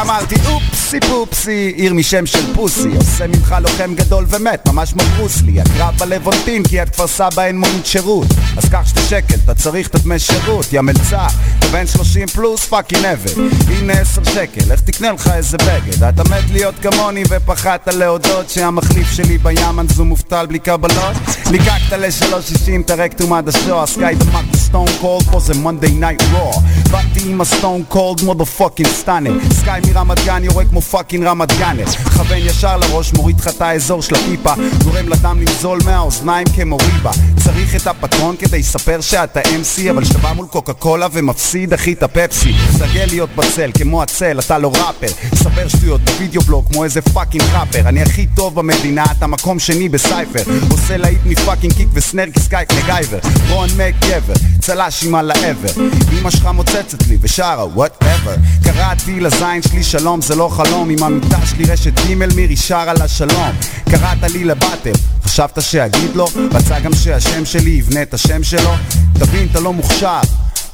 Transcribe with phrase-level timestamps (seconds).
[0.00, 0.75] אמרתי אופסי
[1.08, 2.88] פופסי, עיר משם של פוסי.
[2.96, 7.58] עושה ממך לוחם גדול ומת, ממש כמו ברוסלי הקרב בלוונטין כי את כפר סבא אין
[7.58, 8.26] מונית שירות.
[8.56, 10.72] אז קח שתי שקל, אתה צריך את הדמי שירות.
[10.72, 11.26] יא מלצר,
[11.58, 13.30] אתה בן שלושים פלוס פאקינג עבד
[13.68, 16.04] הנה עשר שקל, איך תקנה לך איזה בגד?
[16.04, 21.16] אתה מת להיות כמוני ופחדת להודות שהמחליף שלי בימן זו מובטל בלי קבלות.
[21.50, 26.52] ליקקת לשלוש שישים, תרק תומד השוע סקאי דמק סטון קולד, פה זה מונדי נייט רוע
[26.90, 31.86] באתי עם ה Stone Cold motherfucking Stunner סקאי מרמת גן יורה כמו fucking רמת גאנר
[31.86, 34.52] כוון ישר לראש, מוריד לך את האזור של הפיפה
[34.84, 37.10] גורם לדם לנזול מהאוזניים כמו ריבה.
[37.44, 41.92] צריך את הפטרון כדי לספר שאתה MC אבל כשאתה בא מול קוקה קולה ומפסיד אחי
[41.92, 42.52] את הפפסי.
[42.78, 45.34] תרגל להיות בצל כמו הצל, אתה לא ראפר.
[45.34, 47.88] ספר שטויות בווידאו בלוג כמו איזה fucking ראפר.
[47.88, 50.42] אני הכי טוב במדינה, אתה מקום שני ב cypher.
[50.70, 53.18] עושה להיט מפאקינג קיק וסנר כסקייק מגייבר.
[53.48, 55.82] רון מק גבר, צל"ש עם על העבר
[56.20, 61.46] אמא שלך מוצצת לי ושרה וואטאבר קראתי לזין שלי שלום זה לא חלום עם המיטה
[61.46, 63.50] שלי רשת ג' מירי שרה לה שלום
[63.90, 64.92] קראת לי לבטל
[65.24, 66.28] חשבת שאגיד לו?
[66.52, 68.74] רצה גם שהשם שלי יבנה את השם שלו?
[69.12, 70.20] תבין, אתה לא מוכשר,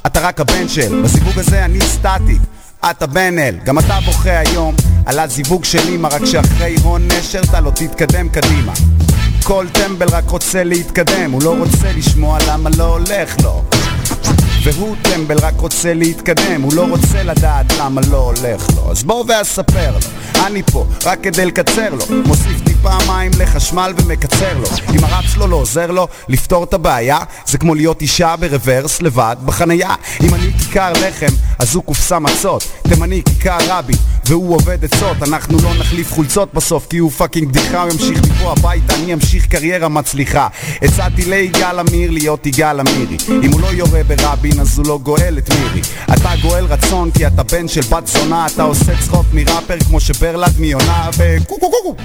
[0.06, 2.38] אתה רק הבן של בזיווג הזה אני סטטי
[2.91, 4.75] אתה בן אל, גם אתה בוכה היום
[5.06, 8.72] על הזיווג של אמא רק שאחרי הון נשר אתה לא תתקדם קדימה
[9.44, 13.64] כל טמבל רק רוצה להתקדם, הוא לא רוצה לשמוע למה לא הולך לו
[14.65, 18.91] והוא טמבל רק רוצה להתקדם, הוא לא רוצה לדעת למה לא הולך לו.
[18.91, 19.99] אז בוא ואספר לו,
[20.47, 22.05] אני פה רק כדי לקצר לו.
[22.27, 24.67] מוסיף טיפה מים לחשמל ומקצר לו.
[24.95, 29.37] אם הרב שלו לא עוזר לו לפתור את הבעיה זה כמו להיות אישה ברוורס לבד
[29.45, 29.95] בחנייה.
[30.23, 32.65] אם אני כיכר לחם אז הוא קופסה מצות.
[32.89, 33.94] תימני כיכר רבי
[34.27, 38.53] והוא עובד עצות אנחנו לא נחליף חולצות בסוף כי הוא fucking בדיחה הוא ימשיך מפה
[38.53, 40.49] הביתה אני אמשיך קריירה מצליחה.
[40.83, 43.16] הצעתי ליגאל עמיר להיות יגאל עמירי.
[43.28, 45.81] אם הוא לא יורה ברבין אז הוא לא גואל את מירי.
[46.15, 50.53] אתה גואל רצון כי אתה בן של בת זונה אתה עושה צחוק מראפר כמו שברלד
[50.59, 51.97] מיונה וקו קו קו קו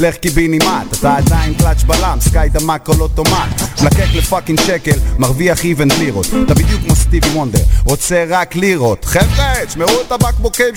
[0.00, 3.62] לך קיבינימט אתה עדיין קלאץ' בלם סקאי דמק כל אוטומט.
[3.82, 6.26] מלקק לפאקינג שקל מרוויח איבן לירות.
[6.26, 9.04] אתה בדיוק כמו סטיבי וונדר רוצה רק לירות.
[9.04, 10.76] חבר'ה תשמעו את הבקבוקים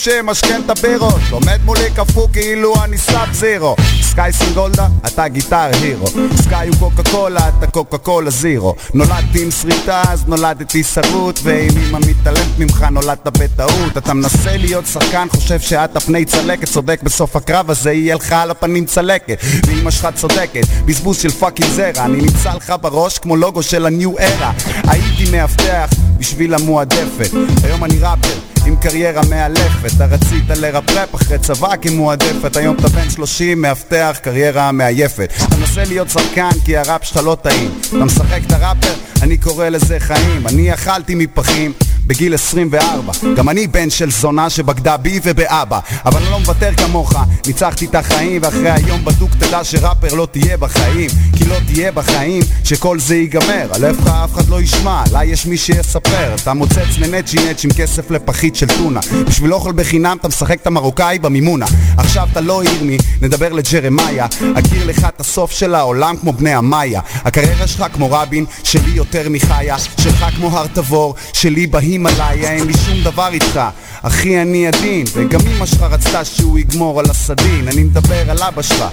[0.66, 3.76] את הבירות עומד מולי קפוא כאילו אני סאב זירו.
[4.02, 6.06] סקאי סינגולדה אתה Guitar Hero.
[6.36, 8.76] סקאי הוא קוקה קולה אתה קוקה קולה זירו.
[8.94, 13.98] נולדתי עם שריטה אז נולדתי שרוט ואם אמא מתעלמת ממך נולדת בטעות.
[13.98, 18.52] אתה מנסה להיות שחקן חושב שאתה פני צלקת צודק בסוף הקרב הזה יהיה לך על
[18.52, 19.38] הפנים צלקת.
[19.68, 22.06] ואמא שלך צודקת בזבוז של fucking זרע.
[22.06, 24.52] אני נמצא לך בראש כמו לוגו של ה New Era.
[24.88, 25.90] הייתי מאבטח
[26.22, 27.32] בשביל המועדפת.
[27.64, 29.96] היום אני ראפר עם קריירה מאלפת.
[29.96, 32.58] אתה רצית לרפרפ אחרי צבא כמועדפת.
[32.58, 35.34] היום אתה בן 30 מאבטח קריירה מעייפת.
[35.48, 37.72] אתה מנסה להיות שחקן כי הראפ שלך לא טעים.
[37.90, 40.48] אתה משחק את הראפר אני קורא לזה חיים.
[40.48, 41.74] אני אכלתי מפחים
[42.08, 45.80] בגיל 24 גם אני בן של זונה שבגדה בי ובאבא.
[46.06, 47.14] אבל אני לא מוותר כמוך.
[47.48, 51.10] ניצחתי את החיים ואחרי היום בדוק תדע שראפר לא תהיה בחיים.
[51.38, 53.68] כי לא תהיה בחיים שכל זה ייגמר.
[53.74, 56.36] עליך אף אחד לא ישמע, לה יש מי שיספר.
[56.36, 59.00] אתה מוצץ לנצ'י נצ' עם כסף לפחית של טונה.
[59.28, 61.66] בשביל אוכל בחינם אתה משחק את המרוקאי במימונה.
[61.98, 64.26] עכשיו אתה לא ירמי, נדבר לג'רמיה.
[64.56, 67.02] אכיר לך את הסוף של העולם כמו בני המאיה.
[67.16, 69.76] הקריירה שלך כמו רבין, שלי יותר מחיה.
[69.80, 73.60] שלך כמו הר תבור, שלי בהימאליה אין לי שום דבר איתך.
[74.02, 77.68] אחי אני עדין, וגם אמא שלך רצתה שהוא יגמור על הסדין.
[77.68, 78.84] אני מדבר על אבא שלך.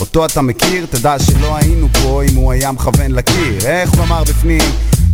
[0.00, 3.66] אותו אתה מכיר, תדע שלא היינו פה אם הוא היה מכוון לקיר.
[3.66, 4.62] איך הוא אמר בפנים?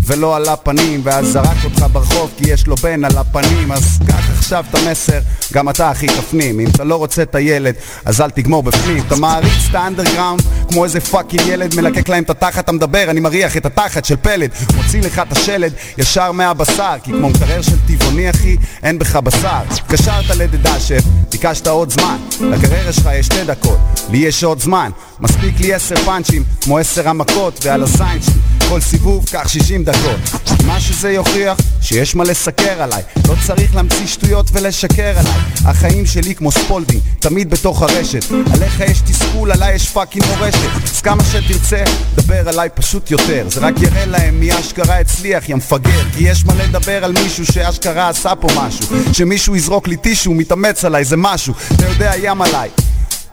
[0.07, 4.31] ולא על הפנים ואז זרק אותך ברחוב כי יש לו בן על הפנים אז קח
[4.39, 5.19] עכשיו את המסר,
[5.53, 6.61] גם אתה הכי תפנים.
[6.61, 7.75] אם אתה לא רוצה את הילד,
[8.05, 9.03] אז אל תגמור בפנים.
[9.07, 13.21] אתה מעריץ את האנדרגראונד כמו איזה fucking ילד מלקק להם את התחת, אתה מדבר, אני
[13.21, 14.51] מריח את התחת של פלד.
[14.77, 19.61] מוציא לך את השלד ישר מהבשר כי כמו מקרר של טבעוני אחי, אין בך בשר.
[19.87, 22.17] קשרת לדדשף, ביקשת עוד זמן.
[22.41, 23.79] לקריירה שלך יש שתי דקות,
[24.11, 24.91] לי יש עוד זמן.
[25.21, 30.21] מספיק לי עשר פאנצ'ים, כמו עשר המכות ועל הזין שלי כל סיבוב קח שישים דקות.
[30.67, 33.03] מה שזה יוכיח שיש מה לסקר עליי.
[33.29, 35.33] לא צריך להמציא שטויות ולשקר עליי.
[35.65, 38.25] החיים שלי כמו ספולדינג תמיד בתוך הרשת.
[38.53, 40.91] עליך יש תסכול, עליי יש fucking מורשת.
[40.95, 41.85] אז כמה שתרצה,
[42.15, 43.47] דבר עליי פשוט יותר.
[43.49, 46.05] זה רק יראה להם מי אשכרה הצליח, יא מפגר.
[46.17, 48.87] כי יש מה לדבר על מישהו שאשכרה עשה פה משהו.
[49.13, 51.55] שמישהו יזרוק לי טישו, מתאמץ עליי, זה משהו.
[51.75, 52.69] אתה יורד עליי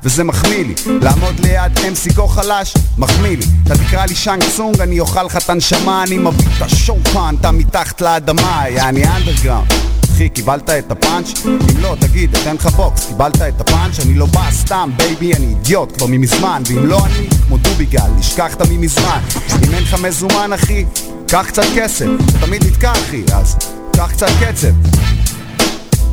[0.03, 0.73] וזה מחמיא לי.
[1.01, 3.45] לעמוד ליד MC כה חלש, מחמיא לי.
[3.63, 7.51] אתה תקרא לי שאנג צונג, אני אוכל לך את הנשמה אני מביא את השופן, אתה
[7.51, 11.45] מתחת לאדמה, יעני אנדרגראונד אחי, קיבלת את הפאנץ'?
[11.45, 13.99] אם לא, תגיד, אתן לך בוקס, קיבלת את הפאנץ'?
[13.99, 16.63] אני לא בא סתם, baby, אני אידיוט כבר ממזמן.
[16.65, 19.19] ואם לא אני, כמו דוביגל, נשכחת ממזמן.
[19.63, 20.85] אם אין לך מזומן, אחי,
[21.27, 22.05] קח קצת כסף.
[22.41, 23.55] תמיד נתקע, אחי, אז
[23.95, 24.67] קח קצת קצב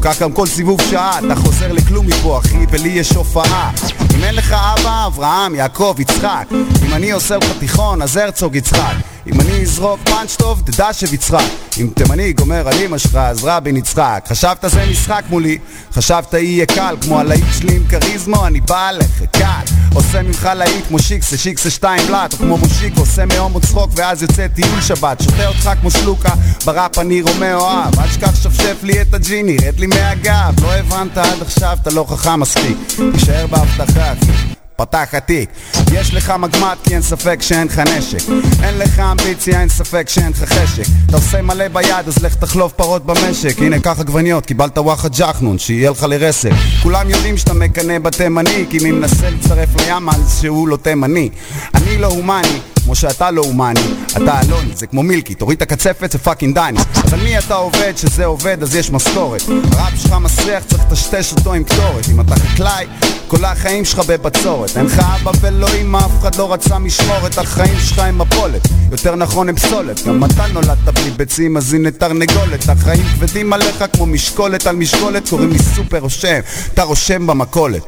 [0.02, 3.70] כך גם כל סיבוב שעה, אתה חוזר לכלום מפה אחי, ולי יש הופעה.
[4.14, 6.46] אם אין לך אבא, אברהם, יעקב, יצחק.
[6.86, 11.44] אם אני עושה לך תיכון, אז הרצוג יצחק אם אני אזרוק פאנץ' טוב, תדע שביצחק.
[11.80, 14.24] אם תימני גומר על אמא שלך, אז רבין יצחק.
[14.28, 15.58] חשבת זה משחק מולי,
[15.92, 16.96] חשבת יהיה קל.
[17.02, 19.74] כמו הלהיט שלי עם כריזמו, אני בא עליך, קל.
[19.94, 22.32] עושה ממך להיט כמו שיקסה, שיקסה שתיים בלאט.
[22.32, 25.22] או כמו מושיק, עושה מהומו צחוק ואז יוצא טיול שבת.
[25.22, 26.32] שותה אותך כמו שלוקה,
[26.64, 28.00] בראפ אני רומא אוהב.
[28.00, 30.54] אל תשכח שפשף לי את הג'יני, רד לי מהגב.
[30.62, 32.76] לא הבנת עד עכשיו, אתה לא חכם מספיק.
[33.12, 34.49] תישאר בהבטחה אחי
[34.80, 35.50] פתח התיק
[35.92, 38.18] יש לך מגמט כי אין ספק שאין לך נשק.
[38.62, 40.82] אין לך אמביציה, אין ספק שאין לך חשק.
[41.06, 43.58] אתה עושה מלא ביד אז לך תחלוב פרות במשק.
[43.58, 46.50] הנה קח עגבניות, קיבלת וואחד ג'חנון שיהיה לך לרסק.
[46.82, 51.28] כולם יודעים שאתה מקנא בתימני כי מי מנסה לצרף לים אז שהוא לא תימני.
[51.74, 53.80] אני לא הומני כמו שאתה לא הומני,
[54.16, 56.78] אתה אלוני, זה כמו מילקי, תוריד את הקצפת זה fucking דני.
[57.04, 61.32] אז על מי אתה עובד, שזה עובד אז יש משכורת הרב שלך מסריח, צריך לטשטש
[61.32, 62.08] אותו עם קטורת.
[62.12, 62.86] אם אתה חקלאי,
[63.28, 64.76] כל החיים שלך בבצורת.
[64.76, 69.16] אין לך אבא ולא אמא, אף אחד לא רצה משמורת החיים שלך הם מפולת, יותר
[69.16, 70.06] נכון הם פסולת.
[70.06, 72.68] גם אתה נולדת בלי ביצים אז הנה תרנגולת.
[72.68, 76.40] החיים כבדים עליך כמו משקולת על משקולת קוראים לי סופר רושם,
[76.74, 77.82] אתה רושם במכולת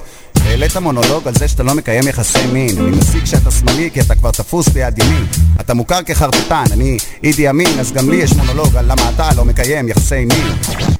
[0.52, 2.78] העלית מונולוג על זה שאתה לא מקיים יחסי מין.
[2.78, 5.26] אני מסיק שאתה שמאלי כי אתה כבר תפוס ביד ימין.
[5.60, 9.44] אתה מוכר כחרטטן, אני אידי אמין אז גם לי יש מונולוג על למה אתה לא
[9.44, 10.46] מקיים יחסי מין.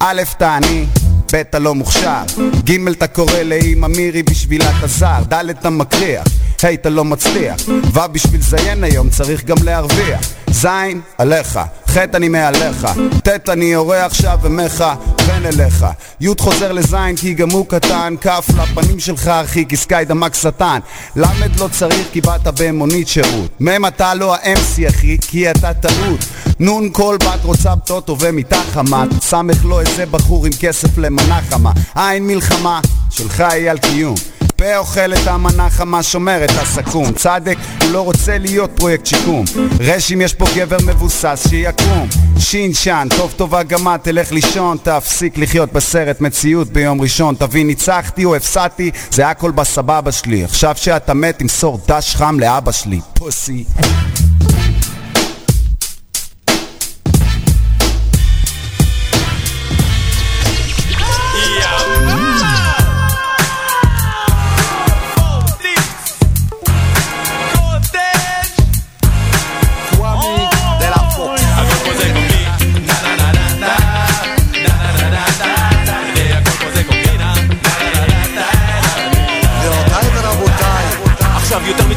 [0.01, 0.87] א', אתה עני
[1.33, 2.23] ב' אתה לא מוכשר,
[2.65, 6.27] ג' אתה קורא לאמא מירי בשבילה אתה זר, ד' אתה מקריח,
[6.63, 10.21] ה' אתה לא מצליח, ו' בשביל זיין היום צריך גם להרוויח,
[10.51, 10.67] ז'
[11.19, 11.61] עליך,
[11.93, 12.87] ח' אני מעליך,
[13.25, 15.87] ט' אני יורה עכשיו ומכוון אליך,
[16.21, 20.79] י' חוזר לז' כי גם הוא קטן, כ' לפנים שלך אחי כי סקאי דמק שטן,
[21.17, 21.25] ל'
[21.61, 26.21] לא צריך כי באת במונית שירות, מ' אתה לא ה-MC אחי כי אתה טעות,
[26.61, 31.73] נ' כל בת רוצה בטוטו ומיטה חמה, סמך לא איזה בחור עם כסף למנה חמה,
[31.95, 32.81] עין מלחמה,
[33.11, 34.15] שלך היא על קיום.
[34.57, 37.13] פה אוכל את המנה חמה, שומר את הסכו"ם.
[37.13, 39.45] צדק, הוא לא רוצה להיות פרויקט שיקום.
[39.81, 42.09] רש אם יש פה גבר מבוסס, שיקום.
[42.39, 47.35] שין שן, טוב טובה את, תלך לישון, תפסיק לחיות בסרט מציאות ביום ראשון.
[47.35, 50.45] תבין, ניצחתי או הפסדתי, זה הכל בסבבה שלי.
[50.45, 53.01] עכשיו שאתה מת, תמסור דש חם לאבא שלי.
[53.15, 53.65] פוסי.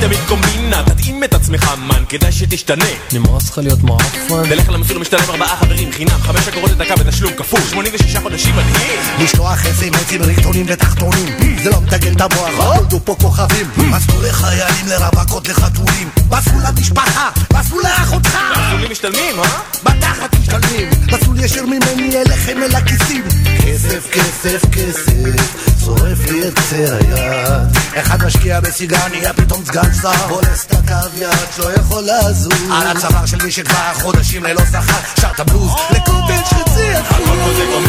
[0.05, 2.85] מתמיד קומבינה, תתאים את עצמך מנקה כדאי שתשתנה.
[3.13, 4.49] נמאס לך להיות מעפן?
[4.49, 8.99] תלך למסלול משתלם ארבעה חברים חינם, חמש אגורות לדקה בתשלום כפול, 86 חודשים מדהים.
[9.19, 11.37] לשלוח אס.אם.אסים ריקטונים ותחתונים.
[11.63, 13.71] זה לא מתגן את המוח, הולדו פה כוכבים.
[13.77, 16.09] מסלול לחיילים לרווקות לחתולים.
[16.29, 18.37] מסלול למשפחה, מסלול לאחותך.
[18.51, 19.59] מסלולים משתלמים, אה?
[19.83, 20.89] בתחת משתלמים.
[21.11, 23.23] מסלול ישיר ממני אליכם אל הכיסים.
[23.65, 27.77] כסף, כסף, כסף שורף לי את קצה היד.
[27.95, 31.29] אחד משקיע בסיגר נהיה פתאום סגן שר בולס את הקו יד.
[31.55, 36.45] שלא יכול לזוז על הצוואר של מי שכבר חודשים ללא שכר שר את הבלוז לקוטג'
[36.45, 37.59] חצי אחוז.
[37.59, 37.81] הכל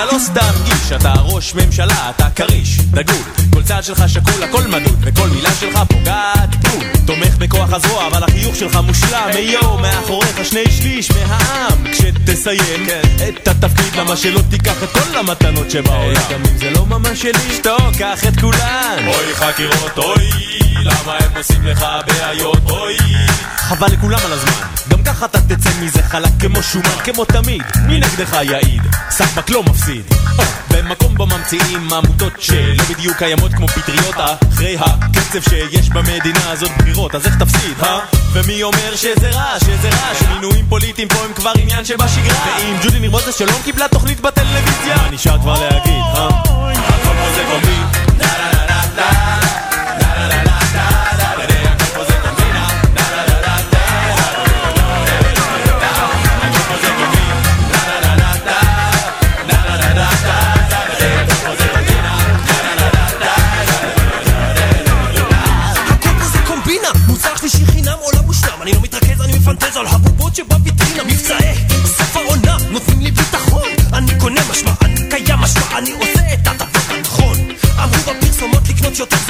[0.00, 3.22] שאתה לא סתם איש, אתה ראש ממשלה, אתה כריש, דגול.
[3.52, 6.84] כל צעד שלך שקול, הכל מדוד, וכל מילה שלך פוגעת בול.
[7.06, 9.28] תומך בכוח הזרוע, אבל החיוך שלך מושלם.
[9.32, 11.84] היו, מאחוריך שני שליש מהעם.
[11.92, 12.86] כשתסיים
[13.28, 16.22] את התפקיד, למה שלא תיקח את כל המתנות שבעולם?
[16.30, 19.06] גם אם זה לא ממש שלי, שתוק, קח את כולן.
[19.06, 20.30] אוי חקירות, אוי,
[20.84, 22.96] למה הם עושים לך בעיות, אוי.
[23.56, 24.52] חבל לכולם על הזמן,
[24.88, 27.62] גם ככה אתה תצא מזה חלק כמו שומן, כמו תמיד.
[27.86, 28.82] מי נגדך יעיד?
[29.10, 29.89] סחבק לא מפסיד.
[30.38, 34.14] או, במקום בו ממציאים עמותות שלא בדיוק קיימות כמו פטריות
[34.52, 37.98] אחרי הקצב שיש במדינה הזאת בחירות, אז איך תפסיד, אה?
[38.32, 42.56] ומי אומר שזה רע, שזה רע, שמינויים פוליטיים פה הם כבר עניין שבשגרה?
[42.58, 44.96] ואם ג'ודי ניר מוזס שלום קיבלה תוכנית בטלוויזיה?
[44.96, 46.28] מה נשאר כבר להגיד, אה?
[46.28, 46.72] הכל
[47.04, 47.80] פה זה קומבי.
[48.20, 49.49] הכל
[79.00, 79.29] בפרסומות לקנות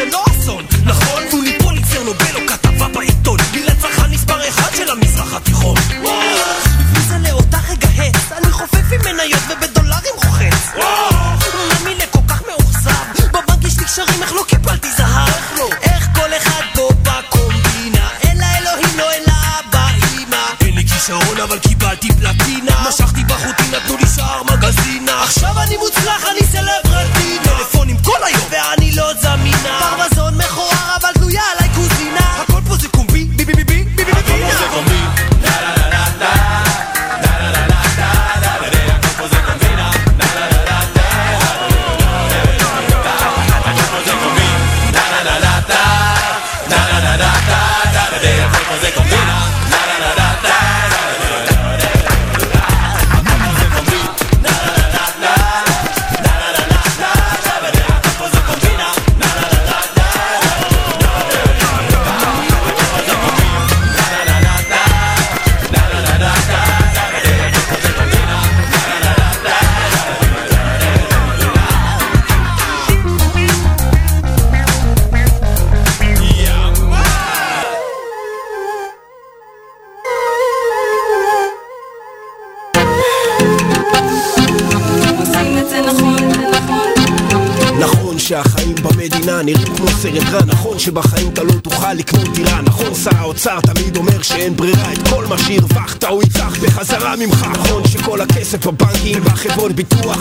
[93.46, 97.46] האוצר תמיד אומר שאין ברירה את כל מה שהרווחת הוא ייקח בחזרה ממך.
[97.52, 100.18] נכון שכל הכסף בבנקים ובחברות ביטוח.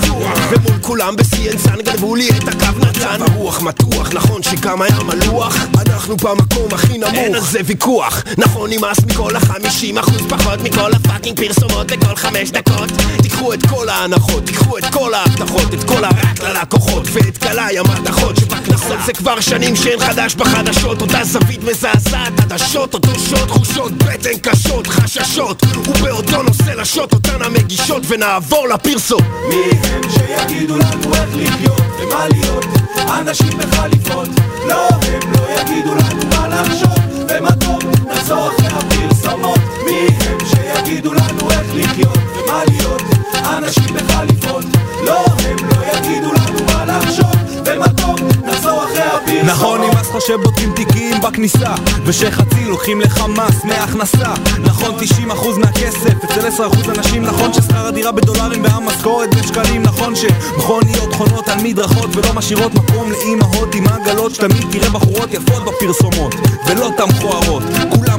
[0.49, 3.21] ומול כולם ב-CNSN גנבו לי את הקו נתן.
[3.21, 5.55] הרוח מתוח נכון שגם היה מלוח
[5.87, 7.13] אנחנו במקום הכי נמוך.
[7.13, 8.23] אין על זה ויכוח.
[8.37, 12.89] נכון נמאס מכל החמישים אחוז פחות מכל הפאקינג פרסומות בכל חמש דקות.
[13.21, 18.37] תיקחו את כל ההנחות תיקחו את כל ההבטחות את כל הרק ללקוחות ואת קלעי המתכות
[18.37, 21.01] שבכנסות זה כבר שנים שאין חדש בחדשות.
[21.01, 25.63] אותה זווית מזעזעת עדשות אותו שוט תחושות בטן קשות חששות.
[25.87, 32.65] ובאותו נושא לשוט אותן המגישות ונעבור לפרסום מי הם שיגידו לנו איך לחיות ומה להיות?
[33.19, 34.29] אנשים בחליפות
[34.67, 37.79] לא הם לא יגידו לנו מה לחשוב ומה טוב.
[38.13, 43.01] נחזור אחרי הפרסומות מי הם שיגידו לנו איך לחיות ומה להיות?
[43.57, 44.65] אנשים בחליפות
[45.05, 48.19] לא הם לא יגידו לנו מה לחשוב ומה טוב.
[48.45, 51.73] נחזור אחרי הפרסומות נכון, נמאס לך שבודקים תיקים בכניסה
[52.05, 54.33] ושחצי לוקחים לך מס מהכנסה.
[54.59, 54.95] נכון
[55.29, 61.57] 90% מהכסף אצל 10% אנשים נכון ששכר הדירה בדולרים והמשכורת בשקלים נכון שמכוניות חונות על
[61.63, 66.35] מדרכות ולא משאירות מקום לאימהות עם עגלות שתמיד תראה בחורות יפות בפרסומות
[66.67, 67.63] ולא תם מכוערות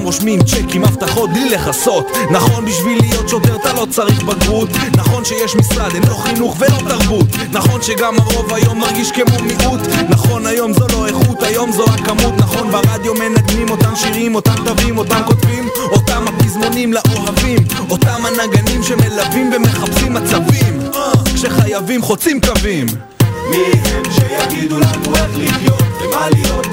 [0.01, 2.11] כולם רושמים צ'קים הבטחות בלי לכסות.
[2.31, 4.69] נכון בשביל להיות שוטר אתה לא צריך בגרות.
[4.97, 7.27] נכון שיש משרד אין לו חינוך ולא תרבות.
[7.53, 9.81] נכון שגם הרוב היום מרגיש כמו מיעוט.
[10.09, 12.35] נכון היום זו לא איכות היום זו הכמות.
[12.39, 17.59] נכון ברדיו מנגנים אותם שירים אותם תווים אותם כותבים אותם הפזמונים לאוהבים
[17.91, 20.81] אותם הנגנים שמלווים ומחפשים מצבים
[21.35, 22.87] כשחייבים חוצים קווים
[23.51, 26.67] מי הם שיגידו לנו איך לחיות ומה להיות.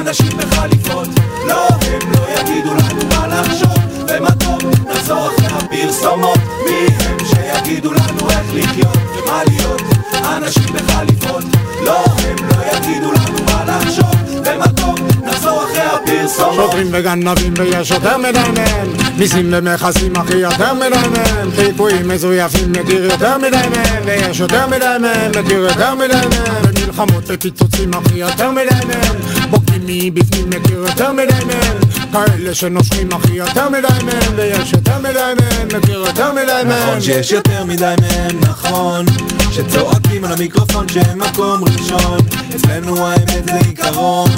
[0.00, 1.08] אנשים בחליפות
[1.46, 3.78] לא הם לא יגידו לנו מה לחשוב.
[4.08, 4.58] ומה טוב
[4.90, 6.38] נחזור אחרי הפרסומות.
[6.64, 9.82] מי הם שיגידו לנו איך לחיות ומה להיות?
[10.36, 11.44] אנשים בחליפות
[11.84, 14.18] לא הם לא יגידו לנו מה לחשוב.
[16.54, 18.88] שוטרים וגנבים ויש יותר מדי מהם.
[19.18, 21.50] מיסים ומכסים אחי יותר מדי מהם.
[21.56, 24.02] חיפויים מזויפים מכיר יותר מדי מהם.
[24.04, 29.16] ויש יותר מדי מהם מכיר יותר מדי מהם ומלחמות ופיצוצים אחי יותר מדי מהם
[29.50, 31.78] בוגדים מבפנים מכיר יותר מדי מהם
[32.12, 37.00] כאלה שנושכים אחי יותר מדי מהם ויש יותר מדי מהם מכיר יותר מדי מהם נכון
[37.00, 39.06] שיש יותר מדי מהם, נכון.
[39.52, 42.18] שצועקים על המיקרופון שהם מקום ראשון.
[42.56, 44.30] אצלנו האמת זה עיקרון.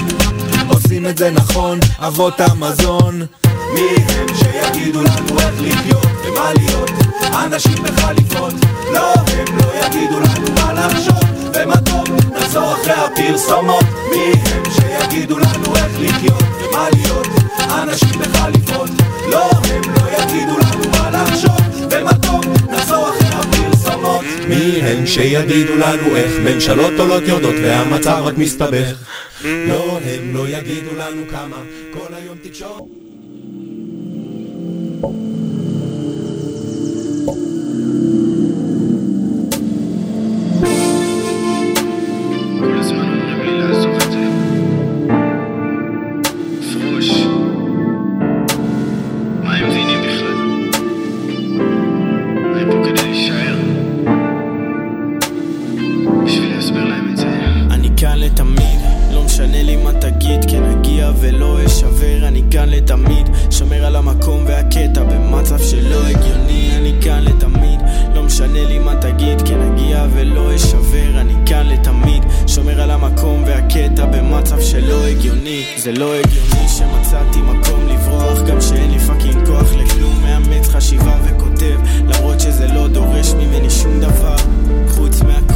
[0.68, 3.22] עושים את זה נכון, אבות המזון.
[3.74, 6.90] מי הם שיגידו לנו איך לחיות ומה להיות?
[7.44, 8.54] אנשים בחליפות
[8.92, 11.24] לא הם לא יגידו לנו מה לחשוב
[11.54, 12.08] ומה טוב
[12.50, 17.26] נחזור אחרי הפרסומות מי הם שיגידו לנו איך לחיות ומה להיות?
[17.83, 18.90] אנשים בחליפות
[19.30, 25.76] לא הם לא יגידו לנו מה לחשוב ומה טוב נחזור אחרי הפרסומות מי הם שיגידו
[25.76, 28.97] לנו איך ממשלות עולות יורדות והמצב רק מסתבך?
[29.45, 31.57] לא הם לא יגידו לנו כמה.
[31.92, 32.83] כל היום תקשורת
[42.60, 43.00] כל
[61.20, 67.80] ולא אשבר, אני כאן לתמיד, שומר על המקום והקטע במצב שלא הגיוני, אני כאן לתמיד,
[68.14, 73.42] לא משנה לי מה תגיד, כן אגיע ולא אשבר, אני כאן לתמיד, שומר על המקום
[73.46, 79.75] והקטע במצב שלא הגיוני, זה לא הגיוני שמצאתי מקום לברוח, גם שאין לי פאקינג כוח
[79.75, 84.36] לכלום, מאמץ חשיבה וכותב, למרות שזה לא דורש ממני שום דבר,
[84.88, 85.50] חוץ מהכל,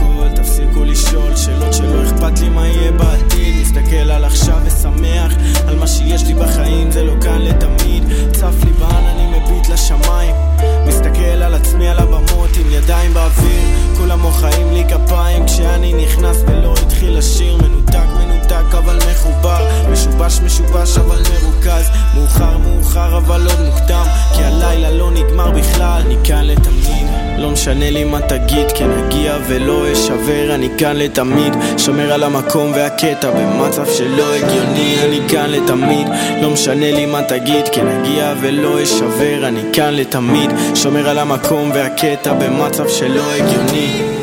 [0.74, 3.54] תפסיקו לשאול שאלות שלא אכפת לי מה יהיה בעתיד.
[3.62, 5.32] מסתכל על עכשיו ושמח
[5.68, 8.04] על מה שיש לי בחיים זה לא כאן לתמיד.
[8.32, 10.34] צף לי בעננים מביט לשמיים.
[10.86, 13.62] מסתכל על עצמי על הבמות עם ידיים באוויר.
[13.98, 18.06] כולם מוחאים לי כפיים כשאני נכנס ולא התחיל לשיר מנותק
[18.64, 21.90] מנותק אבל מחובר משובש משובש אבל מרוכז.
[22.14, 24.06] מאוחר מאוחר אבל עוד מוקדם.
[24.34, 27.06] כי הלילה לא נגמר בכלל אני כאן לתמיד.
[27.38, 31.54] לא משנה לי מה תגיד כן אגיע ולא אשבר אני כאן לתמיד.
[31.78, 36.08] שומר על המקום והקטע במצב שלא הגיוני אני כאן לתמיד.
[36.42, 40.50] לא משנה לי מה תגיד כן אגיע ולא אשבר אני כאן לתמיד.
[40.74, 44.13] שומר על המקום והקטע במצב שלא הגיוני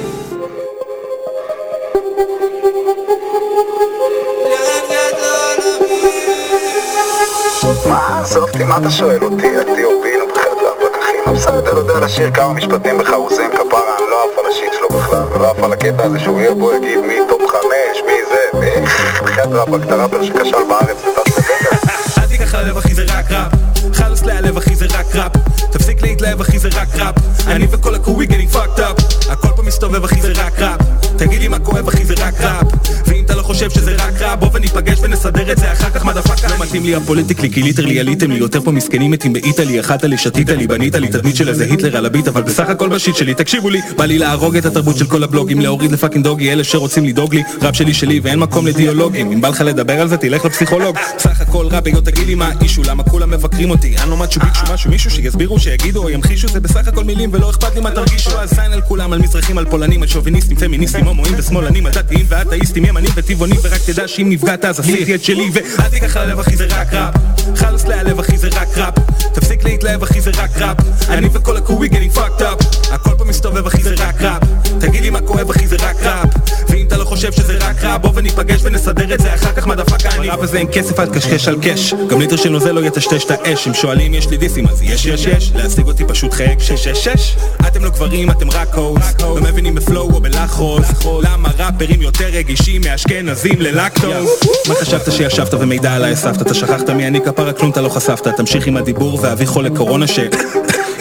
[8.39, 9.61] אותי, מה אתה שואל אותי?
[9.61, 14.73] אתיופים, בחדר פקחים, בסדר, יודע לשיר כמה משפטים בחרוזים, כפרה, אני לא עף על השיט
[14.73, 18.13] שלו בכלל, ולא עף על הקטע הזה שהוא יהיה בו, יגיד מי טופ חמש, מי
[18.29, 22.17] זה, ואיך, בחדר רבאק, את הראפר שכשל בארץ וטס לבגר.
[22.21, 23.51] אל תיקח ללב אחי זה רק ראפ
[23.93, 25.50] חלאס להיעלב אחי זה רק ראפ
[25.81, 27.15] תפסיק להתלהב אחי זה רק ראפ.
[27.47, 29.31] אני וכל הקווי getting fucked up.
[29.31, 30.79] הכל פה מסתובב אחי זה רק ראפ.
[31.17, 32.67] תגיד לי מה כואב אחי זה רק ראפ.
[33.07, 36.47] ואם אתה לא חושב שזה רק ראפ בוא וניפגש ונסדר את זה אחר כך מדפקה
[36.47, 40.17] לא מתאים לי הפוליטיקלי כי ליטרלי עליתם לי יותר פה מסכנים מתים באיטלי אכלת לי
[40.17, 43.33] שתית לי בנית לי תדמית של איזה היטלר על הביט אבל בסך הכל בשיט שלי.
[43.33, 47.05] תקשיבו לי בא לי להרוג את התרבות של כל הבלוגים להוריד לפאקינג דוגי אלה שרוצים
[47.05, 49.31] לדאוג לי ראפ שלי שלי ואין מקום לדיאלוגים.
[49.31, 50.97] אם בא לך לדבר על זה תלך לפסיכולוג.
[51.17, 53.95] סך הכל ראפ היות תגיד לי מה האישו למה כולם מבקרים אותי?
[53.97, 54.41] אני לא משהו
[54.89, 58.39] מישהו שיסבירו שיגידו או ימחישו זה בסך הכל מילים ולא אכפת לי מה תרגישו.
[58.39, 62.25] אז זין על כולם על מזרחים על פולנים על שוביניסטים פמיניסטים הומואים ושמאלנים על דתיים
[62.29, 66.55] ואתאיסטים ימנים וטבעונים ורק תדע שאם נפגעת אז עשיתי את שלי ואל תיקח ללב אחי
[66.55, 67.15] זה רק ראפ
[67.55, 68.93] חלאס להיעלב אחי זה רק ראפ
[69.33, 70.77] תפסיק להתלהב אחי זה רק ראפ
[71.09, 72.93] אני וכל הקווי getting fucked up.
[72.93, 74.43] הכל פה מסתובב אחי זה רק ראפ
[74.79, 76.29] תגיד לי מה כואב אחי זה רק ראפ
[76.71, 80.09] ואם אתה לא חושב שזה רק רע, בוא וניפגש ונסדר את זה אחר כך מדפקה
[80.09, 80.27] אני?
[80.27, 83.31] ברב הזה אין כסף אל תקשקש על קש גם ליטר של נוזל לא יטשטש את
[83.31, 83.67] האש.
[83.67, 87.07] אם שואלים יש לי דיסים אז יש יש יש להשיג אותי פשוט חייג שש שש
[87.07, 87.35] שש.
[87.67, 90.85] אתם לא גברים אתם רק קוז לא מבינים בפלואו או בלחרוז
[91.23, 94.29] למה ראפרים יותר רגישים מאשכנזים ללקטוז
[94.67, 97.21] מה חשבת שישבת ומידע עליי הסבתא אתה שכחת מי אני?
[97.21, 98.27] כפרה כלום אתה לא חשפת.
[98.27, 100.19] תמשיך עם הדיבור ואביא חולה קורונה ש...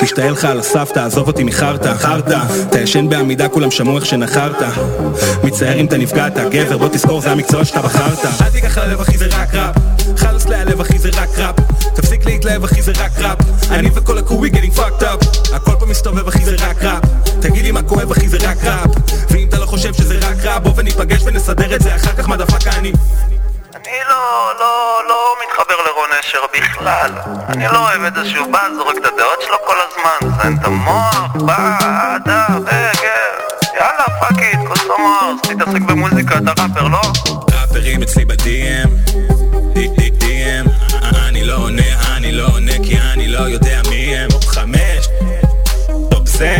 [0.02, 2.38] משתעל לך על הסבתא, עזוב אותי מחרטא, חרטא
[2.68, 4.62] אתה ישן בעמידה, כולם שמעו איך שנחרת
[5.44, 8.24] מצטער אם אתה נפגעת, גבר, בוא תזכור, זה המקצוע שאתה בחרת.
[8.24, 9.76] אל תיקח ללב אחי זה רק ראפ.
[10.16, 11.54] חלאס להלב אחי זה רק ראפ.
[11.94, 13.38] תפסיק להתלהב אחי זה רק ראפ.
[13.70, 15.54] אני וכל הקווי getting fucked up.
[15.54, 17.02] הכל פה מסתובב אחי זה רק ראפ.
[17.40, 18.90] תגיד לי מה כואב אחי זה רק ראפ.
[19.30, 22.36] ואם אתה לא חושב שזה רק ראפ בוא וניפגש ונסדר את זה אחר כך מה
[22.36, 22.92] דפקה אני
[23.90, 27.10] אני לא, לא, לא מתחבר לרון אשר בכלל.
[27.48, 30.64] אני לא אוהב את זה שהוא בא, זורק את הדעות שלו כל הזמן, מזיין את
[30.64, 33.38] המוח, בא, אהדה, בגר.
[33.74, 37.00] יאללה, fuck it, כוס המוח, תתעסק במוזיקה, אתה ראפר, לא?
[37.50, 38.88] ראפרים אצלי ב-DM
[40.20, 40.68] DM
[41.28, 44.28] אני לא עונה, אני לא עונה כי אני לא יודע מי הם.
[44.46, 45.08] חמש.
[46.10, 46.56] top זה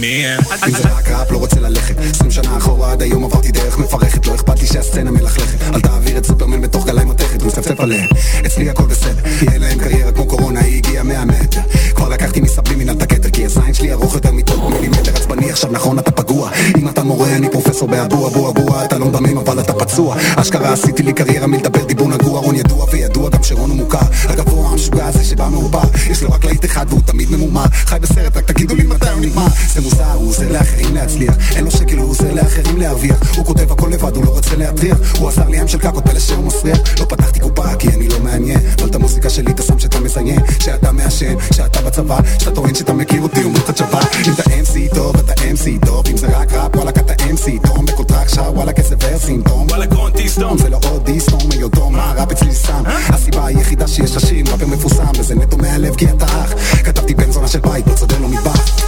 [0.00, 0.40] מי- הם?
[0.68, 4.26] אם זה רק ראפ לא רוצה ללכת 20 שנה אחורה עד היום עברתי דרך מפרכת
[4.26, 8.08] לא אכפת לי שהסצנה מלכלכת אל תעביר את סופרמן בתוך גלאי מתכת ומצפצף עליהם
[8.46, 11.60] אצלי הכל בסדר יהיה להם קריירה כמו קורונה היא הגיעה 100 מטר
[11.94, 15.72] כבר לקחתי מסבלים מנהל את הכתר כי הזין שלי ארוך יותר מטוב מילימטר עצבני עכשיו
[15.72, 19.60] נכון אתה פגוע אם אתה מורה אני פרופסור באבו אבו אבו אתה לא מדמם אבל
[19.60, 23.76] אתה פצוע אשכרה עשיתי לי קריירה מלדבר דיבור נגוע רון ידוע וידוע גם שרון הוא
[23.78, 27.96] מוכר הגבוה המשוגע הזה שבא מעובר יש לו רק להיט אחד והוא תמיד ממומר חי
[28.00, 31.34] בסרט רק תגידו לי מתי הוא נגמר זה מוזר הוא עוזר לאחרים להצליח.
[31.56, 33.36] אין לו שקל הוא עוזר לאחרים להרוויח.
[33.36, 34.98] הוא כותב הכל לבד הוא לא רוצה להטריח.
[35.18, 36.78] הוא עזר לי עם של קקות פלא שהוא מסריח.
[37.00, 38.58] לא פתחתי קופה כי אני לא מעניין.
[38.78, 42.18] אבל את המוזיקה שלי אתה שם שאתה מזיין שאתה מעשן שאתה בצבא.
[42.38, 46.04] שאתה טוען שאתה מכיר אותי לך צבא אם אתה MC טוב אתה MC טוב.
[46.10, 49.86] אם זה רק ראפ וואלכ אתה MC טוב בכל טראק שר וואלכ איזה ורסים וואלה
[49.86, 52.82] גרונטי סטום זה לא עוד דיסטום היותו מה ראפ אצלי סתם.
[52.86, 56.54] הסיבה היחידה שיש ראשים ראפר מפורסם וזה נטו מהלב כי אתה אח.
[56.84, 58.82] כתבתי בן זונה של בית לא לו מטבח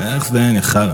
[0.00, 0.92] איך זה אין יחר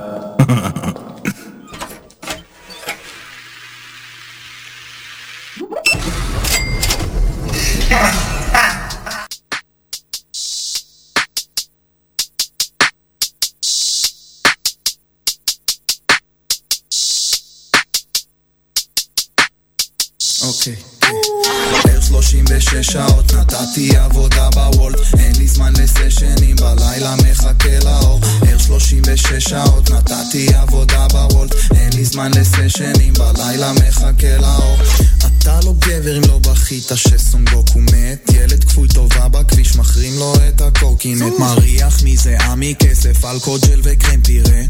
[20.42, 21.93] אוקיי.
[22.14, 28.20] בערך 36 שעות נתתי עבודה בוולט אין לי זמן לסשנים בלילה מחכה לאור.
[28.40, 34.76] בערך 36 שעות נתתי עבודה בוולט אין לי זמן לסשנים בלילה מחכה לאור.
[35.18, 38.30] אתה לא גבר אם לא בכית שסונגוקו מת.
[38.34, 44.62] ילד כפוי טובה בכביש מחרים לו את הקורקינט מריח מזה עמי כסף אלכוג'ל וקרם פירה.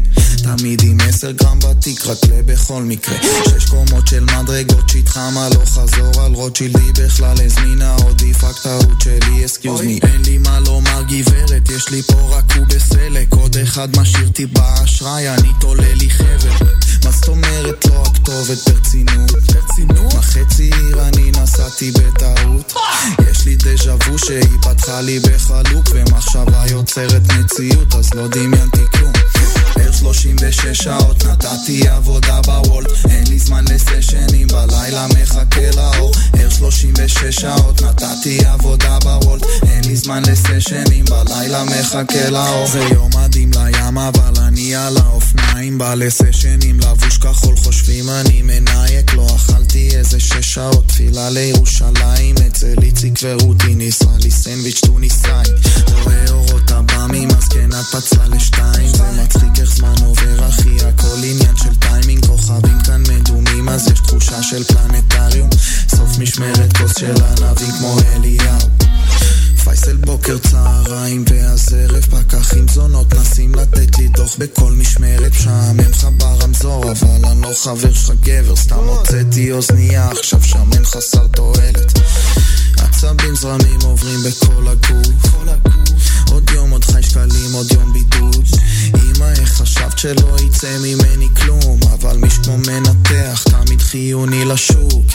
[0.43, 3.17] תמיד עם 10 גרם בתיק רק בכל מקרה.
[3.45, 9.45] שש קומות של מדרגות שהתחם הלוך חזור על רוטשילדי בכלל הזמינה עוד דפק טעות שלי
[9.45, 13.33] אסקיוז מי אין לי מה לומר גברת יש לי פה רק הוא בסלק.
[13.33, 16.73] עוד אחד משאיר אותי באשראי אני תולה לי חבל.
[17.05, 18.69] מה זאת אומרת לא הכתובת?
[18.69, 19.31] ברצינות?
[19.31, 20.13] ברצינות?
[20.13, 22.73] מה חצי עיר אני נסעתי בטעות.
[23.31, 29.13] יש לי דז'ה וו שהיא פתחה לי בחלוק ומחשבה יוצרת מציאות אז לא דמיינתי כלום
[29.99, 36.11] 36 שעות נתתי עבודה בוולט אין לי זמן לסשנים בלילה מחכה לאור.
[36.37, 42.67] ערך 36 שעות נתתי עבודה בוולט אין לי זמן לסשנים בלילה מחכה לאור.
[42.67, 49.13] זה יום מדהים לים אבל אני על האופניים בא לסשנים לבוש כחול חושבים אני מנייק
[49.13, 55.45] לא אכלתי איזה שש שעות תפילה לירושלים אצל איציק ורותי ניסה לי סנדוויץ' טוניסאי.
[56.03, 61.75] רואה אורות הבא ממזקנת פצלה לשתיים זה מצחיק איך זמן עובר אחי הכל עניין של
[61.75, 65.49] טיימינג כוכבים כאן מדומים אז יש תחושה של פלנטריום.
[65.95, 68.69] סוף משמרת כוס של ענבים כמו אליהו.
[69.63, 75.31] פייסל בוקר צהריים ואז ערב פקחים זונות נסים לתת לי דוח בכל משמרת.
[75.31, 78.55] משעמם לך ברמזור אבל אני לא חבר שלך גבר.
[78.55, 81.99] סתם הוצאתי אוזנייה עכשיו שמן חסר תועלת.
[82.77, 85.35] עצבים זרמים עוברים בכל הגוף
[86.35, 88.45] עוד יום, עוד חי שקלים, עוד יום בידוד.
[88.95, 91.79] אמא, איך חשבת שלא יצא ממני כלום?
[91.93, 95.05] אבל מי כמו מנתח, תמיד חיוני לשוק.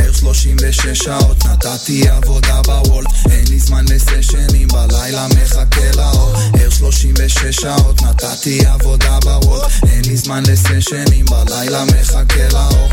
[0.00, 3.06] איך 36 שעות, נתתי עבודה בוולט.
[3.30, 6.32] אין לי זמן לסשנים, בלילה מחכה לאור.
[6.60, 9.70] איך 36 שעות, נתתי עבודה בוולט.
[9.86, 12.88] אין לי זמן לסשנים, בלילה מחכה לאור.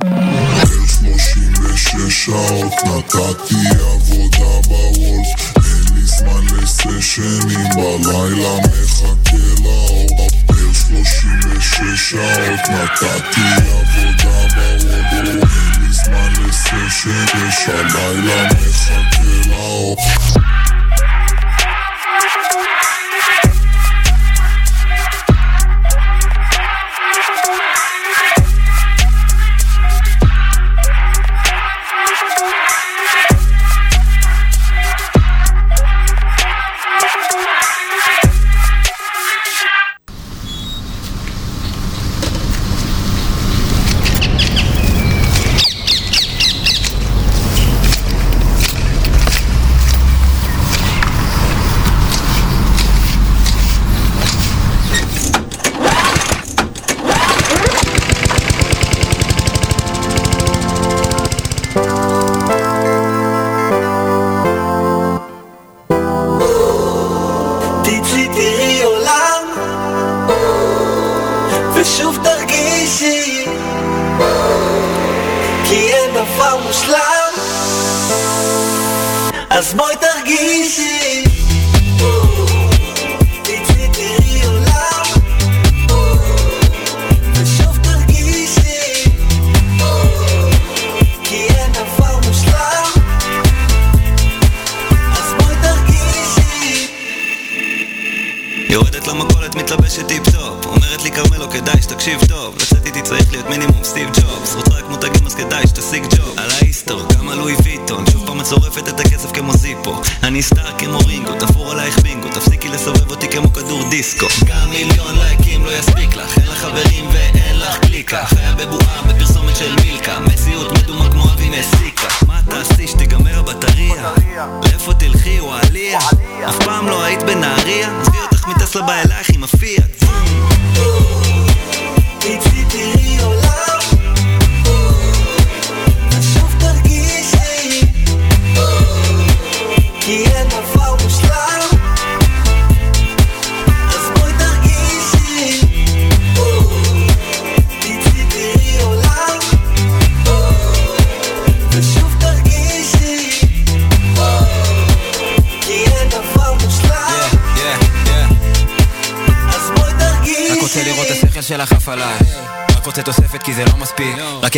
[0.00, 0.57] Yeah.
[0.98, 10.06] 36 שעות נתתי עבודה בוולף אין לי זמן לסשנים בלילה מחכה לאור.
[10.48, 17.50] בפר 36 שעות נתתי עבודה בוולף אין לי זמן לסשנים
[17.94, 19.96] בלילה מחכה לאור.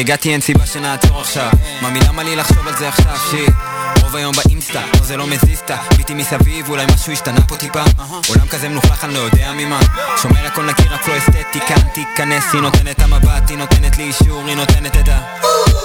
[0.01, 1.51] הגעתי אין סיבה שנעצור עכשיו.
[1.83, 3.17] מאמי למה לי לחשוב על זה עכשיו?
[3.31, 3.55] shit.
[4.03, 7.83] רוב היום באינסטה, לא זה לא מזיז את ביטי מסביב, אולי משהו השתנה פה טיפה.
[8.29, 9.81] עולם כזה מלוכלך, אני לא יודע ממה.
[10.23, 14.57] שומר הכל נקי, רק לא אסתטיקה תיכנס, היא נותנת המבט, היא נותנת לי אישור, היא
[14.57, 15.21] נותנת את ה...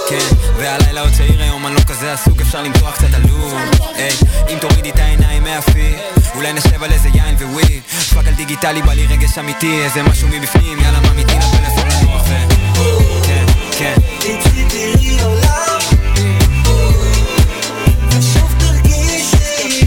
[0.08, 3.54] כן, והלילה עוד צעיר היום, אני לא כזה עסוק, אפשר למתוח קצת עלוב
[3.94, 4.12] היי,
[4.48, 5.94] אם תורידי את העיניים מהפיד
[6.34, 7.82] אולי נשב על איזה יין ו weed
[8.14, 12.22] fuck על דיגיטלי, בא לי רגש אמיתי, איזה משהו מבפנים, יאללה מאמי תני לפלאפון לנוח
[12.28, 13.15] ו...
[13.78, 15.78] כן, כן תצאי תראי עולם
[18.08, 19.80] ושוב תרגישי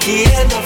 [0.00, 0.65] כי אין דבר מושלם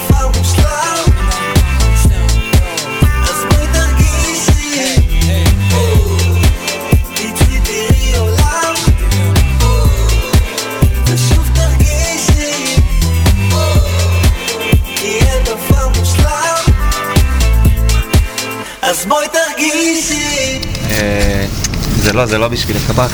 [22.11, 23.07] זה לא, זה לא בשביל הכפר.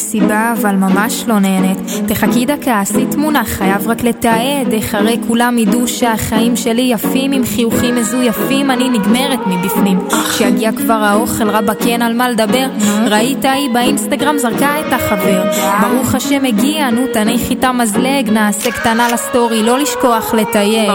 [0.00, 1.78] למסיבה, אבל ממש לא נהנית.
[2.08, 4.72] תחכי דקה, עשי תמונה, חייב רק לתעד.
[4.72, 9.98] איך הרי כולם ידעו שהחיים שלי יפים, עם חיוכים מזויפים, אני נגמרת מבפנים.
[10.30, 12.66] כשיגיע כבר האוכל, רבאק אין על מה לדבר.
[13.06, 15.42] ראית היא באינסטגרם זרקה את החבר.
[15.80, 20.90] ברוך השם הגיע, נו תניחי את המזלג, נעשה קטנה לסטורי, לא לשכוח לתייג.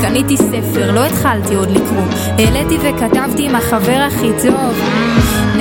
[0.00, 2.04] קניתי ספר, לא התחלתי עוד לקרוא.
[2.38, 5.27] העליתי וכתבתי עם החבר הכי טוב.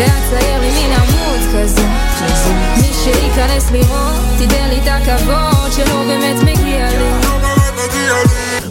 [0.00, 1.86] ואצייר לי מין עמוד כזה
[2.76, 8.39] מי שייכנס לראות, תיתן לי את הכבוד שלא באמת מגיע לי.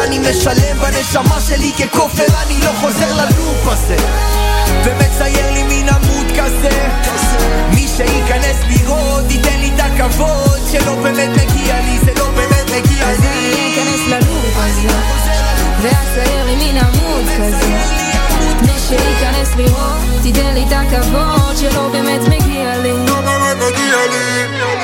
[0.00, 3.96] ואני משלם בנשמה שלי ככופר, אני לא חוזר ללופ הזה
[4.84, 6.88] ומצייר לי מין עמוד כזה
[7.74, 13.10] מי שייכנס לראות ייתן לי את הכבוד שלא באמת מגיע לי, זה לא באמת מגיע
[13.10, 14.88] אז אני לי אכנס ללופ הזה,
[15.82, 17.68] ואצייר לי מין עמוד כזה.
[18.60, 22.92] מי שייכנס לראות, תיתן לי את הכבוד שלא באמת מגיע לי.
[23.06, 24.79] לא באמת מגיע לי.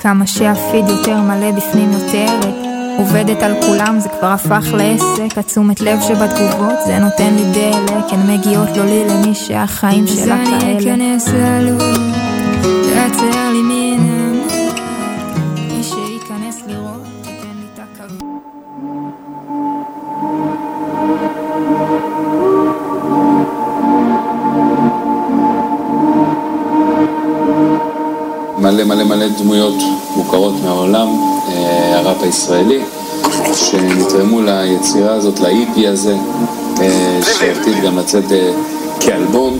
[0.00, 2.50] כמה שהפיד יותר מלא בפנים יותר
[2.98, 5.38] עובדת על כולם זה כבר הפך לעסק.
[5.38, 8.12] התשומת לב שבתגובות זה נותן לי דלק.
[8.12, 12.09] הן מגיעות לא לי למי שהחיים שלה כאלה אז אני אכנס ללוב
[29.20, 29.74] מלא דמויות
[30.16, 31.08] מוכרות מהעולם,
[31.48, 32.82] אה, הראפ הישראלי,
[33.54, 36.16] שנתרמו ליצירה הזאת, לאיפי הזה,
[36.80, 38.52] אה, שעתיד גם לצאת אה,
[39.00, 39.58] כאלבום.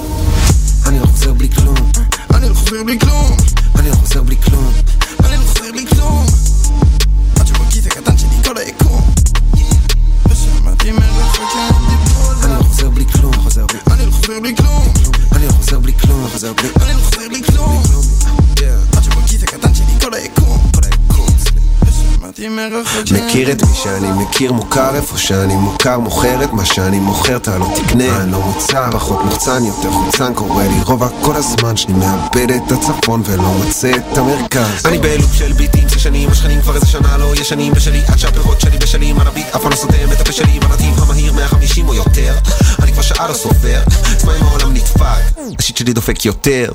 [23.40, 27.58] מכיר את מי שאני מכיר מוכר איפה שאני מוכר מוכר את מה שאני מוכר אתה
[27.58, 31.92] לא תקנה אני לא מוצר פחות מוחצן יותר חוצן קורה לי רובע כל הזמן שאני
[31.92, 34.86] מאבד את הצפון ולא מוצא את המרכז.
[34.86, 38.00] אני בלופ של ביטים ששנים השכנים כבר איזה שנה לא ישנים בשלי.
[38.08, 40.60] עד שהפירות שלי בשלים על הביט אף פעם לא סותם את הפה שלי.
[40.60, 42.34] בנתיב המהיר 150 או יותר
[42.82, 45.40] אני כבר שעה לא סופר עצמא אם העולם נדפק.
[45.58, 46.70] השיט שלי דופק יותר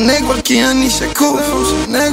[0.00, 1.40] משנה כבר כי אני שקוף.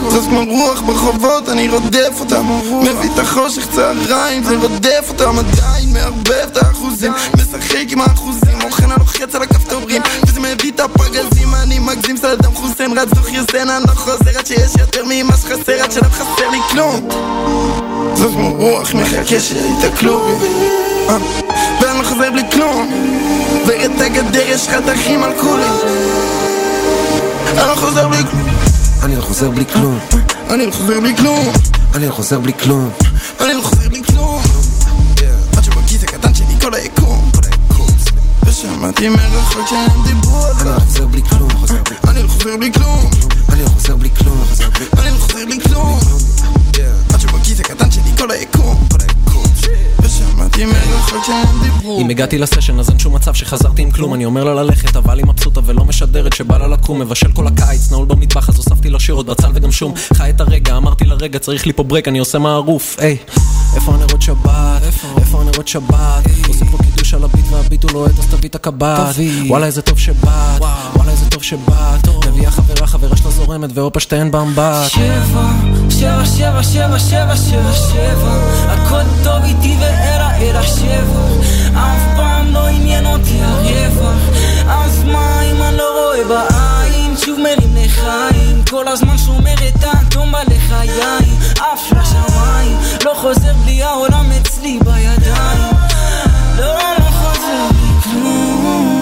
[0.09, 2.45] זאת כמו רוח ברחובות, אני רודף אותם.
[2.81, 5.39] מביא את החושך צהריים, זה רודף אותם.
[5.39, 7.13] עדיין מערבב את האחוזים.
[7.37, 10.01] משחק עם האחוזים, אוכל הלוחץ על הכפתורים.
[10.27, 14.45] וזה מביא את הפגזים, אני מגזים סלדם חוסיין רץ דוח יוסן, אני לא חוזר עד
[14.45, 15.83] שיש יותר ממה שחסר.
[15.83, 17.09] עד שלא חסר לי כלום.
[18.13, 20.27] זאת כמו רוח מחכה שיתקלו
[21.09, 21.17] אה,
[21.81, 22.91] ואני לא חוזר בלי כלום.
[23.67, 25.65] ואת הגדר יש חתכים על כולי
[27.47, 28.49] אני לא חוזר בלי כלום.
[29.03, 29.99] אני לא חוזר בלי כלום.
[30.49, 31.53] אני לא חוזר בלי כלום.
[31.95, 32.89] אני לא חוזר בלי כלום.
[33.41, 34.41] אני לא חוזר בלי כלום.
[35.57, 37.31] עד שבכיס הקטן שלי כל היקום.
[38.43, 41.49] ושמעתי מרחוק שהם דיברו על זה אני לא חוזר בלי כלום.
[42.07, 43.09] אני לא חוזר בלי כלום.
[43.49, 44.43] אני לא חוזר בלי כלום.
[44.99, 45.96] אני לא חוזר בלי כלום
[52.01, 54.13] אם הגעתי לסשן אז אין שום מצב שחזרתי עם כלום.
[54.13, 57.91] אני אומר לה ללכת אבל היא מבסוטה ולא משדרת שבא לה לקום מבשל כל הקיץ
[57.91, 59.93] נעול במטבח אז הוספתי לו שירות בצל וגם שום.
[60.13, 62.95] חי את הרגע אמרתי לרגע צריך לי פה ברק אני עושה מערוף.
[62.99, 63.17] היי
[63.75, 64.83] איפה הנרות שבת?
[65.17, 66.23] איפה הנרות שבת?
[66.47, 69.15] עושה פה קידוש על הביט והביט הוא לוהט אז תביא את הקב"ט.
[69.47, 70.61] וואלה איזה טוב שבאת.
[70.95, 72.07] וואלה איזה טוב שבאת.
[72.27, 74.89] מביאה חברה חברה שלה זורמת והופה שתיהן באמבט.
[74.89, 75.51] שבע,
[75.99, 78.31] שבע, שבע, שבע, שבע, שבע, שבע
[78.67, 81.21] הכל טוב איתי ואלה אלא שבע.
[81.73, 84.21] אף פעם לא עניין אותי הרווח
[84.67, 87.17] אז מה אם אני לא רואה בעין?
[87.17, 88.61] שוב מרים לחיים.
[88.69, 92.77] כל הזמן שומר את האטום בלחיים עף לשמיים.
[93.05, 95.73] לא חוזר בלי העולם אצלי בידיים.
[96.57, 98.97] לא, לא חוזר בלי כלום.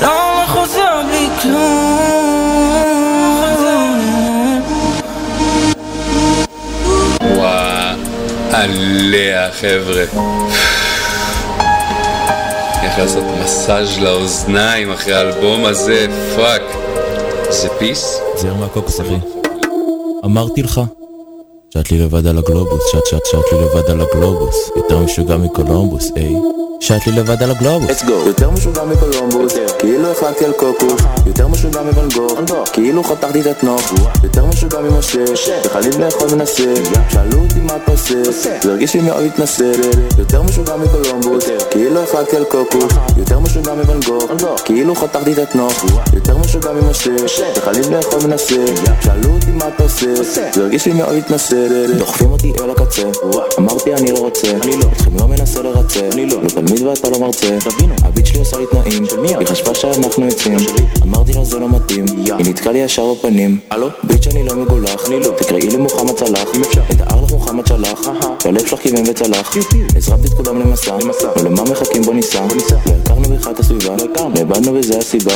[0.00, 1.93] לא, לא חוזר בלי כלום
[8.64, 10.04] עליה, חבר'ה.
[12.82, 16.06] איך לעשות מסאז' לאוזניים אחרי האלבום הזה,
[16.36, 16.62] fuck.
[17.50, 18.20] זה peace?
[18.36, 19.16] זה יום מהקוקוס, אחי.
[20.24, 20.80] אמרתי לך.
[21.70, 24.70] שט לי לבד על הגלובוס, שט שט שט לי לבד על הגלובוס.
[24.76, 26.34] יותר משוגע מקולומבוס, איי.
[26.84, 27.90] שט לי לבד על הגלובוס.
[27.90, 28.12] Let's go.
[28.26, 31.80] יותר משוגע מקולומבוס, כאילו החלטתי על קוקוס, יותר משוגע
[32.14, 35.24] ואן גוך, כאילו חתכתי את התנוך, יותר משוגע ממשה,
[35.64, 36.74] וחליל לאכול מנסה,
[37.08, 39.72] שאלו אותי מה אתה עושה, זה הרגיש לי מאוד התנשא,
[40.18, 43.72] יותר משוגע מקולומבוס, כאילו החלטתי על קוקוס, יותר משוגע
[44.06, 44.28] גור,
[44.64, 47.10] כאילו חתכתי את התנוך, יותר משוגע ממשה,
[47.56, 48.64] וחליל לאכול מנסה,
[49.00, 51.56] שאלו אותי מה אתה עושה, זה הרגיש לי מאוד התנשא,
[51.98, 53.02] דוחפים אותי אל הקצה,
[53.58, 54.48] אמרתי אני לא רוצה,
[54.92, 56.08] אתכם לא מנסה לרצה,
[56.74, 57.58] לא תלמיד ואתה לא מרצה,
[58.02, 59.04] הביט שלי עושה לי תנאים,
[59.38, 60.58] היא חשבה שאנחנו יוצאים,
[61.02, 62.04] אמרתי לה זה לא מתאים,
[62.38, 63.58] היא נתקעה לי ישר בפנים,
[64.04, 66.48] ביט שאני לא מגולח, תקראי לי מוחמד סלאח,
[66.90, 68.08] את ההר לך מוחמד שלח,
[68.44, 69.56] והלב שלך כיוון וצלח,
[69.96, 70.96] הזרמתי את כולם למסע,
[71.36, 72.40] ולמה מחכים בוא ניסע,
[72.86, 73.94] לא הכרנו בכלל את הסביבה,
[74.34, 75.32] נאבדנו וזה הסיבה,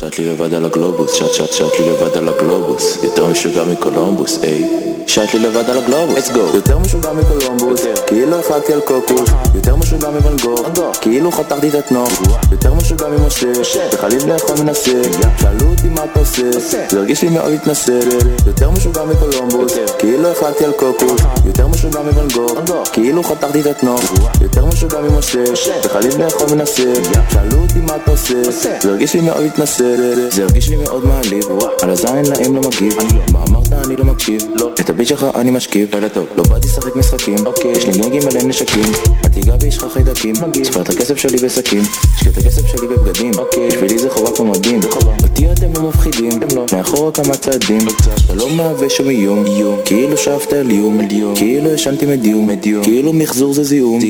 [0.00, 4.38] שט לי לבד על הגלובוס, שט שט שט לי לבד על הגלובוס, יותר משוגע מקולומבוס,
[4.42, 4.64] היי,
[5.06, 9.76] שט לי לבד על הגלובוס, let's go, יותר משוגע מקולומבוס, כאילו החלטתי על קוקוס, יותר
[9.76, 10.36] משוגע מבן
[10.74, 13.46] גור, כאילו חתכתי את התנוך, יותר משוגע ממשה,
[13.92, 15.02] וחליל לאכול מנסה,
[15.40, 16.42] שאלו אותי מה אתה עושה,
[16.90, 18.00] זה הרגיש לי מאוד התנשא,
[18.46, 24.02] יותר משוגע מקולומבוס, כאילו החלטתי על קוקוס, יותר משוגע מבן גור, כאילו חתכתי את התנוך,
[24.40, 25.44] יותר משוגע ממשה,
[25.84, 26.92] וחליל לאכול מנסה,
[27.32, 28.34] שאלו אותי מה אתה עושה,
[28.82, 29.84] זה הרגיש לי מאוד התנשא,
[30.30, 31.44] זה הרגיש לי מאוד מעליב,
[31.82, 32.96] על הזין להם לא מגיב,
[33.32, 34.42] מה אמרת אני לא מקשיב,
[34.80, 35.88] את הביט שלך אני משכיב,
[36.36, 37.36] לא באתי לשחק משחקים,
[37.76, 38.92] יש לי גונגים מלא נשקים,
[39.24, 40.34] אל תיגע בי יש לך חיידקים,
[40.64, 41.82] ספר את הכסף שלי בשקים,
[42.14, 43.30] השקיע את הכסף שלי בבגדים,
[43.68, 44.80] בשבילי זה חובה כמו מדהים,
[45.22, 46.40] אותי אתם לא מפחידים,
[46.72, 47.80] מאחורה כמה צעדים,
[48.26, 49.44] אתה לא מהווה שום איום,
[49.84, 51.00] כאילו שאפת על איום,
[51.34, 52.48] כאילו ישנתי מדיום,
[52.82, 54.00] כאילו מחזור זה זיהום,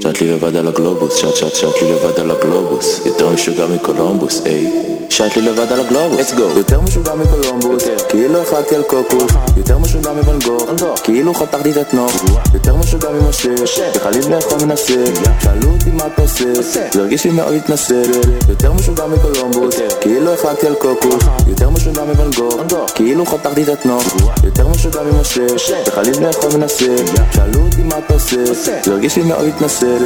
[0.00, 4.42] שט לי לבד על הגלובוס, שט שט שט לי לבד על הגלובוס, יותר משוגע מקולומבוס,
[4.44, 4.70] היי
[5.10, 6.58] שט לי לבד על הגלובוס, let's go.
[6.58, 10.58] יותר משוגע מקולומבוס, כאילו החלטתי על קוקוס, יותר משוגע מבן גור,
[11.04, 12.24] כאילו חתכתי את התנוך,
[12.54, 13.48] יותר משוגע ממשה,
[13.94, 15.04] וחליל לאכול מנסה,
[15.42, 18.02] שאלו אותי מה אתה עושה, זה הרגיש לי מאוד התנשא,
[18.48, 22.60] יותר משוגע מקולומבוס, כאילו החלטתי על קוקוס, יותר משוגע מבן גור,
[22.94, 24.04] כאילו חתכתי את התנוך,
[24.44, 25.46] יותר משוגע ממשה,
[25.86, 26.96] וחליל לאכול מנסה,
[27.34, 29.96] שאלו אותי מה אתה עושה, זה הרגיש לי מאוד התנשא,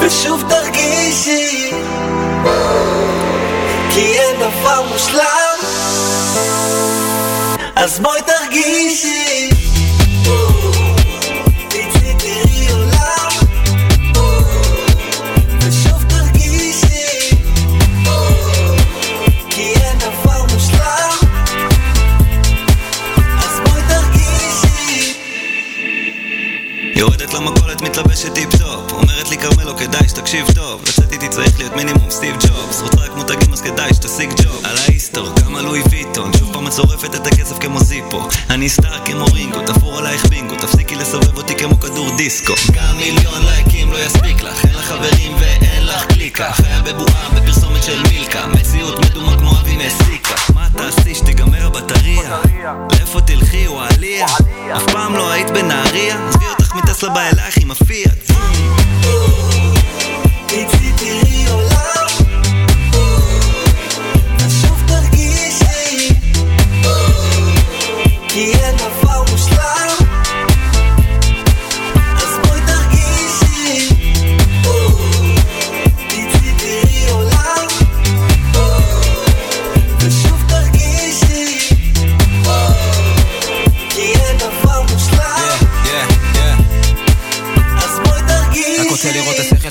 [0.00, 1.70] ושוב תרגישי
[4.48, 5.58] דבר מושלם.
[7.76, 9.50] אז בואי תרגישי.
[26.94, 28.92] יורדת למכולת, מתלבשת טיפ-טופ.
[28.92, 30.82] אומרת לי כרמלו, כדאי שתקשיב טוב
[31.22, 32.80] איתי צריך להיות מינימום סטיב ג'ובס.
[32.80, 34.60] רוצה רק מותגים אז כדאי שתשיג ג'וב.
[34.64, 36.30] על ה story, כמה לואי ויטון.
[36.38, 38.28] שוב פעם את שורפת את הכסף כמו זיפו.
[38.50, 40.54] אני star כמו רינגו, תפור עלייך בינגו.
[40.54, 42.54] תפסיקי לסובב אותי כמו כדור דיסקו.
[42.72, 44.64] גם מיליון לייקים לא יספיק לך.
[44.64, 46.52] אין לך חברים ואין לך קליקה.
[46.52, 48.46] חיה בבועה בפרסומת של מילקה.
[48.46, 50.34] מציאות מדומה כמו אבי מסיקה.
[50.54, 52.38] מה תעשי שתיגמר הבטריה?
[52.92, 54.26] לאיפה תלכי וואליה?
[54.76, 56.28] אף פעם לא היית בנהריה?
[56.28, 58.28] עזבי אותך מטסלה בא אלייך עם הפיאט
[68.38, 68.87] Yeah.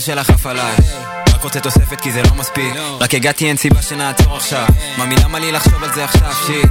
[0.07, 0.75] שלך עף עליי
[1.33, 2.73] רק רוצה תוספת כי זה לא מספיק.
[2.99, 4.67] רק הגעתי אין סיבה שנעצור עכשיו.
[4.97, 6.69] ממי למה לי לחשוב על זה עכשיו שיט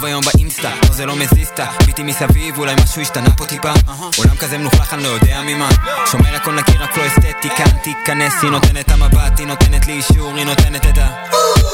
[0.00, 3.72] רוב היום באינסטה, לא זה לא מזיז את ביטי מסביב, אולי משהו השתנה פה טיפה.
[4.16, 5.68] עולם כזה מלוכלך, אני לא יודע ממה.
[6.10, 10.36] שומר הכל נקי, רק לא אסתטיקה תיכנס, היא נותנת את המבט, היא נותנת לי אישור,
[10.36, 11.08] היא נותנת את ה...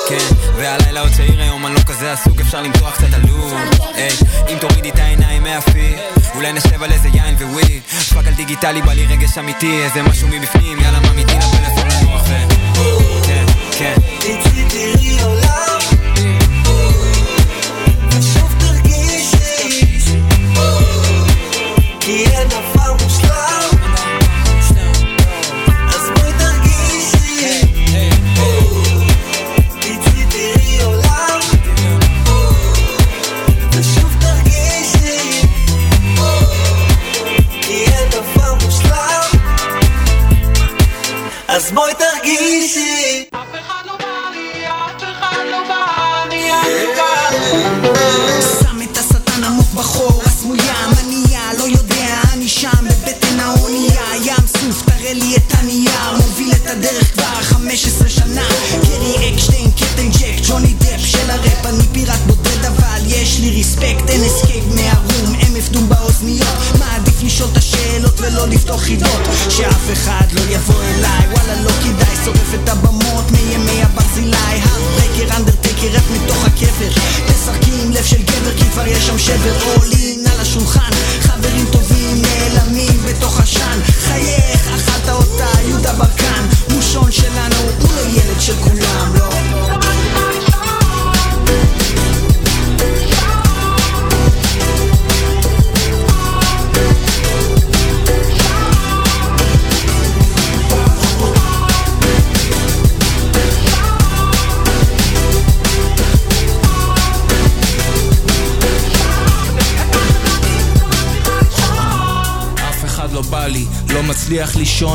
[0.09, 3.55] כן, והלילה עוד צעיר היום, אני לא כזה עסוק, אפשר למתוח קצת עלוב
[3.95, 4.11] היי,
[4.49, 5.99] אם תורידי את העיניים מהפיד
[6.35, 7.83] אולי נשב על איזה יין ו weed
[8.15, 12.23] fuck על דיגיטלי, בא לי רגש אמיתי, איזה משהו מבפנים, יאללה מאמי תני לפלאפון לנוח
[12.29, 12.35] ו...
[13.27, 13.45] כן,
[13.79, 13.95] כן
[22.07, 22.25] כי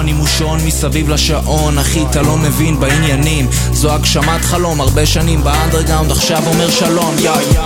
[0.02, 1.78] לישון עם מושון מסביב לשעון.
[1.78, 3.48] אחי אתה לא מבין בעניינים.
[3.74, 7.16] זו הגשמת חלום הרבה שנים באנדרגאונד עכשיו אומר שלום.
[7.20, 7.62] יא יא.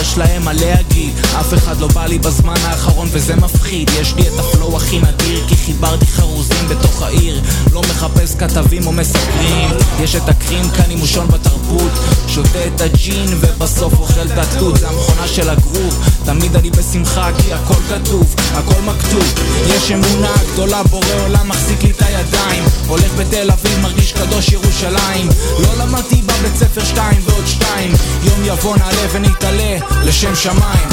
[0.00, 0.52] יש להם מה
[0.96, 3.90] להגיד אף אחד לא בא לי בזמן האחרון וזה מפחיד.
[4.00, 7.42] יש לי את הפלואו הכי נדיר כי חיברתי חרוזים בתוך העיר.
[7.72, 9.70] לא מחפש כתבים או מסקרים.
[10.00, 11.92] יש את הקרים כאן עם מושון בתרבות.
[12.28, 16.04] שותה את הג'ין ובסוף אוכל את התות זה המכונה של הגרוב.
[16.24, 18.34] תמיד אני בשמחה כי הכל כתוב.
[18.54, 19.34] הכל מכתוב.
[19.66, 22.64] יש אמונה גדולה בורא עולם מחזיק לי את הידיים.
[22.86, 25.28] הולך בתל אביב מרגיש קדוש ירושלים.
[25.58, 27.92] לא למדתי בבית ספר שתיים ועוד שתיים.
[28.22, 30.85] יום יבוא נעלה ונתעלה לשם שמיים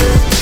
[0.00, 0.37] other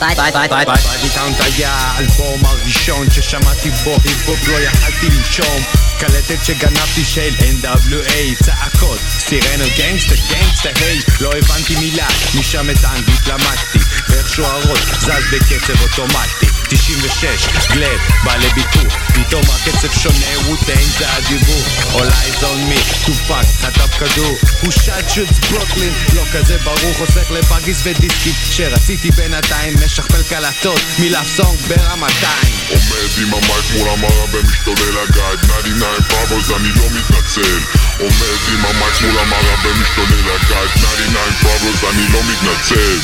[0.00, 5.62] הגז דיטאונט היה האלבום הראשון ששמעתי בו היפ-הופ לא יכלתי לנשום
[5.98, 13.26] קלטת שגנבתי של NWA צעקות סירנות גנגסטה גנגסטה היי לא הבנתי מילה משם את האנגלית
[13.26, 13.78] למדתי
[14.18, 16.46] ואיכשהו הראש זז בקצב אוטומטי.
[16.68, 21.62] 96 גלב בא לביקור פתאום הקצב שונה ווטיין זה הדיבור
[21.92, 24.38] All eyes on me טופק חטף כדור.
[24.60, 28.32] הוא שט שוטס ברוקלין לא כזה ברור חוסך לבאגיס ודיסקים.
[28.50, 32.54] שרציתי בינתיים משכפל קלטות מלאף סונג ברמתיים.
[32.68, 37.58] עומד עם המייק מול המראה ומשתולל הגז 99 פאבוז אני לא מתנצל.
[37.98, 42.98] עומד עם המייק מול המראה ומשתולל הגז 99 פאבוז אני לא מתנצל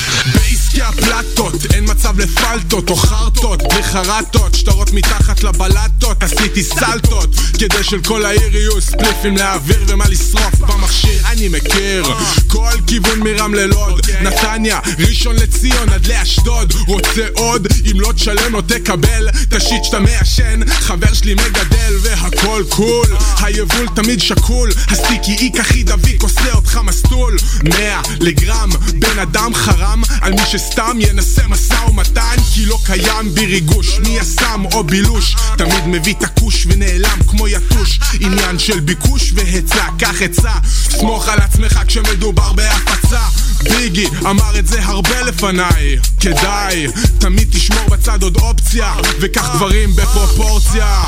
[0.74, 7.84] בעסקי הפלטות, אין מצב לפלטות או חרטות, בלי חרטות, שטרות מתחת לבלטות, עשיתי סלטות, כדי
[7.84, 12.04] שלכל העיר יהיו ספליפים להעביר ומה לשרוף במכשיר, אני מכיר,
[12.46, 18.60] כל כיוון מרם ללוד, נתניה, ראשון לציון עד לאשדוד, רוצה עוד, אם לא תשלם לא
[18.66, 23.06] תקבל, ת' shit שאתה מעשן, חבר שלי מגדל והכל cool,
[23.40, 30.02] היבול תמיד שקול, הסטיקי איק הכי דביק עושה אותך מסטול, 100 לגרם, בן אדם חרם,
[30.20, 35.36] על מי שסתם ינסה משא ומתן, כי לא קיים בי ריגוש, מי הסם או בילוש,
[35.56, 36.24] תמיד מביא את
[36.66, 40.52] ונעלם כמו יתוש, עניין של ביקוש והיצע, קח עצה,
[40.90, 43.20] סמוך על עצמך כשמדובר בהפצה,
[43.62, 46.86] ביגי אמר את זה הרבה לפניי, כדאי,
[47.18, 51.02] תמיד תשמור בצד עוד אופציה, וקח דברים בפרופורציה,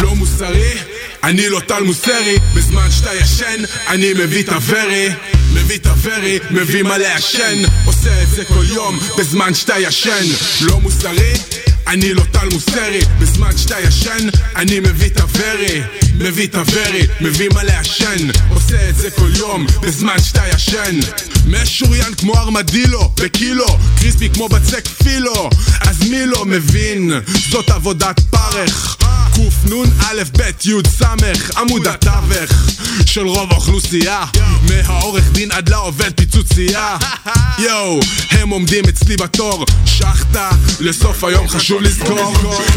[0.00, 0.72] לא מוסרי,
[1.24, 5.08] אני לא טל מוסרי, בזמן שאתה ישן, אני מביא את הוורי,
[5.52, 7.62] מביא את הוורי, מביא מה לעשן,
[8.04, 10.24] עושה את זה כל יום, בזמן שאתה ישן,
[10.60, 11.32] לא מוסרי,
[11.86, 13.00] אני לא טל מוסרי.
[13.20, 15.82] בזמן שאתה ישן, אני מביא את הוורי
[16.18, 18.28] מביא את הוורי, מביא מה לעשן.
[18.50, 20.98] עושה את זה כל יום, בזמן שאתה ישן.
[21.46, 23.66] משוריין כמו ארמדילו, בקילו
[23.98, 25.50] קריספי כמו בצק פילו.
[25.80, 27.12] אז מי לא מבין?
[27.50, 28.96] זאת עבודת פרך
[29.34, 31.02] קנ"א ב' י' ס'
[31.56, 32.50] עמוד התווך
[33.06, 34.24] של רוב האוכלוסייה.
[34.68, 36.96] מהעורך דין עד לעובד פיצוצייה.
[37.58, 39.66] יואו, הם עומדים אצלי בתור.
[39.86, 42.34] שחטה, לסוף היום חשוב לזכור.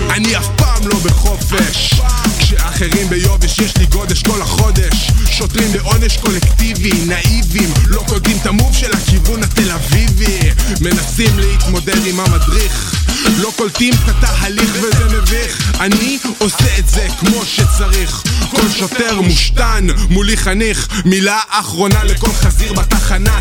[0.09, 1.93] אני אף פעם לא בחופש.
[2.39, 5.11] כשאחרים ביובש יש לי גודש כל החודש.
[5.31, 7.73] שוטרים בעונש קולקטיבי, נאיבים.
[7.87, 10.39] לא קולטים את המוב של הכיוון התל אביבי.
[10.81, 13.06] מנסים להתמודד עם המדריך
[13.37, 15.71] לא קולטים את התהליך וזה מביך.
[15.79, 18.23] אני עושה את זה כמו שצריך.
[18.51, 20.87] כל שוטר מושתן מולי חניך.
[21.05, 23.39] מילה אחרונה לכל חזיר בתחנה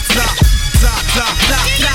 [0.00, 0.24] כשמדובר בהפצה
[0.80, 1.90] צה צה צה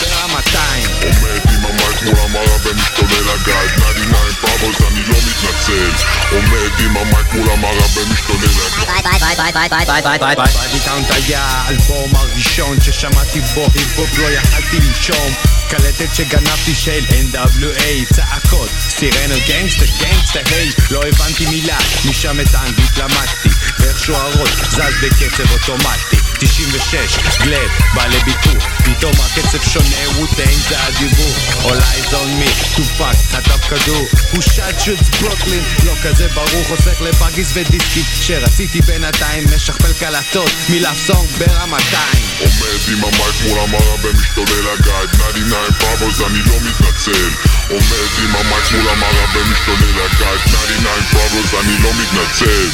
[0.00, 5.90] ברמתיים עומד עם המייק מול המראה ומשתולל הגג 99 פאבוס אני לא מתנצל
[6.32, 8.96] עומד עם המייק מול המראה ומשתולל הגג
[10.72, 15.34] דיטאונט היה האלבום הראשון ששמעתי בו היפ-הופ לא יכלתי לנשום
[15.68, 21.78] קלטת שגנבתי של NWA צעקות, סירנות gangsta, gangsta, היי לא הבנתי מילה,
[22.10, 29.70] משם את האנגלית למדתי ואיכשהו הראש זז בקצב אוטומטי 96, גלד, בא לביקור פתאום הקצב
[29.70, 31.34] שונה, ווטנג זה הדיבור.
[31.62, 34.06] All eyes on me, טופק, חטף כדור.
[34.32, 41.28] הוא שט שוטס ברוקלין, לא כזה ברור חוסך לבאגיס ודיסקים שרציתי בינתיים משכפל קלטות מלאפסונג
[41.38, 42.24] ברמתיים.
[42.38, 47.30] עומד עם המייק מול המראה ומשתולל הגג 99 פאבוס אני לא מתנצל.
[47.70, 52.68] עומד עם המייק מול המראה ומשתולל הגג 99 פאבוס אני לא מתנצל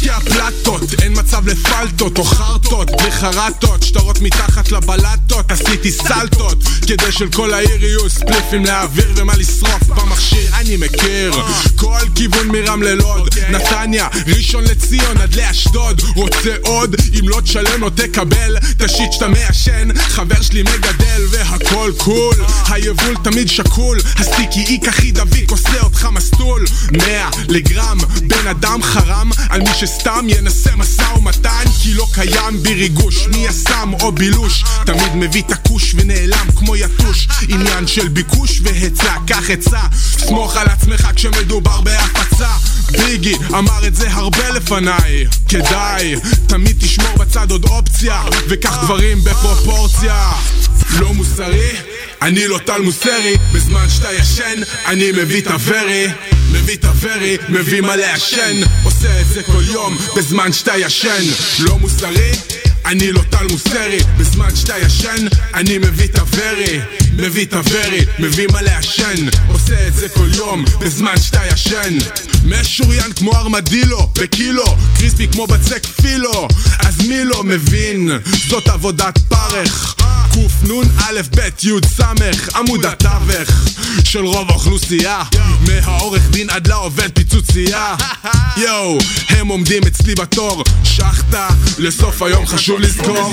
[0.00, 7.12] בעסקי הפלטות אין מצב לפלטות או חרטות בלי חרטות שטרות מתחת לבלטות עשיתי סלטות כדי
[7.12, 11.32] שלכל העיר יהיו ספליפים להעביר ומה לשרוף במכשיר אני מכיר
[11.76, 17.90] כל כיוון מרם ללוד נתניה ראשון לציון עד לאשדוד רוצה עוד אם לא תשלם לא
[17.94, 22.34] תקבל ת' shit שאתה מעשן חבר שלי מגדל והכל cool
[22.68, 29.30] היבול תמיד שקול הסטיקי איק הכי דביק עושה אותך מסטול מאה לגרם בן אדם חרם
[29.48, 34.64] על מי שסתם ינסה משא ומתן כי לא קיים בי ריגוש מי יסם או בילוש?
[34.86, 37.28] תמיד מביא את הכוש ונעלם כמו יתוש.
[37.48, 39.14] עניין של ביקוש והיצע.
[39.26, 39.80] קח עצה
[40.18, 42.48] סמוך על עצמך כשמדובר בהפצה.
[42.90, 45.26] ביגי אמר את זה הרבה לפניי.
[45.48, 46.14] כדאי
[46.46, 50.32] תמיד תשמור בצד עוד אופציה וקח דברים בפרופורציה.
[50.98, 51.89] לא מוסרי
[52.22, 56.06] אני לא טל מוסרי בזמן שאתה ישן אני מביא את הוורי
[56.52, 61.22] מביא את הוורי, מביא מה לעשן עושה את זה כל יום בזמן שאתה ישן.
[61.58, 62.32] לא מוסרי
[62.86, 66.80] אני לא טל מוסרי בזמן שאתה ישן אני מביא את הוורי
[67.12, 71.98] מביא את הוורי, מביא מה לעשן עושה את זה כל יום בזמן שאתה ישן.
[72.44, 76.48] משוריין כמו ארמדילו בקילו קריספי כמו בצק פילו.
[76.78, 78.10] אז מי לא מבין?
[78.48, 79.94] זאת עבודת פרך.
[80.70, 82.00] קנ"א ב' י' ס'
[82.56, 83.50] עמוד התווך
[84.04, 85.22] של רוב האוכלוסייה.
[85.60, 87.94] מהעורך דין עד לעובד פיצוצייה.
[88.56, 88.98] יואו,
[89.28, 90.64] הם עומדים אצלי בתור.
[90.84, 91.48] שחטה,
[91.78, 93.32] לסוף היום חשוב לזכור.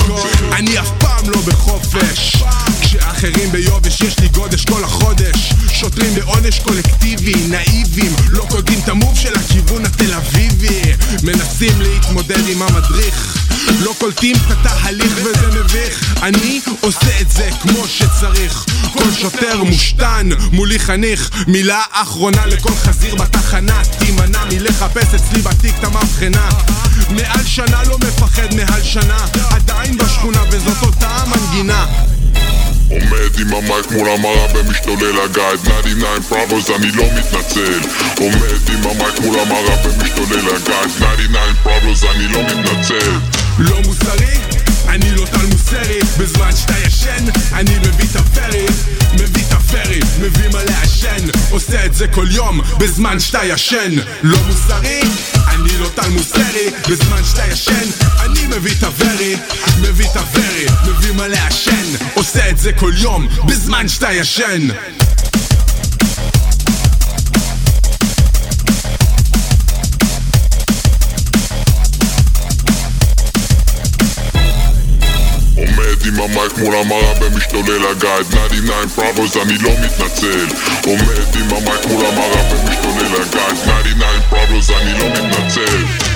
[0.52, 2.36] אני אף פעם לא בחופש.
[2.82, 5.54] כשאחרים ביובש יש לי גודש כל החודש.
[5.74, 10.82] שוטרים בעונש קולקטיבי, נאיבים לא קולטים את המוב של הכיוון התל אביבי.
[11.24, 13.38] מנסים להתמודד עם המדריך
[13.80, 16.16] לא קולטים את התהליך וזה מביך.
[16.24, 18.66] אני עושה את זה כמו שצריך.
[18.94, 21.30] כל שוטר מושתן מולי חניך.
[21.48, 26.50] מילה אחרונה לכל חזיר בתחנה תימנע מלחפש אצלי בתיק את המבחנה.
[27.10, 29.18] מעל שנה לא מפחד מעל שנה.
[29.50, 31.86] עדיין בשכונה וזאת אותה המנגינה
[32.90, 37.80] עומד עם המייק מול המראה ומשתולל הגייד 99 פראבוס אני לא מתנצל.
[38.20, 43.12] עומד עם המייק מול המראה ומשתולל הגייד 99 פראבוס אני לא מתנצל.
[43.60, 44.38] לא מוסרי?
[44.88, 48.66] אני לא טל מוסרי בזמן שאתה ישן אני מביא את הפרי
[49.24, 53.92] מביא את הפרי, מביא מלא עשן עושה את זה כל יום, בזמן שאתה ישן.
[54.24, 55.02] לא מוסרי,
[55.48, 57.90] אני לא טל מוסרי בזמן שאתה ישן,
[58.26, 59.36] אני מביא את הוורי
[59.82, 64.68] מביא את הוורי, מביא מלא עשן עושה את זה כל יום, בזמן שאתה ישן.
[76.08, 78.26] עם המייק מול המראה ומשתולל הגייד.
[78.28, 80.48] 99 פראבוס אני לא מתנצל.
[80.86, 83.54] עומד עם המייק מול המראה ומשתולל הגייד.
[83.54, 86.07] 99 פראבוס אני לא מתנצל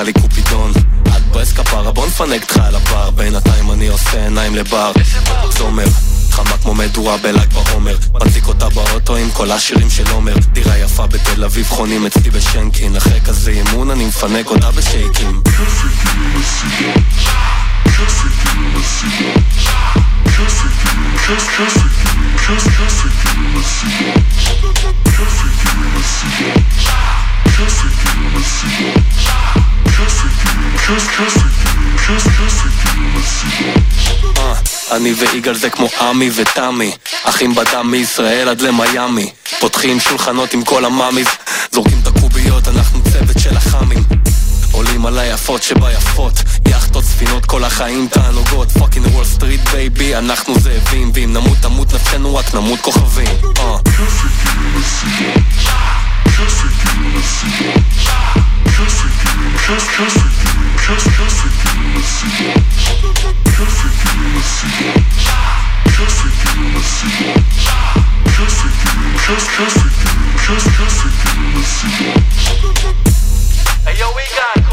[0.00, 0.72] תקרא לי קופידון.
[1.06, 4.92] את ברס כפרה בוא נפנק אותך על הפר בינתיים אני עושה עיניים לבר.
[5.58, 5.84] זומר
[6.30, 7.96] חמה כמו מדורה בל"ג בעומר.
[8.14, 10.34] מדליק אותה באוטו עם כל השירים של עומר.
[10.52, 12.96] דירה יפה בתל אביב חונים אצלי בשנקין.
[12.96, 15.42] אחרי כזה אימון אני מפנק אותה בשייקים
[34.90, 36.92] אני ויגאל זה כמו עמי ותמי
[37.24, 39.30] אחים בדם מישראל עד למיאמי.
[39.60, 41.26] פותחים שולחנות עם כל ה mamis
[41.72, 44.04] זורקים את הקוביות, אנחנו צוות של החאמים
[44.72, 46.32] עולים על היפות שביפות
[46.68, 48.70] יאכטות, ספינות, כל החיים תענוגות.
[48.70, 53.26] fucking Wall Street baby, אנחנו זאבים ואם נמות תמות נפשנו רק נמות כוכבים
[59.70, 59.76] Hey
[73.96, 74.69] yo, we got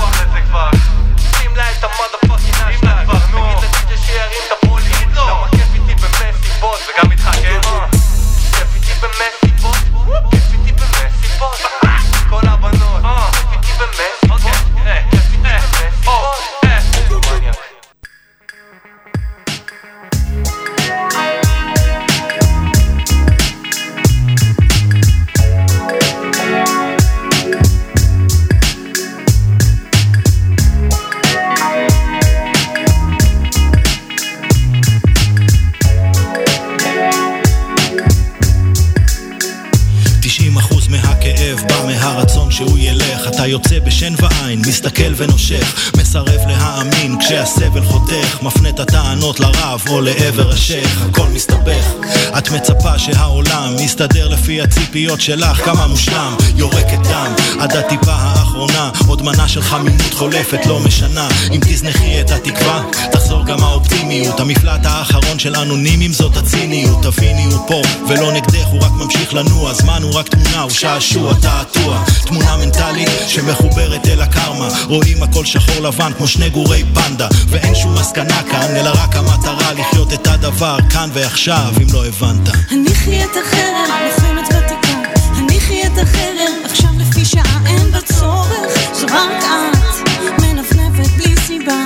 [44.67, 51.93] מסתכל ונושך מסרב להאמין כשהסבל חותך מפנה את הטענות לרב או לעבר השייח הכל מסתבך.
[52.37, 57.33] את מצפה שהעולם יסתדר לפי הציפיות שלך כמה מושלם יורקת דם.
[57.59, 61.27] עד הטיפה האחרונה עוד מנה של חמימות חולפת לא משנה.
[61.51, 64.39] אם תזנחי את התקווה תחזור גם האופטימיות.
[64.39, 67.03] המפלט האחרון של אנונימים זאת הציניות.
[67.03, 69.73] תביני הוא פה ולא נגדך הוא רק ממשיך לנוע.
[69.73, 72.03] זמן הוא רק תמונה הוא שעשוע תעתוע.
[72.25, 74.67] תמונה מנטלית שמחוברת אל הקרמה.
[74.87, 79.73] רואים הכל שחור לבן כמו שני גורי פנדה ואין שום מסקנה כאן אלא רק המטרה
[79.73, 82.55] לחיות את הדבר כאן ועכשיו אם לא הבנת.
[82.71, 84.97] הניחי את החרם, לוחמת ותיקה.
[85.35, 88.93] הניחי את החרם, עכשיו לפי שעה אין בה צורך.
[88.93, 91.83] זו רק את מנפנפת בלי סיבה.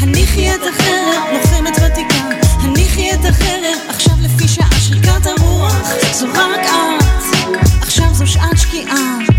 [0.00, 2.24] הניחי את החרם, לוחמת ותיקה.
[2.60, 5.88] הניחי את החרם, עכשיו לפי שעה שריקת הרוח.
[6.12, 9.37] זו רק את עכשיו זו שעת שקיעה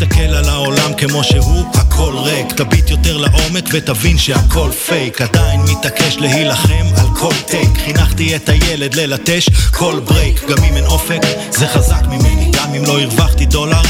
[0.00, 2.52] תסתכל על העולם כמו שהוא, הכל ריק.
[2.52, 5.20] תביט יותר לעומק ותבין שהכל פייק.
[5.20, 7.78] עדיין מתעקש להילחם על כל take.
[7.84, 11.20] חינכתי את הילד ללטש כל break גם אם אין אופק
[11.50, 12.50] זה חזק ממני.
[12.52, 13.82] גם אם לא הרווחתי דולר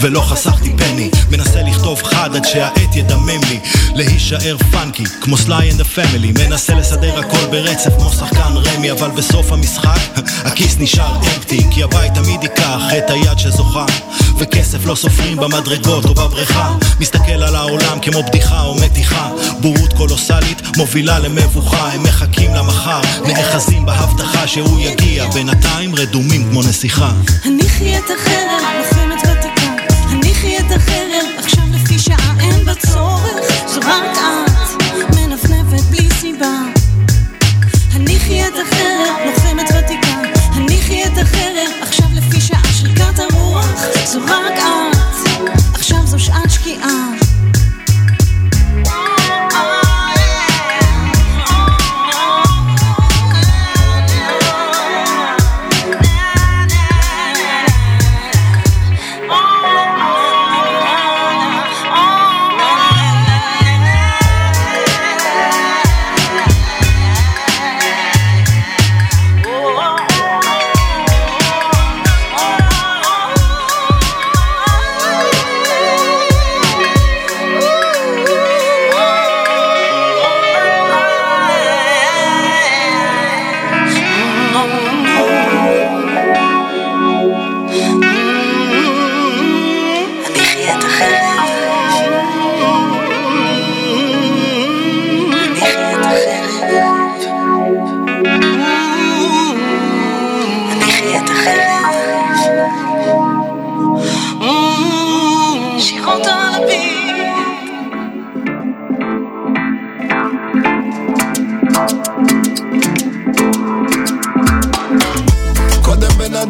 [0.00, 1.10] ולא חסכתי פני.
[1.30, 3.60] מנסה לכתוב חד עד שהעט ידמם לי.
[3.94, 9.10] להישאר funky כמו Sly and ה Family מנסה לסדר הכל ברצף כמו שחקן רמי אבל
[9.10, 10.00] בסוף המשחק
[10.46, 13.86] הכיס נשאר empty כי הבית תמיד ייקח את היד שזוכה.
[14.38, 16.74] וכסף לא סופרים במדרגות או בבריכה.
[17.00, 19.30] מסתכל על העולם כמו בדיחה או מתיחה.
[19.60, 21.92] בורות קולוסלית מובילה למבוכה.
[21.92, 25.26] הם מחכים למחר נאחזים בהבטחה שהוא יגיע.
[25.30, 27.10] בינתיים רדומים כמו נסיכה.
[27.44, 29.05] הניחי את החרב,
[30.76, 33.66] החרב, עכשיו לפי שעה אין בה צורך.
[33.66, 36.58] זו רק את, מנפנפת בלי סיבה.
[37.92, 40.20] הניחי את החרב, לוחמת ותיקה.
[40.52, 43.66] הניחי את החרב, עכשיו לפי שעה שריקת הרוח
[44.04, 44.96] זו רק את,
[45.74, 47.08] עכשיו זו שעת שקיעה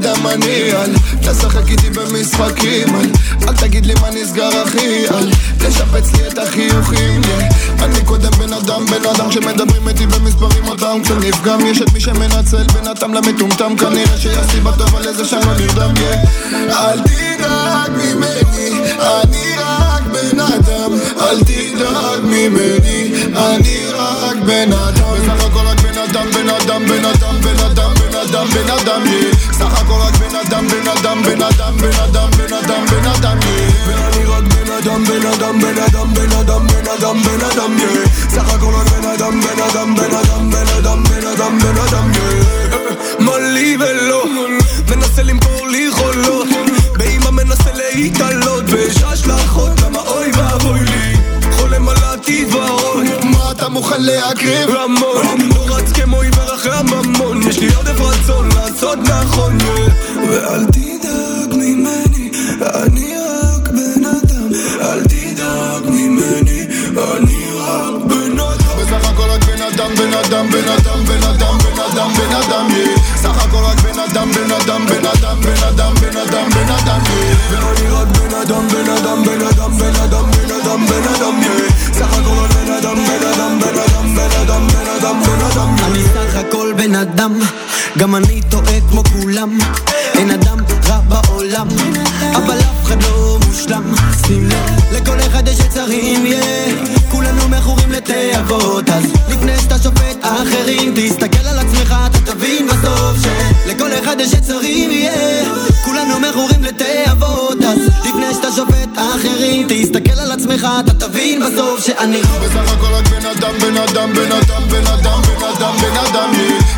[0.00, 3.10] אדם אני אל תשחק איתי במשחקים אל
[3.48, 7.56] אל תגיד לי מה נסגר אחי אל תשפץ לי את החיוכים yeah.
[7.84, 11.66] אני קודם בן אדם בן אדם שמדברים איתי במספרים אותם כשנפגם.
[11.66, 13.76] יש את מי שמנצל בין התם למטומטם.
[13.76, 15.94] כנראה שיש סיבה טובה לזה שאני לא נרדם.
[16.52, 20.92] אל תדאג ממני אני רק בן אדם.
[21.20, 25.06] אל תדאג ממני אני רק בן אדם.
[25.22, 27.95] בסך הכל רק בן אדם בן אדם בן אדם בן אדם
[28.36, 29.52] אדם בן אדם yeah.
[29.52, 33.38] סך הכל רק בן אדם בן אדם בן אדם בן אדם בן אדם בן אדם
[33.40, 33.88] yeah.
[33.88, 38.30] ואני רק בן אדם בן אדם בן אדם בן אדם בן אדם בן אדם yeah.
[38.30, 42.10] סך הכל רק בן אדם בן אדם בן אדם בן אדם בן אדם בן אדם
[42.12, 43.22] yeah.
[43.24, 44.24] מה לי ולא
[44.88, 46.48] מנסה למכור לי חולות
[46.98, 51.16] באמא מנסה להתעלות ויש השלכות למה אוי ואבוי לי
[51.52, 52.85] חולם על מה אתה
[53.76, 54.70] מוכן להקריב?
[54.70, 59.58] המון לא רץ כמו עיוור אחרי הממון יש לי עודף רצון לעשות נכון.
[60.28, 64.48] ואל תדאג ממני אני רק בן אדם
[64.80, 66.66] אל תדאג ממני
[66.96, 71.58] אני רק בן אדם בסך הכל רק בן אדם בן אדם בן אדם בן אדם
[71.58, 72.68] בן אדם בן אדם.
[73.16, 77.00] סך הכל רק בן אדם בן אדם בן אדם בן אדם בן אדם בן אדם.
[77.50, 80.45] ואני רק בן אדם בן אדם בן אדם בן אדם
[80.76, 81.40] אדם בן אדם.
[81.92, 86.02] סך הכל בן אדם בן אדם בן אדם בן אדם בן אדם בן אדם אני
[86.02, 87.38] סך הכל בן אדם,
[87.98, 89.58] גם אני טועה כמו כולם.
[90.14, 90.58] אין אדם
[90.88, 91.68] רע בעולם,
[92.34, 93.94] אבל אף אחד לא מושלם.
[94.26, 96.95] שים לב, לכל אחד יש יצרים, yeah.
[97.26, 103.16] כולנו מכורים לתאוות, אז לפני שאתה שופט אחרים, תסתכל על עצמך, אתה תבין בסוף
[103.66, 105.84] שלכל אחד יש יצרים, yeah.
[105.84, 112.20] כולנו מכורים לתאוות, אז לפני שאתה שופט אחרים, תסתכל על עצמך, אתה תבין בסוף שאני
[112.20, 116.32] בסך הכל רק בן אדם בן אדם בן אדם בן אדם בן אדם בן אדם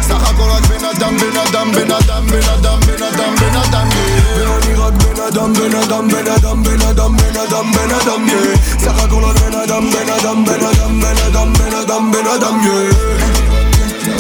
[0.09, 0.19] yeah.
[0.19, 3.89] סך הכל רק בן אדם בן אדם בן אדם בן אדם בן אדם בן אדם
[3.91, 4.49] yeah.
[4.51, 8.79] ואני רק בן אדם בן אדם בן אדם בן אדם בן אדם בן אדם yeah.
[8.79, 12.61] סך הכל רק בן אדם בן אדם בן אדם בן אדם בן אדם בן אדם
[12.65, 12.95] yeah.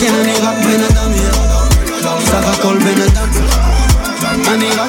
[0.00, 2.24] כן אני רק בן אדם, yeah.
[2.26, 3.28] סך הכל בן אדם
[4.48, 4.88] אני רק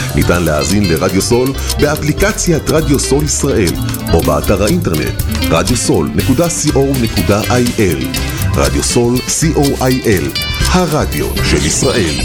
[0.15, 3.73] ניתן להאזין לרדיו סול באפליקציית רדיו סול ישראל
[4.13, 8.05] או באתר האינטרנט radiosol.co.il
[8.55, 10.39] רדיו סול co.il
[10.71, 12.15] הרדיו של ישראל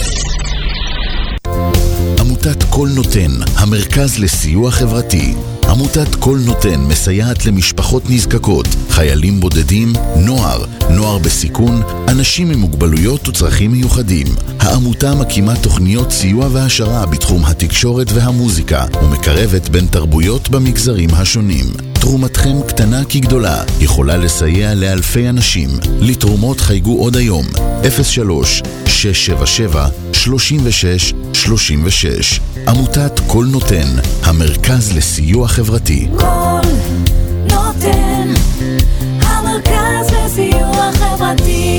[2.46, 5.34] עמותת קול נותן, המרכז לסיוע חברתי.
[5.68, 8.66] עמותת קול נותן מסייעת למשפחות נזקקות,
[8.96, 14.26] חיילים בודדים, נוער, נוער בסיכון, אנשים עם מוגבלויות וצרכים מיוחדים.
[14.60, 21.64] העמותה מקימה תוכניות סיוע והעשרה בתחום התקשורת והמוזיקה ומקרבת בין תרבויות במגזרים השונים.
[21.92, 25.68] תרומתכם קטנה כגדולה, יכולה לסייע לאלפי אנשים.
[26.00, 27.46] לתרומות חייגו עוד היום,
[28.02, 33.88] 03 677 36 36 עמותת קול נותן,
[34.22, 36.08] המרכז לסיוע חברתי.
[36.18, 36.60] קול
[37.50, 38.15] נותן,
[41.26, 41.75] לסיוע חברתי.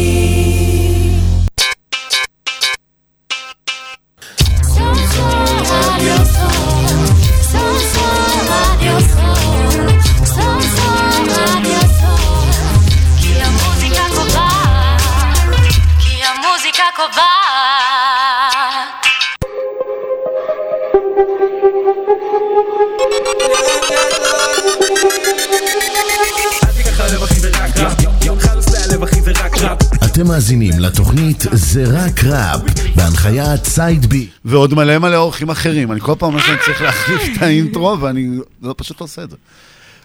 [30.28, 32.61] אתם מאזינים לתוכנית זה רק ראפ,
[32.95, 34.28] בהנחיית סייד בי.
[34.45, 35.91] ועוד מלא מלא אורחים אחרים.
[35.91, 39.30] אני כל פעם אומר שאני צריך להחליף את האינטרו, ואני לא, פשוט לא עושה את
[39.30, 39.36] זה.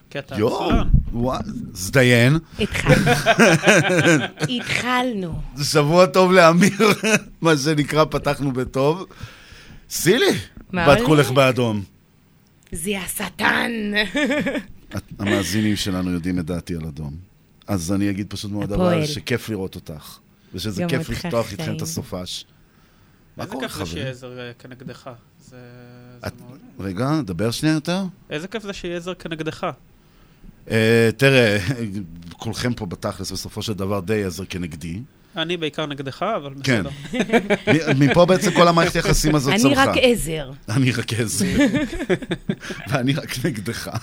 [0.08, 1.32] קטע יואו,
[1.74, 2.38] זדיין.
[4.48, 5.40] התחלנו.
[5.54, 6.92] זה שבוע טוב לאמיר,
[7.42, 9.04] מה שנקרא, פתחנו בטוב.
[9.90, 10.38] סילי,
[10.72, 10.98] בת?
[11.06, 11.82] כולך באדום.
[12.72, 13.70] זה השטן.
[15.18, 17.31] המאזינים שלנו יודעים את דעתי על אדום.
[17.66, 18.94] אז אני אגיד פשוט מאוד הפועל.
[18.96, 20.18] אבל שכיף לראות אותך.
[20.54, 21.76] ושזה כיף לפתוח איתכם חיים.
[21.76, 22.44] את הסופש.
[23.36, 24.04] מה איזה קורה, כיף זה חברים?
[24.04, 25.10] שיעזר אה, כנגדך.
[25.44, 25.56] זה...
[26.20, 26.58] זה את- מעולה.
[26.80, 28.02] רגע, דבר שנייה יותר.
[28.30, 29.66] איזה כיף זה שיעזר כנגדך.
[30.70, 31.58] אה, תראה,
[32.38, 35.00] כולכם פה בתכלס בסופו של דבר די עזר כנגדי.
[35.36, 36.82] אני בעיקר נגדך, אבל כן.
[36.82, 36.90] בסדר.
[37.98, 39.84] מ- מפה בעצם כל המערכת יחסים הזאת אני צמחה.
[39.84, 40.50] רק עזר.
[40.68, 41.46] אני רק עזר.
[42.88, 43.90] ואני רק נגדך.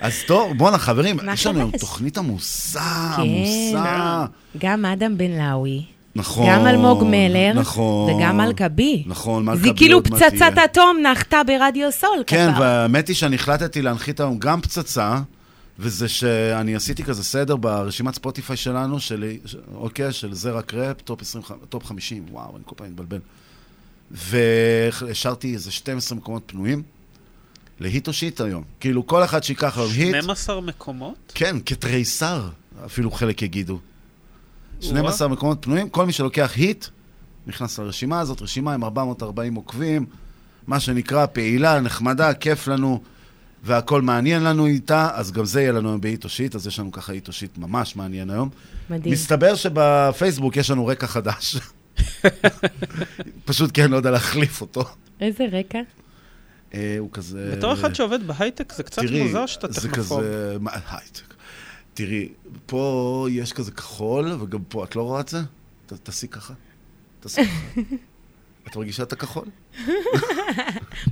[0.00, 1.70] אז טוב, בואנה חברים, יש לנו היום?
[1.70, 3.22] תוכנית עמוסה, כן.
[3.22, 4.24] עמוסה.
[4.58, 5.84] גם אדם בן לאוי.
[6.16, 6.46] נכון.
[6.48, 7.52] גם אלמוג מלר.
[7.54, 8.10] נכון.
[8.10, 9.02] וגם אלקבי.
[9.06, 10.52] נכון, מלכה זה כאילו פצצת.
[10.64, 12.22] אטום נחתה ברדיו סול.
[12.26, 12.52] כן.
[12.58, 15.20] והאמת היא שאני החלטתי להנחית היום גם פצצה,
[15.78, 19.24] וזה שאני עשיתי כזה סדר ברשימת ספוטיפיי שלנו, של,
[19.74, 23.18] אוקיי, של זה רק ראפ, top, 20, top 50, וואו, אני כל פעם מתבלבל.
[24.10, 26.82] והשארתי איזה 12 מקומות פנויים
[27.80, 28.64] להיט או שיט היום.
[28.80, 31.32] כאילו, כל אחד שיקח היום היט, 12 מקומות?
[31.34, 32.48] כן, כתריסר,
[32.86, 33.78] אפילו חלק יגידו.
[34.82, 34.90] וואו.
[34.90, 36.86] 12 מקומות פנויים, כל מי שלוקח היט,
[37.46, 40.06] נכנס לרשימה הזאת, רשימה עם 440 עוקבים,
[40.66, 43.02] מה שנקרא פעילה, נחמדה, כיף לנו,
[43.62, 46.78] והכל מעניין לנו איתה, אז גם זה יהיה לנו היום בהיט או שיט, אז יש
[46.78, 48.48] לנו ככה היט או שיט ממש מעניין היום.
[48.90, 49.12] מדהים.
[49.12, 51.56] מסתבר שבפייסבוק יש לנו רקע חדש.
[53.44, 54.84] פשוט כי אני לא יודע להחליף אותו.
[55.20, 55.78] איזה רקע?
[56.74, 57.54] אה, הוא כזה...
[57.56, 60.20] בתור אחד שעובד בהייטק זה קצת תראי, מוזר שאתה זה טכנופוב.
[60.20, 60.56] כזה...
[60.60, 61.34] מה, הייטק.
[61.94, 62.28] תראי,
[62.66, 65.38] פה יש כזה כחול, וגם פה, את לא רואה את זה?
[65.86, 66.54] ת- תעשי ככה.
[67.20, 67.80] תעשי ככה.
[68.70, 69.44] את מרגישה את הכחול?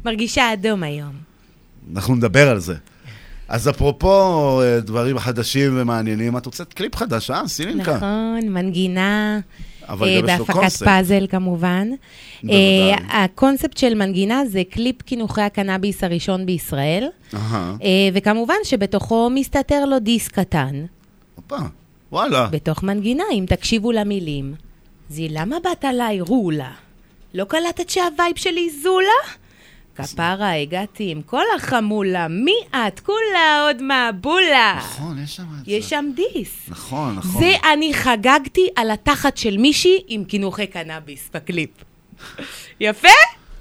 [0.05, 1.13] מרגישה אדום היום.
[1.95, 2.75] אנחנו נדבר על זה.
[3.49, 4.09] אז אפרופו
[4.63, 7.49] אה, דברים חדשים ומעניינים, את הוצאת קליפ חדש, אה?
[7.49, 7.97] סילינקה.
[7.97, 9.41] נכון, מנגינה.
[9.93, 10.83] אבל אה, גם יש לו בהפקת קונספט.
[10.85, 11.91] פאזל כמובן.
[12.43, 12.93] בוודאי.
[12.93, 17.09] אה, הקונספט של מנגינה זה קליפ קינוחי הקנאביס הראשון בישראל.
[17.35, 17.39] אה,
[18.13, 20.85] וכמובן שבתוכו מסתתר לו diss קטן.
[21.35, 21.57] הופה,
[22.13, 22.49] וואלה.
[22.51, 24.55] בתוך מנגינה, אם תקשיבו למילים.
[25.11, 26.71] זי, למה באת עליי, רולה?
[27.35, 29.42] לא קלטת שה vibe שלי זולה?
[29.97, 33.01] כפרה, הגעתי עם כל החמולה, מי את?
[33.01, 34.75] כולה עוד מבולה.
[34.79, 35.71] נכון, יש שם את זה.
[35.73, 36.49] יש שם diss.
[36.69, 37.41] נכון, נכון.
[37.41, 41.71] זה אני חגגתי על התחת של מישהי עם קינוחי קנאביס בקליפ.
[42.81, 43.09] יפה?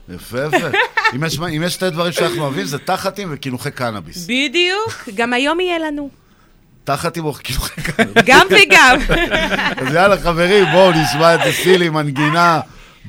[0.10, 0.68] יפה, יפה.
[1.16, 4.24] אם יש- אם יש שתי דברים שאנחנו אוהבים, זה תחתים וקינוחי קנאביס.
[4.26, 5.10] בדיוק.
[5.16, 6.10] גם היום יהיה לנו.
[6.84, 8.24] תחתים או קינוחי קנאביס.
[8.26, 8.98] גם וגם.
[9.88, 12.60] אז יאללה, חברים, בואו נשמע את סילי, מנגינה.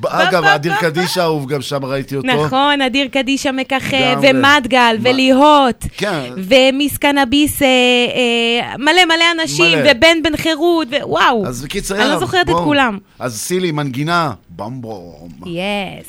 [0.06, 2.28] אגב, אדיר קדישה אהוב, גם שם ראיתי אותו.
[2.28, 4.30] נכון, אדיר קדישה מככב, לגמרי.
[4.30, 6.32] ומדגל, וליהוט, כן.
[6.36, 9.78] ומיס קנאביס, אה, אה, מלא מלא אנשים.
[9.84, 11.46] ובן בן חירות, ווואו.
[11.46, 12.54] אז בקיצר, אני לא זוכרת את.
[12.64, 12.98] כולם.
[13.18, 15.28] אז סילי, מנגינה, במבום.
[15.46, 16.06] יס.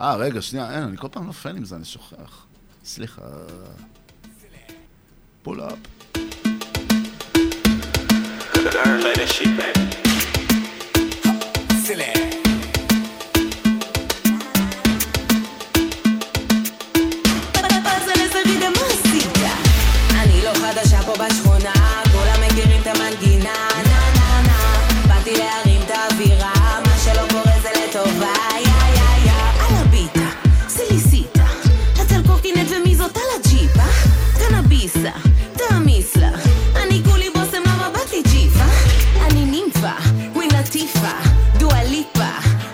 [0.00, 2.46] אה, רגע, שנייה, אין, אני כל פעם נופל עם זה, אני שוכח.
[2.84, 3.22] סליחה.
[5.42, 5.90] פול אפ.
[11.90, 12.19] Play
[21.20, 21.72] בשכונה,
[22.12, 23.54] כולם מכירים את המנגינה,
[23.84, 24.58] נה נה נה.
[25.08, 26.52] באתי להרים את האווירה,
[26.86, 29.32] מה שלא קורה זה לטובה, יא יא יא.
[29.60, 30.26] על הביטה,
[30.68, 31.44] סיליסיטה,
[32.02, 33.82] אצל קורקינט ומי זאת על הג'יפה?
[34.38, 35.10] קנאביסה,
[35.56, 36.30] תעמיס לה.
[36.76, 38.64] אני כולי בושם למה באתי ג'יפה?
[39.26, 39.92] אני נימפה,
[40.32, 41.12] קווין לטיפה,
[41.58, 42.30] דואה ליפה,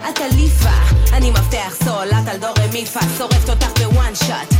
[0.08, 0.70] את.
[1.12, 4.55] אני מפתח סול, את על דורי מיפה, שורפת אותך בוואן קליפה.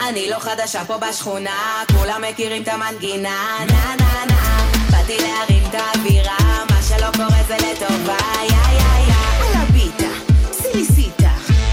[0.00, 4.66] אני לא חדשה פה בשכונה, כולם מכירים את המנגינה, נה נה נה.
[4.90, 6.36] באתי להרים את האווירה,
[6.70, 9.14] מה שלא קורה זה לטובה, יא יא יא.
[9.44, 10.08] על הביטה,
[10.52, 11.30] סיליסיטה,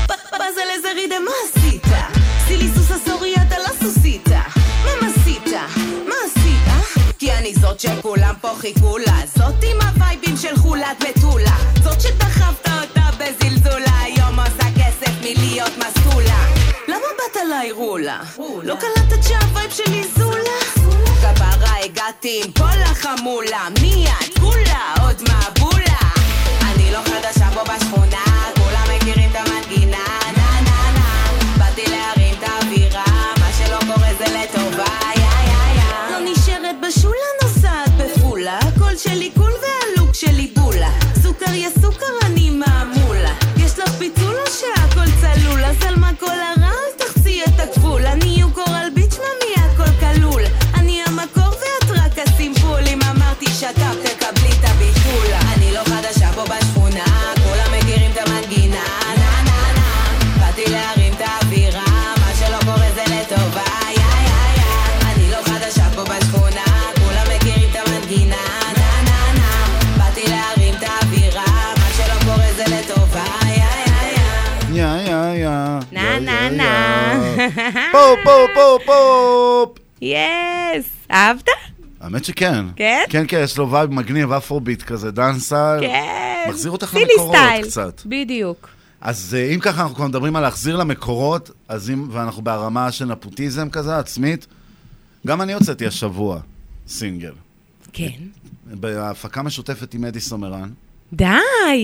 [0.07, 1.83] פאזל איזה רידם מה עשית?
[2.47, 4.41] סיליסוס אסורי אתה לא סוסיתה,
[4.85, 5.65] ממסיתה,
[6.07, 6.93] מה עשית?
[7.19, 12.69] כי אני זאת שכולם פה חיכו לה, זאת עם הווייבים של חולת מטולה, זאת שדחפת
[12.81, 16.00] אותה בזלזולה, היום עושה כסף מלהיות מסטולה.
[16.91, 18.19] למה באת עליי רולה?
[18.63, 20.59] לא קלטת שה vibe שלי זולה?
[21.21, 24.37] כפרה הגעתי עם כל החמולה, מי את?
[24.39, 25.99] כולה עוד מבולה.
[26.61, 28.25] אני לא חדשה פה בשכונה,
[28.55, 30.05] כולם מכירים את המנגינה,
[30.37, 31.29] נה נה נה.
[31.57, 33.05] באתי להרים את האווירה,
[33.39, 36.11] מה שלא קורה זה לטובה, יא יא יא.
[36.11, 40.47] לא נשארת בשולה, נוסעת בפולה, הקול שלי קול והלוק שלי
[77.91, 79.77] pop pop pop pop.
[80.01, 80.85] Yes.
[81.11, 81.47] אהבת?
[82.01, 82.65] האמת שכן.
[82.75, 83.03] כן?
[83.09, 85.77] כן, כן, יש לו vibe מגניב, Afrobeat כזה, dancehall.
[85.81, 86.45] כן.
[86.49, 87.65] מחזיר אותך למקורות style.
[87.65, 88.01] קצת.
[88.05, 88.69] בדיוק.
[89.01, 93.05] אז אה, אם ככה אנחנו כבר מדברים על להחזיר למקורות, אז אם, ואנחנו ברמה של
[93.05, 94.47] נפוטיזם כזה, עצמית,
[95.27, 96.39] גם אני הוצאתי השבוע
[96.87, 97.33] סינגל.
[97.93, 98.09] כן.
[98.65, 100.69] בהפקה משותפת עם אדי סומרן.
[101.13, 101.25] די.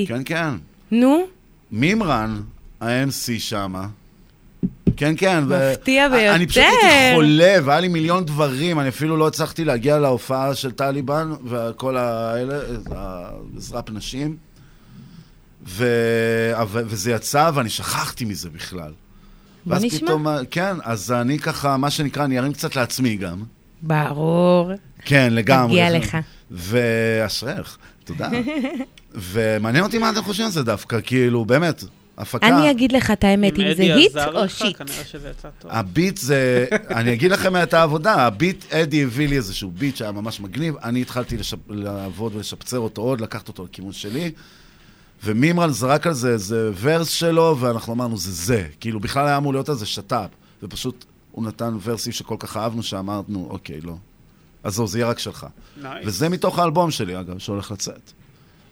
[0.08, 0.50] כן, כן.
[0.92, 1.26] נו.
[1.72, 2.42] מימרן,
[2.82, 3.88] ה-MC שמה.
[4.98, 5.44] כן, כן.
[5.48, 6.88] ו- מפתיע אני פשוט ביותר.
[6.88, 11.98] הייתי חולה, והיה לי מיליון דברים, אני אפילו לא הצלחתי להגיע להופעה של טליבן, וכל
[11.98, 12.56] האלה,
[13.72, 14.38] ראפ נשים.
[15.68, 15.86] ו...
[16.72, 18.92] וזה יצא, ואני שכחתי מזה בכלל.
[19.68, 20.00] ואז נשמע.
[20.00, 23.44] פתאום, כן, אז אני ככה, מה שנקרא, אני ארים קצת לעצמי גם.
[23.82, 24.72] ברור.
[25.06, 25.72] כן, לגמרי.
[25.72, 26.18] מגיע לך.
[26.52, 28.30] ואשריך, תודה.
[29.32, 31.84] ומעניין אותי מה אתם חושבים על זה דווקא, כאילו, באמת,
[32.18, 32.48] הפקה...
[32.48, 34.82] אני אגיד לך את האמת, אם זה היט או שיט.
[35.64, 36.66] הביט זה,
[36.98, 41.02] אני אגיד לכם את העבודה, הביט, אדי הביא לי איזשהו ביט שהיה ממש מגניב, אני
[41.02, 41.58] התחלתי לשפ...
[41.70, 44.32] לעבוד ולשפצר אותו עוד, לקחת אותו לכיוון שלי,
[45.24, 48.68] ומימרן זרק על זה איזה ורס שלו, ואנחנו אמרנו, זה זה.
[48.80, 50.30] כאילו, בכלל היה אמור להיות על זה שת"פ,
[50.64, 53.96] ופשוט הוא נתן ורסים שכל כך אהבנו, שאמרנו, אוקיי, לא.
[54.64, 55.48] עזוב, זה יהיה רק שלך.
[55.82, 55.86] Nice.
[56.06, 58.12] וזה מתוך האלבום שלי, אגב, שהולך לצאת.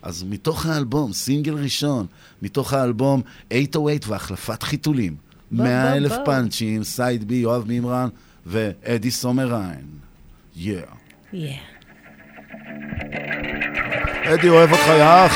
[0.05, 2.05] אז מתוך האלבום, סינגל ראשון,
[2.41, 3.21] מתוך האלבום
[3.53, 5.15] 808 והחלפת חיתולים.
[5.51, 6.13] בוא, 100 בוא, אלף.
[6.25, 8.09] פאנצ'ים, סייד בי, יואב מימרן
[8.45, 9.85] ואדי סומריין.
[10.55, 10.81] יא.
[11.33, 11.37] Yeah.
[14.23, 15.27] אדי אוהב אותך, יא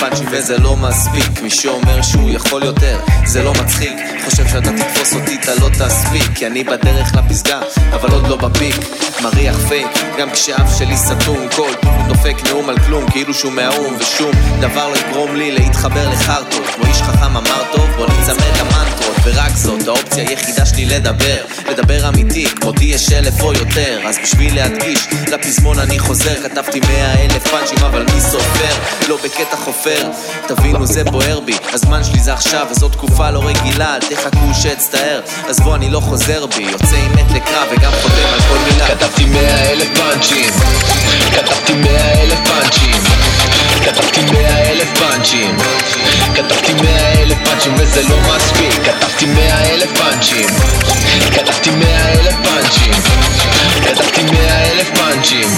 [0.00, 1.42] פאנצ'ים וזה לא מספיק.
[1.42, 3.98] מי שאומר שהוא יכול יותר, זה לא מצחיק.
[4.24, 6.30] חושב שאתה תתפוס אותי, אתה לא תספיק.
[6.34, 7.60] כי אני בדרך לפסגה,
[7.92, 8.76] אבל עוד לא בפיק.
[9.22, 9.86] מריח פייק,
[10.18, 11.48] גם כשאף שלי סתום.
[11.56, 13.96] כל פעם דופק נאום על כלום, כאילו שהוא מהאו"ם.
[13.98, 19.05] ושום דבר לא יגרום לי להתחבר לחרטות כמו איש חכם אמר טוב, בוא נצמד למנטרות
[19.26, 21.44] ורק זאת האופציה היחידה שלי לדבר.
[21.70, 24.00] לדבר אמיתי, כמותי יש אלף או יותר.
[24.08, 26.42] אז בשביל להדגיש, לפזמון אני חוזר.
[26.42, 28.74] כתבתי מאה אלף פאנצ'ים אבל מי סופר?
[29.08, 30.08] לא בקטע חופר.
[30.46, 31.56] תבינו זה בוער בי.
[31.72, 33.94] הזמן שלי זה עכשיו וזאת תקופה לא רגילה.
[33.94, 35.20] אל תחכו שאצטער.
[35.48, 36.62] אז בוא אני לא חוזר בי.
[36.62, 38.88] יוצא עם מת לקרב וגם חותם על כל מילה.
[38.88, 40.50] כתבתי מאה אלף פאנצ'ים.
[41.32, 43.05] כתבתי מאה אלף פאנצ'ים
[43.86, 45.56] כתבתי מאה אלף פאנצ'ים.
[46.34, 48.72] כתבתי מאה אלף פאנצ'ים וזה לא מספיק.
[48.84, 50.46] כתבתי מאה אלף פאנצ'ים.
[51.34, 52.92] כתבתי מאה אלף פאנצ'ים.
[53.84, 55.48] כתבתי מאה אלף פאנצ'ים.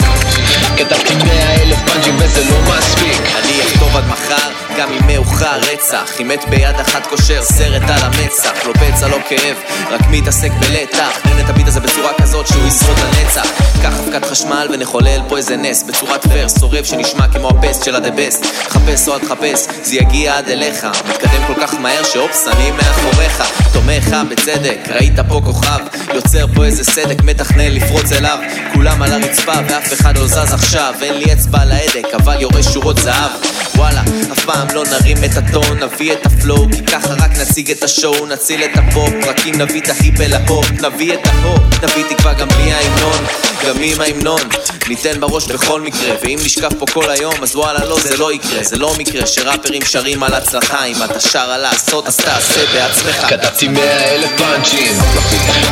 [0.77, 3.23] כתבתי מאה אלף פאנצ'ים וזה לא מספיק.
[3.37, 6.21] אני אכתוב עד מחר גם אם מאוחר רצח.
[6.21, 9.57] אם מת ביד אחת קושר סרט על המצח לא פצע לא כאב
[9.91, 11.21] רק מתעסק בלטח.
[11.25, 13.47] נראה את הביט הזה בצורה כזאת שהוא ישרוד לנצח.
[13.83, 18.11] קח אבקת חשמל ונחולל פה איזה נס בצורת ורס שורף שנשמע כמו הפסט של ה-the
[18.11, 20.87] best חפש או אל תחפש זה יגיע עד אליך.
[21.09, 23.43] מתקדם כל כך מהר שאופס אני מאחוריך.
[23.73, 25.79] תומך בצדק ראית פה כוכב.
[26.15, 28.39] יוצר פה איזה סדק מתכנן לפרוץ אליו.
[28.75, 30.95] כולם על הרצפה ואף אחד לא זז עכשיו.
[31.03, 33.31] אין לי אצבע על ההדק אבל יורה שורות זהב
[33.79, 34.03] וואלה
[34.33, 37.83] אף פעם לא נרים את הטון נביא את ה flow כי ככה רק נציג את
[37.83, 41.27] ה show נציל את הפופ רק אם נביא את ה hip אל הפופ נביא את
[41.27, 43.25] הפופ נביא תקווה גם בלי ההמנון
[43.67, 44.41] גם עם ההמנון
[44.89, 48.63] ניתן בראש בכל מקרה ואם נשכב פה כל היום אז וואלה לא זה לא יקרה
[48.63, 53.27] זה לא מקרה שראפרים שרים על הצלחה אם אתה שר על לעשות אז תעשה בעצמך.
[53.29, 54.93] כתבתי מאה אלף פאנצ'ים.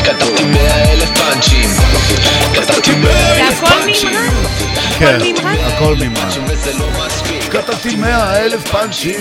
[0.05, 1.71] כתבתי מאה אלף פאנצ'ים.
[2.55, 4.19] כתבתי מאה אלף פאנצ'ים.
[4.99, 5.19] כן,
[5.67, 6.31] הכל מימן.
[7.51, 9.21] כתבתי מאה אלף פאנצ'ים.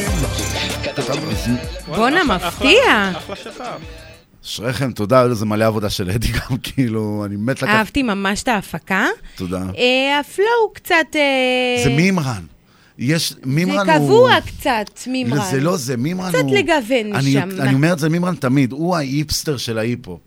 [1.88, 3.12] בואנה, מפתיע.
[3.18, 3.78] אחלה שפר.
[4.46, 7.76] אשריכם, תודה, זה מלא עבודה של אדי גם, כאילו, אני מת לקחת...
[7.76, 9.06] אהבתי ממש את ההפקה.
[9.36, 9.62] תודה.
[9.78, 11.16] אה, הפלואו קצת...
[11.16, 12.42] אה, זה מימרן.
[12.98, 14.08] יש, מימרן זה הוא...
[14.08, 15.38] קבוע קצת, מימרן.
[15.38, 16.58] לא, זה לא זה, מימרן קצת הוא...
[16.58, 17.50] לגוון אני, שם.
[17.60, 20.20] אני אומר את זה מימרן תמיד, הוא ההיפסטר של ההיפ-הופ.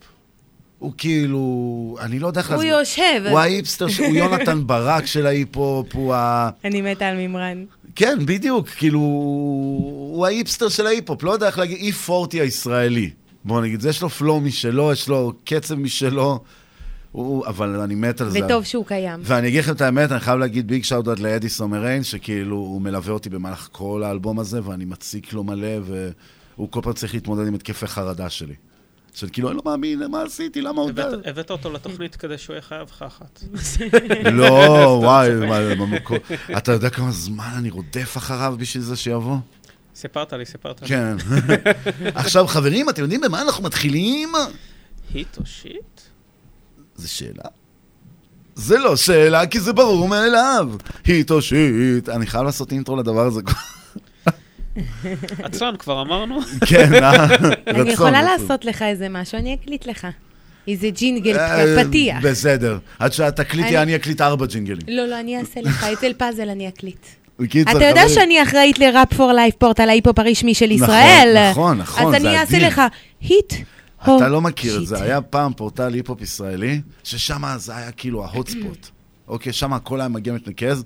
[0.78, 2.78] הוא כאילו, אני לא יודע איך הוא להסביר.
[2.78, 3.22] יושב.
[3.30, 6.50] הוא ההיפסטר, הוא יונתן ברק של ההיפ-הופ, הוא ה...
[6.64, 7.64] אני מתה על מימרן.
[7.94, 13.10] כן, בדיוק, כאילו, הוא ההיפסטר של ההיפ-הופ, לא יודע איך להגיד, E40 הישראלי.
[13.44, 16.40] בוא נגיד, זה יש לו flow משלו, יש לו קצב משלו,
[17.12, 18.44] הוא, אבל אני מת על זה.
[18.44, 19.20] וטוב שהוא קיים.
[19.22, 23.12] ואני אגיד לכם את האמת, אני חייב להגיד big shout לאדי סומרן, שכאילו, הוא מלווה
[23.12, 27.54] אותי במהלך כל האלבום הזה, ואני מציק לו מלא, והוא כל פעם צריך להתמודד עם
[27.54, 28.54] התקפי חרדה שלי.
[29.18, 30.90] של כאילו, אני לא מאמין, מה עשיתי, למה הוא...
[31.24, 33.42] הבאת- אותו לתוכנית כדי שהוא יהיה חייב לך אחת.
[34.32, 34.44] לא,
[35.02, 35.28] וואי,
[36.56, 39.36] אתה יודע כמה זמן אני רודף אחריו בשביל זה שיבוא?
[39.94, 40.88] סיפרת לי, סיפרת לי.
[40.88, 41.16] כן.
[42.14, 44.32] עכשיו, חברים, אתם יודעים במה אנחנו מתחילים?
[45.14, 46.00] היט או שיט?
[46.96, 47.44] זו שאלה.
[48.54, 50.70] זה לא שאלה, כי זה ברור מאליו.
[51.04, 52.08] היט או שיט.
[52.08, 53.40] אני חייב לעשות אינטרו לדבר הזה.
[55.42, 56.40] עצלן, כבר אמרנו.
[56.66, 57.24] כן, אה?
[57.26, 57.52] רצון.
[57.66, 58.22] אני יכולה.
[58.22, 60.06] לעשות לך איזה משהו, אני אקליט לך.
[60.68, 62.16] איזה ג'ינגל אה, פתיח.
[62.22, 62.78] בסדר.
[62.98, 64.78] עד שאת תקליטי, אני- אקליט ארבע ג'ינגלים.
[64.88, 67.06] לא, לא, אני אעשה לך, אצל פאזל אני אקליט.
[67.62, 71.50] אתה יודע שאני אחראית ל Rap for Life פורטל ההיפ-הופ הרשמי של נכון, ישראל.
[71.50, 72.68] נכון, נכון, אז זה אני אעשה אדיר.
[72.68, 72.82] לך
[73.20, 73.52] hit.
[74.02, 74.86] אתה לא מכיר את.
[74.86, 75.02] זה.
[75.02, 78.88] היה פעם פורטל היפ-הופ ישראלי, ששם זה היה כאילו ה hot spot.
[79.28, 80.84] אוקיי, שם הכל היה מגיע מתנקז,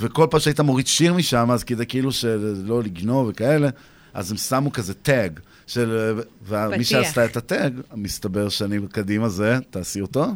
[0.00, 3.68] וכל פעם שהיית מוריד שיר משם, אז כדי כאילו שלא לגנוב וכאלה,
[4.14, 5.40] אז הם שמו כזה tag.
[5.66, 6.20] של...
[6.46, 6.84] ומי.
[6.84, 10.26] שעשתה את ה tag, מסתבר שנים קדימה זה, תעשי אותו.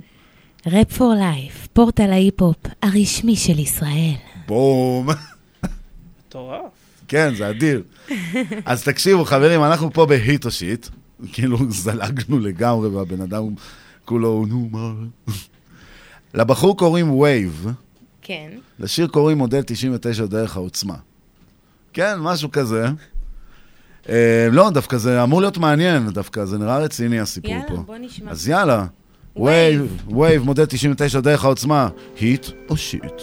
[0.67, 4.15] Rap for Life, פורטל ההיפ-הופ הרשמי של ישראל.
[4.47, 5.09] בום.
[6.27, 6.71] מטורף.
[7.09, 7.83] כן, זה אדיר.
[8.65, 10.89] אז תקשיבו, חברים, אנחנו פה ב hit או shit.
[11.33, 13.43] כאילו, זלגנו לגמרי, והבן אדם
[14.05, 14.93] כולו, נו, מה...
[16.35, 17.67] לבחור קוראים Vibe,
[18.29, 18.51] כן.
[18.79, 20.95] לשיר קוראים מודל 99 דרך העוצמה.
[21.93, 22.87] כן, משהו כזה.
[24.09, 27.77] אה, לא, דווקא זה אמור להיות מעניין, דווקא זה נראה רציני הסיפור יאללה, פה.
[27.77, 28.31] בוא נשמע.
[28.31, 28.87] אז יאללה.
[29.37, 31.89] Vibe, Vibe, מודל 99 דרך העוצמה.
[32.21, 33.23] Hit או shit?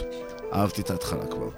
[0.53, 1.49] אהבתי את ההתחלה כבר.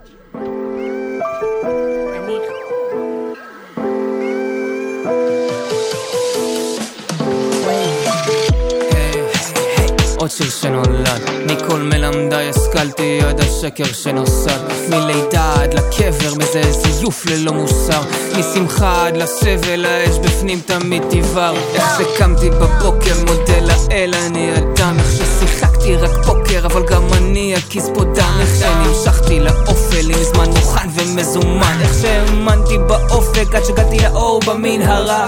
[10.27, 11.21] השיר שנולד.
[11.45, 14.59] מכל מלמדיי השכלתי עד השקר שנוסד.
[14.89, 18.01] מלידה עד לקבר מזהה זיוף ללא מוסר.
[18.39, 24.95] משמחה עד לסבל האש בפנים תמיד תבער איך שקמתי בבוקר מודה לאל אני אדם.
[24.99, 28.37] איך ששיחקתי רק פוקר אבל גם אני הכיס פה דם.
[28.39, 31.77] איך שנמשכתי לאופל עם זמן מוכן ומזומן.
[31.81, 35.25] איך שהאמנתי באופק עד שהגעתי לאור במנהרה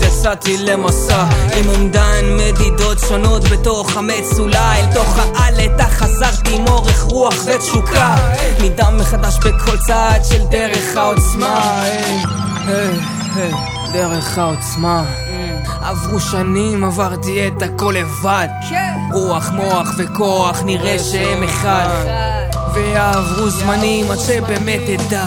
[0.00, 1.24] ואז יצאתי למסע
[1.56, 8.16] עם אומדן מדידות שונות בתוך המצולה אל תוך העלתה חזרתי עם אורך רוח ותשוקה.
[8.62, 11.84] מדם מחדש בכל צעד של דרך העוצמה.
[13.92, 15.04] דרך העוצמה.
[15.82, 18.48] עברו שנים, עברתי את הכל לבד.
[19.12, 21.88] רוח, מוח וכוח, נראה שהם אחד.
[22.74, 25.24] ויעברו זמנים עד שבאמת אדע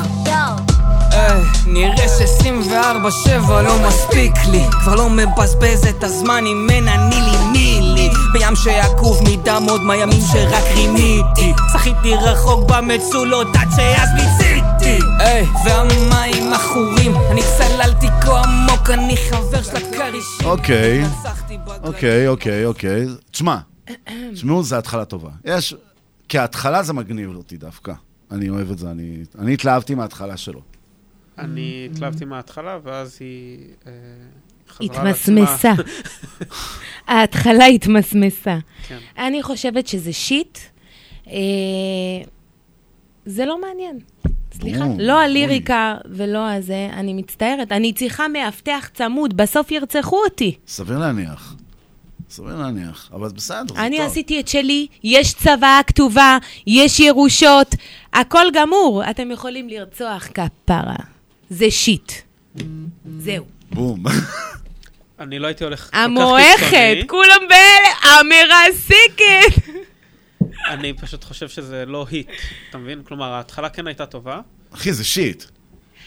[1.67, 7.79] נראה ש-24-7 לא מספיק לי כבר לא מבזבז את הזמן אם אין אני לי מי
[7.95, 15.45] לי בים שעקוב מדם עוד מהימים שרק רימיתי שחיתי רחוק במצולות עד שאז מיציתי היי,
[15.65, 21.03] והמים עכורים אני צללתי כה עמוק אני חבר של הכרישים אוקיי,
[21.83, 23.05] אוקיי, אוקיי, אוקיי.
[23.31, 23.57] תשמע,
[24.33, 25.29] תשמעו, זו התחלה טובה.
[25.45, 25.75] יש...
[26.29, 27.93] כהתחלה זה מגניב אותי דווקא.
[28.31, 30.61] אני אוהב את זה, אני, אני התלהבתי מההתחלה שלו.
[31.41, 33.57] אני התלהבתי מההתחלה, ואז היא
[33.87, 33.91] אה,
[34.69, 35.41] חזרה לעצמה.
[35.41, 35.73] התמסמסה.
[37.07, 38.57] ההתחלה התמסמסה.
[38.87, 38.97] כן.
[39.17, 40.57] אני חושבת שזה שיט.
[41.27, 41.33] אה,
[43.25, 43.99] זה לא מעניין.
[44.53, 47.71] סליחה, לא הליריקה ולא הזה, אני מצטערת.
[47.71, 50.55] אני צריכה מאבטח צמוד, בסוף ירצחו אותי.
[50.67, 51.55] סביר להניח.
[52.29, 54.05] סביר להניח, אבל בסדר, זה אני טוב.
[54.05, 56.37] עשיתי את שלי, יש צוואה כתובה,
[56.67, 57.75] יש ירושות,
[58.13, 59.03] הכל גמור.
[59.09, 60.95] אתם יכולים לרצוח כפרה.
[61.51, 62.11] זה שיט.
[63.17, 63.45] זהו.
[63.71, 64.03] בום.
[65.19, 67.07] אני לא הייתי הולך כל כך המועכת, קיצוני.
[67.07, 69.73] כולם באלה, המרסקת.
[70.67, 72.29] אני פשוט חושב שזה לא היט,
[72.69, 73.03] אתה מבין?
[73.03, 74.41] כלומר, ההתחלה כן הייתה טובה,
[74.73, 75.43] אחי, זה שיט.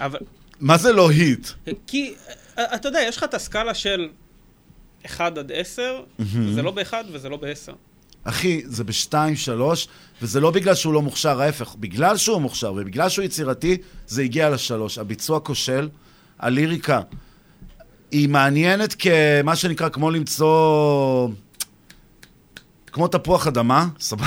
[0.00, 0.18] אבל...
[0.60, 1.48] מה זה לא היט?
[1.86, 2.14] כי,
[2.58, 4.08] אתה יודע, יש לך את הסקאלה של
[5.06, 6.52] 1 עד 10, מהמם.
[6.52, 7.72] זה לא ב-1 וזה לא ב-10.
[8.24, 9.88] אחי, זה בשתיים, שלוש,
[10.22, 11.74] וזה לא בגלל שהוא לא מוכשר, ההפך.
[11.80, 13.76] בגלל שהוא מוכשר ובגלל שהוא יצירתי,
[14.06, 14.98] זה הגיע לשלוש.
[14.98, 15.88] הביצוע כושל,
[16.38, 17.00] הליריקה
[18.10, 21.28] היא מעניינת כמה שנקרא, כמו למצוא...
[22.92, 24.26] כמו תפוח אדמה, סבבה?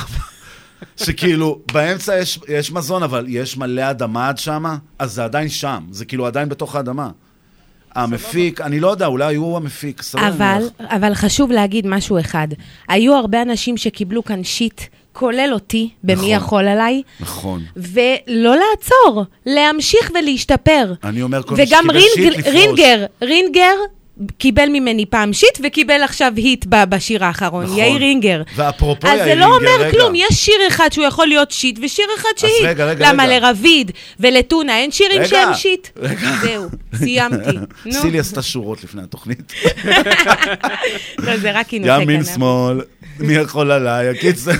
[1.03, 5.87] שכאילו, באמצע יש, יש מזון, אבל יש מלא אדמה עד שמה, אז זה עדיין שם,
[5.91, 7.09] זה כאילו עדיין בתוך האדמה.
[7.97, 10.27] המפיק, אני לא יודע, אולי הוא המפיק, סבבה.
[10.27, 12.47] אבל, אבל חשוב להגיד משהו אחד.
[12.87, 14.81] היו הרבה אנשים שקיבלו כאן shit,
[15.13, 16.29] כולל אותי, במי נכון.
[16.29, 17.63] יכול עליי, נכון.
[17.75, 20.93] ולא לעצור, להמשיך ולהשתפר.
[21.03, 22.55] אני אומר, כל מי וגם שקיבל shit לפרוש.
[22.55, 23.75] רינגר, רינגר
[24.37, 27.77] קיבל ממני פעם shit וקיבל עכשיו hit בשיר האחרון, נכון.
[27.77, 28.41] יאיר רינגר.
[28.55, 29.91] ואפרופו אז יאיר זה לא רינגר, אומר רגע.
[29.91, 32.63] כלום, יש שיר אחד שהוא יכול להיות shit ושיר אחד ש hit.
[32.63, 33.39] רגע, רגע, למה רגע.
[33.39, 35.87] לרביד ולטונה אין שירים רגע, שהם שיט?
[35.97, 36.29] רגע.
[36.41, 37.57] זהו, סיימתי.
[37.85, 37.91] נו.
[38.01, 39.53] סילי עשתה שורות לפני התוכנית.
[41.25, 42.35] לא, זה רק כינוסי ימין, כנף.
[42.35, 42.81] שמאל,
[43.19, 44.51] מי יכול עליי, הקיצר.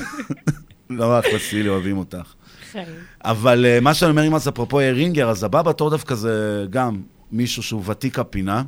[0.90, 2.34] לא, אחלה סילי, אוהבים אותך.
[3.24, 6.66] אבל אה, מה שאני אומר עם אז אפרופו יאיר רינגר, אז הבא בתור דווקא זה
[6.70, 7.02] גם
[7.32, 8.64] מישהו שהוא ותיק הפינה.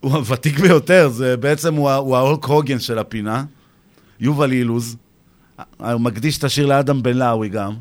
[0.00, 3.44] הוא הוותיק ביותר, זה בעצם הוא הוא ההולק הוגן של הפינה.
[4.20, 4.96] יובל אילוז.
[5.78, 7.74] הוא מקדיש את השיר לאדם בן לאוי גם.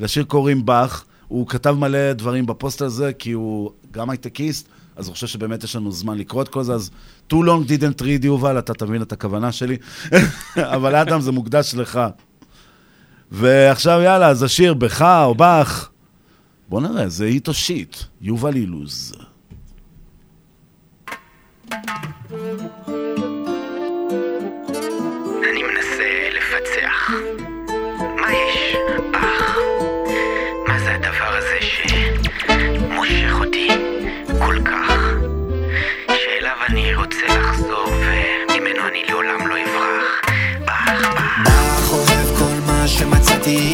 [0.00, 1.04] לשיר קוראים באך.
[1.28, 5.76] הוא כתב מלא דברים בפוסט הזה, כי הוא גם הייטקיסט, אז הוא חושב שבאמת יש
[5.76, 6.90] לנו זמן לקרוא את כל זה, אז
[7.32, 9.76] too long didn't read יובל, אתה תבין את הכוונה שלי.
[10.76, 12.00] אבל אדם זה מוקדש לך.
[13.32, 15.88] ועכשיו יאללה, אז השיר בך או בך.
[16.68, 17.96] בוא נראה, זה היט או שיט.
[18.20, 19.14] יובל אילוז.
[25.50, 27.10] אני מנסה לפצח.
[28.16, 28.76] מה יש
[29.12, 29.56] בך?
[30.68, 33.68] מה זה הדבר הזה שמושך אותי
[34.38, 35.02] כל כך?
[36.06, 40.20] שאליו אני רוצה לחזור וממנו אני לעולם לא אברח.
[40.64, 41.24] בך, בך.
[41.44, 43.72] בך אוהב כל מה שמצאתי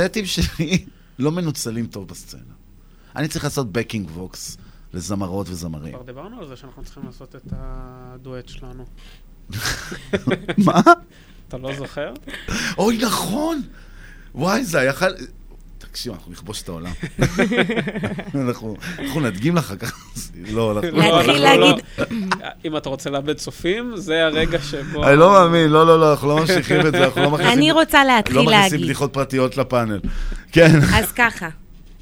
[0.00, 0.84] הפלצטים שלי
[1.18, 2.40] לא מנוצלים טוב בסצנה.
[3.16, 4.56] אני צריך לעשות בקינג ווקס
[4.94, 5.94] לזמרות וזמרים.
[5.94, 8.84] כבר דיברנו על זה שאנחנו צריכים לעשות את הדואט שלנו.
[10.66, 10.80] מה?
[11.48, 12.12] אתה לא זוכר?
[12.78, 13.62] אוי, נכון!
[14.34, 15.14] וואי, זה היה חל...
[15.78, 16.92] תקשיב, אנחנו נכבוש את העולם.
[18.34, 19.96] אנחנו אנחנו נדגים לך ככה.
[20.34, 20.90] לא, אנחנו...
[20.98, 21.84] לא, להתחיל לא- להגיד-
[22.64, 25.04] אם אתה רוצה לאבד צופים, זה הרגע שבו...
[25.04, 27.58] אני לא מאמין, לא, לא, לא, אנחנו לא ממשיכים את זה, אנחנו לא מכניסים...
[27.58, 28.84] אני רוצה להתחיל לא מכניסים להגיד.
[28.84, 30.00] בדיחות פרטיות לפאנל.
[30.52, 30.80] כן.
[30.94, 31.48] אז ככה,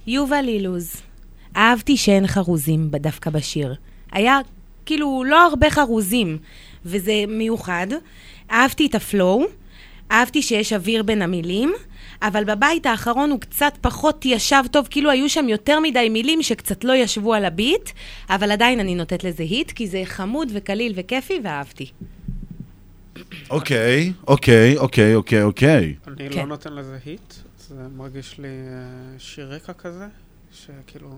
[0.07, 0.93] יובל אילוז,
[1.57, 3.75] אהבתי שאין חרוזים דווקא בשיר.
[4.13, 4.39] היה
[4.87, 6.39] כאילו לא הרבה חרוזים,
[6.85, 7.87] וזה מיוחד.
[8.51, 9.45] אהבתי את הפלואו,
[10.11, 11.73] אהבתי שיש אוויר בין המילים,
[12.23, 16.85] אבל בבית האחרון הוא קצת פחות ישב טוב, כאילו היו שם יותר מדי מילים שקצת
[16.85, 17.91] לא ישבו על הביט,
[18.31, 21.91] אבל עדיין אני נותנת לזה היט, כי זה חמוד וקליל וכיפי, ואהבתי.
[23.51, 25.95] אוקיי, אוקיי, אוקיי, אוקיי, אוקיי.
[26.07, 26.39] אני כן.
[26.39, 27.35] לא נותן לזה hit,
[27.69, 30.07] זה מרגיש לי אה, שיר רקע כזה,
[30.53, 31.09] שכאילו...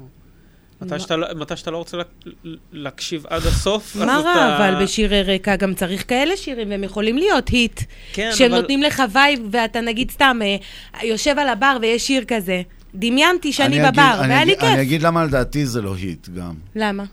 [0.84, 2.24] מתי מה- שאתה לא- מתי שאתה לא רוצה להק-
[2.72, 4.28] להקשיב עד הסוף, אז מה אתה...
[4.28, 7.80] רע, אבל בשירי רקע גם צריך כאלה שירים, והם יכולים להיות hit.
[8.12, 10.56] כן, שהם אבל- נותנים לך vibe, ואתה נגיד סתם אה,
[11.06, 12.62] יושב על הבר ויש שיר כזה.
[12.94, 14.80] דמיינתי שאני בבר, אני והיה לי אגיד- אני כיף.
[14.80, 16.54] אגיד למה לדעתי זה לא hit גם.
[16.76, 17.04] למה?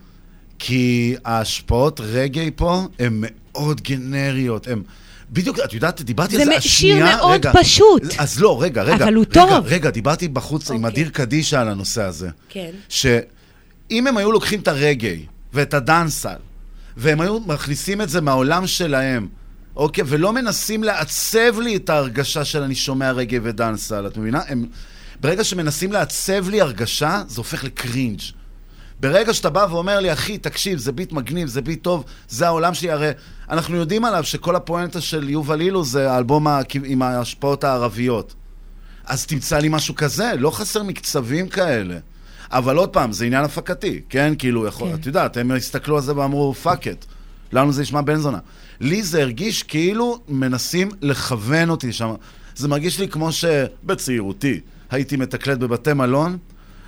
[0.58, 4.82] כי ההשפעות רגעי פה הן מאוד גנריות, הן...
[5.30, 6.96] בדיוק, את יודעת, דיברתי זה על זה השנייה...
[7.10, 8.02] שיר מאוד רגע, פשוט.
[8.18, 9.04] אז לא, רגע, רגע.
[9.04, 9.66] אבל הוא רגע, טוב.
[9.66, 10.90] רגע, דיברתי בחוץ עם אוקיי.
[10.90, 12.28] אדיר קדישה על הנושא הזה.
[12.48, 12.70] כן.
[13.92, 16.40] שאם הם היו לוקחים את הרגעי ואת הדאנסל,
[16.96, 19.28] והם היו מכניסים את זה מהעולם שלהם,
[19.76, 20.04] אוקיי?
[20.06, 24.40] ולא מנסים לעצב לי את ההרגשה של אני שומע רגעי ודאנסל, את מבינה?
[24.48, 24.66] הם...
[25.20, 28.20] ברגע שמנסים לעצב לי הרגשה, זה הופך לקרינג'.
[29.00, 32.74] ברגע שאתה בא ואומר לי, אחי, תקשיב, זה ביט מגניב, זה ביט טוב, זה העולם
[32.74, 33.10] שלי, הרי
[33.50, 36.46] אנחנו יודעים עליו שכל הפואנטה של יובל אילו זה האלבום
[36.84, 38.34] עם ההשפעות הערביות.
[39.04, 41.98] אז תמצא לי משהו כזה, לא חסר מקצבים כאלה.
[42.52, 44.34] אבל עוד פעם, זה עניין הפקתי, כן?
[44.38, 44.94] כאילו, יכול, כן.
[44.94, 47.04] את יודעת, הם הסתכלו על זה ואמרו, fuck it.
[47.52, 48.38] לנו זה נשמע בן זונה.
[48.80, 52.14] לי זה הרגיש כאילו מנסים לכוון אותי שם.
[52.56, 54.60] זה מרגיש לי כמו שבצעירותי
[54.90, 56.38] הייתי מתקלט בבתי מלון,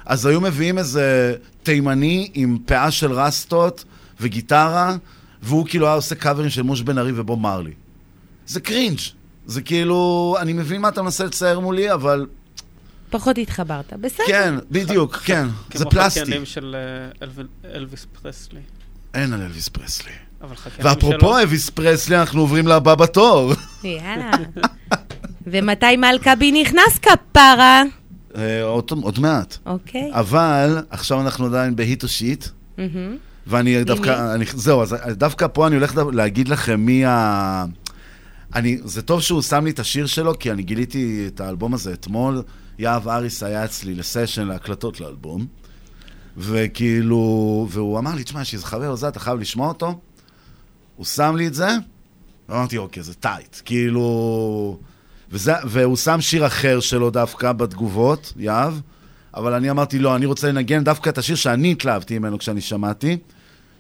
[0.07, 3.85] אז היו מביאים איזה תימני עם פאה של רסטות
[4.21, 4.97] וגיטרה,
[5.43, 7.73] והוא כאילו היה עושה קאברים של מוש בן ארי ובוב מרלי.
[8.47, 8.99] זה cringe.
[9.47, 12.27] זה כאילו, אני מבין מה אתה מנסה לצייר מולי, אבל
[13.15, 13.93] פחות התחברת.
[14.01, 14.25] בסדר.
[14.27, 15.47] כן, בדיוק, כן.
[15.75, 16.21] זה כמו פלסטי.
[16.21, 16.77] חקיינים של
[17.23, 17.27] אה,
[17.75, 18.61] אלוויס פרסלי.
[19.15, 20.13] אין על אלוויס פרסלי.
[20.79, 23.53] ואפרופו אלוויס פרסלי, אנחנו עוברים לבא בתור.
[23.85, 24.31] יאללה.
[25.47, 27.83] ומתי מלכבי נכנס כפרה?
[28.37, 29.57] אה, עוד מעט.
[29.67, 30.11] אוקיי.
[30.13, 32.47] אבל עכשיו אנחנו עדיין בהיט או שיט.
[33.47, 37.65] ואני דווקא, אני, זהו, אז דווקא פה אני הולך להגיד לכם מי ה...
[38.55, 41.93] אני, זה טוב שהוא שם לי את השיר שלו, כי אני גיליתי את האלבום הזה
[41.93, 42.43] אתמול.
[42.79, 45.47] יהב אריס היה אצלי לסשן להקלטות לאלבום,
[46.37, 50.01] וכאילו, והוא אמר לי, תשמע, יש איזה חבר הזה, אתה חייב לשמוע אותו.
[50.97, 51.69] הוא שם לי את זה,
[52.49, 53.57] ואמרתי, אוקיי, זה tight.
[53.65, 54.79] כאילו...
[55.31, 58.75] וזה, והוא שם שיר אחר שלו דווקא בתגובות, יהב,
[59.35, 63.17] אבל אני אמרתי, לא, אני רוצה לנגן דווקא את השיר שאני התלהבתי ממנו כשאני שמעתי,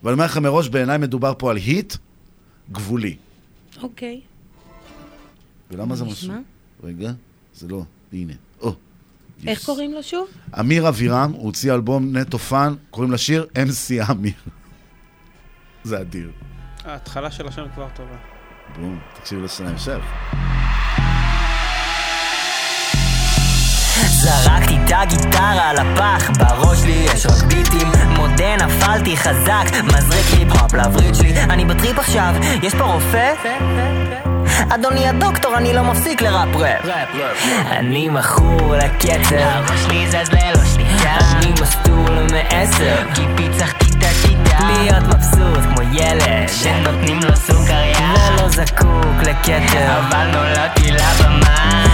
[0.02, 1.96] ואני אומר לכם מראש, בעיניי מדובר פה על hit
[2.72, 3.16] גבולי.
[3.82, 4.20] אוקיי.
[5.70, 6.04] ולמה זה?
[6.04, 6.32] משהו?
[6.84, 7.12] רגע,
[7.54, 8.32] זה לא, הנה.
[9.46, 10.26] איך קוראים לו שוב?
[10.60, 14.32] אמיר אבירם, הוא הוציא אלבום נטו fun, קוראים לשיר MC אמיר.
[15.84, 16.30] זה אדיר.
[16.84, 18.16] ההתחלה של השם כבר טובה.
[18.80, 20.00] בום, תקשיב לשנה המשך.
[24.08, 30.74] זרקתי את הגיטרה על הפח, בראש לי יש רק ביטים מודה נפלתי חזק, מזריק היפ-הופ
[30.74, 33.34] לווריד שלי אני בטריפ עכשיו, יש פה רופא?
[34.74, 36.86] אדוני הדוקטור, אני לא מפסיק לראפ ראפ.
[37.70, 41.16] אני מכור לקצב, אבא שלי זז ללא שליטה.
[41.36, 44.58] אני מסטול מעשר, כי פיצח כיתה כיתה.
[44.60, 48.14] להיות מבסוט כמו ילד, שנותנים לו סוכריה.
[48.16, 49.76] ולא זקוק לקצב,
[50.10, 51.93] אבל נולדתי לבמה.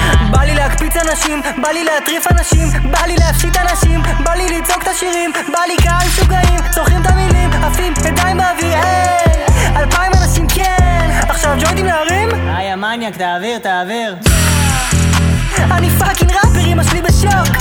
[1.10, 5.58] אנשים בא לי להטריף אנשים בא לי להפשיט אנשים בא לי לצעוק את השירים בא
[5.66, 9.44] לי קהל משוגעים צורכים את המילים עפים ידיים באוויר היי!
[9.76, 11.10] אלפיים אנשים כן!
[11.28, 12.28] עכשיו ג'וינטים להרים?
[12.56, 14.16] היי המניאק תעביר תעביר.
[15.70, 17.56] אני פאקינג ראפר אמא שלי בשוק!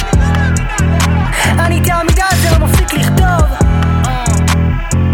[1.59, 3.69] אני תעמידה זה לא מפסיק לכתוב!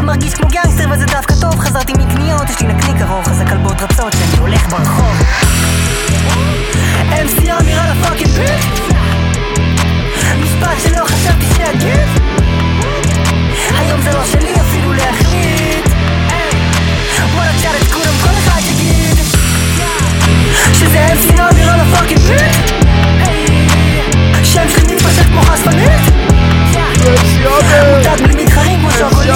[0.04, 4.14] מרגיש כמו גנגסטר וזה דווקא טוב חזרתי מקניות יש לי נקניק ארוך אז הכלבות רצות
[4.14, 5.16] שאני הולך ברחוב
[7.12, 8.96] MC אמירה לפאקינג ביט
[10.42, 12.08] משפט שלא חשבתי שאגיד
[13.78, 15.86] היום זה לא שלי אפילו להחליט
[17.36, 19.18] וואלה תשאל את כולם כל אחד יגיד
[20.74, 22.72] שזה MC אמירה לפאקינג ביט
[24.44, 26.02] שם שלי מתפשט כמו חשפנית
[27.44, 29.30] מותג בלי מתחרים כמו שוקולית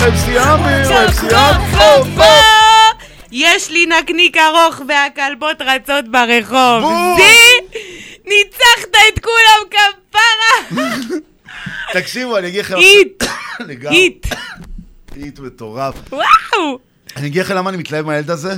[0.00, 2.59] MC אמיר, MC אמיר.
[3.40, 6.92] יש לי נקניק ארוך והכלבות רצות ברחוב.
[7.16, 7.78] זי!
[8.24, 10.80] ניצחת את כולם כפרה!
[12.00, 12.76] תקשיבו, אני אגיד לכם...
[12.76, 13.22] Hit!
[13.90, 14.26] Hit!
[15.14, 15.94] Hit מטורף.
[16.12, 16.78] וואו!
[17.16, 18.52] אני אגיד לכם למה אני מתלהב מהילד הזה?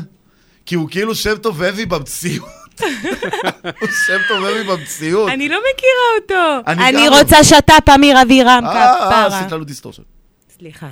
[0.67, 2.49] כי הוא כאילו שם טוב אבי במציאות.
[3.81, 5.31] הוא שם טוב אבי במציאות.
[5.31, 6.71] אני לא מכירה אותו.
[6.71, 9.27] אני גם- רוצה שת"פ אמיר אבירם אה, אה, כפרה.
[9.39, 10.03] עשית לנו distortion.
[10.59, 10.89] סליחה.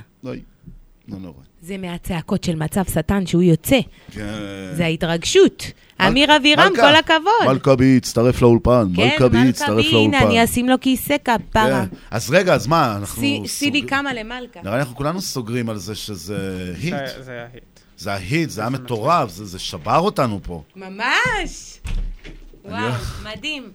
[1.12, 1.34] לא, נורא.
[1.62, 3.78] זה מהצעקות של מצב שטן שהוא יוצא.
[4.12, 4.26] כן.
[4.76, 5.64] זה ההתרגשות.
[6.06, 7.46] אמיר אבירם, כל הכבוד.
[7.52, 10.26] מלכבי הצטרף לאולפן, כן, מלכבי הצטרף בי, הנה, לאולפן.
[10.26, 11.86] אני אשים לו כיסא כפרה.
[11.90, 11.96] כן.
[12.10, 13.22] אז רגע, אז מה, אנחנו...
[13.22, 14.60] סי- סילי קמה למלכה.
[14.64, 16.94] נראה לי אנחנו כולנו סוגרים על זה שזה היט.
[17.16, 17.62] זה- זה ההיט.
[17.98, 20.62] זה ההיט, זה היה מטורף, זה זה שבר אותנו פה.
[20.76, 21.78] ממש!
[22.64, 22.92] וואו,
[23.24, 23.70] מדהים.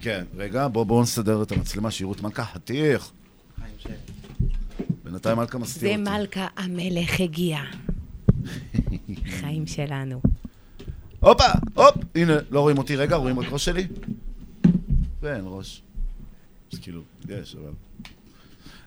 [0.00, 3.10] כן, רגע, בואו בואו נסדר את המצלמה, שיראו את מלכה חתיך.
[5.10, 6.18] בינתיים מלכה מסתיר זה אותי.
[6.18, 7.58] מלכה המלך הגיע.
[9.40, 10.20] חיים שלנו.
[11.20, 11.44] הופה,
[11.74, 13.86] הופ, הנה, לא רואים אותי, רגע, רואים רק ראש שלי?
[15.22, 15.82] ואין ראש.
[16.72, 17.70] אז כאילו, יש, אבל...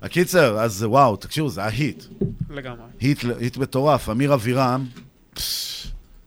[0.01, 2.03] הקיצר, אז וואו, תקשיבו, זה היה היט.
[2.49, 2.85] לגמרי.
[2.99, 4.85] היט, היט מטורף, אמיר אבירם,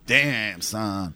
[0.07, 1.07] דאם, סאן.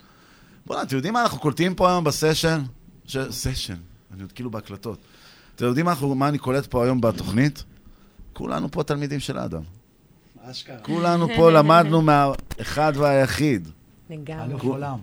[0.66, 2.62] בוא'נה, אתם יודעים מה אנחנו קולטים פה היום בסשן?
[3.06, 3.16] ש...
[3.30, 3.76] סשן,
[4.14, 4.98] אני עוד כאילו בהקלטות.
[5.56, 7.64] אתם יודעים מה, אנחנו, מה אני קולט פה היום בתוכנית?
[8.38, 9.60] כולנו פה תלמידים של אדם.
[10.82, 13.68] כולנו פה למדנו מהאחד והיחיד.
[14.10, 14.58] לגמרי.
[14.58, 14.96] כולם.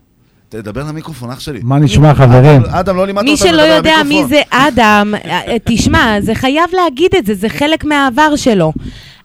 [0.50, 1.60] תדבר למיקרופון, אח שלי.
[1.64, 2.62] מה נשמע, חברים?
[2.66, 4.24] אדם, לא לימדת מי אותנו שלא לדבר יודע למיקרופון.
[4.24, 8.74] מי זה אדם, אה, תשמע, זה חייב להגיד את זה, זה חלק מהעבר שלו.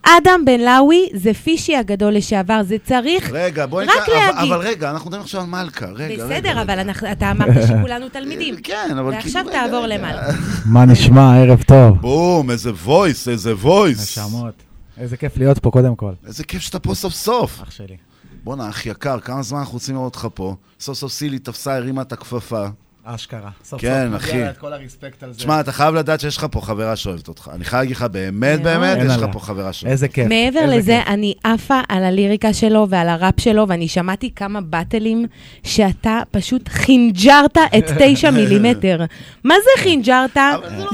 [0.02, 4.52] אדם בן לאוי זה פישי הגדול לשעבר, זה צריך רגע, בואי רק נקרא, אבל, להגיד.
[4.52, 6.24] אבל רגע, אנחנו מדברים עכשיו על מלכה, רגע, רגע.
[6.26, 8.56] בסדר, אבל אנחנו- אתה אמרת שכולנו תלמידים.
[8.62, 9.98] כן, אבל ועכשיו כאילו, רגע, תעבור רגע.
[9.98, 10.22] למעלה.
[10.72, 12.00] מה נשמע, ערב טוב.
[12.00, 14.18] בום, איזה וויס, איזה וויס.
[14.18, 14.54] נשמות.
[14.98, 16.12] איזה כיף להיות פה קודם כל.
[16.26, 17.60] איזה כיף שאתה פה סוף סוף.
[17.62, 17.96] אח שלי.
[18.44, 20.54] בואנה, אח יקר, כמה זמן אנחנו רוצים לראות אותך פה?
[20.80, 22.66] סוף סוף סילי תפסה, הרימה את הכפפה.
[23.04, 23.50] אשכרה.
[23.64, 24.30] סוף כן, סוף אחי.
[24.32, 25.38] מגיע לה את כל הרספקט על זה.
[25.38, 27.50] תשמע, אתה חייב לדעת שיש לך פה חברה שאוהבת אותך.
[27.54, 29.26] אני חייב להגיד לך, באמת, באמת, יש לך.
[29.32, 30.14] פה חברה שאוהבת איזה אותך.
[30.14, 30.26] כיף.
[30.28, 31.12] מעבר איזה לזה, כיף.
[31.14, 35.26] אני עפה על הליריקה שלו ועל הראפ שלו, ואני שמעתי כמה באטלים
[35.64, 39.04] שאתה פשוט חינג'רת את תשע מילימטר.
[39.44, 40.36] מה זה חינג'רת?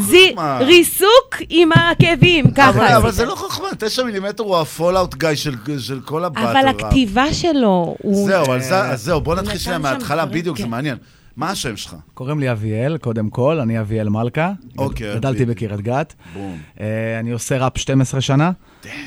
[0.09, 0.59] זה חוכמה.
[0.59, 1.09] ריסוק
[1.49, 2.97] עם העקבים, אבל- ככה.
[2.97, 3.16] אבל זה.
[3.16, 6.69] זה לא חוכמה, 9 מילימטר הוא הפולאאוט גיא של של כל הבאטל אבל.
[6.69, 8.27] הכתיבה שלו, הוא...
[8.28, 10.70] זהו, אבל זה- אז זהו, בוא נתחיל שנייה שם מההתחלה, בדיוק, זה כן.
[10.70, 10.97] מעניין.
[11.36, 11.96] מה השם שלך?
[12.14, 14.52] קוראים לי אביאל, קודם כל, אני אביאל מלכה.
[14.78, 15.50] אוקיי, גדלתי בדיוק.
[15.50, 16.14] בקריית גת.
[16.34, 16.58] בום.
[16.80, 18.50] אה, אני עושה ראפ 12 שנה.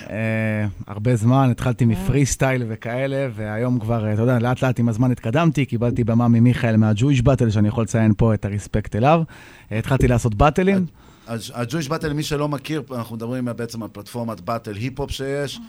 [0.10, 4.89] אה, הרבה זמן, התחלתי מפרי סטייל וכאלה, והיום כבר, אה, אתה יודע, לאט לאט עם
[4.89, 9.22] הזמן התקדמתי, קיבלתי במה ממיכאל מהג'ויש באטל, שאני יכול לציין פה את הרספקט אליו.
[9.72, 10.85] אה, התחלתי לעשות באטלים.
[11.53, 15.60] ה Jewish Battle, למי שלא מכיר, אנחנו מדברים בעצם על פלטפורמת battle היפ-הופ שיש.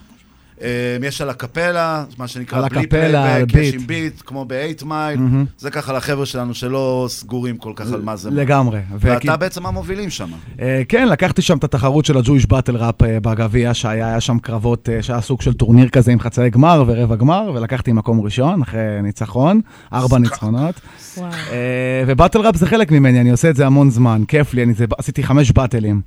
[0.63, 0.69] אה,
[1.03, 3.75] יש א-קפלה, מה שנקרא בלי פלייבק, יש ביט.
[3.75, 4.55] עם ביט, כמו ב-8
[4.85, 5.21] מייל.
[5.21, 5.45] מהמם.
[5.59, 8.31] זה ככה לחבר'ה שלנו שלא סגורים כל כך על מה זה.
[8.31, 8.81] לגמרי.
[8.99, 10.29] ואתה וכי- בעצם המובילים שם.
[10.61, 14.21] אה, כן, לקחתי שם את התחרות של ה Jewish Battle Rap אה, בגביע, שהיה היה
[14.21, 18.21] שם קרבות, אה, שהיה סוג של טורניר כזה עם חצאי גמר ורבע גמר, ולקחתי מקום
[18.21, 19.61] ראשון אחרי ניצחון,
[19.93, 20.81] ארבע ניצחונות.
[21.17, 21.33] וואו.
[21.33, 24.75] אה, ובאטל ראפ זה חלק ממני, אני עושה את זה המון זמן, כיף לי, אני
[24.75, 26.01] זה, עשיתי חמש באטלים.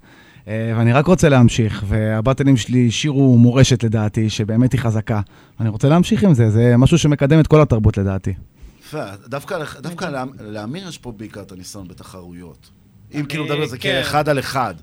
[0.48, 5.22] אה, ואני רק רוצה להמשיך, והבאטלים שלי השאירו מורשת לדעתי, שבאמת היא חזקה.
[5.60, 8.34] אני רוצה להמשיך עם זה, זה משהו שמקדם את כל התרבות לדעתי.
[8.82, 12.70] יפה, דווקא דווקא לאמ- לאמיר יש פה בעיקר את הניסיון בתחרויות.
[13.16, 13.90] אם כאילו מדבר על זה כן.
[14.04, 14.74] כאחד על אחד,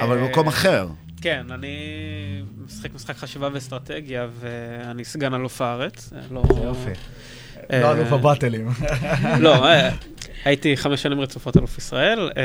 [0.00, 0.88] אבל אה, במקום אחר.
[1.20, 1.76] כן, אני
[2.66, 6.12] משחק משחק חשיבה ואסטרטגיה, ואני סגן אלוף הארץ.
[6.16, 6.42] אה, לא...
[6.64, 6.90] יופי.
[7.72, 8.68] לא אלוף הבאטלים.
[9.40, 9.66] לא,
[10.44, 12.42] הייתי חמש שנים רצופות אלוף ישראל, אה.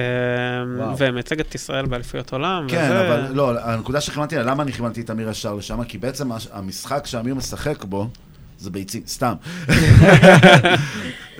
[0.97, 2.65] ומייצג את ישראל באליפויות עולם.
[2.69, 5.83] כן, וזה- אבל לא, הנקודה שכיוונתי לה, למה אני כיוונתי את אמיר ישר לשם?
[5.83, 8.07] כי בעצם המשחק שאמיר משחק בו,
[8.57, 9.33] זה ביצים, סתם.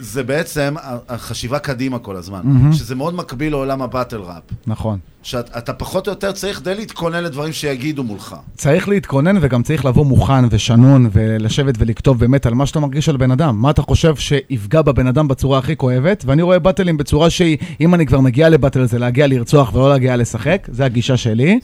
[0.02, 0.76] זה בעצם
[1.10, 2.73] החשיבה קדימה כל הזמן, מהמם.
[2.73, 4.44] שזה מאוד מקביל לעולם הבטל ראפ.
[4.68, 4.99] נכון.
[5.23, 8.36] שאתה אתה פחות או יותר צריך די להתכונן לדברים שיגידו מולך.
[8.56, 13.18] צריך להתכונן וגם צריך לבוא מוכן ושנון ולשבת ולכתוב באמת על מה שאתה מרגיש על
[13.18, 13.61] בן אדם.
[13.61, 16.23] מה אתה חושב שיפגע בבן אדם בצורה הכי כואבת?
[16.26, 20.18] ואני רואה באטלים בצורה שהיא, אם אני כבר מגיע לבאטל זה להגיע לרצוח ולא להגיע
[20.18, 21.60] לשחק, זה הגישה שלי.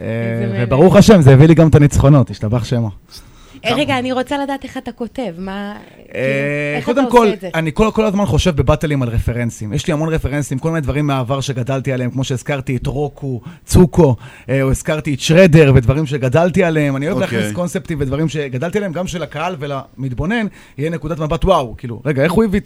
[0.00, 0.06] אה.
[0.62, 2.90] וברוך השם, זה הביא לי גם את הניצחונות, השתבח שמו.
[3.64, 5.74] אה, רגע, אני רוצה לדעת איך אתה כותב, מה...
[5.96, 7.48] כאילו, אה, איך אתה קודם עושה כל, את זה?
[7.54, 9.72] אני כל, כל הזמן חושב בבאטלים על רפרנסים.
[9.72, 14.16] יש לי המון רפרנסים, כל מיני דברים מהעבר שגדלתי עליהם, כמו שהזכרתי את רוקו, צוקו,
[14.48, 16.96] אה, או הזכרתי את שרדר ודברים שגדלתי עליהם.
[16.96, 17.38] אני אוהב אוקיי.
[17.38, 20.46] להכניס קונספטים ודברים שגדלתי עליהם, גם שלקהל ולמתבונן
[20.78, 21.74] יהיה נקודת מבט וואו.
[21.76, 22.60] כאילו, רגע, איך הוא הביא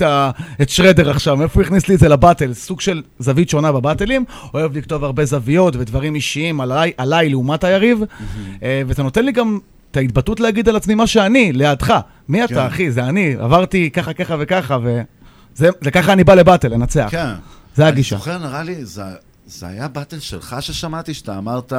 [0.63, 1.37] את, שרדר עכשיו?
[1.37, 2.53] מאיפה הוא הכניס לי את זה לבאטל?
[2.53, 4.25] סוג של זווית שונה בבאטלים.
[4.55, 8.01] אוהב לכתוב הרבה זוויות ודברים אישיים עליי, עליי לעומת היריב.
[8.87, 9.59] וזה נותן לי גם
[9.95, 11.95] את ההתבטאות להגיד על עצמי מה שאני, לידך.
[12.29, 12.45] מי כן.
[12.55, 12.91] אתה, אחי?
[12.91, 13.37] זה אני.
[13.39, 17.09] עברתי ככה, ככה וככה, וזה זה ככה אני בא לבטל, לנצח.
[17.11, 17.27] כן.
[17.75, 18.15] זה הגישה.
[18.17, 19.03] אני זוכר, נראה לי, זה,
[19.47, 21.73] זה היה באטל שלך ששמעתי, שאתה אמרת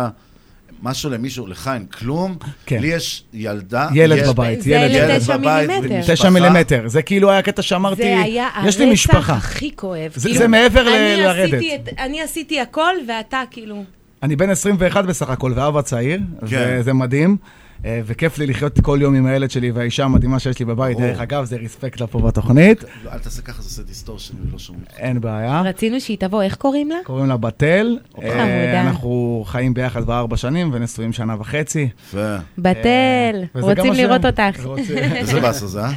[0.84, 2.36] משהו למישהו, לך אין כלום,
[2.66, 2.78] כן.
[2.82, 6.14] לי יש ילדה, ילד יש- בבית, זה ילד ילד לתשע בבית, מילימטר.
[6.14, 6.84] תשע מילימטר.
[6.88, 9.34] זה כאילו היה קטע שאמרתי, זה היה יש לי הרצח משפחה.
[9.34, 10.12] הכי כואב.
[10.16, 11.54] זה- כאילו, זה מעבר ל- אני לרדת.
[11.54, 13.84] עשיתי את- אני עשיתי הכל, ואתה כאילו...
[14.24, 16.20] אני בן 21 בסך הכל, ואבא צעיר,
[16.50, 16.78] כן.
[16.80, 17.38] וזה מדהים.
[17.86, 20.98] אה, וכיף לי לחיות כל יום עם הילד שלי והאישה המדהימה שיש לי בבית.
[20.98, 22.84] דרך אגב, זה respect לה פה בתוכנית.
[23.04, 24.86] לא, אל תעשה ככה, זה עושה distortion, ולא שומעים.
[24.98, 25.62] אין בעיה.
[25.62, 26.98] רצינו שהיא תבוא, איך קוראים לה?
[27.04, 27.98] קוראים לה בתל.
[28.24, 28.82] אה.
[28.82, 31.90] אנחנו חיים ביחד כבר ארבע שנים ונשואים שנה וחצי.
[32.08, 32.36] יפה.
[32.58, 34.66] בתל, גם רוצים לראות אותך.
[35.16, 35.92] איזה באסה זה, אה?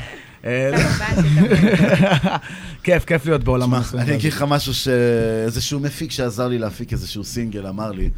[0.45, 0.71] אה,
[2.85, 4.05] כיף, כיף להיות בעולם הנישואים.
[4.07, 8.11] אני אגיד לך משהו שאיזשהו מפיק שעזר לי להפיק איזשהו סינגל אמר לי,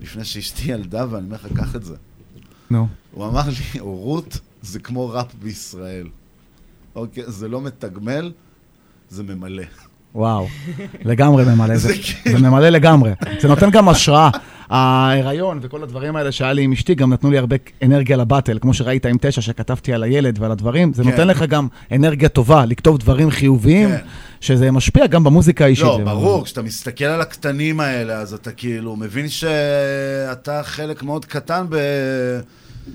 [0.00, 1.94] לפני שאשתי ילדה, ואני אומר לך, קח את זה.
[2.70, 2.86] נו.
[3.14, 6.06] הוא אמר לי, הורות זה כמו ראפ בישראל.
[6.94, 8.32] אוקיי, זה לא מתגמל,
[9.10, 9.62] זה ממלא.
[10.14, 10.48] וואו,
[11.04, 13.10] לגמרי ממלא, זה, זה כאילו- ממלא לגמרי.
[13.40, 14.30] זה נותן גם השראה.
[14.70, 18.74] ההיריון וכל הדברים האלה שהיה לי עם אשתי, גם נתנו לי הרבה אנרגיה לבטל, כמו
[18.74, 21.10] שראית עם תשע, שכתבתי על הילד ועל הדברים, זה כן.
[21.10, 24.04] נותן לך גם אנרגיה טובה, לכתוב דברים חיוביים, כן.
[24.40, 25.84] שזה משפיע גם במוזיקה האישית.
[25.84, 31.66] לא, ברור, כשאתה מסתכל על הקטנים האלה, אז אתה כאילו מבין שאתה חלק מאוד קטן
[31.68, 31.76] ב...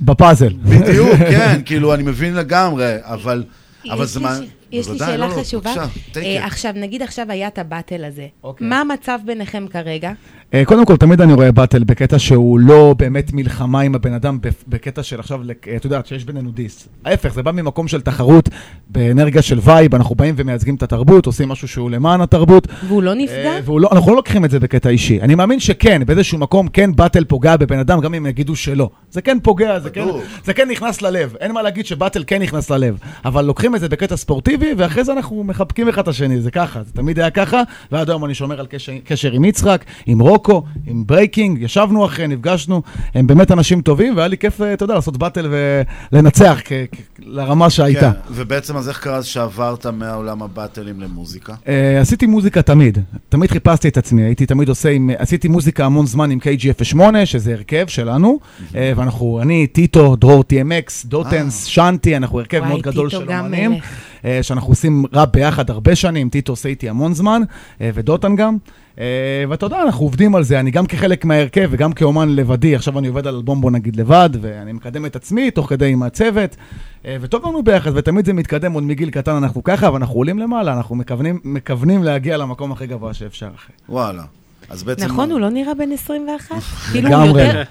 [0.02, 0.54] בפאזל.
[0.64, 3.44] בדיוק, כן, כאילו, אני מבין לגמרי, אבל...
[3.90, 4.38] אבל זה מה...
[4.72, 5.74] יש לי שאלה לא, לא, חשובה.
[6.18, 6.46] אה, it.
[6.46, 8.28] עכשיו, נגיד עכשיו היה את הבטל הזה.
[8.44, 8.68] אוקיי.
[8.68, 10.12] מה המצב ביניכם כרגע?
[10.54, 14.40] אה, קודם כל, תמיד אני רואה battle בקטע שהוא לא באמת מלחמה עם הבן אדם,
[14.68, 16.88] בקטע של עכשיו, לק- את יודעת, שיש בינינו diss.
[17.06, 18.50] ההפך, זה בא ממקום של תחרות,
[18.90, 22.68] באנרגיה של vibe, אנחנו באים ומייצגים את התרבות, עושים משהו שהוא למען התרבות.
[22.88, 23.36] והוא לא נפגע?
[23.56, 25.22] אה, והוא לא, אנחנו לא לוקחים את זה בקטע אישי.
[25.22, 28.90] אני מאמין שכן, באיזשהו מקום כן battle פוגע בבן אדם, גם אם יגידו שלא.
[29.12, 30.06] זה כן פוגע, זה כן.
[30.46, 31.36] זה כן נכנס ללב.
[31.40, 32.98] אין מה להגיד ש battle כן נכנס ללב.
[33.26, 36.84] אבל לוקחים את זה בקטע ספורטיבי, ואחרי זה אנחנו מחבקים אחד את השני, זה ככה.
[36.84, 37.62] זה תמיד היה ככה,
[37.92, 42.28] ועד היום אני שומר על קשר, קשר עם יצחק, עם רוקו, עם ברייקינג, ישבנו אחרי,
[42.28, 42.82] נפגשנו.
[43.16, 45.54] הם באמת אנשים טובים, והיה לי כיף, אה, אתה יודע, לעשות battle
[46.12, 48.12] ולנצח כ- כ- לרמה שהייתה.
[48.12, 51.54] כן, ובעצם אז איך קרה שעברת מהעולם הבאטלים למוזיקה?
[51.54, 51.70] אה,
[52.02, 52.98] עשיתי מוזיקה תמיד,
[53.30, 57.54] תמיד חיפשתי את עצמי, הייתי תמיד עושה עם, עשיתי מוזיקה המון זמן עם KG08, שזה
[57.54, 58.40] הרכב שלנו,
[58.72, 63.80] אה, ואנחנו, אני, טיטו, דרור TMX, דוטנס, שנטי, אנחנו הרכב וואי, מאוד גדול של אומנים,
[64.42, 68.58] שאנחנו עושים ראפ ביחד הרבה שנים, טיטו עושה איתי המון זמן, uh, ודוטן גם.
[68.96, 69.00] Uh,
[69.50, 73.08] ואתה יודע, אנחנו עובדים על זה, אני גם כחלק מההרכב וגם כאומן לבדי, עכשיו אני
[73.08, 76.56] עובד על אלבום בוא נגיד לבד, ואני מקדם את עצמי תוך כדי עם הצוות,
[77.06, 80.96] וטוב לנו ביחד, ותמיד זה מתקדם, עוד מגיל קטן אנחנו ככה, ואנחנו עולים למעלה, אנחנו
[80.96, 83.72] מכוונים, מכוונים להגיע למקום הכי גבוה שאפשר, אחי.
[83.90, 84.24] וואלה.
[84.70, 85.06] אז בעצם...
[85.06, 86.56] נכון, הוא לא נראה בן 21?
[86.92, 87.64] כאילו, הוא לגמרי יותר...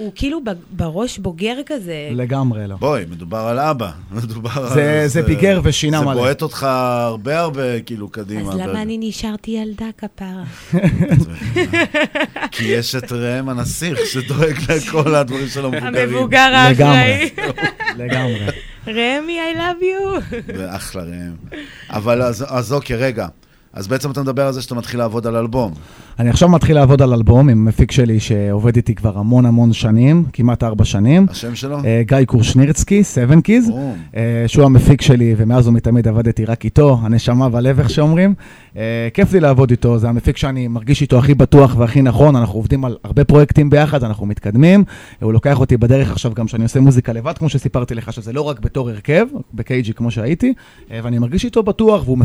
[0.00, 0.40] הוא כאילו
[0.70, 2.08] בראש בוגר כזה.
[2.12, 2.76] לגמרי לא.
[2.76, 3.90] בואי, מדובר על אבא.
[4.22, 5.06] מדובר זה- על...
[5.08, 6.14] זה פיגר ושינה זה מלא.
[6.14, 8.52] בועט אותך הרבה הרבה, כאילו, קדימה.
[8.52, 10.42] אז למה ב- אני נשארתי ילדה כפרה?
[12.52, 15.94] כי יש את ראם הנסיך, שדואג לכל הדברים של המבוגרים.
[16.08, 17.30] המבוגר האחראי.
[17.98, 18.46] לגמרי.
[18.88, 20.20] רמי, I love you.
[20.56, 21.60] זה אחלה ראם.
[21.90, 23.26] אבל אז, אז אוקיי, רגע.
[23.72, 25.72] אז בעצם אתה מדבר על זה שאתה מתחיל לעבוד על אלבום.
[26.18, 30.24] אני עכשיו מתחיל לעבוד על אלבום עם מפיק שלי שעובד איתי כבר המון המון שנים,
[30.32, 31.26] כמעט ארבע שנים.
[31.30, 31.78] השם שלו?
[31.84, 33.70] אה, גיא קורשנירצקי, סבן קיז,
[34.16, 38.34] אה, שהוא המפיק שלי, ומאז ומתמיד עבדתי רק איתו, הנשמה בלב, איך שאומרים.
[38.76, 42.54] אה, כיף לי לעבוד איתו, זה המפיק שאני מרגיש איתו הכי בטוח והכי נכון, אנחנו
[42.54, 44.84] עובדים על הרבה פרויקטים ביחד, אנחנו מתקדמים.
[45.20, 48.42] הוא לוקח אותי בדרך עכשיו גם שאני עושה מוזיקה לבד, כמו שסיפרתי לך, שזה לא
[48.42, 50.54] רק בתור הרכב, בקייג'י כמו שהייתי,
[50.90, 52.18] אה, ואני מרגיש איתו בטוח, והוא,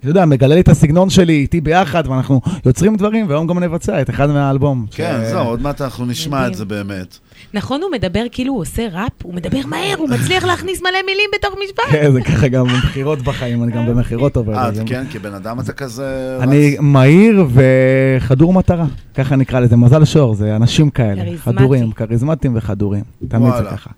[0.00, 4.00] אתה יודע, מגלה לי את הסגנון שלי איתי ביחד, ואנחנו יוצרים דברים, והיום גם נבצע
[4.00, 4.86] את אחד מהאלבום.
[4.90, 6.52] כן, ש- זהו, עוד מעט אנחנו נשמע מדהים.
[6.52, 7.18] את זה באמת.
[7.54, 11.30] נכון, הוא מדבר כאילו הוא עושה ראפ, הוא מדבר מהר, הוא מצליח להכניס מלא מילים
[11.38, 11.84] בתוך משפט.
[11.90, 14.54] כן, זה ככה גם במכירות בחיים, אני גם במכירות עובד.
[14.54, 16.38] אה, כן, כבן אדם אתה כזה...
[16.40, 21.38] אני מהיר וחדור מטרה, ככה נקרא לזה, מזל שור, זה אנשים כאלה.
[21.38, 23.64] חדורים, כריזמטיים וחדורים, תמיד זה.
[23.70, 23.90] ככה.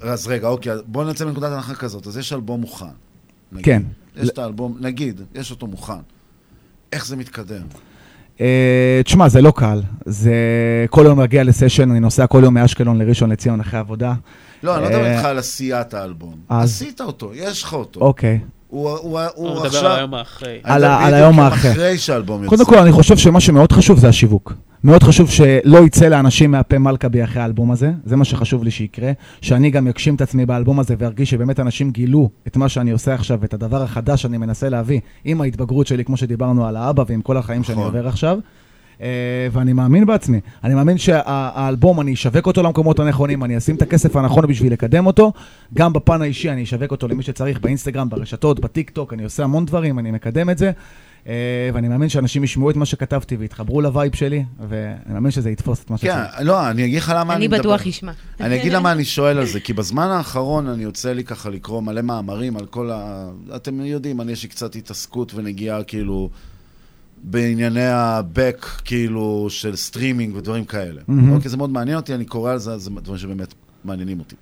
[0.00, 2.06] אז רגע, אוקיי, בואו נצא מנקודת הנחה כזאת.
[2.06, 2.86] אז יש אלבום מוכן.
[3.62, 3.82] כן.
[4.22, 5.92] יש את האלבום, נגיד, יש אותו מוכן.
[6.92, 7.62] איך זה מתקדם?
[8.40, 10.34] אה, תשמע, זה לא קל, זה
[10.90, 14.14] כל יום להגיע לסשן, אני נוסע כל יום מאשקלון לראשון לציון אחרי עבודה.
[14.62, 16.34] לא, אני לא מדבר אה, איתך על עשיית האלבום.
[16.48, 18.00] אז- עשית אותו, יש לך אותו.
[18.00, 18.38] אוקיי.
[18.68, 19.86] הוא, הוא, הוא, הוא מדבר עכשיו...
[19.86, 20.60] על היום האחרי.
[20.62, 20.84] על
[21.14, 21.72] היום יום האחרי.
[21.72, 22.56] אחרי שהאלבום יוצא.
[22.56, 24.52] קודם כל, אני חושב שמה שמאוד חשוב זה השיווק.
[24.86, 29.12] מאוד חשוב שלא יצא לאנשים מהפה מלכבי אחרי האלבום הזה, זה מה שחשוב לי שיקרה,
[29.40, 33.14] שאני גם אגשים את עצמי באלבום הזה וארגיש שבאמת אנשים גילו את מה שאני עושה
[33.14, 37.22] עכשיו, את הדבר החדש שאני מנסה להביא, עם ההתבגרות שלי, כמו שדיברנו על האבא ועם
[37.22, 37.86] כל החיים שאני נכון.
[37.86, 38.38] עובר עכשיו.
[39.00, 40.40] אה, ואני מאמין בעצמי.
[40.64, 45.06] אני מאמין שהאלבום, אני אשווק אותו למקומות הנכונים, אני אשים את הכסף הנכון בשביל לקדם
[45.06, 45.32] אותו.
[45.74, 49.64] גם בפן האישי, אני אשווק אותו למי שצריך, באינסטגרם, ברשתות, בטיק טוק, אני עושה המון
[49.64, 50.70] דברים, אני מקדם את זה.
[51.26, 55.50] אה, ואני מאמין שאנשים ישמעו את מה שכתבתי ויתחברו ל vibe שלי, ואני מאמין שזה
[55.50, 56.46] יתפוס את מה כן, שצריך.
[56.46, 57.74] לא, אני אגיד לך למה אני אני מדבר.
[57.74, 58.12] בטוח ישמע.
[58.40, 61.82] אני אגיד למה אני שואל על זה, כי בזמן האחרון אני יוצא לי ככה לקרוא
[61.82, 63.28] מלא מאמרים על כל ה...
[63.56, 66.30] אתם יודעים, אני יש לי קצת התעסקות ונגיעה כאילו
[67.22, 71.00] בענייני ה-back כאילו של סטרימינג ודברים כאלה.
[71.32, 73.54] אוקיי, זה מאוד מעניין אותי, אני קורא על זה, זה דברים שבאמת
[73.84, 74.36] מעניינים אותי.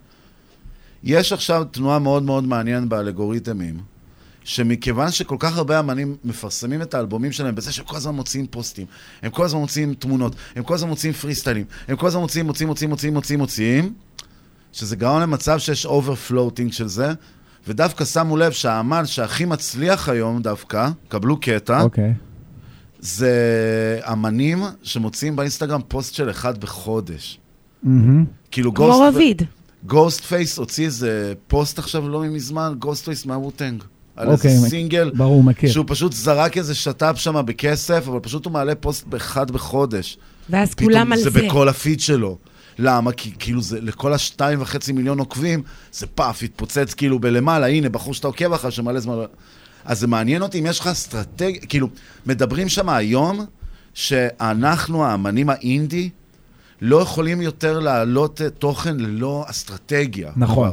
[1.05, 3.77] יש עכשיו תנועה מאוד מאוד מעניינת באלגוריתמים,
[4.45, 8.87] שמכיוון שכל כך הרבה אמנים מפרסמים את האלבומים שלהם בזה שהם כל הזמן מוציאים פוסטים,
[9.23, 12.47] הם כל הזמן מוציאים תמונות, הם כל הזמן מוציאים פרי סטיילים, הם כל הזמן מוציאים,
[12.47, 13.95] מוציאים, מוציאים, מוציאים, מוציאים, מוציאים,
[14.73, 17.13] שזה גרם למצב שיש overfloating של זה,
[17.69, 22.15] ודווקא שמו לב שהאמן שהכי מצליח היום דווקא, קבלו קטע, אוקיי.
[23.01, 27.39] זה אמנים שמוציאים באינסטגרם פוסט של אחד בחודש.
[27.83, 28.25] מהמם.
[28.51, 29.01] כאילו כמו גוסט...
[29.03, 29.43] רביד.
[29.87, 33.85] Ghostface הוציא איזה פוסט עכשיו לא מזמן, Ghostface מה Wu-Tang.
[34.17, 35.71] על אוקיי, איזה מק- סינגל, ברור, מכיר.
[35.73, 40.19] שהוא פשוט זרק איזה שת"פ שם בכסף, אבל פשוט הוא מעלה פוסט באחד בחודש.
[40.51, 41.43] ואז כולם על זה זה.
[41.43, 42.39] בכל הפיד שלו.
[42.79, 43.13] למה?
[43.13, 45.63] כי כאילו זה, לכל השתיים וחצי מיליון עוקבים,
[45.93, 49.15] זה פאף, התפוצץ כאילו בלמעלה, הנה, בחור שאתה עוקב אחריו שמלא זמן...
[49.17, 49.25] לא-
[49.85, 51.89] אז זה מעניין אותי אם יש לך אסטרטגיה, כאילו,
[52.27, 53.45] מדברים שם היום
[53.95, 56.11] שאנחנו, האמנים האינדי,
[56.87, 60.31] לא יכולים יותר להעלות אה, תוכן ללא אסטרטגיה.
[60.37, 60.71] נכון.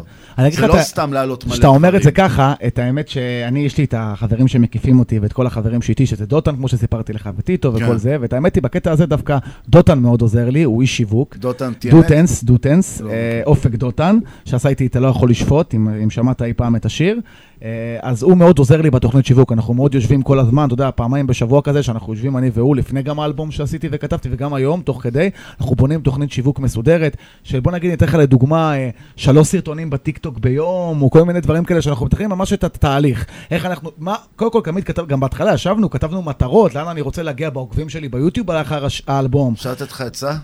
[0.51, 2.29] זה לא את ה- סתם להעלות מלא כשאתה אומר את זה דברים.
[2.29, 6.25] ככה, את האמת שאני, יש לי את החברים שמקיפים אותי ואת כל החברים שאיתי, שזה
[6.25, 7.83] דותן, כמו שסיפרתי לך, וטיטו כן.
[7.83, 9.37] וכל זה, ואת האמת היא, בקטע הזה דווקא
[9.69, 11.35] דותן מאוד עוזר לי, הוא איש שיווק.
[11.37, 11.91] דותן TNS?
[11.91, 16.41] דוטנס, דוטנס, לא אה, אופק דותן, שעשה איתי אתה לא יכול לשפוט, אם אם שמעת
[16.41, 17.19] אי פעם את השיר.
[17.63, 20.89] אה, אז הוא מאוד עוזר לי בתוכנית שיווק, אנחנו מאוד יושבים כל הזמן, אתה יודע,
[20.95, 25.03] פעמיים בשבוע כזה, שאנחנו יושבים אני והוא, לפני גם האלבום שעשיתי וכתבתי, וגם היום, תוך
[25.03, 25.29] כדי,
[25.61, 29.89] אנחנו בונים תוכנית שיווק מסודרת, של בוא נגיד, אני אתן לך לדוגמה, אה, שלוש סרטונים
[29.89, 33.25] בטיקטוק ביום, או כל מיני דברים כאלה, שאנחנו מתחילים ממש את התהליך.
[33.51, 37.23] איך אנחנו, מה, קודם כל, תמיד כתב, גם בהתחלה ישבנו, כתבנו מטרות, לאן אני רוצה
[37.23, 39.53] להגיע בעוקבים שלי ביוטיוב לאחר האלבום.
[39.53, 40.37] אפשר לתת לך עצה?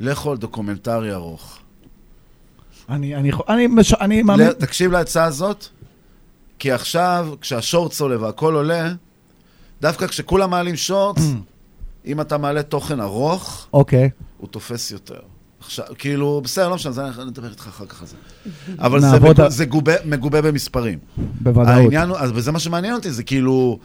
[0.00, 1.58] לכו על דוקומנטרי ארוך.
[2.88, 4.52] אני, אני, אני, מש- אני מאמין...
[4.52, 5.68] תקשיב לעצה הזאת,
[6.58, 8.92] כי עכשיו, כשהשורטס עולה והכל עולה,
[9.80, 11.22] דווקא כשכולם מעלים שורטס,
[12.06, 14.10] אם אתה מעלה תוכן ארוך, אוקיי.
[14.38, 15.18] הוא תופס יותר.
[15.60, 18.16] עכשיו, כאילו, בסדר, לא משנה, זה אני נדבר איתך אחר כך על זה.
[18.78, 20.98] אבל זה, נעבוד מגו- על- זה גובה, מגובה במספרים.
[21.40, 21.68] בוודאות.
[21.68, 23.78] העניין אז וזה מה שמעניין אותי, זה כאילו,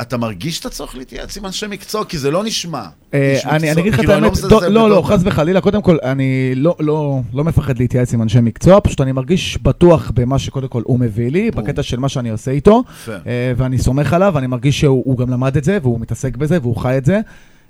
[0.00, 2.82] אתה מרגיש שאתה צריך להתייעץ עם אנשי מקצוע, כי זה לא נשמע.
[3.14, 5.02] אה, אני אגיד לך את כאילו, אני האמת, מזלזל דו- לא, לא.
[5.06, 9.12] חס וחלילה, קודם כל, אני לא- לא לא מפחד להתייעץ עם אנשי מקצוע, פשוט אני
[9.12, 12.82] מרגיש בטוח במה שקודם כל הוא מביא לי, בקטע של מה שאני עושה איתו.
[13.26, 16.58] אה, ואני סומך עליו, ואני מרגיש שהוא הוא גם למד את זה, והוא מתעסק בזה,
[16.62, 17.20] והוא חי את זה.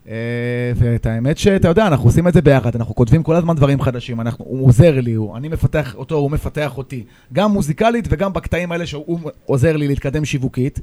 [0.09, 0.15] אה,
[0.77, 4.21] ואת האמת שאתה יודע, אנחנו עושים את זה ביחד, אנחנו כותבים כל הזמן דברים חדשים,
[4.21, 8.73] אנחנו, הוא עוזר לי, הוא, אני מפתח אותו, הוא מפתח אותי, גם מוזיקלית וגם בקטעים
[8.73, 10.81] האלה שהוא עוזר לי להתקדם שיווקית.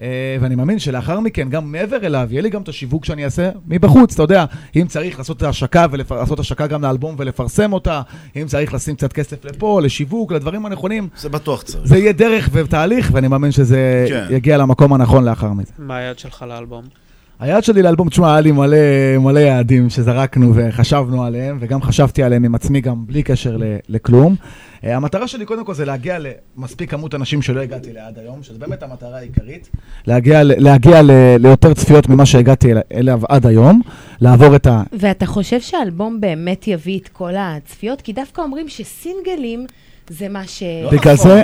[0.00, 3.50] אה, ואני מאמין שלאחר מכן, גם מעבר אליו, יהיה לי גם את השיווק שאני אעשה
[3.66, 4.44] מבחוץ, אתה יודע,
[4.76, 8.02] אם צריך לעשות את ההשקה ולעשות השקה גם לאלבום ולפרסם אותה,
[8.36, 11.86] אם צריך לשים קצת כסף לפה, לשיווק, לדברים הנכונים, זה בטוח צריך.
[11.86, 14.26] זה יהיה דרך ותהליך, ואני מאמין שזה כן.
[14.30, 15.72] יגיע למקום הנכון לאחר מכן.
[15.78, 17.05] מה היעד שלך לאלבום?
[17.40, 18.76] היעד שלי לאלבום, תשמע, היה לי מלא,
[19.20, 24.34] מלא יעדים שזרקנו וחשבנו עליהם, וגם חשבתי עליהם עם עצמי גם בלי קשר ל, לכלום.
[24.82, 26.18] Uh, המטרה שלי קודם כל זה להגיע
[26.56, 29.68] למספיק כמות אנשים שלא הגעתי אליה עד היום, שזו באמת המטרה העיקרית.
[30.06, 33.80] להגיע, להגיע ל, ליותר צפיות ממה שהגעתי אל- אליו עד היום,
[34.20, 34.82] לעבור את ה...
[34.92, 38.00] ואתה חושב שהאלבום באמת יביא את כל הצפיות?
[38.00, 39.66] כי דווקא אומרים שסינגלים
[40.10, 40.62] זה מה ש...
[40.62, 41.28] לא בגלל נכון.
[41.30, 41.42] זה-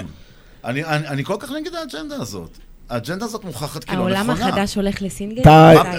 [0.64, 2.58] אני, אני, אני כל כך נגד האג'נדה הזאת.
[2.92, 4.18] האג'נדה הזאת מוכחת כלא נכונה.
[4.18, 5.42] העולם החדש הולך לסינגל?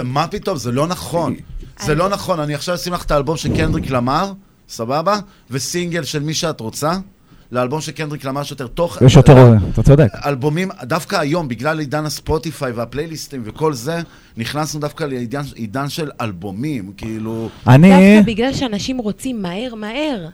[0.03, 1.35] מה- פתאום, זה לא נכון.
[1.79, 4.31] זה לא נכון, אני עכשיו אשים לך את האלבום של קנדריק למר,
[4.69, 5.19] סבבה?
[5.51, 6.93] וסינגל של מי שאת רוצה.
[7.51, 9.05] לאלבום של קנדריק למר יש יותר תוכן.
[9.05, 10.07] יש יותר, אתה צודק.
[10.25, 14.01] אלבומים, דווקא היום, בגלל עידן הספוטיפיי והפלייליסטים וכל זה,
[14.37, 17.49] נכנסנו דווקא לעידן עידן של אלבומים, כאילו...
[17.67, 17.89] אני...
[18.17, 20.27] דווקא בגלל שאנשים רוצים מהר מהר.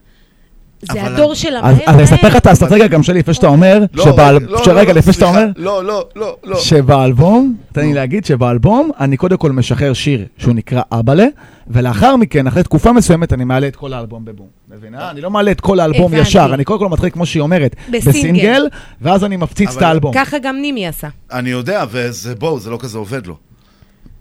[0.82, 2.36] זה אבל- הדור של המהר אז אני אספר לך.
[2.36, 5.46] את האסטרטגיה גם שלי, לפני שאתה אומר, לא, שבאל- לא, שרגע, לא, לפני שאתה אומר,
[5.56, 6.60] לא, לא, לא, לא.
[6.60, 11.26] שבאלבום, תן לי להגיד שבאלבום אני קודם כל משחרר שיר שהוא נקרא אבאלה,
[11.68, 14.48] ולאחר מכן, אחרי תקופה מסוימת, אני מעלה את כל האלבום בבום.
[14.78, 15.12] מבינה?
[15.12, 16.22] אני לא מעלה את כל האלבום הבנתי.
[16.30, 18.10] ישר, אני קודם כל מתחיל, כמו שהיא אומרת, בסינגל.
[18.10, 18.68] בסינגל,
[19.02, 20.14] ואז אני מפציץ את האלבום.
[20.14, 21.08] ככה גם נימי עשה.
[21.32, 23.36] אני יודע, וזה, בואו, זה לא כזה עובד לו.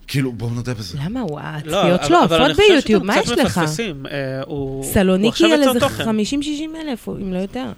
[0.08, 0.98] כאילו, בואו נודה בזה.
[1.04, 3.60] למה הוא, לא, הצפיות שלו עפות ביוטיוב, מה יש לך?
[4.10, 4.42] אה,
[4.82, 6.04] סלוניקי על איזה תוכן.
[6.04, 6.08] 50-60
[6.80, 7.72] אלף, אם לא יותר.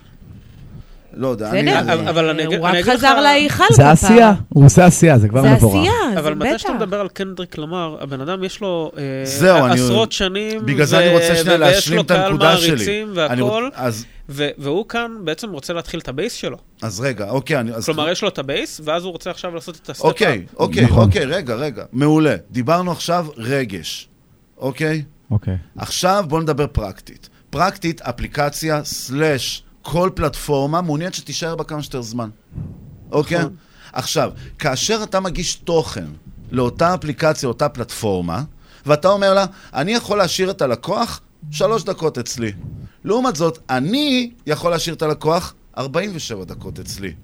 [1.14, 1.78] לא יודע, אני...
[2.10, 3.90] אבל אני הוא אגיד- רק אני אגיד חזר לך- להיכל זה.
[3.90, 5.74] עשייה, הוא עושה עשייה, זה כבר זה מבורך.
[5.74, 6.82] עשייה, זה אבל מתי שאתה בטח.
[6.82, 11.36] מדבר על קנדריק למר, הבן אדם יש לו אה, עשרות שנים, בגלל זה אני רוצה
[11.36, 12.70] שנייה ויש להשלים לו את הנקודה קהל שלי.
[12.70, 16.56] מעריצים אני והכל, רוצ- אז- ו- והוא כאן בעצם רוצה להתחיל את ה base שלו.
[16.82, 17.72] אז רגע, אוקיי, אני...
[17.72, 20.04] אז- כלומר, יש לו את ה base, ואז הוא רוצה עכשיו לעשות את ה step
[20.04, 20.98] אוקיי, אוקיי, נכון.
[21.06, 21.84] אוקיי, רגע, רגע.
[21.92, 22.36] מעולה.
[22.50, 24.08] דיברנו עכשיו רגש,
[24.58, 25.02] אוקיי?
[25.30, 25.56] אוקיי.
[25.78, 27.28] עכשיו בואו נדבר פרקטית.
[27.50, 32.30] פרקטית, אפליקציה, סלאש, כל פלטפורמה, מעוניינת שתישאר בה כמה שיותר זמן.
[33.12, 33.38] אוקיי?
[33.38, 33.56] נכון.
[33.92, 36.06] עכשיו, כאשר אתה מגיש תוכן
[36.50, 38.42] לאותה אפליקציה, אותה פלטפורמה,
[38.86, 41.20] ואתה אומר לה, אני יכול להשאיר את הלקוח
[41.50, 42.52] שלוש דקות אצלי.
[43.04, 47.14] לעומת זאת, אני יכול להשאיר את הלקוח 47 דקות אצלי.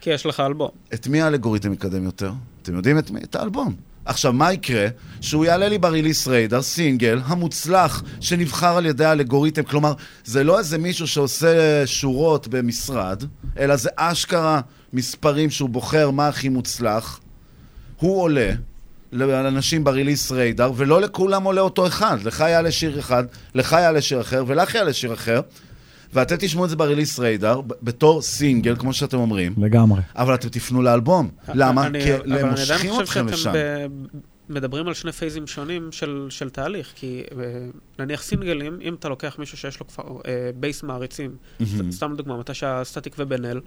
[0.00, 0.70] כי יש לך אלבום.
[0.94, 2.32] את מי האלגוריתם יקדם יותר?
[2.62, 3.20] אתם יודעים את מי?
[3.20, 3.74] את האלבום.
[4.10, 4.86] עכשיו, מה יקרה?
[5.20, 9.62] שהוא יעלה לי בריליס ריידר, סינגל, המוצלח, שנבחר על ידי האלגוריתם.
[9.62, 9.92] כלומר,
[10.24, 13.24] זה לא איזה מישהו שעושה שורות במשרד,
[13.58, 14.60] אלא זה אשכרה
[14.92, 17.20] מספרים שהוא בוחר מה הכי מוצלח.
[17.96, 18.50] הוא עולה
[19.12, 22.18] לאנשים ב Release Radar, ולא לכולם עולה אותו אחד.
[22.24, 23.24] לך יעלה שיר אחד,
[23.54, 25.40] לך יעלה שיר אחר, ולך יעלה שיר אחר.
[26.14, 29.54] ואתם תשמעו את זה ב Release Radar, בתור סינגל, כמו שאתם אומרים.
[29.58, 30.00] לגמרי.
[30.16, 31.30] אבל אתם תפנו לאלבום.
[31.54, 31.88] למה?
[32.04, 33.52] כי הם מושכים אתכם לשם.
[34.48, 37.44] מדברים על שני פייזים שונים של, של תהליך, כי אה,
[37.98, 41.30] נניח סינגלים, אם אתה לוקח מישהו שיש לו כבר אה, base מעריצים.
[41.64, 43.60] ס- סתם דוגמה, מתי שהיה סטטיק ובן אל,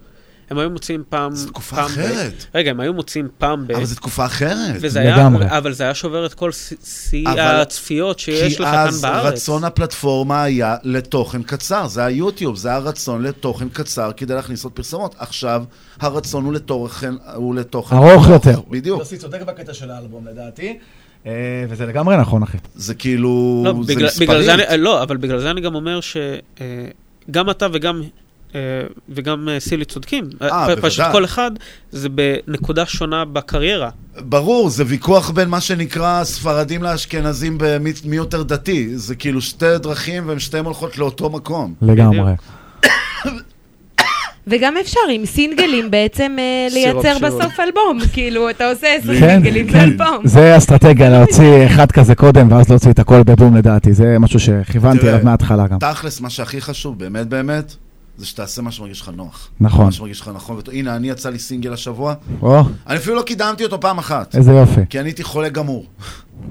[0.53, 1.35] הם היו מוציאים פעם...
[1.35, 2.45] זו תקופה פעם ב- אחרת.
[2.55, 3.71] רגע, הם היו מוציאים פעם ב...
[3.71, 4.75] אבל זו תקופה אחרת.
[4.81, 5.45] וזה היה, לגמרי.
[5.57, 9.33] אבל זה היה שובר את כל שיא- אבל- הצפיות שיש לך כי כאן אז בארץ.
[9.33, 15.15] רצון הפלטפורמה היה לתוכן קצר, זה היוטיוב, זה הרצון לתוכן קצר כדי להכניס עוד פרסומות.
[15.19, 15.63] עכשיו
[15.99, 18.59] הרצון הוא לתוכן, הוא לתוכן ארוך יותר.
[18.69, 18.99] בדיוק.
[18.99, 20.77] יוסי צודק בקטע של האלבום לדעתי,
[21.25, 21.31] אה,
[21.69, 22.57] וזה לגמרי נכון, אחי.
[22.75, 24.29] זה כאילו, לא, זה בגלל, מספרית.
[24.29, 28.07] בגלל זה אני, לא, אבל בגלל זה אני גם אומר שגם אתה וגם, אה,
[29.09, 30.29] וגם אה, סילי צודקים.
[30.41, 31.11] אה, פשוט בוודאי.
[31.11, 31.51] כל אחד
[31.91, 33.89] זה בנקודה שונה בקריירה.
[34.19, 38.97] ברור, זה ויכוח בין מה שנקרא ספרדים לאשכנזים במי מי יותר דתי.
[38.97, 41.73] זה כאילו שתי דרכים והן שתיהן הולכות לאותו מקום.
[41.81, 42.33] לגמרי.
[44.47, 47.17] וגם אפשר עם סינגלים בעצם אה, לייצר.
[47.21, 49.97] בסוף אלבום, כאילו, אתה עושה עשר כן, סינגלים כן.
[49.97, 50.27] באלבום.
[50.27, 53.93] זה אסטרטגיה, להוציא אחד כזה קודם, ואז להוציא את הכל בבום לדעתי.
[53.93, 55.79] זה משהו שכיוונתי אליו מההתחלה גם.
[55.79, 57.75] תכלס, מה שהכי חשוב, באמת באמת,
[58.17, 59.49] זה שתעשה מה שמרגיש לך נוח.
[59.59, 59.85] נכון.
[59.85, 60.61] מה שמרגיש לך נכון.
[60.71, 64.35] הנה, אני יצא לי סינגל השבוע, או, אני אפילו לא קידמתי אותו פעם אחת.
[64.35, 64.81] איזה יופי.
[64.89, 65.85] כי אני הייתי חולה גמור.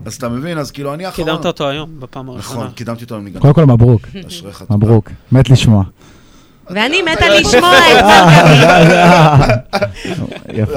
[0.04, 0.58] אז אתה מבין?
[0.58, 1.28] אז כאילו, אני האחרון.
[1.28, 2.60] קידמת אותו היום, בפעם הראשונה.
[2.60, 3.38] נכון, קידמתי אותו היום.
[3.38, 4.02] קודם כל מברוק.
[4.28, 4.76] אשריך, תודה.
[4.76, 5.10] מברוק.
[5.32, 5.84] מת לשמוע.
[6.70, 8.62] ואני מתה לשמוע את אחי.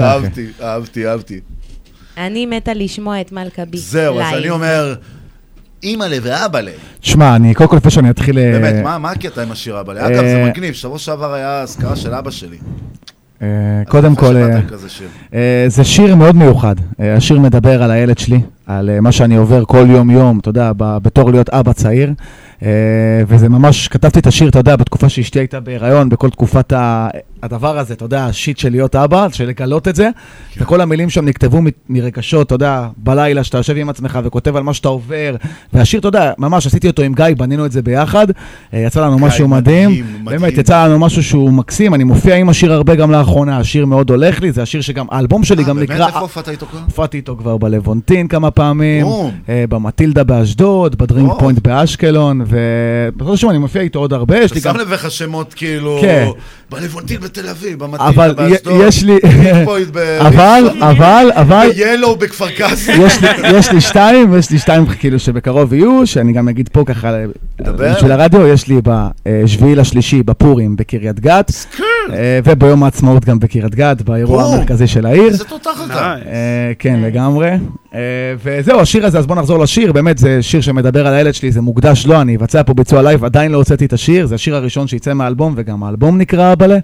[0.00, 1.40] אהבתי, אהבתי, אהבתי.
[2.16, 3.78] אני מתה לשמוע את מלכבי.
[3.78, 4.34] זהו, אז.
[4.34, 4.94] אני אומר,
[5.82, 6.70] אימא'לה ואבא'לה.
[7.00, 8.38] תשמע, אני קודם כל לפני שאני אתחיל...
[8.38, 10.06] אה, באמת, מה- הקטע עם השיר אבא'לה?
[10.06, 12.56] אגב, זה אה, מגניב, שבוע שעבר היה אזכרה של אבא שלי.
[13.42, 13.46] אה,
[13.88, 14.60] קודם כל, אה.
[15.34, 16.74] אה, זה שיר מאוד מיוחד.
[17.00, 20.72] אה, השיר מדבר על הילד שלי, על אה, מה שאני עובר כל יום-יום, אתה יודע,
[20.76, 22.12] בתור להיות אבא צעיר.
[22.62, 22.68] אה,
[23.28, 27.08] וזה ממש, כתבתי את השיר, אתה יודע, בתקופה שאשתי הייתה בהיריון, בכל תקופת ה-
[27.42, 30.10] הדבר הזה, אתה יודע, השיט של להיות אבא, של לגלות את זה.
[30.50, 30.62] כן.
[30.62, 34.62] וכל המילים שם נכתבו מ- מרגשות, אתה יודע, בלילה, שאתה יושב עם עצמך וכותב על
[34.62, 35.36] מה שאתה עובר.
[35.72, 38.26] והשיר, אתה יודע, ממש עשיתי אותו עם גיא, בנינו את זה ביחד.
[38.74, 39.90] אה, יצא לנו משהו מדהים.
[39.90, 40.40] מדהים, מדהים.
[40.40, 41.94] באמת, יצא לנו משהו שהוא מקסים.
[41.94, 45.44] אני מופיע עם השיר הרבה גם לאחרונה, השיר מאוד הולך לי, זה השיר שגם, האלבום
[45.44, 45.90] שלי אה, גם באמת?
[45.90, 46.06] נקרא...
[46.06, 46.80] איפה הופעת איתו כבר?
[46.84, 49.06] הופעתי איתו כבר בלוונטין כמה פעמים.
[49.48, 51.40] אה, במטילדה באשדוד, בדרינק טוב.
[51.40, 54.76] פוינט באשקלון, ובכל זאת אני מופיע איתו עוד הרבה, יש אתה לי שם גם...
[54.76, 55.98] לב איך השמות כאילו...
[56.02, 56.26] כן.
[56.70, 58.80] בלוונטין בתל אביב, במטילה אבל באשדוד.
[58.84, 59.18] יש לי...
[60.28, 61.68] אבל, אבל, אבל...
[61.76, 62.92] ב-Yellow בכפר קאסם.
[62.98, 63.28] יש לי,
[63.58, 67.12] יש לי שתיים, יש לי שתיים כאילו שבקרוב יהיו, שאני גם אגיד פה ככה
[67.60, 67.94] דבר.
[67.94, 68.80] בשביל הרדיו, יש לי
[69.26, 71.52] בשביעי לשלישי בפורים בקריית גת,
[72.12, 74.44] אה, וביום העצמאות גם בקריית גת, באירוע.
[74.44, 75.26] המרכזי של העיר.
[75.26, 76.14] איזה תותח אתה.
[76.26, 77.50] אה, כן, לגמרי.
[77.94, 78.00] אה,
[78.44, 81.60] וזהו, השיר הזה, אז בואו נחזור לשיר, באמת זה שיר שמדבר על הילד שלי, זה
[81.60, 84.86] מוקדש לו, אני אבצע פה ביצוע לייב, עדיין לא הוצאתי את השיר, זה השיר הראשון
[84.86, 86.78] שיצא מהאלבום, וגם האלבום נקרא אבאלה.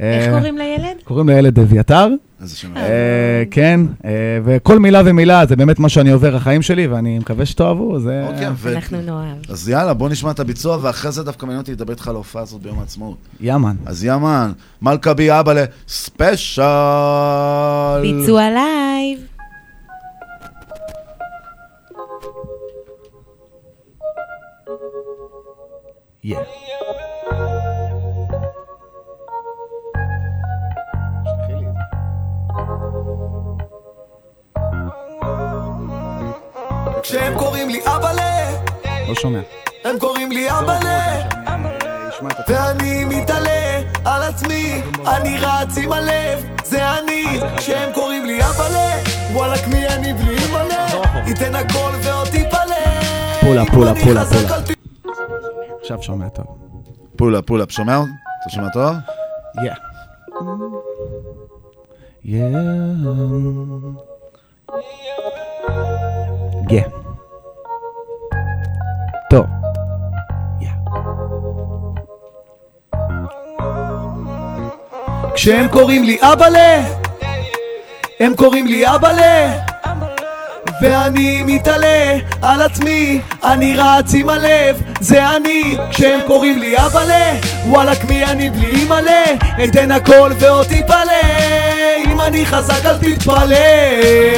[0.00, 0.96] איך אה, קוראים לילד?
[1.04, 2.08] קוראים לילד אביתר.
[2.42, 2.76] איזה שם.
[2.76, 4.10] אה, כן, אה,
[4.44, 8.24] וכל מילה ומילה זה באמת מה שאני עובר החיים שלי, ואני מקווה שתאהבו, זה...
[8.26, 9.36] אוקיי, ו- אנחנו נאהב.
[9.48, 12.42] אז יאללה, בוא נשמע את הביצוע, ואחרי זה דווקא מעניין אותי לדבר איתך על ההופעה
[12.42, 13.16] הזאת ביום העצמאות.
[13.40, 13.76] יאמן.
[13.86, 14.52] אז יאמן,
[14.82, 16.62] מלכה בי אבא לספיישל.
[18.02, 19.18] ביצוע לייב.
[26.26, 26.73] Yeah.
[37.04, 38.50] כשהם קוראים לי אבאלה,
[39.08, 39.40] לא שומע.
[39.84, 41.28] הם קוראים לי אבאלה,
[42.48, 49.02] ואני מתעלה על עצמי, אני רץ עם הלב, זה אני, כשהם קוראים לי אבאלה,
[49.32, 53.00] וואלכ מי אני בלי מלא, ייתן הכל ועוד תיפלא,
[53.40, 54.58] פולה, פולה, פולה, פולה.
[55.80, 56.46] עכשיו שומע טוב.
[57.16, 57.96] פולה, פולה, שומע?
[57.96, 58.94] אתה שומע טוב?
[59.56, 59.76] Yeah.
[62.24, 63.44] Yeah.
[66.70, 66.88] Yeah.
[69.30, 69.46] טוב.
[75.34, 76.82] כשהם קוראים לי אבאלה,
[78.20, 79.52] הם קוראים לי אבאלה,
[80.80, 87.32] ואני מתעלה על עצמי, אני רץ עם הלב, זה אני, כשהם קוראים לי אבאלה,
[87.66, 89.24] וואלכ מי אני בלי אימא'לה,
[89.64, 91.22] אתן הכל ועוד תיפלא,
[92.04, 93.56] אם אני חזק אל תתפלא,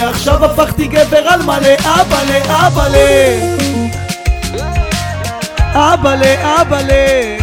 [0.09, 3.39] עכשיו הפכתי גבר על מלא, אבאלה, אבאלה,
[5.75, 7.37] אבאלה, אבאלה.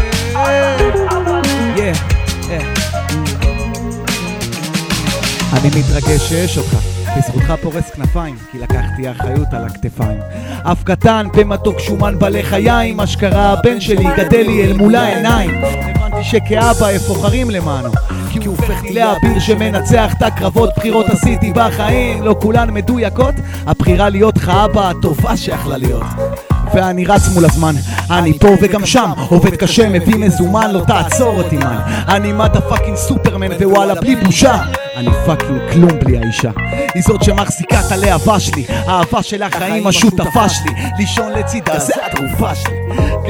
[5.54, 10.20] אני מתרגש שיש אותך, בזכותך פורס כנפיים, כי לקחתי אחריות על הכתפיים.
[10.64, 15.64] אף קטן, פה מתוק שומן בלחיים, אשכרה הבן שלי גדל לי אל מול העיניים.
[15.64, 17.90] הבנתי שכאבא אפוחרים למענו,
[18.32, 23.36] כי הוא הופך לי לאביר שמנצח את הקרבות, בחירות עשיתי בחיים, לא כולן מדויקות,
[23.68, 26.04] הבחירה להיות לך אבא הטובה שיכלה להיות.
[26.74, 27.76] ואני רץ מול הזמן,
[28.12, 31.78] אני פה וגם שם, עובד קשה, מביא מזומן, לא תעצור אותי מן.
[32.08, 34.64] אני motherfucking סופרמן ווואלה בלי בושה.
[34.96, 36.50] אני fucking כלום בלי האישה.
[36.94, 40.72] היא זאת שמחזיקה את הלהבה שלי, האהבה של החיים השותפה שלי.
[40.98, 42.76] לישון לצידה זה התרופה שלי.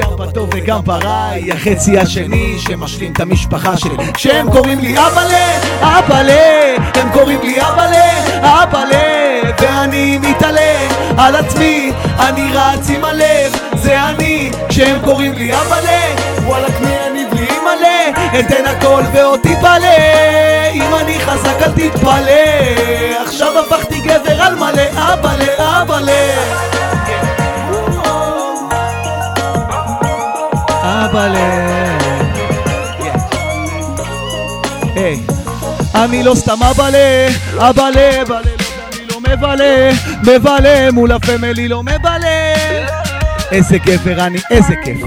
[0.00, 4.12] גם בטוב וגם ברע, היא החצי השני שמשלים את המשפחה שלי.
[4.14, 8.12] כשהם קוראים לי אבאלה, אבאלה, הם קוראים לי אבאלה,
[8.42, 10.88] אבאלה, ואני מתעלה
[11.18, 16.00] על עצמי, אני רץ עם הלב, זה אני, כשהם קוראים לי אבאלה,
[16.46, 16.93] וואלכ מי
[18.40, 19.96] אתן הכל ועוד תיפלא,
[20.72, 22.30] אם אני חזק אל תתפלא,
[23.26, 26.34] עכשיו הפכתי גבר על מלא, אבאלה, אבאלה.
[30.82, 31.74] אבאלה.
[34.96, 35.20] היי,
[35.94, 37.28] אני לא סתם אבאלה,
[37.58, 38.50] אבאלה, אבאלה,
[38.92, 39.90] אני לא מבלה,
[40.22, 42.54] מבלה, מול הפמילי לא מבלה.
[43.52, 44.98] איזה גבר אני, איזה כיף,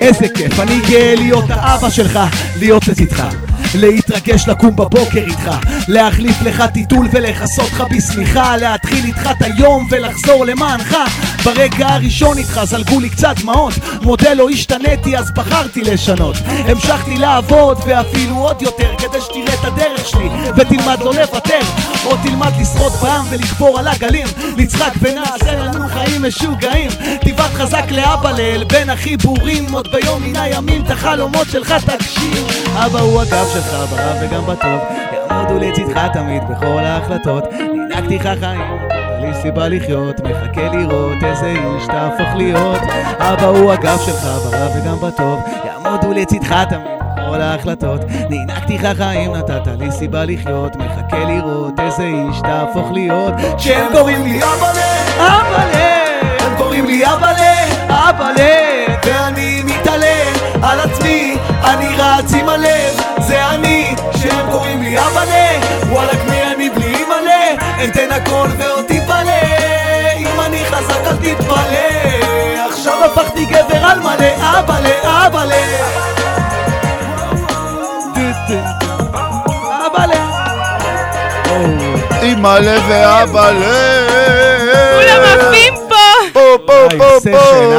[0.00, 2.18] איזה כיף, אני גאה להיות האבא שלך,
[2.58, 3.53] להיות לצדך.
[3.74, 5.50] להתרגש לקום בבוקר איתך,
[5.88, 10.96] להחליף לך טיטול ולכסות לך בשמיכה, להתחיל איתך את היום ולחזור למענך.
[11.44, 16.36] ברגע הראשון איתך זלגו לי קצת דמעות, מודה לא השתניתי אז בחרתי לשנות.
[16.46, 21.60] המשכתי לעבוד ואפילו עוד יותר כדי שתראה את הדרך שלי ותלמד לא לוותר,
[22.06, 24.26] או תלמד לשחות בים ולגבור על הגלים,
[24.56, 26.90] נצחק ונעשה לנו חיים משוגעים,
[27.20, 32.46] תיבד חזק לאבא לאל בין החיבורים, עוד ביום מן הימים את החלומות שלך תגשים.
[32.76, 34.80] אבא הוא הגב שלך ברע וגם בטוב,
[35.12, 38.78] יעמודו לצדך תמיד בכל ההחלטות, ננהגתי לך חיים.
[39.20, 42.80] לי סיבה לחיות, מחכה לראות איזה איש תהפוך להיות.
[43.18, 46.94] אבא הוא הגב שלך ברע וגם בטוב, יעמודו לצדך תמיד
[47.34, 48.00] בכל ההחלטות.
[48.30, 53.34] ננהגתי לך חיים, נתת לי סיבה לחיות, מחכה לראות איזה איש תהפוך להיות.
[53.56, 56.04] כשהם קוראים לי אבאלה, אבאלה,
[56.40, 57.54] הם קוראים לי אבאלה,
[57.88, 60.22] אבאלה, ואני מתעלה
[60.62, 66.70] על עצמי, אני רץ עם הלב, זה אני, כשהם קוראים לי אבאלה, וואלכ מי אני
[66.70, 69.40] בלי מלא, אתן הכל ועוד תיפלא,
[70.18, 75.56] אם אני חזק אל תתפלא, עכשיו הפכתי גבר על מלא, אבאלה, אבאלה.
[79.86, 80.44] אבאלה.
[82.22, 84.04] אימא'לה ואבא'לה.
[84.94, 85.94] כולם עפים פה!
[86.32, 87.72] פה, פה, פה, session,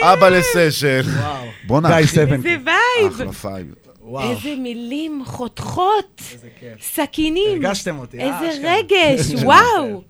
[0.00, 0.12] פה.
[0.12, 0.60] אבאלה לראשון.
[0.60, 1.12] וואו, איזה כיף!
[1.12, 1.66] אבא'לה session.
[1.66, 2.02] בואנה, אחי.
[2.02, 3.12] איזה vibe!
[3.12, 3.66] אחלה vibe.
[4.22, 6.22] איזה מילים חותכות!
[6.80, 7.64] סכינים!
[7.64, 8.76] הרגשתם אותי, אה, איזה אשכרה.
[8.76, 10.02] רגש, וואו!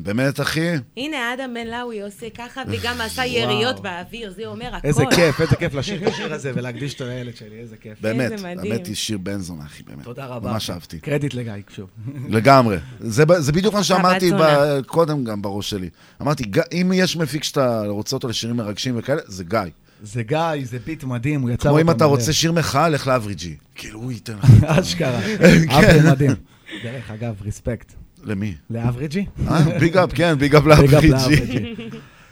[0.00, 0.68] באמת, אחי?
[0.96, 4.88] הנה, אדם בן לאוי עושה ככה, וגם עשה יריות באוויר, זה אומר הכל.
[4.88, 7.98] איזה כיף, איזה כיף לשיר את השיר הזה ולהקדיש אותו לילד שלי, איזה כיף.
[8.00, 8.40] באמת.
[8.40, 10.04] באמת היא שיר בן זונה, אחי, באמת.
[10.04, 10.52] תודה רבה.
[10.52, 10.98] ממש אהבתי.
[10.98, 11.88] קרדיט לגיא, שוב.
[12.28, 12.76] לגמרי.
[13.00, 14.30] זה, בדיוק מה שאמרתי
[14.86, 15.88] קודם גם בראש שלי.
[16.22, 19.60] אמרתי, אם יש מפיק שאתה רוצה אותו לשירים מרגשים וכאלה, זה גיא.
[20.02, 22.04] זה גיא, זה ביט מדהים, הוא יצר כמו אם אתה.
[22.04, 23.56] רוצה שיר מחאה, לך לאבריג'י.
[23.74, 24.64] כאילו, הוא ייתן לך.
[24.80, 25.20] אשכרה.
[25.22, 25.70] כן.
[25.70, 26.34] אברי מדהים.
[26.82, 27.92] דרך אגב, respect.
[28.22, 28.54] למי?
[28.70, 29.26] לאבריג'י?
[29.48, 31.74] אה, big up, כן, big up לאבריג'י.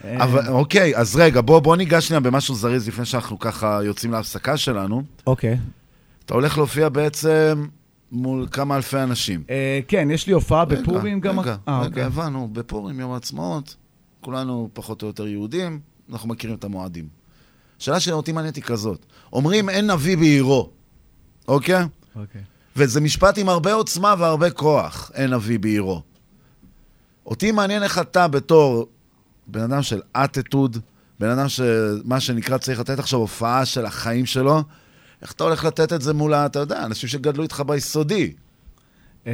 [0.05, 4.57] אבל אוקיי, אז רגע, בוא בוא ניגש שנייה במשהו זריז לפני שאנחנו ככה יוצאים להפסקה
[4.57, 5.03] שלנו.
[5.27, 5.59] אוקיי.
[6.27, 7.67] אתה הולך להופיע בעצם
[8.13, 9.43] מול כמה אלפי אנשים.
[9.51, 11.41] אה, כן, יש לי הופעה רגע, בפורים גם.
[11.41, 12.03] רגע, אה, רגע, אוקיי.
[12.03, 13.77] הבנו, בפורים, יום העצמאות,
[14.21, 15.81] כולנו פחות או יותר יהודים,
[16.13, 17.09] אנחנו מכירים את המועדים.
[17.81, 20.71] השאלה שלי אותי מעניינת היא כזאת, אומרים אין נביא בעירו,
[21.49, 21.85] אוקיי?
[22.17, 22.41] אוקיי.
[22.81, 26.03] וזה משפט עם הרבה עוצמה והרבה כוח, אין נביא בעירו.
[27.27, 28.87] אותי מעניין איך אתה בתור
[29.47, 30.79] בן אדם של אטטוד,
[31.21, 34.63] בן אדם שמה שנקרא צריך לתת עכשיו הופעה של החיים שלו,
[35.23, 38.33] איך אתה הולך לתת את זה מול, אתה יודע, אנשים שגדלו איתך ביסודי.
[39.27, 39.33] אה,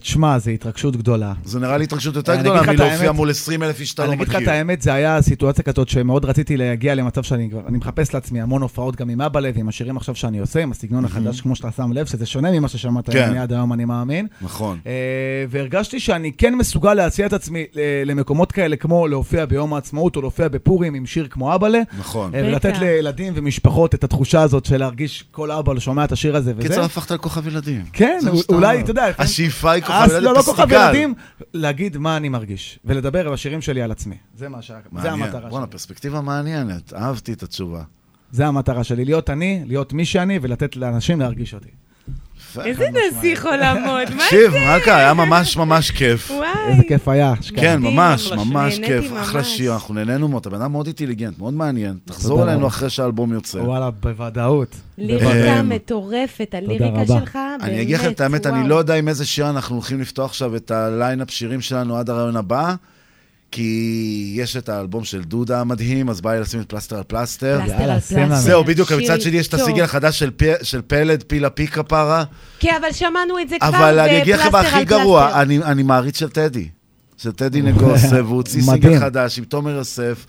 [0.00, 1.32] תשמע, זו התרגשות גדולה.
[1.44, 4.16] זה נראה לי התרגשות יותר אני גדולה מלהופיע מול 20 אלף איש שאתה לא אני
[4.16, 4.48] אגיד לך מכיר.
[4.48, 8.40] את האמת, זה היה סיטואציה כזאת שמאוד רציתי להגיע למצב שאני כבר, אני מחפש לעצמי
[8.40, 11.56] המון הופעות גם עם אבא לב, עם השירים עכשיו שאני עושה, עם הסגנון החדש, כמו
[11.56, 13.26] שאתה שם לב, שזה שונה ממה ששמעת כן.
[13.28, 14.26] ממני עד היום, אני מאמין.
[14.42, 14.78] נכון.
[14.86, 14.92] אה,
[15.48, 20.20] והרגשתי שאני כן מסוגל להציע את עצמי אה, למקומות כאלה, כמו להופיע ביום העצמאות או
[20.20, 21.80] להופיע בפורים עם שיר כמו אבאלה.
[21.98, 22.34] נכון.
[22.34, 22.72] אה, ולתת.
[22.80, 26.68] לילדים ומשפחות את התחושה הזאת של להרגיש כל אבא שומע את השיר הזה וזה.
[26.68, 27.82] קיצר, הפכת לכוכב ילדים.
[27.92, 28.80] כן, זה מה שאתה אולי, אומר.
[28.84, 30.66] אתה יודע, לפעמים- השאיפה היא כוכב אז ילדים, לא, לא כוכב.
[30.70, 31.14] ילדים,
[31.54, 34.16] להגיד מה אני מרגיש, ולדבר בשירים שלי על עצמי.
[34.34, 34.70] זה מה ש...
[35.02, 35.10] זה.
[35.10, 35.72] המטרה בואנה, שלי.
[35.72, 37.82] פרספקטיבה מעניינת, אהבתי את התשובה.
[38.30, 41.70] זה המטרה שלי, להיות אני, להיות מי שאני, ולתת לאנשים להרגיש אותי.
[42.64, 44.96] איזה נסיך עולמות, מה תקשיב, מה קרה?
[44.96, 46.30] היה ממש ממש כיף.
[46.30, 46.48] וואי.
[46.68, 47.34] איזה כיף היה.
[47.40, 47.60] אשכרה.
[47.60, 48.32] כן, ממש.
[48.32, 49.12] ממש כיף.
[49.20, 50.40] אחלה שיר, אנחנו נהנינו מאוד.
[50.40, 51.94] אתה בן אדם מאוד אינטליגנט, מאוד מעניין.
[52.04, 52.66] תחזור אלינו.
[52.66, 53.58] אחרי שהאלבום יוצא.
[53.58, 54.76] וואלה, בוודאות.
[54.98, 57.06] ליריקה מטורפת, הליריקה.
[57.06, 58.68] שלך, באמת, אני אגיד לכם את האמת, אני.
[58.68, 62.10] לא יודע עם איזה שיר אנחנו הולכים לפתוח עכשיו את ה lineup שירים שלנו עד
[62.10, 62.74] הראיון הבא,
[63.50, 67.60] כי יש את האלבום של דודה המדהים, אז בא לי לשים את פלסטר על פלסטר.
[67.66, 68.00] פלסטר על.
[68.00, 68.34] פלסטר.
[68.36, 69.54] זהו, בדיוק, מצד שני יש את.
[69.54, 72.24] הסינגל החדש של פ- של פלד, פילה פיקה פרה,
[72.58, 75.42] כן, אבל שמענו את זה כבר אבל אני אגיד לכם בפלסטר הכי על גרוע, פלסטר.
[75.42, 76.68] אני אני מעריץ של טדי.
[77.16, 78.62] של טדי נגוסה, והוא הוציא.
[78.62, 80.26] סינגל חדש עם תומר יוסף,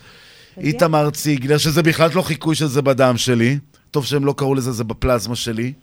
[0.58, 3.58] איתמר ציגלר, שזה בכלל לא חיקוי של זה בדם שלי.
[3.92, 5.74] טוב שהם לא קראו לזה, זה בפלזמה שלי.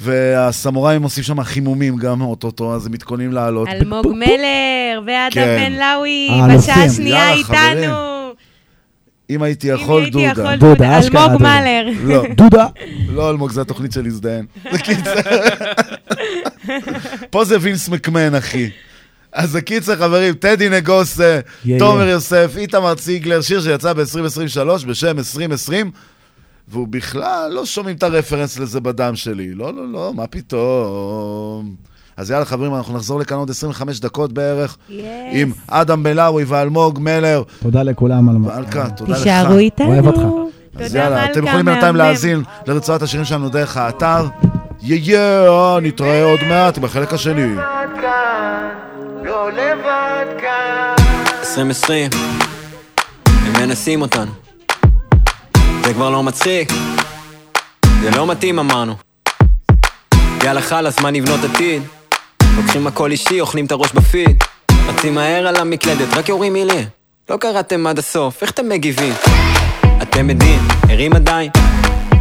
[0.00, 3.68] והסמוראים עושים שם חימומים גם אוטוטו, אז הם מתכוננים לעלות.
[3.68, 5.56] אלמוג מלר ואדם כן.
[5.58, 6.58] בן לאוי, האלופים.
[6.58, 7.32] בשעה השנייה.
[7.32, 8.10] איתנו.
[9.30, 10.56] אם הייתי יכול, דודה.
[10.56, 10.98] דודה.
[10.98, 11.42] אשכרה אלמוג.
[11.42, 11.88] מלר.
[12.04, 12.66] לא, דודה.
[13.08, 14.46] לא אלמוג, זה התוכנית של להזדיין.
[14.72, 15.14] בקיצר.
[17.30, 18.70] פה זה וינס מקמן, אחי.
[19.32, 21.40] אז הקיצר, חברים, טדי נגוסה,
[21.78, 22.08] תומר.
[22.08, 25.90] יוסף, איתמר ציגלר, שיר שיצא ב-2023 בשם 2020,
[26.70, 29.54] והוא בכלל, לא שומעים את הרפרנס לזה בדם שלי.
[29.54, 31.74] לא, לא, לא, מה פתאום.
[32.16, 34.76] אז יאללה, חברים, אנחנו נחזור לכאן עוד 25 דקות בערך,
[35.32, 37.42] עם אדם בלאוי ואלמוג מלר.
[37.62, 39.18] תודה לכולם על מלכה, תודה לך.
[39.18, 39.86] תישארו איתנו.
[39.92, 40.20] אוהב אותך.
[40.76, 41.96] אז יאללה, מלכה, אתם יכולים בינתיים.
[41.96, 44.26] להאזין לרצועת השירים שלנו דרך האתר.
[44.82, 47.54] יא יא, נתראה עוד מעט בחלק השני.
[49.24, 50.94] לא לבד כאן
[51.40, 52.10] 2020,
[53.26, 54.49] הם מנסים אותנו.
[55.90, 56.72] זה כבר לא מצחיק,
[58.02, 58.94] זה לא מתאים אמרנו.
[60.44, 61.82] יאללה חלאס, מה נבנות עתיד?
[62.56, 64.44] לוקחים הכל אישי, אוכלים את הראש בפיד.
[64.86, 66.84] רצים מהר על המקלדת, רק יורים מילים.
[67.30, 69.12] לא קראתם עד הסוף, איך אתם מגיבים?
[70.02, 71.50] אתם עדים, ערים עדיין,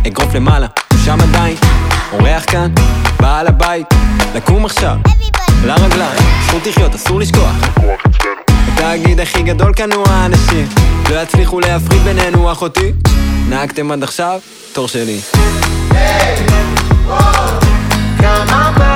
[0.07, 0.67] אגרוף למעלה,
[1.05, 1.55] שם עדיין.
[2.11, 2.71] אורח כאן,
[3.19, 3.87] בעל הבית,
[4.35, 4.95] לקום עכשיו,
[5.65, 7.55] לרגליים, זכות לחיות, אסור לשכוח.
[8.79, 10.67] התאגיד הכי גדול כאן הוא האנשים.
[11.09, 12.91] לא יצליחו להפריד בינינו אחותי.
[13.49, 14.39] נהגתם עד עכשיו,
[14.73, 15.19] תור שלי.
[18.19, 18.88] כמה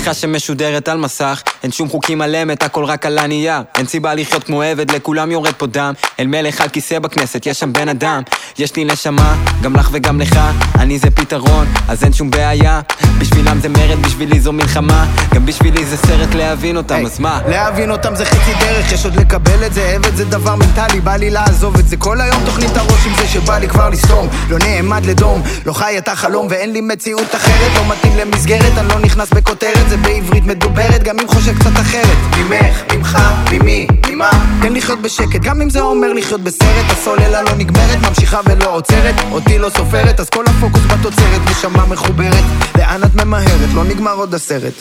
[0.00, 1.42] מהפכה שמשודרת על מסך.
[1.62, 3.62] אין שום חוקים על אמת, הכל רק על הנייר.
[3.78, 5.92] אין סיבה לחיות כמו עבד, לכולם יורד פה דם.
[6.20, 8.22] אל מלך על כיסא בכנסת, יש שם בן אדם.
[8.58, 10.40] יש לי נשמה, גם לך וגם לך
[10.78, 12.80] אני זה פתרון, אז אין שום בעיה.
[13.18, 15.06] בשבילם זה מרד, בשבילי זו מלחמה.
[15.34, 17.40] גם בשבילי זה סרט להבין אותם, אז מה?
[17.48, 21.16] להבין אותם זה חצי דרך, יש עוד לקבל את זה, עבד זה דבר מנטלי, בא
[21.16, 21.96] לי לעזוב את זה.
[21.96, 24.28] כל היום תוכנית הראש עם זה שבא לי כבר לסתום.
[24.50, 27.70] לא נעמד לדום, לא חי את החלום ואין לי מציאות אחרת.
[27.76, 32.16] לא מתאים למסגרת, אני לא נכנס בכותרת זה בעברית מדוברת, גם אם חושב קצת אחרת.
[32.38, 33.18] ממך, ממך,
[33.52, 34.30] ממי, ממה?
[34.62, 36.86] תן לחיות בשקט, גם אם זה אומר לחיות בסרט.
[36.90, 39.14] הסוללה לא נגמרת, ממשיכה ולא עוצרת.
[39.32, 42.44] אותי לא סופרת, אז כל הפוקוס בתוצרת נשמה מחוברת.
[42.78, 44.74] לאן את ממהרת, לא נגמר עוד הסרט.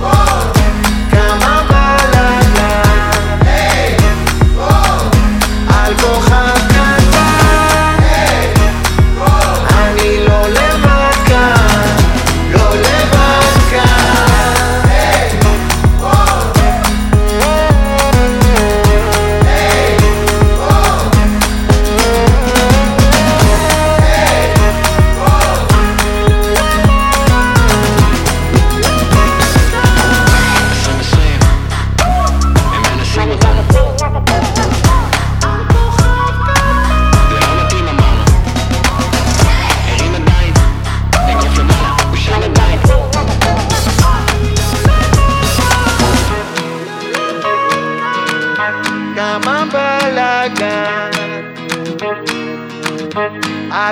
[0.00, 0.61] כמה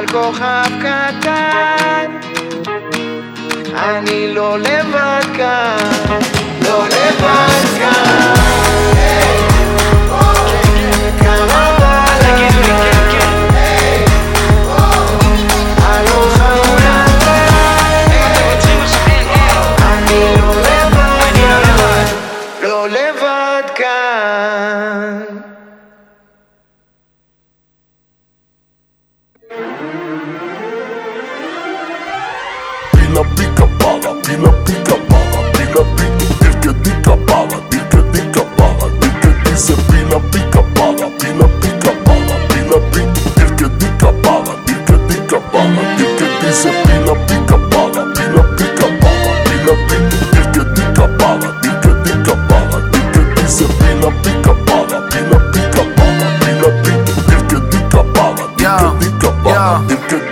[0.00, 2.10] על כוכב קטן.
[3.74, 6.39] אני לא לבד כאן,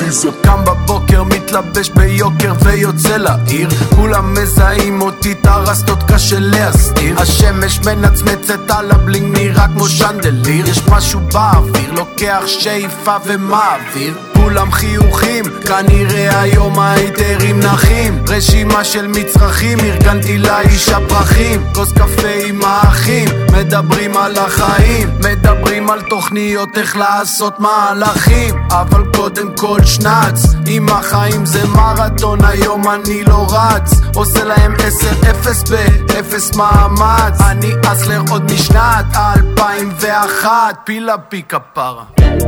[0.09, 3.69] dice קם בבוקר, מתלבש ביוקר ויוצא לעיר.
[3.97, 7.21] כולם מזהים אותי, את הרסטות קשה להסתיר.
[7.21, 10.69] השמש מנצמצת על הבלינג, נראה כמו שנדליר.
[10.69, 18.25] יש משהו באוויר, לוקח שאיפה ומעביר כולם חיוכים, כנראה היום ההיתרים נחים.
[18.29, 25.09] רשימה של מצרכים, ארגנתי לאישה פרחים כוס קפה עם האחים, מדברים על החיים.
[25.19, 28.55] מדברים על תוכניות איך לעשות מהלכים.
[28.71, 33.93] אבל קודם כל שנץ עם החיים זה מרתון, היום אני לא רץ.
[34.15, 35.71] עושה להם 10-0
[36.09, 37.41] באפס מאמץ.
[37.41, 39.07] אני אסלר עוד משנת
[39.37, 40.51] 2001
[40.85, 42.05] פילה פי כפרה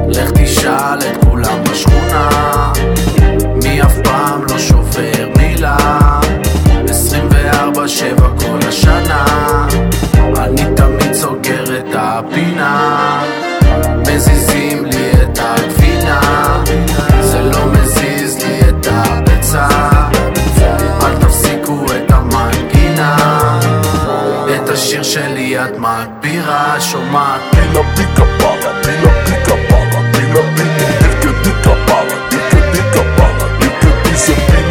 [0.08, 1.89] לך תשאל את כולם בשכונה
[3.62, 5.76] מי אף פעם לא שובר מילה?
[6.86, 7.70] 24-7
[8.18, 9.24] כל השנה.
[10.36, 13.22] אני תמיד סוגר את הפינה.
[13.98, 16.20] מזיזים לי את הגבינה.
[17.20, 19.68] זה לא מזיז לי את הביצה.
[21.02, 23.16] אל תפסיקו את המנגינה.
[24.56, 26.80] את השיר שלי את מגבירה.
[26.80, 27.40] שומעת.
[27.52, 30.69] Pila pica para, pila pica para, pila pica,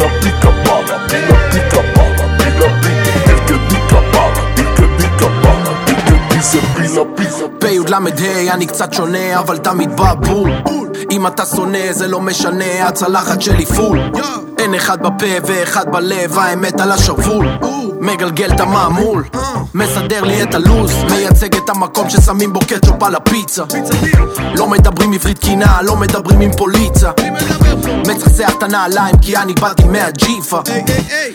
[0.00, 5.28] pila pica para, pila pica para, pila pica, el que dica para, el que dica
[5.42, 6.60] para, el que dice
[7.16, 7.94] pica בי"ל
[8.50, 10.50] אני קצת שונה אבל תמיד בבול
[11.10, 13.98] אם אתה שונא זה לא משנה הצלחת שלי פול
[14.58, 17.46] אין אחד בפה ואחד בלב האמת על השרוול
[18.00, 19.24] מגלגל את המעמול
[19.74, 23.64] מסדר לי את הלו"ז מייצג את המקום ששמים בו קטשופ על הפיצה.
[24.54, 27.10] לא מדברים עברית קינה לא מדברים עם פוליצה.
[28.06, 30.60] מצחצח את הנעליים כי אני באתי מהג'יפה.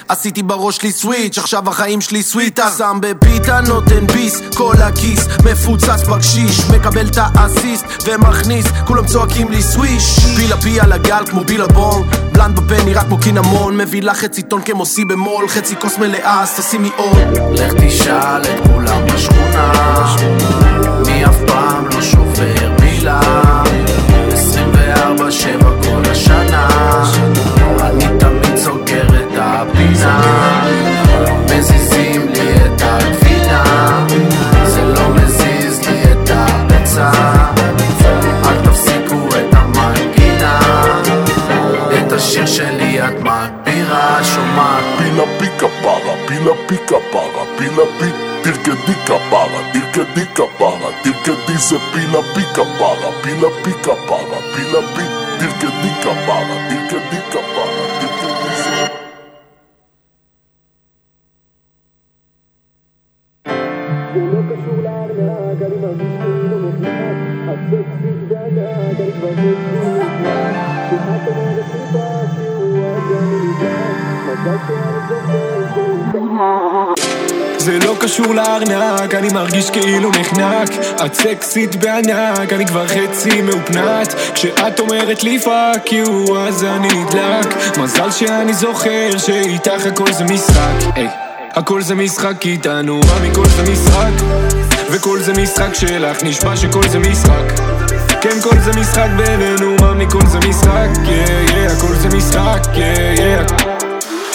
[0.07, 2.69] עשיתי בראש שלי סוויץ' עכשיו החיים שלי סוויטה.
[2.77, 9.63] שם בפיתה נותן ביס כל הכיס מפוצץ בקשיש מקבל את האסיסט ומכניס כולם צועקים לי
[9.63, 10.19] סוויש.
[10.35, 14.61] פילה פי על הגל כמו בילבון בלנד בפה נראה כמו קינמון מביא לך חצי טון
[14.61, 17.37] כמו סי במול חצי כוס מלאה תשימי עוד.
[17.59, 20.15] לך תשאל את כולם בשכונה.
[21.05, 23.19] מי אף פעם לא שובר מילה?
[24.29, 25.74] 24-7
[46.45, 51.33] pila pica paga, pila pica, til que dica paga, til que dica paga, til que
[51.47, 56.99] dice pila pica paga, pila pica paga, pila pica, til que dica paga, til que
[57.09, 58.73] dica paga, til que dice.
[74.45, 75.44] Thank you.
[77.57, 80.69] זה לא קשור לארנק, אני מרגיש כאילו נחנק
[81.05, 87.55] את סקסית בענק, אני כבר חצי מאופנת כשאת אומרת לי fuck you, אז אני נדלק
[87.77, 91.07] מזל שאני זוכר שאיתך הכל זה משחק היי,
[91.51, 94.25] הכל זה משחק איתנו, מה מכל זה משחק?
[94.91, 97.59] וכל זה משחק שלך, נשבע שכל זה משחק
[98.21, 100.89] כן, כל זה משחק בינינו, מה מכל זה משחק?
[100.95, 103.74] yeah, yeah, הכל זה משחק, yeah, yeah.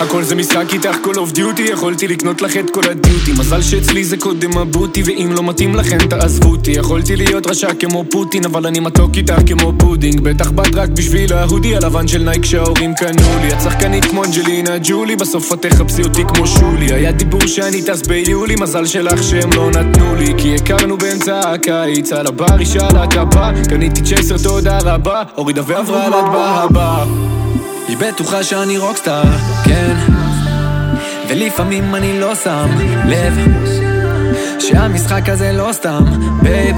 [0.01, 3.33] הכל זה משחק איתך כל off duty יכולתי לקנות לך את כל הדיוטי.
[3.33, 6.71] מזל שאצלי זה קודם ה booty ואם לא מתאים לכם תעזבו אותי.
[6.71, 10.21] יכולתי להיות רשע כמו פוטין אבל אני מתוק איתך כמו פודינג.
[10.21, 13.53] בטח באת רק בשביל ה hoodie הלבן של נייק שההורים קנו לי.
[13.53, 16.93] את שחקנית כמו אנג'לינה ג'ולי בסוף את תחפשי אותי כמו שולי.
[16.93, 20.35] היה דיבור שאני טס ביולי מזל שלך שהם לא נתנו לי.
[20.39, 25.23] כי הכרנו באמצע הקיץ על הבר שאלה אתה בא קניתי צ'ייסר תודה רבה.
[25.35, 27.05] הורידה ועברה להטבע הבא
[27.91, 29.23] היא בטוחה שאני rockstar,
[29.65, 29.97] כן.
[31.29, 32.69] ולפעמים אני לא שם
[33.07, 33.39] לב
[34.59, 36.05] שהמשחק הזה לא סתם,
[36.43, 36.77] babe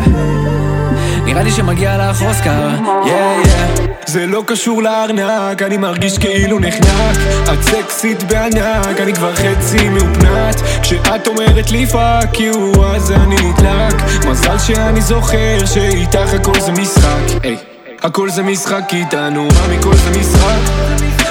[1.24, 2.68] נראה לי שמגיע לך אוסקר,
[3.07, 3.12] yeah
[3.44, 7.16] yeah זה לא קשור לארנק, אני מרגיש כאילו נחנק.
[7.52, 10.60] את סקסית בענק, אני כבר חצי מאופנת.
[10.82, 14.02] כשאת אומרת לי fuck you, אז אני נדלק.
[14.28, 17.72] מזל שאני זוכר שאיתך הכל זה משחק, היי
[18.03, 20.59] הכל זה משחק איתנו, מה מכל זה משחק?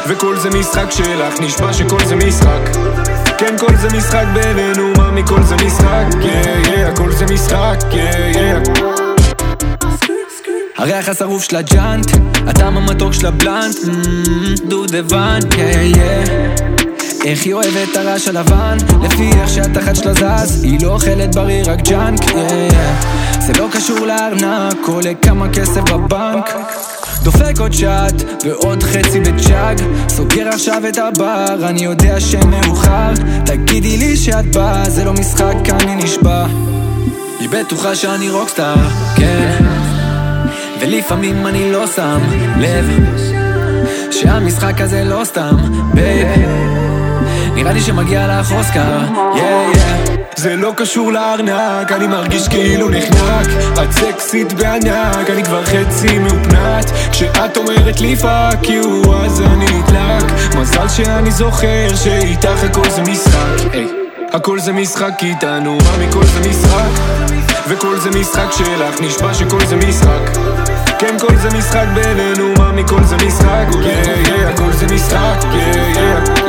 [0.07, 2.61] וכל זה משחק שלך, נשבע שכל זה משחק
[3.37, 6.05] כן, כל זה משחק בינינו, מה מכל זה משחק?
[6.87, 7.77] הכל זה משחק.
[10.77, 12.11] הריח השרוף של הג'וינט,
[12.47, 16.61] הטעם המתוק של ה blunt, mm, דודבן, yeah, yeah.
[17.25, 21.63] איך היא אוהבת את הרעש הלבן, לפי איך שהתחת שלה זז, היא לא אוכלת בריא,
[21.65, 22.33] רק junk, yeah,
[22.71, 23.20] yeah.
[23.53, 26.55] זה לא קשור לארנק, עולה כמה כסף בבנק.
[27.23, 28.13] דופק עוד שוט
[28.45, 29.81] ועוד חצי בצ'אג.
[30.09, 33.13] סוגר עכשיו את הבר, אני יודע שמאוחר.
[33.45, 36.45] תגידי לי שאת באה, זה לא משחק, אני נשבע.
[37.39, 38.75] היא בטוחה שאני rockstar,
[39.15, 39.65] כן.
[40.81, 42.19] ולפעמים אני לא שם
[42.57, 42.85] לב
[44.11, 45.55] שהמשחק הזה לא סתם,
[45.93, 46.80] babe
[47.53, 48.99] נראה לי שמגיע לך אוסקר,
[49.33, 50.11] yeah, yeah.
[50.35, 53.47] זה לא קשור לארנק, אני מרגיש כאילו נחנק
[53.83, 60.31] את סקסית בענק, אני כבר חצי מאופנת כשאת אומרת לי fuck you, אז אני נדלק
[60.57, 63.87] מזל שאני זוכר שאיתך הכל זה משחק היי,
[64.33, 67.01] הכל זה משחק איתנו, מה מכל זה משחק?
[67.67, 70.37] וכל זה משחק שלך, נשבע שכל זה משחק
[70.99, 73.65] כן, כל זה משחק בינינו, מה מכל זה משחק?
[73.71, 76.40] yeah, yeah, הכל זה משחק, yeah, yeah.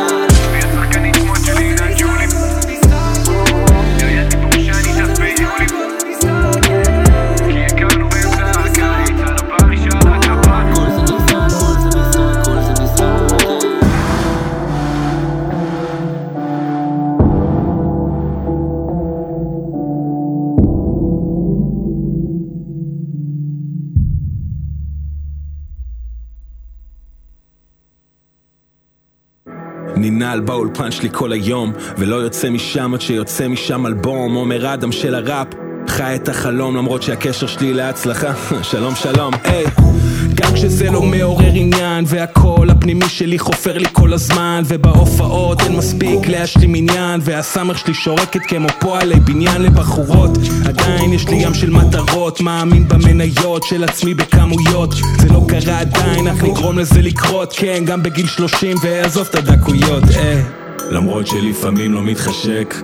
[30.03, 34.35] ננעל באולפן שלי כל היום ולא יוצא משם עד שיוצא משם אלבום.
[34.35, 35.47] עומר אדם של הראפ
[35.89, 38.33] חי את החלום למרות שהקשר שלי להצלחה.
[38.70, 39.35] שלום שלום.
[39.45, 39.65] היי.
[39.65, 40.22] גם
[40.55, 46.74] כשזה לא מעורר עניין והקול הפנימי שלי חופר לי כל הזמן ובהופעות אין מספיק להשלים
[46.74, 50.31] עניין והסמר שלי שורקת כמו פועלי בניין לבחורות.
[50.69, 54.95] עדיין יש לי ים של מטרות מאמין במניות של עצמי בכמויות.
[55.19, 57.55] זה לא קרה עדיין אך נגרום לזה לקרות.
[57.57, 60.43] כן גם בגיל 30 ועזוב את הדקויות אה.
[60.91, 62.74] למרות שלפעמים לא מתחשק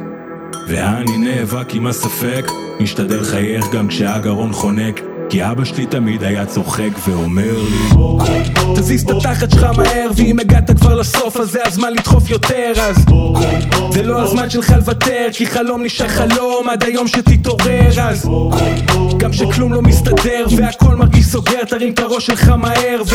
[0.69, 2.51] ואני נאבק עם הספק.
[2.81, 8.05] משתדל לחייך גם כשהגרון חונק כי אבא שלי תמיד היה צוחק ואומר לי
[8.75, 12.97] תזיז את התחת שלך מהר ואם הגעת כבר לסוף אז זה הזמן לדחוף יותר אז
[13.91, 18.29] זה לא הזמן שלך לוותר כי חלום נשאר חלום עד היום שתתעורר אז
[19.17, 23.15] גם שכלום לא מסתדר והכל מרגיש סוגר תרים את הראש שלך מהר ו...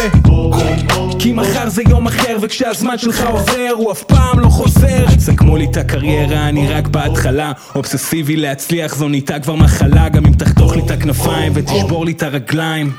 [1.19, 5.05] כי מחר זה יום אחר וכשהזמן שלך עובר הוא אף פעם לא חוזר.
[5.19, 7.51] סכמו לי את הקריירה אני רק בהתחלה.
[7.75, 10.09] אובססיבי להצליח זו נהייתה כבר מחלה.
[10.09, 12.91] גם אם תחתוך לי את הכנפיים ותשבור לי את הרגליים.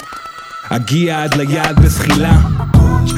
[0.70, 2.38] אגיע עד ליעד בזחילה.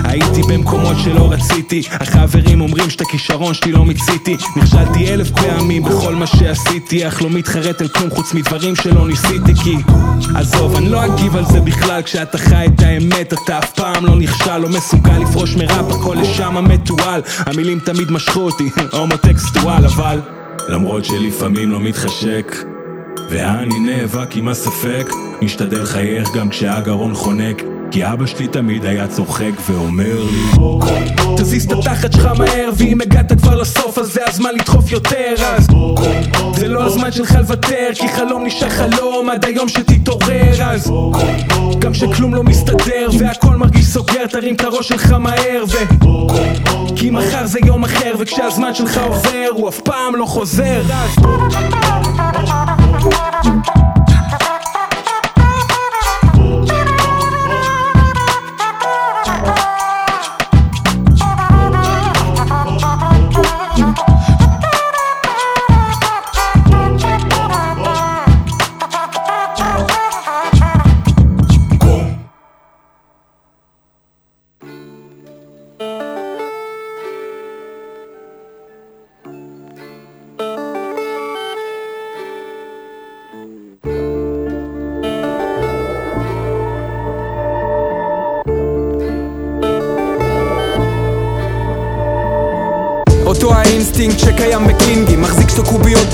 [0.05, 1.83] הייתי במקומות שלא רציתי.
[1.91, 4.37] החברים אומרים שאת הכישרון שלי לא מיציתי.
[4.57, 7.09] נכשלתי אלף פעמים בכל מה שעשיתי.
[7.09, 9.77] אך לא מתחרט על כלום חוץ מדברים שלא ניסיתי כי
[10.35, 12.03] עזוב, אני לא אגיב על זה בכלל.
[12.03, 15.93] כשאתה חי את האמת אתה אף פעם לא נכשל לא מסוגל לפרוש מראפ.
[15.93, 17.21] הכל לשם המתועל.
[17.39, 18.71] המילים תמיד משכו אותי.
[18.93, 20.21] הומוטקסטואל אבל
[20.69, 22.76] למרות שלפעמים לא מתחשק
[23.30, 25.09] ואני נאבק עם הספק.
[25.43, 30.60] משתדל לחייך גם כשהגרון חונק כי אבא שלי תמיד היה צוחק ואומר לי
[31.36, 35.34] תזיז את התחת שלך מהר ואם הגעת כבר לסוף אז זה הזמן לדחוף יותר.
[35.38, 35.66] אז
[36.55, 40.62] זה לא הזמן שלך לוותר כי חלום נשאר חלום עד היום שתתעורר.
[40.62, 40.93] אז
[41.78, 45.76] גם שכלום לא מסתדר והכל מרגיש סוגר תרים את הראש שלך מהר ו...
[46.97, 50.82] כי מחר זה יום אחר וכשהזמן שלך עובר הוא אף פעם לא חוזר.
[50.90, 53.95] אז Thank you.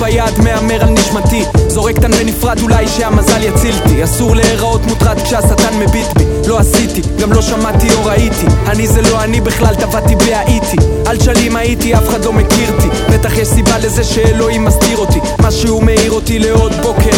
[0.03, 1.45] ביד, מהמר על נשמתי.
[1.69, 6.25] זורק תן בנפרד אולי שהמזל יצילתי אסור להיראות מוטרד כשהשטן מביט בי.
[6.49, 8.47] לא עשיתי, גם לא שמעתי או ראיתי.
[8.67, 10.77] אני זה לא אני בכלל, טבעתי בלי האיטי
[11.07, 12.89] אל תשאלי אם הייתי, אף אחד לא מכיר אותי.
[13.13, 15.19] בטח יש סיבה לזה שאלוהים מסתיר אותי.
[15.43, 17.17] משהו מאיר אותי לעוד בוקר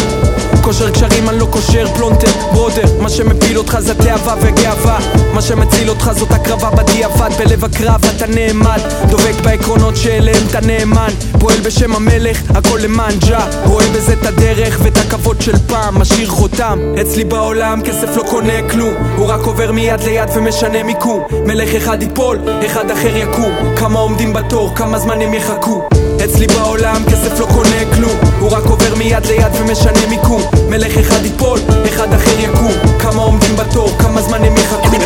[0.65, 4.99] קושר קשרים אני לא קושר פלונטר brother מה שמפיל אותך זה תאווה וגאווה.
[5.33, 7.29] מה שמציל אותך זאת הקרבה בדיעבד.
[7.37, 8.79] בלב הקרב אתה נעמד
[9.09, 11.09] דובק בעקרונות שאליהם אתה נאמן.
[11.39, 13.47] פועל בשם המלך הכל למען ג'ה.
[13.65, 15.99] רואה בזה את הדרך ואת הכבוד של פעם.
[15.99, 16.79] משאיר חותם.
[17.01, 18.93] אצלי בעולם כסף לא קונה כלום.
[19.17, 21.23] הוא רק עובר מיד ליד ומשנה מיקום.
[21.45, 23.75] מלך אחד ייפול אחד אחר יקום.
[23.75, 25.87] כמה עומדים בתור כמה זמן הם יחכו
[26.25, 28.19] אצלי בעולם כסף לא קונה כלום.
[28.39, 30.41] הוא רק עובר מיד ליד ומשנה מיקום.
[30.69, 32.71] מלך אחד ייפול, אחד אחר יקום.
[32.99, 34.97] כמה עומדים בתור, כמה זמן הם יחכו?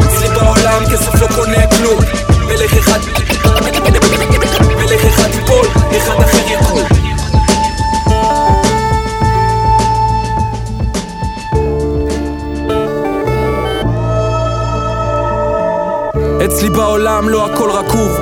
[0.00, 1.98] אצלי בעולם כסף לא קונה כלום.
[2.46, 2.98] מלך אחד
[4.76, 6.82] מלך אחד ייפול, אחד אחר יקום.
[16.44, 18.18] אצלי בעולם לא הכל רקוב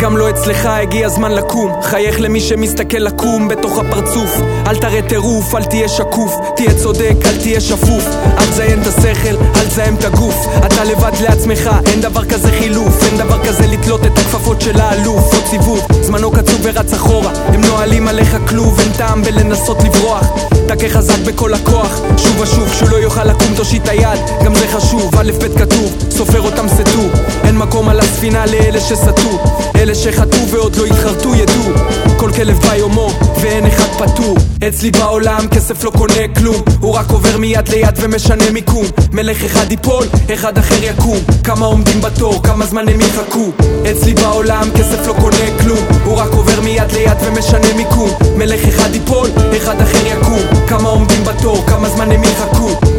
[0.00, 1.82] גם לא אצלך הגיע הזמן לקום.
[1.82, 4.40] חייך למי שמסתכל לקום בתוך הפרצוף.
[4.66, 6.36] אל תראה טירוף, אל תהיה שקוף.
[6.56, 8.04] תהיה צודק, אל תהיה שפוף.
[8.38, 10.46] אל תזיין את השכל, אל תזיין את הגוף.
[10.66, 13.04] אתה לבד לעצמך, אין דבר כזה חילוף.
[13.06, 15.34] אין דבר כזה לתלות את הכפפות של האלוף.
[15.34, 17.32] עוד סיבוב, זמנו קצוב ורץ אחורה.
[17.46, 20.26] הם נועלים עליך כלוב, אין טעם בלנסות לברוח.
[20.68, 22.00] תכה חזק בכל הכוח.
[22.16, 24.20] שוב ושוב, כשהוא לא יוכל לקום תושיט היד.
[24.44, 27.02] גם זה חשוב, א' ב' כתוב סופר אותם סטו.
[27.44, 29.38] אין מקום על הספינה לאלה שסטו.
[29.76, 31.72] אלה שחטאו ועוד לא התחרטו ידעו.
[32.16, 34.36] כל כלב ביומו ואין אחד פטור.
[34.68, 36.62] אצלי בעולם כסף לא קונה כלום.
[36.80, 38.84] הוא רק עובר מיד ליד ומשנה מיקום.
[39.12, 41.18] מלך אחד ייפול, אחד אחר יקום.
[41.44, 43.50] כמה עומדים בתור, כמה זמן הם יחכו?
[43.90, 45.84] אצלי בעולם כסף לא קונה כלום.
[46.04, 48.10] הוא רק עובר מיד ליד ומשנה מיקום.
[48.36, 50.66] מלך אחד ייפול, אחד אחר יקום.
[50.68, 52.97] כמה עומדים בתור, כמה זמן הם יחכו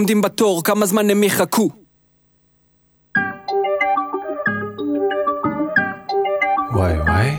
[0.00, 1.70] עומדים בתור, כמה זמן הם יחכו
[6.72, 7.30] וואי וואי.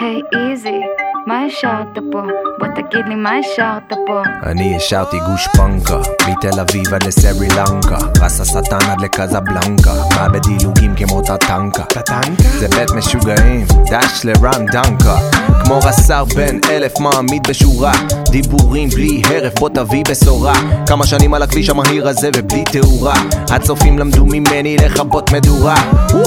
[0.00, 0.80] היי איזי,
[1.26, 2.22] מה השארת פה?
[2.58, 4.22] בוא תגיד לי מה השארת פה.
[4.42, 5.98] אני השארתי גושפנקה,
[6.28, 11.82] מתל אביב עד לסרי לנקה, רס השטן עד לקזבלנקה, מה בדילוגים כמו טטנקה.
[11.82, 12.42] טטנקה?
[12.58, 15.16] זה בית משוגעים, דש לרן דנקה,
[15.64, 17.92] כמו רס"ר בן אלף מעמיד בשורה,
[18.30, 20.54] דיבורים בלי הרף בוא תביא בשורה,
[20.88, 23.14] כמה שנים על הכביש המהיר הזה ובלי תאורה,
[23.50, 25.76] הצופים למדו ממני לכבות מדורה,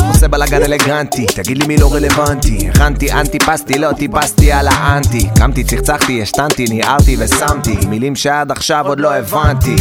[0.10, 5.64] עושה בלאגן אלגנטי, תגיד לי מי לא רלוונטי, הכנתי אנטי-פסטי, לא טיפסתי על האנטי, קמתי,
[5.64, 9.76] צחצחתי, השתנתי, ניערתי ושמתי, מילים שעד עכשיו עוד לא הבנתי.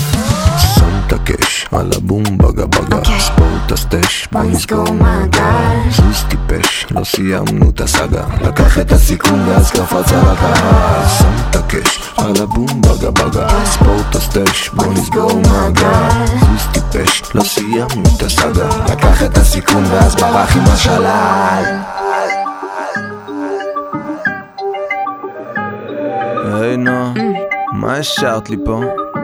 [0.74, 5.90] שם את הקש על הבום בגה בגה ספורט את הסטש, בוא נסגור מעגל.
[5.90, 8.24] סוס טיפש, לא סיימנו את הסאגה.
[8.40, 11.08] לקח את הסיכון ואז קפץ על הקהל.
[11.18, 13.48] שם את הקש על הבום בגה בגה.
[13.64, 16.26] ספורט את הסטש, בוא נסגור מעגל.
[16.40, 18.68] סוס טיפש, לא סיימנו את הסאגה.
[18.92, 21.78] לקח את הסיכון ואז ברח עם השלל.
[26.60, 27.14] היי נו,
[27.72, 28.80] מה השארת לי פה?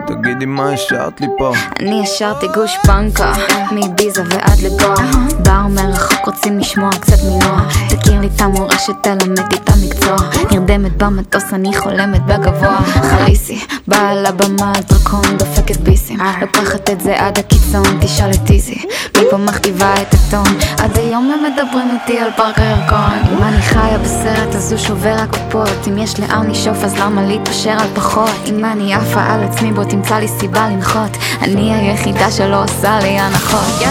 [0.07, 1.51] תגידי מה השארת לי פה?
[1.79, 3.33] אני השארתי גוש פנקה,
[3.71, 5.11] מביזה ועד לגואה.
[5.39, 7.61] באו מרחוק רוצים לשמוע קצת מנוע.
[7.89, 10.17] תכיר לי את המורשת, תלמד לי את המקצוע.
[10.51, 12.77] נרדמת במטוס, אני חולמת בגבוה.
[12.81, 16.19] חליסי, באה לבמה על דרקון, דופקת ביסים.
[16.41, 18.85] לוקחת את זה עד הקיצון, תשאל את איזי.
[19.17, 20.57] מפה מכתיבה את הטון.
[20.77, 23.37] עד היום הם מדברים איתי על פארק הירקון.
[23.37, 25.87] אם אני חיה בסרט, אז הוא שובר הקופות.
[25.87, 28.29] אם יש לאן לשאוף, אז למה להתפשר על פחות?
[28.45, 31.17] אם אני עפה על עצמי, בוא תמצא לי סיבה לנחות.
[31.41, 33.87] אני היחידה שלא עושה לי הנחות.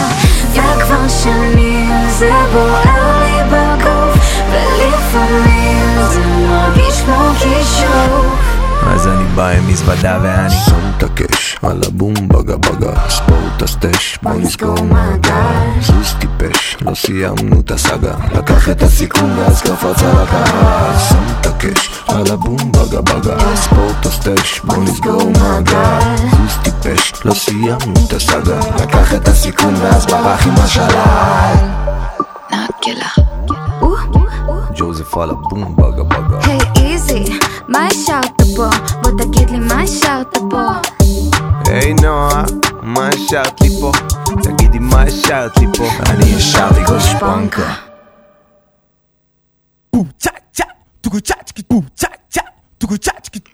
[0.52, 8.53] וכבר שנים זה בוער לי בגוף, ולפעמים זה מרגיש כמו כישוף.
[8.86, 13.08] אז אני בא עם מזוודה ואני שם את הקש על הבום בגה בגה.
[13.08, 18.14] ספורט הסטש בוא נסגור מעגל סוס טיפש לא סיימנו את הסאגה.
[18.34, 20.98] לקח את הסיכון ואז קפץ על הקהל.
[21.08, 23.56] שם את הקש על הבום בגה בגה.
[23.56, 28.58] ספורט הסטש בוא נסגור מעגל סוס טיפש לא סיימנו את הסאגה.
[28.82, 31.54] לקח את הסיכון ואז ברח עם השלל.
[32.46, 33.24] נקלה.
[34.76, 36.38] ג'וזף על הבום בגה בגה.
[36.42, 37.38] היי איזי,
[37.74, 38.68] מה השארת פה?
[39.02, 40.70] בוא תגיד לי מה השארת פה.
[41.66, 42.44] היי נועה,
[42.82, 43.92] מה השארת לי פה?
[44.42, 45.84] תגידי מה השארת לי פה?
[46.10, 47.74] אני השארתי גושפנקה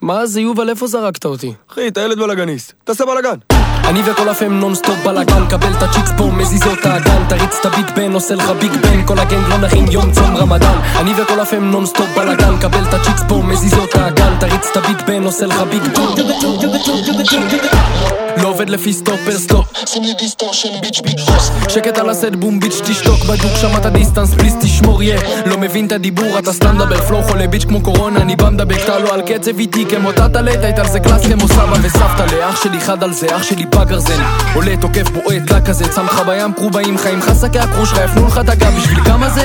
[0.02, 1.52] מה זה יובל, איפה זרקת אותי?
[1.73, 3.39] אחי, אתה ילד בלאגניסט, תעשה בלאגן.
[3.89, 8.12] אני וכל הפם נונסטופ בלאגן, קבל את הצ'יקס פה, מזיזות האגן, תריץ את הביט בן,
[8.12, 10.78] עושה לך ביג בן, כל הגנג לא נחים יום צום רמדאן.
[10.97, 15.24] אני וכל הפם נונסטופ בלאגן, קבל את הצ'יקס פה, מזיזות האגן, תריץ את הביט בן,
[15.24, 16.02] עושה לך ביג בן.
[18.43, 22.61] לא עובד לפי סטופר סטופ שים לי דיסטורשן ביץ' ביץ' בוס שקט על הסט בום
[22.61, 27.01] ביץ' תשתוק בדוק שמעת דיסטנס פליז תשמור יא לא מבין את הדיבור אתה סתם מדבר
[27.01, 30.40] פלואו חולה ביץ' כמו קורונה אני בא מדבק אתה לא על קצב איתי כמו טאטה
[30.62, 32.34] היית על זה קלאס כמו סבא וסבתא.
[32.34, 34.22] לאח שלי חד על זה אח שלי בגרזן
[34.55, 37.22] עולה תוקף בועט דק כזה לך בים קרובעים חיים.
[37.22, 39.44] חסקי הקרוש לך יפנו לך את הגב בשביל כמה זה?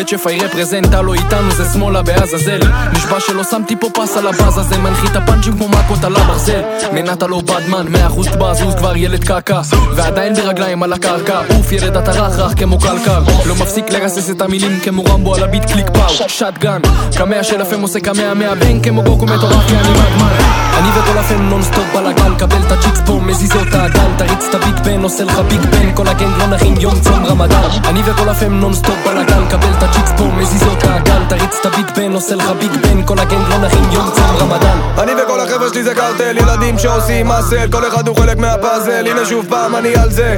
[0.00, 2.60] את שפאי רפרזנט, הלו איתנו זה שמאלה בעזאזל.
[2.92, 6.60] נשבע שלא שמתי פה פס על הבאז הזה מנחית הפאנצ'ים כמו מכות על הברזל.
[6.92, 9.60] מנתה לא בדמן, מאה אחוז בזוז כבר ילד קעקע.
[9.96, 11.40] ועדיין ברגליים על הקרקע.
[11.56, 13.22] אוף ילד אתה רך רך כמו קלקר.
[13.46, 16.28] לא מפסיק לרסס את המילים כמו רמבו על ה beat click pow.
[16.28, 16.80] שטגן
[17.18, 21.24] קמע של הפם עושה קמע מהבן כמו גוקו מטורף כי אני מדמן אני וכל ה
[21.24, 25.02] fam נונסטופ בלאגן קבל את ה chicks פה מזיזות האגן תריץ את ה beat בן
[25.02, 27.68] עושה לך ביג בן כל ה gang לא נחים יום צום רמדאן.
[27.84, 31.66] אני וכל ה fam נונסטופ בלאגן קבל את ה chicks פה מזיזות האגן תריץ את
[31.66, 34.78] ה beat בן עושה לך ביג בן כל ה gang לא נחים יום צום רמדאן.
[34.98, 39.24] אני וכל החבר'ה שלי זה קרטל ילדים שעושים מסל כל אחד הוא חלק מהפאזל הנה
[39.24, 40.36] שוב פעם אני על זה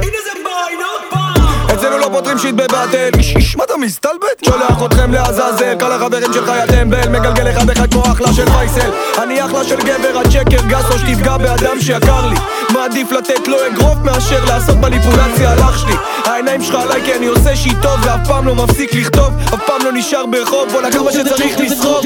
[1.83, 3.09] אצלנו לא פותרים שיט בבטל.
[3.17, 4.45] איש איש מה אתה מסתלבט?
[4.45, 8.91] שולח אתכם לעזאזל כל החברים שלך יא טמבל מגלגל אחד אחד כמו אחלה של פייסל.
[9.23, 12.35] אני אחלה של גבר הצ'קר גס או שתפגע באדם שיקר לי.
[12.73, 15.93] מעדיף לתת לו אגרוף מאשר לעשות מניפולציה על אח שלי.
[16.25, 19.33] העיניים שלך עליי כי אני עושה שיטות ואף פעם לא מפסיק לכתוב.
[19.53, 22.05] אף פעם לא נשאר ברחוב בואנה כמה שצריך לסחוב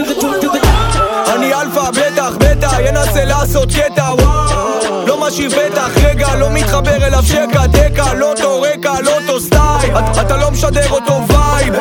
[1.36, 4.87] אני אלפא בטח בטח ינסה לעשות קטע וואו
[5.28, 9.98] משאיר פתח רגע לא מתחבר אליו שקע דקה לא אותו רקע לא אותו סטייל.
[9.98, 11.74] את- אתה לא משדר אותו vibe.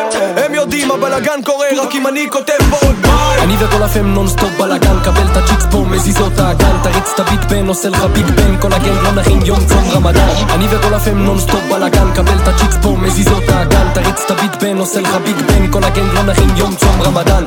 [0.44, 4.07] הם יודעים הבלאגן קורה רק אם אני כותב בו עוד ביי אני וכל ה fam
[4.06, 7.89] נונסטופ בלאגן קבל את ה chicks פה מזיזות האגן תריץ את ה beat בן עושה
[7.89, 10.28] לך ביג בן כל ה gang לא נחים יום צום רמדאן.
[10.51, 14.31] אני וכל ה fam נונסטופ בלאגן קבל את ה chicks פה מזיזות האגן תריץ את
[14.31, 17.44] ה beat בן עושה לך ביג בן כל ה gang לא נחים יום צום רמדאן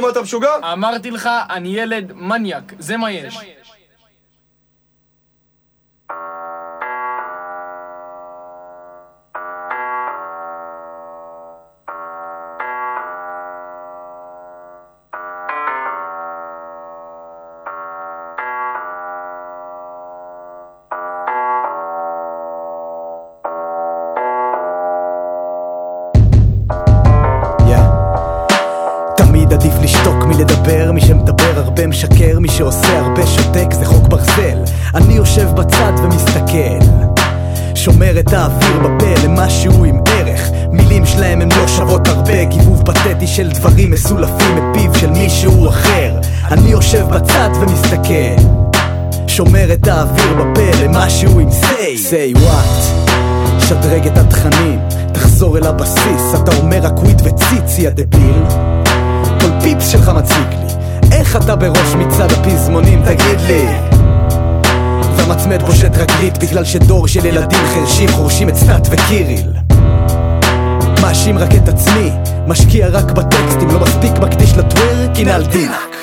[0.00, 0.72] מה אתה משוגע?
[0.72, 3.38] אמרתי לך, אני ילד מניאק, זה מה יש.
[31.78, 34.58] הרבה משקר, מי שעושה הרבה שותק זה חוק ברזל.
[34.94, 36.86] אני יושב בצד ומסתכל,
[37.74, 43.26] שומר את האוויר בפה למשהו עם ערך, מילים שלהם הן לא שוות הרבה גיבוב פתטי
[43.26, 46.14] של דברים מסולפים מפיו של מישהו אחר.
[46.50, 48.42] אני יושב בצד ומסתכל
[49.26, 52.10] שומר את האוויר בפה למשהו עם say.
[52.10, 52.84] Say what?
[53.68, 54.80] שדרג את התכנים
[55.12, 56.34] תחזור אל הבסיס.
[56.42, 58.42] אתה אומר רק וויד וציצי הדביל.
[59.40, 60.67] כל פיפס שלך מציק לי
[61.18, 63.66] איך אתה בראש מצד הפזמונים תגיד לי
[65.16, 69.52] והמצמד פושט רגלית בגלל שדור של ילדים חרשים חורשים את סטאט וקיריל
[71.02, 72.10] מאשים רק את עצמי,
[72.46, 75.96] משקיע רק בטקסטים, לא מספיק מקדיש לטוורק, הנה על דינק.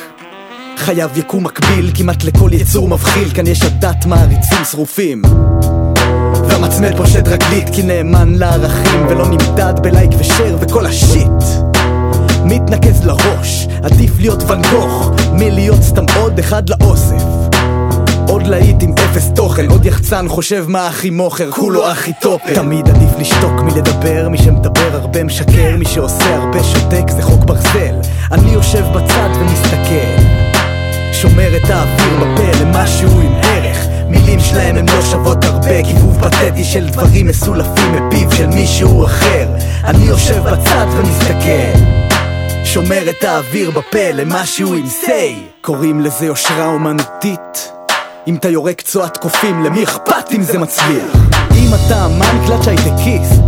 [0.77, 5.21] חייב יקום מקביל כמעט לכל יצור מבחיל, כאן יש עדת מעריצים שרופים.
[6.49, 11.43] והמצמד פושט רגלית כי נאמן לערכים ולא נמדד בלייק ושר וכל השיט.
[12.45, 17.23] מתנקז לראש, עדיף להיות ואן גוך מלהיות סתם עוד אחד לאוסף.
[18.27, 22.55] עוד להיט עם אפס תוכן, עוד יחצן חושב מה הכי מוכר, כולו הכי טופר.
[22.55, 27.95] תמיד עדיף לשתוק מלדבר, מי שמדבר הרבה משקר, מי שעושה הרבה שותק זה חוק ברזל.
[28.31, 30.22] אני יושב בצד ומסתכל,
[31.13, 33.85] שומר את האוויר בפה למשהו עם ערך.
[34.09, 39.47] מילים שלהם הן לא שוות הרבה, גיבוב פתטי של דברים מסולפים מפיו של מישהו אחר.
[39.84, 42.05] אני יושב בצד ומסתכל.
[42.65, 45.61] שומר את האוויר בפה למשהו עם say.
[45.61, 47.71] קוראים לזה יושרה אומנותית.
[48.27, 51.15] אם אתה יורק צועת קופים, למי אכפת אם זה מצליח?
[51.55, 53.41] אם אתה אמן קלאץ' הייטקיסט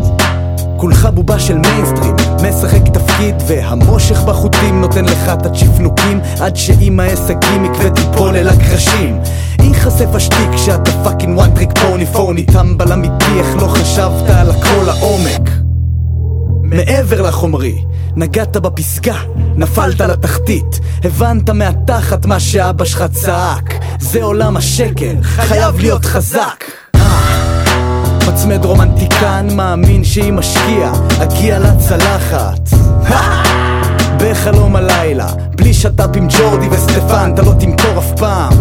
[0.77, 2.15] כולך בובה של מיינסטרים,
[2.49, 9.19] משחק תפקיד והמושך בחוטים נותן לך את הצ'פנוקים עד שעם ההישגים יקווה תיפול אל הקרשים.
[9.61, 14.83] ייחשף השתיק שאתה פאקינג וואן טריק פורני פורני טמבל אמיתי איך לא חשבת על הכל
[14.85, 15.49] לעומק
[16.63, 17.83] מעבר לחומרי,
[18.17, 19.17] נגעת בפסגה,
[19.55, 26.63] נפלת לתחתית, הבנת מהתחת מה שאבא שלך צעק, זה עולם השקר, חייב להיות חזק.
[28.27, 30.91] מצמד רומנטיקן, מאמין שאם משקיע,
[31.23, 32.69] אגיע לצלחת.
[34.19, 38.53] בחלום הלילה, בלי שת"פ עם ג'ורדי וסטפן, אתה לא תמכור אף פעם.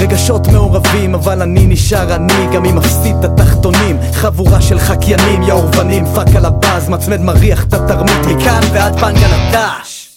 [0.00, 3.98] רגשות מעורבים, אבל אני נשאר אני, גם אם מפסיד את התחתונים.
[4.12, 10.10] חבורה של חקיינים, יא אורבנים, fuck על הבאז, מצמד מריח את התרמית מכאן ועד בנגלדש.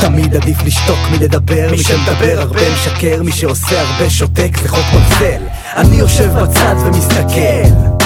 [0.00, 5.42] תמיד עדיף לשתוק מלדבר, מי שמדבר הרבה משקר, מי שעושה הרבה שותק זה חוק ברזל.
[5.76, 7.97] אני יושב בצד ומסתכל,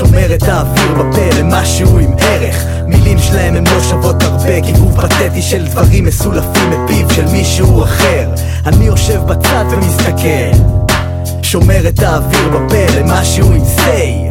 [0.00, 2.64] שומר את האוויר בפה למשהו עם ערך.
[2.86, 8.28] מילים שלהם הן לא שוות הרבה, גיבוב פתטי של דברים מסולפים מפיו של מישהו אחר.
[8.66, 10.62] אני יושב בצד ומסתכל,
[11.42, 14.29] שומר את האוויר בפה למשהו עם say.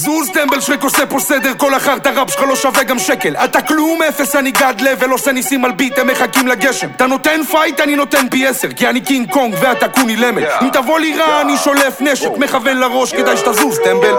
[0.00, 3.36] זוז טמבל שרק עושה פה סדר כל החרטא ראפ שלך לא שווה גם שקל.
[3.36, 6.88] אתה כלום אפס אני god level עושה ניסים על beat הם מחכים לגשם.
[6.96, 10.44] אתה נותן fight אני נותן פי עשר כי אני קינג קונג ואתה קוני למל.
[10.62, 14.14] אם תבוא לי רע אני שולף נשק מכוון לראש כדאי שתזוז טמבל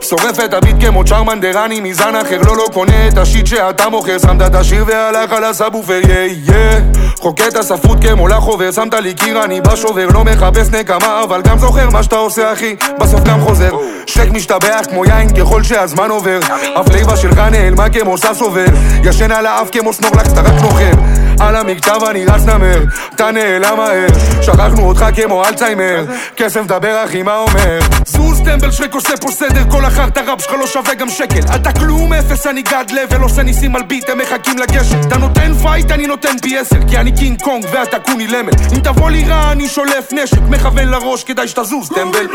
[0.00, 4.18] שורף את הביט כמו צ'רמנדר, אני מזן אחר, לא לא קונה את השיט שאתה מוכר.
[4.18, 6.80] שמת את השיר והלך על הסאבופר, יא יא.
[7.18, 11.58] חוקר את הספרות כמו לחובר, שמת לי קיר, אני בשובר, לא מחפש נקמה, אבל גם
[11.58, 13.70] זוכר מה שאתה עושה אחי, בסוף גם חוזר.
[14.06, 16.40] שרק משתבח כמו יין ככל שהזמן עובר.
[16.76, 18.64] הפלייבה שלך נעלמה כמו סס עובר.
[19.04, 20.92] ישן על האף כמו סנורלקס, אתה רק נוחר.
[21.40, 22.78] על המקטב אני רץ נמר,
[23.14, 24.06] אתה נעלם מהר.
[24.42, 26.04] שכחנו אותך כמו אלצהיימר.
[26.36, 27.78] כסף דבר אחי מה אומר?
[28.06, 31.40] זוז טמבל שרק עושה פה סדר כל החרטא ראפ שלך לא שווה גם שקל.
[31.54, 35.54] אתה כלום אפס אני god level עושה ניסים על beat הם מחכים לגשם אתה נותן
[35.62, 38.52] fight אני נותן פי עשר כי אני קינג קונג ואתה קוני למל.
[38.72, 42.26] אם תבוא לי רע אני שולף נשק מכוון לראש כדאי שתזוז טמבל.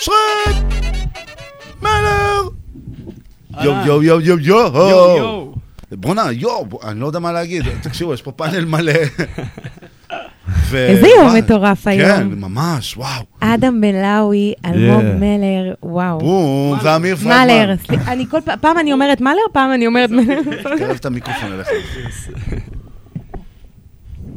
[0.00, 0.54] שרק
[1.82, 2.42] מלר.
[3.62, 5.49] יו יו יו יו יו יו, יו.
[5.92, 8.92] בואנה, יו, בוא- אני לא יודע מה להגיד, תקשיבו, יש פה פאנל מלא.
[10.70, 12.34] ו- איזה יום מטורף כן, היום.
[12.34, 13.22] ממש, וואו.
[13.40, 15.18] אדם בלאוי, אלמוג Yeah.
[15.20, 16.18] מלר, וואו.
[16.18, 17.36] בום, ואמיר מלר,
[17.66, 17.76] פרגמן.
[17.86, 20.40] סליחה, אני כל פעם, פעם אני אומרת מלר, פעם אני אומרת מלר.
[20.76, 21.68] תקרב את המיקרופון אליך.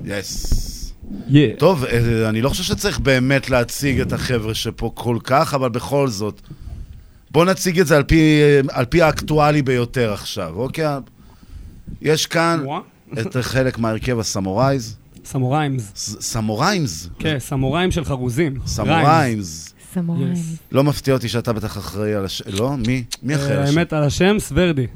[0.05, 0.93] יס.
[1.57, 1.99] טוב, אה,
[2.29, 6.41] אני לא חושב שצריך באמת להציג את החבר'ה שפה כל כך, אבל בכל זאת,
[7.31, 8.41] בואו נציג את זה על פי,
[8.71, 10.85] על פי האקטואלי ביותר עכשיו, אוקיי?
[12.01, 12.63] יש כאן
[13.19, 14.97] את חלק מהרכב הסמורייז.
[15.25, 16.15] סמוריימס.
[16.21, 17.09] סמוריימס?
[17.19, 18.53] כן, סמוראים של חרוזים.
[18.65, 19.73] סמוריימס.
[19.93, 20.33] סמוראים.
[20.71, 22.41] לא מפתיע אותי שאתה בטח אחראי על הש...
[22.47, 22.75] לא?
[22.87, 23.03] מי?
[23.23, 23.77] מי אחראי על השם?
[23.77, 24.87] האמת, על השם סוורדי.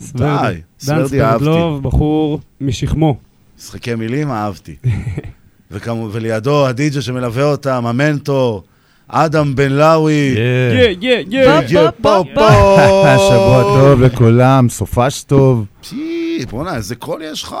[0.00, 0.54] סוורדי.
[0.54, 1.44] די, דן סוורדי אהבתי.
[1.44, 3.16] סברדלוב, בחור משכמו.
[3.58, 4.76] משחקי מילים, אהבתי.
[5.70, 8.62] וכמו, ולידו הדיג'יי שמלווה אותם, המנטור,
[9.08, 10.12] אדם בן לאוי.
[10.12, 12.48] יא, יא, יא, פה, פה.
[13.28, 15.64] שבוע טוב לכולם, סופש טוב.
[16.44, 17.56] בואנה, איזה קול יש לך.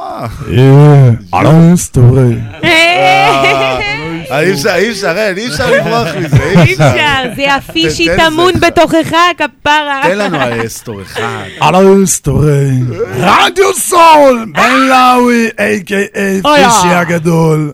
[1.34, 2.34] a long story.
[2.64, 8.08] אה, אי אפשר, אי אפשר, אין, אי אפשר לברוח מזה, אי אי אפשר, זה הפישי
[8.16, 8.52] טמון.
[8.60, 10.00] בתוכך, כפרה.
[10.02, 11.44] תן לנו אסטור אחד.
[11.62, 12.70] אלון סטורי.
[13.18, 16.42] רדיו סול, בן לאוי, a.k.a.
[16.42, 17.72] פישי הגדול.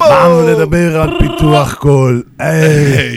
[0.00, 2.22] באנו לדבר על פיתוח קול.
[2.38, 3.16] היי.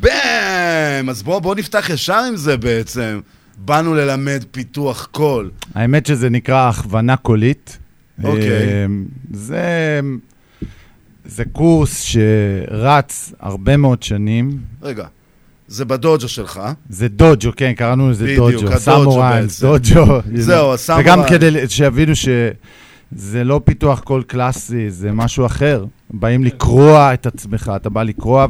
[0.00, 1.08] באם!
[1.10, 3.20] אז בואו בוא נפתח ישר עם זה בעצם.
[3.58, 5.50] באנו ללמד פיתוח קול.
[5.74, 7.78] האמת שזה נקרא הכוונה קולית.
[8.24, 8.84] אוקיי.
[8.84, 10.00] אמ, זה,
[11.24, 14.58] זה קורס שרץ הרבה מאוד שנים.
[14.82, 15.06] רגע,
[15.68, 16.60] זה בדוג'ו שלך.
[16.88, 18.66] זה דוג'ו, כן, קראנו לזה בדיוק, דוג'ו.
[18.66, 19.66] הדוג'ו סמורייז, בעצם.
[19.66, 20.20] דוג'ו.
[20.34, 21.06] זהו, הסמורייז.
[21.06, 25.84] וגם כדי שיבינו שזה לא פיתוח קול קלאסי, זה משהו אחר.
[26.10, 28.46] באים לקרוע את עצמך, אתה בא לקרוע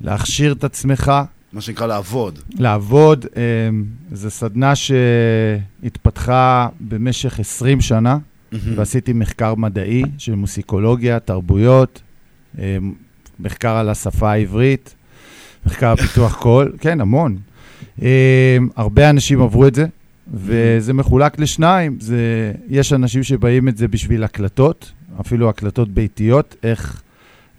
[0.00, 1.12] ולהכשיר את עצמך.
[1.52, 2.38] מה שנקרא לעבוד.
[2.58, 8.18] לעבוד, אמ, זו סדנה שהתפתחה במשך 20 שנה.
[8.52, 12.02] ועשיתי מחקר מדעי של מוסיקולוגיה, תרבויות,
[12.58, 12.92] אמ,
[13.40, 14.94] מחקר על השפה העברית,
[15.66, 17.36] מחקר פיתוח קול, כן, המון.
[18.02, 18.06] אמ,
[18.76, 19.86] הרבה אנשים עברו את זה,
[20.34, 21.96] וזה מחולק לשניים.
[22.00, 27.02] זה, יש אנשים שבאים את זה בשביל הקלטות, אפילו הקלטות ביתיות, איך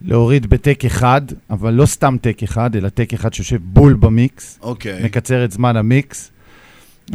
[0.02, 4.60] להוריד ב take אחד, אבל לא סתם take אחד, אלא take אחד שיושב בול במיקס.
[4.62, 5.04] אוקיי.
[5.04, 6.32] מקצר את זמן המיקס.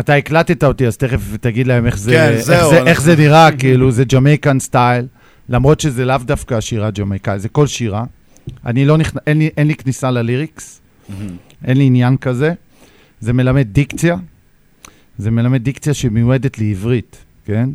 [0.01, 3.17] אתה הקלטת אותי, אז תכף תגיד להם איך זה, כן, איך זהו, זה, איך זה
[3.17, 5.07] נראה, כאילו, זה Jamaican style,
[5.49, 8.05] למרות שזה לאו דווקא שירה ג'מייקאית, זה כל שירה.
[8.67, 10.81] אני לא נכנס, אין לי, אין לי כניסה לליריקס.
[11.65, 12.53] אין לי עניין כזה.
[13.21, 14.17] זה מלמד דיקציה,
[15.19, 17.71] זה מלמד דיקציה שמיועדת לעברית, כן?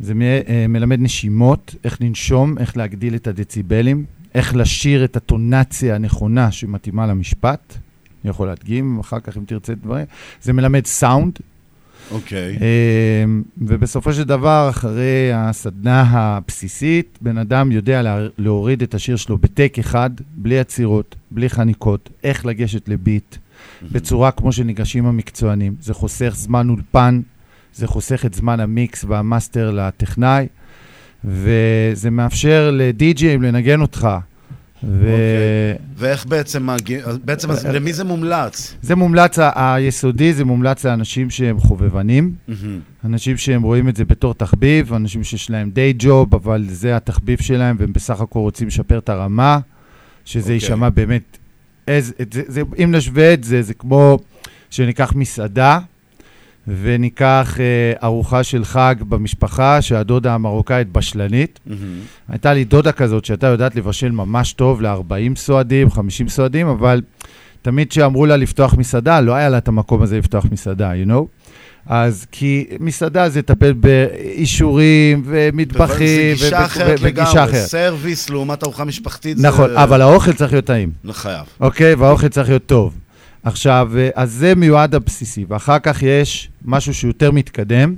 [0.00, 0.12] זה
[0.48, 4.04] אה, מלמד נשימות, איך לנשום, איך להגדיל את הדציבלים,
[4.36, 7.74] איך לשיר את הטונציה הנכונה שמתאימה למשפט.
[8.24, 10.06] אני יכול להדגים אחר כך אם תרצה דברים.
[10.42, 11.38] זה מלמד סאונד.
[12.10, 12.56] אוקיי.
[12.56, 19.38] אמ, ובסופו של דבר, אחרי הסדנה הבסיסית, בן אדם יודע לה, להוריד את השיר שלו
[19.38, 23.36] בטק אחד, בלי עצירות, בלי חניקות, איך לגשת לביט,
[23.92, 25.74] בצורה כמו שניגשים המקצוענים.
[25.80, 27.20] זה חוסך זמן אולפן,
[27.74, 30.46] זה חוסך את זמן המיקס והמאסטר לטכנאי,
[31.26, 34.08] וזה מאפשר לדי-ג'אים לנגן אותך.
[34.84, 35.00] ו...
[35.00, 35.86] אוקיי.
[35.96, 36.68] ואיך בעצם.
[37.24, 38.74] בעצם אז למי זה מומלץ?
[38.82, 42.80] זה מומלץ, היסודי זה מומלץ לאנשים שהם חובבנים, מהמם.
[43.04, 47.42] אנשים שהם רואים את זה בתור תחביב, אנשים שיש להם דיי ג'וב, אבל זה התחביב
[47.42, 49.58] שלהם, והם בסך הכל רוצים לשפר את הרמה,
[50.24, 50.54] שזה אוקיי.
[50.54, 51.38] יישמע באמת,
[51.88, 54.18] איזה, זה, זה, אם נשווה את זה, זה כמו
[54.70, 55.78] שניקח מסעדה,
[56.82, 57.64] וניקח אה,
[58.06, 61.60] ארוחה של חג במשפחה, שהדודה המרוקאית בשלנית.
[61.66, 61.80] מהמם.
[62.28, 67.02] הייתה לי דודה כזאת שהייתה יודעת לבשל ממש טוב ל-40 סועדים, 50 סועדים, אבל
[67.62, 71.24] תמיד כשאמרו לה לפתוח מסעדה, לא היה לה את המקום הזה לפתוח מסעדה, you know?
[71.86, 77.30] אז כי מסעדה זה לטפל באישורים ומטבחים זה גישה ו- אחרת לגמרי.
[77.44, 77.54] אחרת.
[77.54, 79.36] סרוויס לעומת ארוחה משפחתית.
[79.38, 80.90] זה- נכון, אבל האוכל צריך להיות טעים.
[81.10, 81.44] חייב.
[81.60, 81.94] אוקיי?
[81.94, 82.94] והאוכל צריך להיות טוב.
[83.46, 87.94] עכשיו, אה, אז זה מיועד הבסיסי, ואחר כך יש משהו שהוא יותר מתקדם,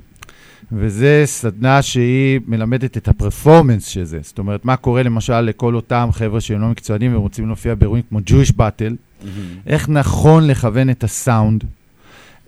[0.73, 4.19] וזה סדנה שהיא מלמדת את הפרפורמנס של זה.
[4.23, 8.05] זאת אומרת, מה קורה למשל לכל אותם חבר'ה שהם לא מקצוענים והם רוצים להופיע באירועים
[8.09, 9.25] כמו Jewish Battle,
[9.67, 11.65] איך נכון לכוון את הסאונד,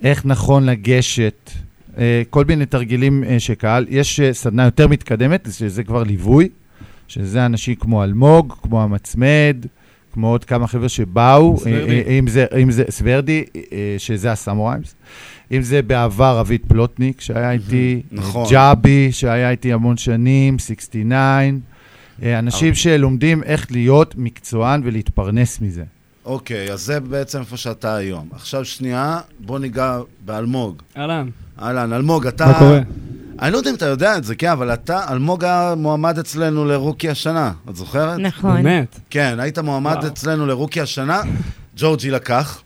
[0.03, 1.51] איך נכון לגשת,
[1.99, 3.87] אה, כל מיני תרגילים אה, שקהל.
[3.89, 6.49] יש סדנה יותר מתקדמת, שזה כבר ליווי,
[7.09, 9.57] שזה אנשים כמו אלמוג, כמו המצמד,
[10.13, 12.01] כמו עוד כמה חבר'ה שבאו, סוורדי.
[12.01, 14.95] אה, אה, אם זה, אם זה סוורדי, אה, שזה הסמוריימס,
[15.53, 18.47] אם זה בעבר רביד פלוטניק, שהיה איתי, נכון.
[18.51, 21.59] ג'אבי, שהיה איתי המון שנים, 69,
[22.23, 25.85] אה, אנשים שלומדים איך להיות מקצוען ולהתפרנס מזה.
[26.25, 28.29] אוקיי, אז זה בעצם איפה שאתה היום.
[28.33, 30.83] עכשיו שנייה, בוא ניגע באלמוג.
[30.97, 31.29] אהלן.
[31.63, 32.47] אהלן, אלמוג, אתה...
[32.47, 32.81] מה קורה?
[33.43, 36.65] אני לא יודע אם אתה יודע את זה, כן, אבל אתה, אלמוג היה מועמד אצלנו
[36.65, 38.19] ל rookie השנה, את זוכרת?
[38.19, 38.63] נכון.
[38.63, 39.01] באמת?
[39.11, 40.07] כן, היית מועמד וואו.
[40.07, 41.23] אצלנו ל rookie השנה,
[41.77, 42.63] ג'ורג'י לקח.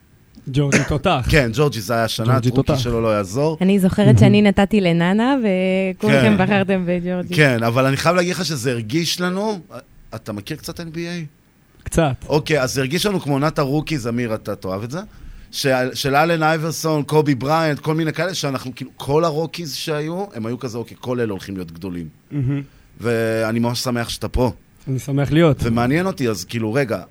[0.48, 1.26] ג'ורג'י תותח.
[1.30, 2.78] כן, ג'ורג'י זה היה השנה, ג'ורג'י rookie תותח.
[2.78, 3.58] שלו לא יעזור.
[3.60, 6.44] אני זוכרת שאני נתתי לננה, וכולכם כן.
[6.44, 7.34] בחרתם בג'ורג'י.
[7.34, 9.58] כן, אבל אני חייב להגיד לך שזה הרגיש לנו...
[10.14, 11.24] אתה מכיר קצת NBA?
[11.82, 12.14] קצת.
[12.28, 15.00] אוקיי, אז זה הרגיש לנו כמו עונת ה rookies, אמיר, אתה תאהב את זה?
[15.54, 20.24] של, של אלן אייברסון, קובי בריינט, כל מיני כאלה, שאנחנו כאילו, כל ה rookies שהיו,
[20.34, 22.08] הם היו כזה, אוקיי, כל אלה הולכים להיות גדולים.
[22.30, 22.62] מהמם.
[23.00, 24.52] ואני ממש שמח שאתה פה.
[24.88, 25.56] אני שמח להיות.
[25.62, 27.02] ומעניין אותי, אז כאילו, רגע,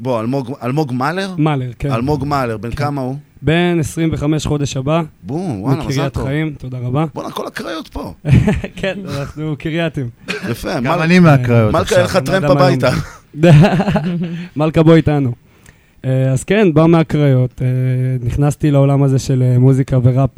[0.00, 1.34] בוא, אלמוג, אלמוג מאלר?
[1.38, 1.92] מאלר, כן.
[1.92, 3.16] אלמוג מאלר, בן כמה הוא?
[3.42, 5.02] בן 25 חודש הבא.
[5.22, 6.26] בום, וואלה, מזל מקריית טוב.
[6.26, 7.04] חיים, תודה רבה.
[7.14, 8.14] בואנה, כל הקריות פה.
[8.76, 10.08] כן, אנחנו קרייתים.
[10.50, 11.96] יפה, גם אני מהקריות מלכה.
[11.96, 12.90] אין לך טרמפ הביתה.
[14.56, 15.32] מלכה בוא איתנו.
[16.04, 17.62] אה, אז כן, בא מהקריות.
[17.62, 17.66] אה,
[18.26, 20.30] נכנסתי לעולם הזה של אה, מוזיקה וראפ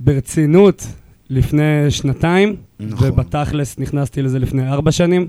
[0.00, 0.86] ברצינות
[1.30, 3.08] לפני שנתיים, נכון.
[3.08, 5.28] ובתכלס נכנסתי לזה לפני ארבע שנים,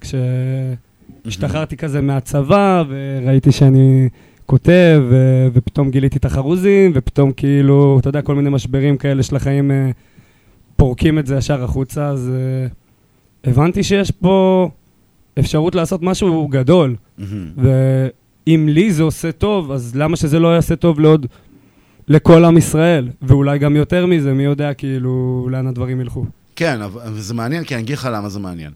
[0.00, 4.08] כשהשתחררתי כזה מהצבא, וראיתי שאני
[4.46, 9.36] כותב, ו- ופתאום גיליתי את החרוזים, ופתאום כאילו, אתה יודע, כל מיני משברים כאלה של
[9.36, 9.70] החיים
[10.76, 12.32] פורקים את זה ישר החוצה, אז
[13.44, 14.68] הבנתי שיש פה
[15.38, 16.96] אפשרות לעשות משהו גדול.
[17.56, 21.26] ואם לי זה עושה טוב, אז למה שזה לא יעשה טוב לעוד,
[22.08, 23.08] לכל עם ישראל?
[23.22, 26.24] ואולי גם יותר מזה, מי יודע כאילו לאן הדברים ילכו.
[26.56, 28.72] כן, אבל זה מעניין, כי אני אגיד לך למה זה מעניין.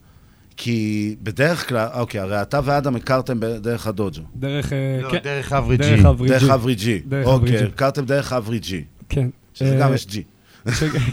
[0.57, 4.23] כי בדרך כלל, אוקיי, הרי אתה ואדם הכרתם דרך הדוג'ו.
[4.37, 4.73] דרך...
[4.73, 5.19] אה, לא, כן.
[5.25, 5.83] דרך אברי ג'י.
[5.91, 6.05] דרך.
[6.51, 6.99] אברי ג'י.
[7.07, 7.65] דרך אברי אוקיי, ג'י.
[7.65, 8.85] הכרתם דרך אברי ג'י.
[9.09, 9.29] כן.
[9.55, 10.23] שזה גם אה, יש ג'י.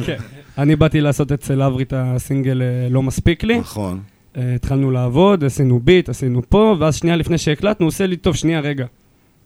[0.05, 0.17] כן.
[0.57, 3.59] אני באתי לעשות אצל אברי את הסינגל אה, לא מספיק לי.
[3.59, 3.99] נכון.
[4.37, 8.35] אה, התחלנו לעבוד, עשינו ביט, עשינו פה, ואז שנייה לפני שהקלטנו, הוא עושה לי, טוב,
[8.35, 8.85] שנייה, רגע.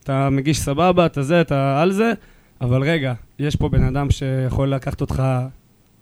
[0.04, 2.14] אתה מגיש סבבה, אתה זה, אתה על זה,
[2.62, 5.24] אבל רגע, יש פה בן אדם שיכול לקחת אותך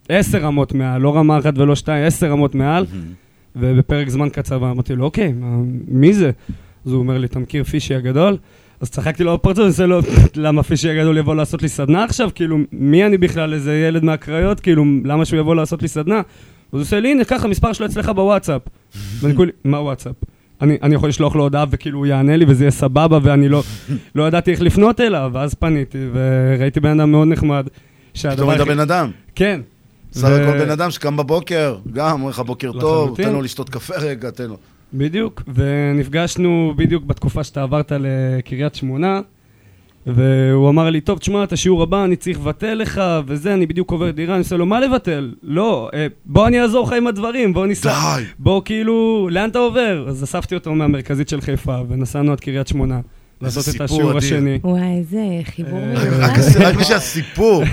[0.10, 2.86] עשר רמות מעל, לא רמה אחת ולא שתיים, עשר רמות מעל,
[3.56, 6.32] ובפרק זמן קצר, ואמרתי לו, אוקיי, מה- מי זה?
[6.86, 8.38] אז הוא אומר לי, אתה מכיר פישי הגדול?
[8.82, 10.00] אז צחקתי לו בפרצוף, אני עושה לו,
[10.36, 12.30] למה פישי הגדול יבוא לעשות לי סדנה עכשיו?
[12.36, 14.60] כאילו, מי אני בכלל, איזה ילד מהקריות?
[14.60, 16.22] כאילו, למה שהוא יבוא לעשות לי סדנה?
[16.74, 18.62] אז הוא עושה לי, הנה, ככה, מספר שלו אצלך בוואטסאפ.
[19.20, 20.16] ואני כולי, מה וואטסאפ?
[20.62, 23.64] אני, אני יכול לשלוח לו הודעה וכאילו הוא יענה לי וזה יהיה סבבה ואני לא,
[24.16, 27.68] לא ידעתי איך לפנות אליו, ואז פניתי וראיתי בן אדם מאוד נחמד.
[28.14, 29.12] פתאום היית בן אדם.
[29.36, 29.62] כן.
[30.12, 33.26] סך הכל בן אדם שקם בבוקר, גם אומר לך בוקר טוב, לחלוטין.
[33.26, 34.58] תן לו לשתות קפה רגע, תן לו.
[34.94, 39.22] בדיוק, ונפגשנו בדיוק בתקופה שאתה עברת לקריית שמונה,
[40.08, 43.92] והוא אמר לי, טוב, תשמע, את השיעור הבא אני צריך לבטל לך, וזה, אני בדיוק
[43.92, 45.34] עובר דירה, אני עושה לו, מה לבטל?
[45.44, 48.16] לא, אה, בוא אני אעזור לך עם הדברים, בוא ניסע.
[48.18, 48.24] די.
[48.40, 50.06] בוא כאילו, לאן אתה עובר?
[50.08, 53.00] אז אספתי אותו מהמרכזית של חיפה, ונסענו עד קריית שמונה.
[53.42, 54.18] לעשות את השיעור אדיר.
[54.18, 54.60] השני.
[54.64, 56.62] וואי, איזה חיבור רק מיוחד.
[56.62, 57.64] רק בשביל הסיפור.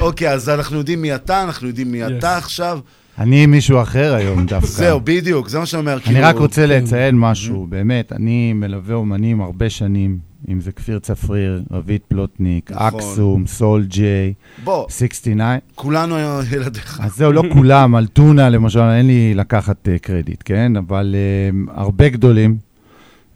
[0.00, 2.78] אוקיי, אז אנחנו יודעים מי אתה, אנחנו יודעים מי אתה עכשיו.
[3.18, 4.66] אני מישהו אחר היום דווקא.
[4.66, 5.92] זהו, בדיוק, זה מה שאני אומר.
[5.92, 10.98] אני כאילו- רק רוצה לציין משהו, באמת, אני מלווה אומנים הרבה שנים, אם זה כפיר
[10.98, 12.86] צפריר, רביד פלוטניק, נכון.
[12.86, 14.88] אקסום, סול ג'יי, בוא.
[14.88, 15.56] 69.
[15.74, 16.16] כולנו
[16.52, 17.00] ילדיך.
[17.02, 20.76] אז זהו, לא כולם, על טונה למשל, אין לי לקחת אה, קרדיט, כן?
[20.76, 22.56] אבל אה, הרבה גדולים.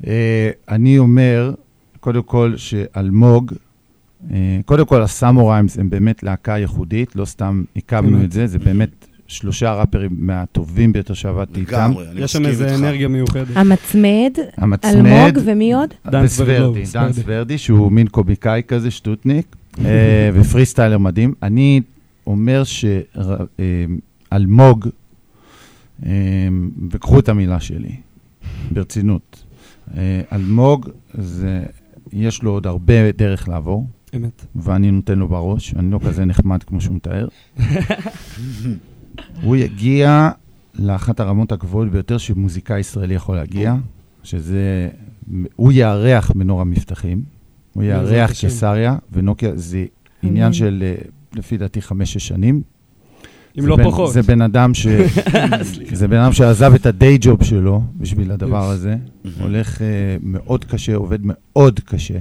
[0.06, 1.54] אה, אני אומר,
[2.00, 3.52] קודם כל, שאלמוג,
[4.30, 8.24] אה, קודם כל, הסמוריימס הם באמת להקה ייחודית, לא סתם הקמנו.
[8.24, 11.72] את זה, זה באמת שלושה ראפרים מהטובים ביותר שעבדתי איתם.
[11.72, 12.78] לגמרי, אני יש שם מסכים איזה איתך.
[12.78, 13.56] אנרגיה מיוחדת.
[13.56, 14.32] המצמד,
[14.84, 15.94] אלמוג ומי עוד?
[16.06, 17.12] דן סברדוב, דן סברדי.
[17.12, 21.34] סוורדי, שהוא מין קומיקאי כזה, שטוטניק, אה, ו freestyler מדהים.
[21.42, 21.80] אני
[22.26, 22.62] אומר
[24.30, 24.88] שאלמוג,
[26.90, 27.96] וקחו את המילה שלי,
[28.70, 29.44] ברצינות,
[29.96, 31.62] אה, אלמוג, זה,
[32.12, 33.86] יש לו עוד הרבה דרך לעבור.
[34.16, 34.44] אמת.
[34.56, 37.28] ואני נותן לו בראש, אני לא כזה נחמד כמו שהוא מתאר.
[39.42, 40.30] הוא יגיע
[40.74, 43.74] לאחת הרמות הגבוהות ביותר שמוזיקאי ישראלי יכול להגיע,
[44.22, 44.88] שזה,
[45.56, 47.22] הוא יארח בנור המבטחים,
[47.72, 48.30] הוא יארח.
[48.32, 49.84] קיסריה, ונוקיה זה.
[50.22, 50.94] עניין של,
[51.34, 52.62] לפי דעתי, חמש-שש שנים.
[53.58, 54.12] אם זה לא בן- פחות.
[54.12, 54.86] זה בן אדם ש...
[55.92, 58.96] זה בן אדם שעזב את הדיי ג'וב שלו בשביל הדבר הזה.
[59.40, 59.86] הולך אה,
[60.22, 62.18] מאוד קשה, עובד מאוד קשה.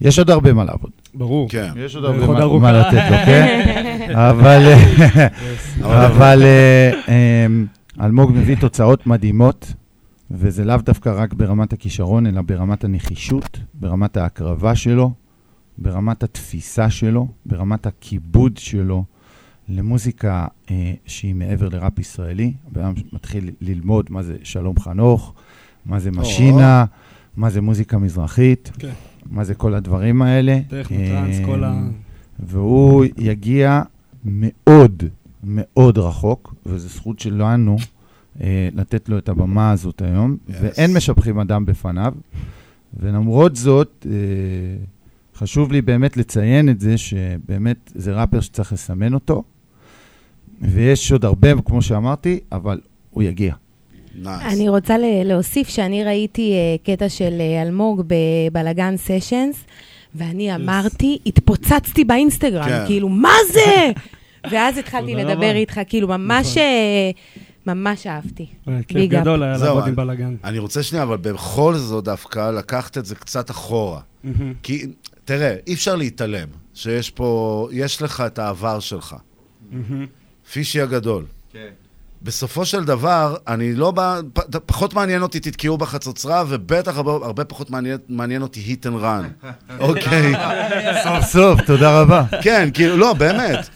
[0.00, 0.90] יש עוד הרבה מה לעבוד.
[1.14, 1.48] ברור.
[1.50, 1.72] כן.
[1.76, 4.10] יש עוד דרך הרבה מה- לתת לו, כן?
[4.30, 5.26] אבל אה,
[6.06, 7.46] אבל אה, אה,
[8.04, 9.72] אלמוג מביא תוצאות מדהימות,
[10.30, 15.10] וזה לאו דווקא רק ברמת הכישרון, אלא ברמת הנחישות, ברמת ההקרבה שלו,
[15.78, 19.04] ברמת התפיסה שלו, ברמת הכיבוד שלו
[19.68, 22.52] למוזיקה אה, שהיא מעבר לראפ ישראלי.
[22.70, 25.34] הבן אדם מתחיל ללמוד מה זה שלום חנוך,
[25.86, 26.84] מה זה משינה,
[27.36, 28.90] מה זה מוזיקה מזרחית, כן.
[29.30, 30.58] מה זה כל הדברים האלה.
[30.68, 31.68] דרך מטרנס, כל ה...
[31.72, 31.82] אה,
[32.38, 33.82] והוא יגיע
[34.24, 35.02] מאוד
[35.44, 37.76] מאוד רחוק, וזו זכות שלנו
[38.40, 40.52] אה, לתת לו את הבמה הזאת היום, Yes.
[40.62, 42.14] ואין משבחים אדם בפניו.
[43.00, 44.12] ולמרות זאת, אה,
[45.36, 49.42] חשוב לי באמת לציין את זה, שבאמת זה ראפר שצריך לסמן אותו,
[50.60, 52.80] ויש עוד הרבה, כמו שאמרתי, אבל
[53.10, 53.54] הוא יגיע.
[54.26, 59.64] אני רוצה להוסיף שאני ראיתי אה, קטע של אה, אלמוג בבלגן סשנס,
[60.14, 62.82] ואני אמרתי, התפוצצתי באינסטגרם, כן.
[62.86, 63.90] כאילו, מה זה?
[64.50, 65.52] ואז התחלתי לדבר רבה.
[65.52, 66.62] איתך, כאילו, ממש נכון.
[66.62, 67.10] אה,
[67.66, 68.46] ממש אהבתי.
[68.88, 69.10] כיף.
[69.10, 70.36] גדול היה לעבוד אני- עם בלאגן.
[70.44, 74.00] אני רוצה שנייה, אבל בכל זאת דווקא לקחת את זה קצת אחורה.
[74.62, 74.86] כי,
[75.24, 79.16] תראה, אי אפשר להתעלם שיש פה, יש לך את העבר שלך.
[80.52, 81.24] פישי הגדול.
[81.52, 81.68] כן.
[82.24, 87.44] בסופו של דבר, אני לא בא, פ- פחות מעניין אותי תתקעו בחצוצרה, ובטח הרבה, הרבה
[87.44, 89.46] פחות מעניין, מעניין אותי hit and run.
[89.80, 90.32] אוקיי.
[91.04, 92.24] סוף סוף, תודה רבה.
[92.42, 93.68] כן, כאילו, לא, באמת.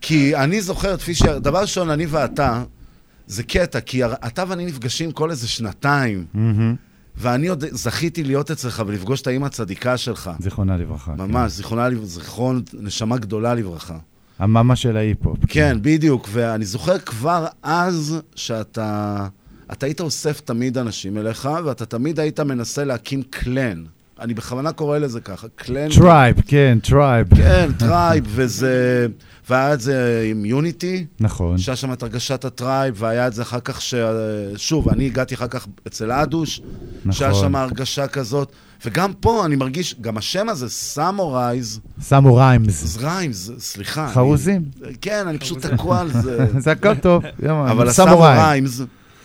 [0.00, 2.62] כי אני זוכר את פישי, דבר ראשון, אני ואתה,
[3.26, 6.24] זה קטע, כי אתה ואני נפגשים כל איזה שנתיים.
[7.16, 10.30] ואני עוד זכיתי להיות אצלך ולפגוש את האימא הצדיקה שלך.
[10.38, 11.12] זיכרונה לברכה.
[11.18, 13.96] ממש, זיכרונה, לב- זיכרון, נשמה גדולה לברכה.
[14.38, 15.38] המאמה של ההיפ-הופ.
[15.48, 19.26] כן, בדיוק, ואני זוכר כבר אז שאתה...
[19.72, 23.84] אתה היית אוסף תמיד אנשים אליך, ואתה תמיד היית מנסה להקים clan.
[24.20, 25.88] אני בכוונה קורא לזה ככה, clan.
[25.90, 27.34] tribe, כן, tribe.
[27.36, 29.06] כן, tribe, וזה...
[29.50, 31.06] והיה את זה עם יוניטי.
[31.20, 31.58] נכון.
[31.58, 33.94] שהיה שם את הרגשת ה tribe, והיה את זה אחר כך ש...
[34.56, 36.60] שוב, אני הגעתי אחר כך אצל אדוש,
[37.00, 37.12] נכון.
[37.12, 38.52] שהיה שם הרגשה כזאת.
[38.86, 42.84] וגם פה אני מרגיש, גם השם הזה, סמורייז, סמו rhymes.
[42.84, 44.08] זה rhymes, סליחה.
[44.08, 44.62] חרוזים.
[44.84, 46.46] אני, כן, אני פשוט תקוע על זה.
[46.64, 47.88] זה הכל טוב, אבל.
[47.88, 48.80] הסמוריימס,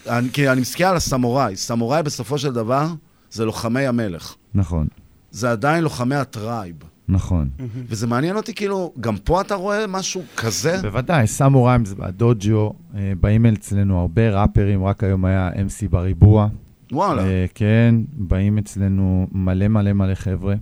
[0.08, 1.56] אני, כי אני מסתכל על הסמוראי.
[1.56, 2.88] סמוראי בסופו של דבר
[3.32, 4.36] זה לוחמי המלך.
[4.54, 4.88] נכון,
[5.32, 6.76] זה עדיין לוחמי ה tribe.
[7.08, 7.50] נכון.
[7.88, 10.82] וזה מעניין אותי, כאילו, גם פה אתה רואה משהו כזה?
[10.82, 16.48] בוודאי, סמוריימס והדוג'ו, אה, באים אצלנו הרבה ראפרים, רק היום היה MC בריבוע.
[16.92, 17.24] וואלה.
[17.26, 20.56] אה, כן, באים אצלנו מלא מלא מלא חבר'ה.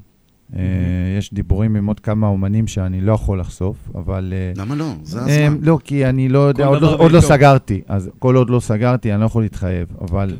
[0.55, 0.59] אה,
[1.17, 4.33] יש דיבורים עם עוד כמה אומנים שאני לא יכול לחשוף, אבל...
[4.35, 4.85] אה, למה לא?
[5.03, 5.57] זה הזמן.
[5.61, 7.21] לא, כי אני לא יודע, עוד לא- עוד לא.
[7.21, 10.37] סגרתי, אז כל עוד לא סגרתי, אני לא יכול להתחייב, אבל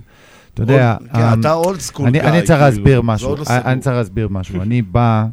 [0.53, 0.93] אתה יודע...
[0.99, 1.53] עוד- כן, אה, אתה
[1.93, 3.57] school אני- guy, אני צריך כאילו, להסביר משהו, לא אני- סגור.
[3.71, 4.61] אני צריך להסביר משהו.
[4.61, 5.25] אני בא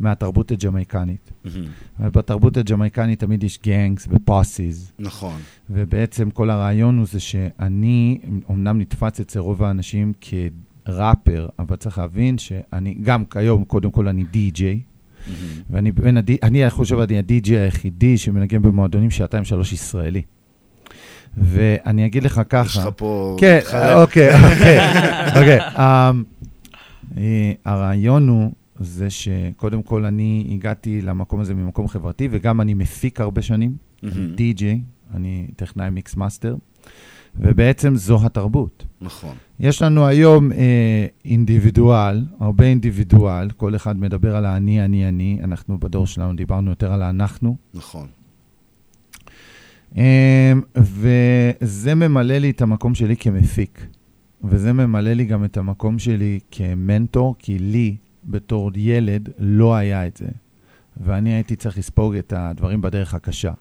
[0.00, 1.32] מהתרבות הג'מייקנית.
[2.00, 4.92] ובתרבות הג'מייקנית תמיד יש גנגס ופוסיס.
[4.98, 5.40] נכון.
[5.70, 8.18] ובעצם כל הרעיון הוא זה שאני
[8.50, 14.24] אמנם נתפס אצל רוב האנשים כראפר, אבל צריך להבין שאני, גם כיום, קודם כל אני
[14.24, 14.80] די-ג'יי.
[15.70, 16.36] ואני בין הדי...
[16.42, 20.22] אני חושב אני הדי-ג'יי היחידי שמנגן במועדונים שעתיים שלוש ישראלי.
[21.36, 22.66] ואני אגיד לך ככה...
[22.66, 23.36] יש לך פה...
[23.40, 23.60] כן.
[23.94, 24.78] אוקיי, אוקיי,
[25.38, 25.58] אוקיי.
[25.60, 26.24] אמ,
[27.16, 33.20] אה, הרעיון הוא זה שקודם כל אני הגעתי למקום הזה ממקום חברתי, וגם אני מפיק
[33.20, 34.34] הרבה שנים, מהמם.
[34.34, 34.80] די-ג'יי,
[35.14, 36.56] אני טכנאי mix master,
[37.36, 38.86] ובעצם זו התרבות.
[39.00, 39.34] נכון.
[39.60, 45.78] יש לנו היום אה, אינדיבידואל, הרבה אינדיבידואל, כל אחד מדבר על האני, אני, אני, אנחנו
[45.78, 47.56] בדור שלנו דיברנו יותר על האנחנו.
[47.74, 48.06] נכון.
[49.96, 50.02] אמ,
[50.76, 53.86] וזה ממלא לי את המקום שלי כמפיק,
[54.44, 57.96] וזה ממלא לי גם את המקום שלי כמנטור, כי לי,
[58.26, 60.26] בתור ילד, לא היה את זה.
[61.04, 63.52] ואני הייתי צריך לספוג את הדברים בדרך הקשה.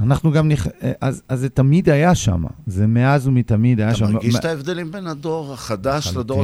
[0.00, 0.66] אנחנו גם, נכ...
[1.00, 4.12] אז, אז זה תמיד היה שם, זה מאז ומתמיד היה אתה שם.
[4.12, 6.42] מרגיש מה- את ההבדלים בין הדור החדש לחלוטין, לדור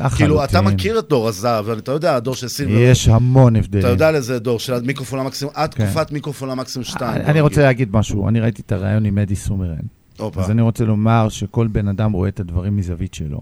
[0.00, 0.10] הקודם?
[0.16, 0.60] כאילו, אתה.
[0.60, 2.78] מכיר את דור הזהב, אתה יודע, הדור של סילבר.
[2.78, 3.84] יש המון הבדלים.
[3.84, 5.84] אתה יודע על איזה דור של מיקרופון המקסימום, עד כן.
[5.86, 7.22] תקופת מיקרופון המקסימום 2.
[7.22, 9.76] אני רוצה להגיד משהו, אני ראיתי את הרעיון עם אדי סומרן.
[10.18, 10.40] הופה.
[10.40, 13.40] אז אני רוצה לומר שכל בן אדם רואה את הדברים מזווית שלו.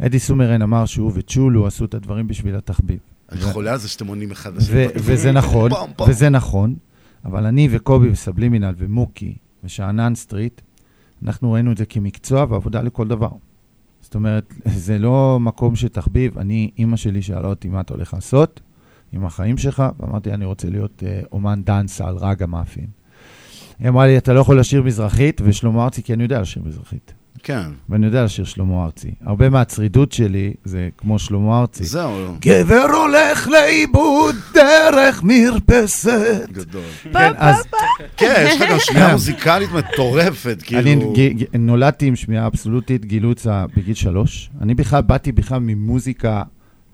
[0.00, 2.98] אדי סומרן אמר שהוא וצ'ולו עשו את הדברים בשביל התחביב.
[3.32, 4.86] אני ו- חולה על זה שאתם עונים אחד לשני.
[4.94, 5.70] וזה נכון.
[6.08, 6.74] וזה נכון,
[7.24, 10.60] אבל אני וקובי וסבלימינל ומוקי ושאנן סטריט,
[11.24, 13.30] אנחנו ראינו את זה כמקצוע ועבודה לכל דבר.
[14.00, 14.54] זאת אומרת,
[14.86, 16.38] זה לא מקום של תחביב.
[16.38, 18.60] אני, אימא שלי שאלה אותי מה אתה הולך לעשות
[19.12, 22.86] עם החיים שלך, ואמרתי, אני רוצה להיות uh, אומן דאנסה על רגע מאפין.
[23.78, 27.14] היא אמרה לי, אתה לא יכול לשיר מזרחית, ושלמה ארצי, כי אני יודע לשיר מזרחית.
[27.42, 27.62] כן.
[27.88, 29.10] ואני יודע לשיר שלמה ארצי.
[29.24, 31.84] הרבה מהצרידות שלי זה כמו שלמה ארצי.
[31.84, 32.36] זהו.
[32.40, 36.48] גבר הולך לאיבוד דרך מרפסת.
[36.52, 36.82] גדול.
[37.12, 37.56] כן, אז...
[38.16, 41.12] כן, יש לך גם שמיעה מוזיקלית מטורפת, אני כאילו...
[41.16, 44.50] ג- נולדתי עם שמיעה אבסולוטית, גילו את זה בגיל שלוש.
[44.60, 46.42] אני בכלל באתי בכלל ממוזיקה,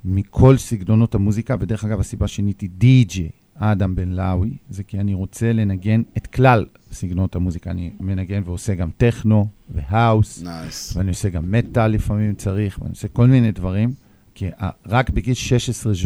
[0.05, 3.29] מכל סגנונות המוזיקה, ודרך אגב, הסיבה שיניתי די-ג'יי,
[3.59, 7.71] אדם בן לאוי, זה כי אני רוצה לנגן את כלל סגנונות המוזיקה.
[7.71, 10.97] אני מנגן ועושה גם טכנו והאוס, נייס.
[10.97, 13.93] ואני עושה גם מטאל לפעמים צריך, ואני עושה כל מיני דברים,
[14.35, 15.35] כי ה- רק בגיל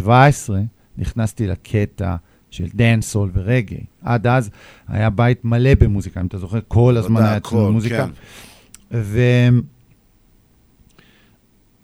[0.06, 0.08] 16-17
[0.98, 2.16] נכנסתי לקטע
[2.50, 3.80] של dancehall ורגי.
[4.02, 4.50] עד אז
[4.88, 8.06] היה בית מלא במוזיקה, אם אתה זוכר, כל הזמן היה אצלנו מוזיקה.
[8.06, 8.10] כן.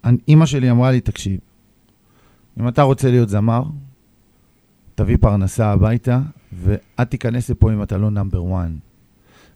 [0.03, 1.39] ואימא שלי אמרה לי, תקשיב,
[2.59, 3.63] אם אתה רוצה להיות זמר,
[4.95, 6.19] תביא פרנסה הביתה,
[6.53, 8.69] ואל תיכנס לפה אם אתה לא number 1.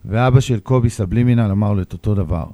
[0.07, 2.45] ואבא של קובי סבלימינל אמר לו את אותו דבר.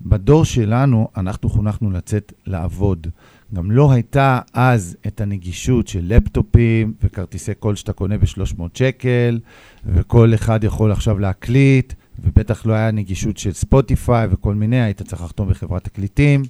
[0.00, 3.06] בדור שלנו, אנחנו חונכנו לצאת לעבוד.
[3.54, 9.40] גם לא הייתה אז את הנגישות של לפטופים וכרטיסי קול שאתה קונה ב-300 שקל,
[9.86, 11.92] וכל אחד יכול עכשיו להקליט,
[12.24, 16.42] ובטח לא היה נגישות של ספוטיפיי וכל מיני, היית צריך לחתום בחברת תקליטים.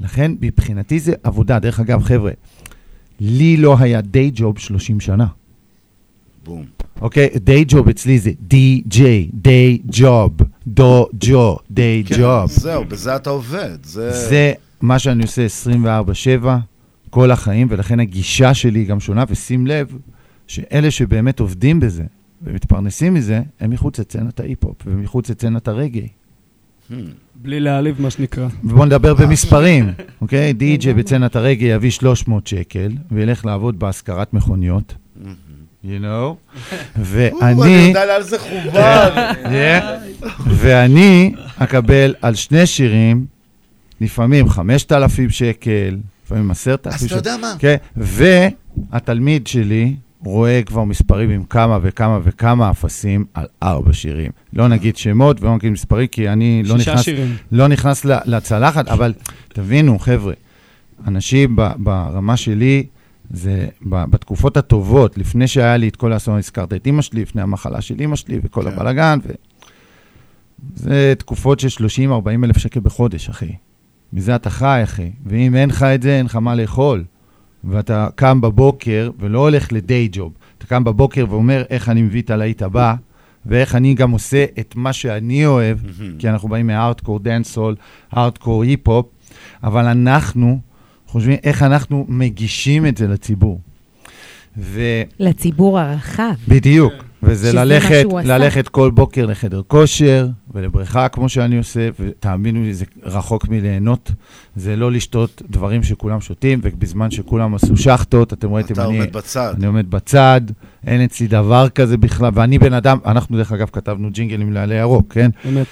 [0.00, 1.58] לכן, מבחינתי זה עבודה.
[1.58, 2.32] דרך אגב, חבר'ה,
[3.20, 5.26] לי לא היה דיי ג'וב 30 שנה.
[6.44, 6.81] בום.
[7.00, 7.28] אוקיי?
[7.36, 10.32] דיי ג'וב אצלי זה די-ג'יי, דיי ג'וב,
[10.66, 12.50] דו ג'ו, דיי ג'וב.
[12.50, 13.84] זהו, בזה אתה עובד.
[13.84, 14.10] זה...
[14.10, 15.46] זה מה שאני עושה
[16.42, 16.46] 24/7,
[17.10, 19.96] כל החיים, ולכן הגישה שלי היא גם שונה, ושים לב
[20.46, 22.04] שאלה שבאמת עובדים בזה
[22.42, 26.08] ומתפרנסים מזה, הם מחוץ לצנת ההיפ-הופ ומחוץ לצנת הרגעי.
[27.34, 28.48] בלי להעליב, מה שנקרא.
[28.64, 30.52] ובואו נדבר במספרים, אוקיי?
[30.52, 34.94] די.ג'יי בצנת הרגעי יביא 300 שקל, וילך לעבוד בהשכרת מכוניות.
[35.84, 36.56] You know,
[36.96, 37.62] ואני...
[37.62, 39.30] אני יודע לאן זה חובר.
[39.44, 40.26] Yeah.
[40.48, 43.26] ואני אקבל על שני שירים,
[44.00, 47.06] לפעמים 5,000 שקל, לפעמים 10,000 אז שקל.
[47.06, 47.54] אתה יודע מה?
[47.58, 49.94] כן, והתלמיד שלי
[50.24, 54.30] רואה כבר מספרים עם כמה וכמה וכמה אפסים על ארבע שירים.
[54.52, 57.36] לא נגיד שמות ולא נגיד מספרים, כי אני לא שישה נכנס, שירים.
[57.52, 59.12] לא נכנס לצלחת, אבל
[59.48, 60.32] תבינו, חבר'ה,
[61.06, 62.86] אנשים ברמה שלי,
[63.32, 67.80] זה בתקופות הטובות, לפני שהיה לי את כל האסון, הזכרת את אימא שלי, לפני המחלה
[67.80, 69.32] של אימא שלי וכל הבלאגן, ו...
[70.74, 73.52] זה תקופות של 30-40 אלף שקל בחודש, אחי.
[74.12, 75.10] מזה אתה חי, אחי.
[75.26, 77.04] ואם אין לך את זה, אין לך מה לאכול.
[77.64, 80.32] ואתה קם בבוקר ולא הולך לדיי ג'וב.
[80.58, 82.94] אתה קם בבוקר ואומר איך אני מביא את הלהיט הבא,
[83.46, 85.78] ואיך אני גם עושה את מה שאני אוהב,
[86.18, 87.76] כי אנחנו באים מ hardcore dancehall,
[88.12, 89.06] hardcore היפ-הופ,
[89.62, 90.60] אבל אנחנו
[91.12, 93.60] חושבים איך אנחנו מגישים את זה לציבור.
[94.58, 94.80] ו...
[95.18, 96.34] לציבור הרחב.
[96.48, 96.92] בדיוק.
[97.22, 98.04] וזה ללכת.
[98.24, 104.12] ללכת כל בוקר לחדר כושר ולבריכה כמו שאני עושה, ותאמינו לי, זה רחוק מליהנות.
[104.56, 108.98] זה לא לשתות דברים שכולם שותים, ובזמן שכולם עשו שחטות, אתם ראיתם, אתה אני...
[108.98, 109.54] עומד בצד.
[109.56, 110.40] אני עומד בצד,
[110.86, 115.12] אין אצלי דבר כזה בכלל, ואני בן אדם, אנחנו דרך אגב כתבנו ג'ינגלים לעלי ירוק,
[115.12, 115.30] כן?
[115.44, 115.66] באמת.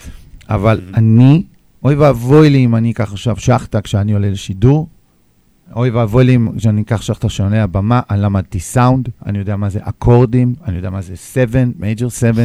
[0.49, 1.43] אבל אני,
[1.85, 4.89] אוי ואבוי לי אם אני אקח עכשיו שחטה כשאני עולה לשידור,
[5.77, 9.69] אוי ואבוי לי אם אני אקח שחטה עולה לבמה, אני למדתי סאונד, אני יודע מה
[9.69, 12.45] זה אקורדים, אני יודע מה זה 7, major 7,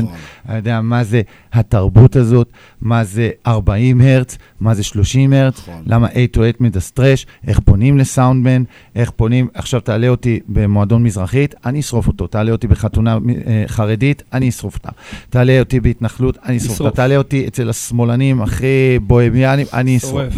[0.49, 1.21] אני יודע מה זה
[1.53, 2.49] התרבות הזאת,
[2.81, 8.63] מה זה 40 הרץ, מה זה 30 הרץ, למה 808 מדסטרט, איך פונים לסאונדמן,
[8.95, 14.23] איך פונים, עכשיו תעלה אותי במועדון מזרחית, אני אשרוף אותו, תעלה אותי בחתונה אה, חרדית,
[14.33, 14.89] אני אשרוף אותה,
[15.29, 16.95] תעלה אותי בהתנחלות, אני אשרוף אותה.
[16.95, 20.33] תעלה אותי אצל השמאלנים הכי בוהמיאנים, אני אשרוף.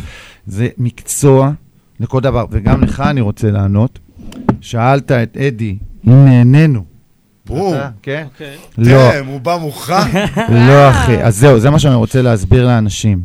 [0.48, 1.52] זה מקצוע
[2.00, 4.00] לכל דבר, וגם לך אני רוצה לענות.
[4.62, 5.78] שאלת את אדי
[6.08, 6.84] אם נהנינו.
[7.46, 7.74] בום.
[7.74, 8.26] אתה, כן?
[8.34, 8.58] אוקיי.
[8.78, 9.12] לא.
[9.12, 9.94] דאם, הוא בא מוכן.
[10.68, 11.24] לא, אחי.
[11.24, 13.22] אז זהו, זה מה שאני רוצה להסביר לאנשים.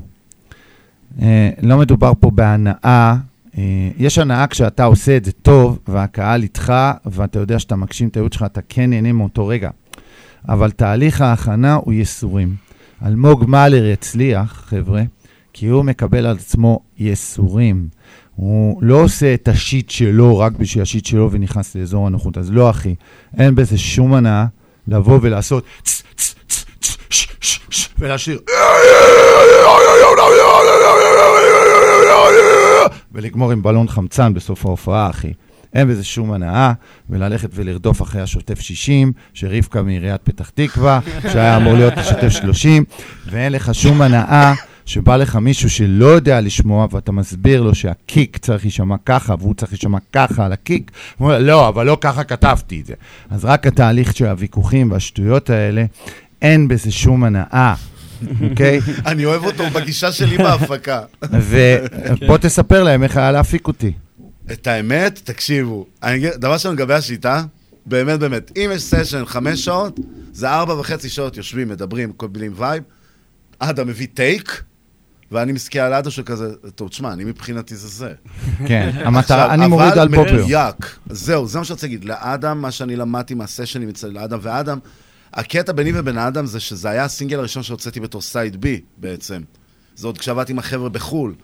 [1.23, 3.17] אה, לא מדובר פה בהנאה.
[3.59, 6.73] אה, יש הנאה כשאתה עושה את זה טוב, והקהל איתך,
[7.07, 9.71] ואתה יודע שאתה מגשים את הייעוד שלך, אתה כן נהנה מאותו רגע.
[10.49, 12.55] אבל תהליך ההכנה הוא ייסורים.
[13.07, 15.03] אלמוג מאלר יצליח, חבר'ה,
[15.53, 17.89] כי הוא מקבל על עצמו ייסורים.
[18.37, 22.39] הוא לא עושה את השיט שלו רק בשביל השיט שלו ונכנס לאזור הנוחות.
[22.39, 22.95] אז לא, אחי,
[23.39, 24.47] אין בזה שום הנאה
[24.89, 28.41] לבוא ולעשות צ, צ, צ, צ, ש, ש, ש, ולשיר
[33.13, 35.33] ולגמור עם בלון חמצן בסוף ההופעה, אחי.
[35.75, 36.73] אין בזה שום הנאה,
[37.11, 42.85] וללכת ולרדוף אחרי השוטף 60, שרבקה מעיריית פתח תקווה, שהיה אמור להיות השוטף 30,
[43.27, 44.53] ואין לך שום הנאה
[44.87, 49.73] שבא לך מישהו שלא יודע לשמוע, ואתה מסביר לו שהקיק צריך להישמע ככה, והוא צריך
[49.73, 52.95] להישמע ככה על הקיק, הוא אומר, לא, אבל לא ככה כתבתי את זה.
[53.31, 55.85] אז רק התהליך של הוויכוחים והשטויות האלה,
[56.43, 57.75] אין בזה שום הנאה.
[58.51, 58.81] אוקיי?
[59.07, 61.01] אני אוהב אותו בגישה שלי בהפקה.
[61.49, 63.93] ובוא תספר להם איך היה להפיק אותי.
[64.53, 65.87] את האמת, תקשיבו,
[66.37, 67.45] דבר ראשון לגבי השיטה,
[67.87, 70.01] באמת באמת, אם יש סשן חמש שעות,
[70.33, 72.83] זה ארבע וחצי שעות יושבים, מדברים, מקבלים vibe,
[73.59, 74.63] אדם מביא take,
[75.33, 76.45] ואני מסתכל על אדם שכזה,
[76.75, 78.13] טוב, תשמע, אני מבחינתי זה זה.
[78.67, 80.21] כן, המטרה- אני מוריד על פופר.
[80.23, 80.77] אבל מדויק,
[81.11, 82.05] זהו, זה מה שאני רוצה להגיד.
[82.05, 84.79] לאדם, מה שאני למדתי מהסשנים אצל אדם ואדם,
[85.35, 89.41] הקטע ביני ובין אדם זה שזה היה הסינגל הראשון שהוצאתי בתור סייד בי, בעצם.
[89.97, 91.35] זה עוד כשעבדתי עם החבר'ה בחו"ל.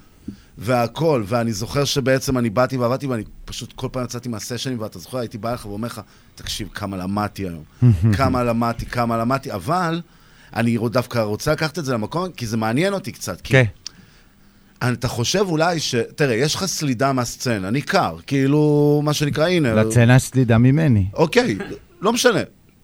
[0.58, 5.18] והכל, ואני זוכר שבעצם אני באתי ועבדתי, ואני פשוט כל פעם יצאתי מהסשנים, ואתה זוכר,
[5.18, 6.00] הייתי בא אליך ואומר לך,
[6.34, 7.62] תקשיב, כמה למדתי היום.
[8.16, 10.00] כמה למדתי, כמה למדתי, אבל
[10.56, 13.40] אני דווקא רוצה לקחת את זה למקום, כי זה מעניין אותי קצת.
[13.44, 13.64] כן.
[14.84, 15.94] אתה חושב אולי ש...
[16.16, 19.74] תראה, יש לך סלידה מהסצנה, ניכר, כאילו, מה שנקרא, הנה.
[19.74, 21.04] לצנה יש סלידה ממני.
[21.14, 21.56] אוקיי,
[22.00, 22.40] לא משנה.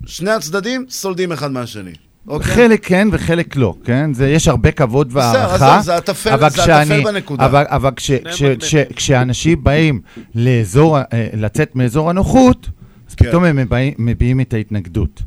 [0.06, 1.90] שני הצדדים סולדים אחד מהשני.
[2.28, 2.54] אוקיי?
[2.54, 4.14] חלק כן וחלק לא, כן?
[4.14, 5.78] זה, יש הרבה כבוד בסדר, והערכה.
[5.78, 7.46] אז זה הטפל- אבל זה כשאני- הטפל בנקודה.
[7.46, 10.00] אבל, אבל כש, כש, כש, כשאנשים באים
[10.34, 11.02] לאזור, אה,
[11.36, 12.68] לצאת מאזור הנוחות,
[13.08, 13.28] אז כן.
[13.28, 13.58] פתאום הם
[13.98, 15.22] מביעים את ההתנגדות.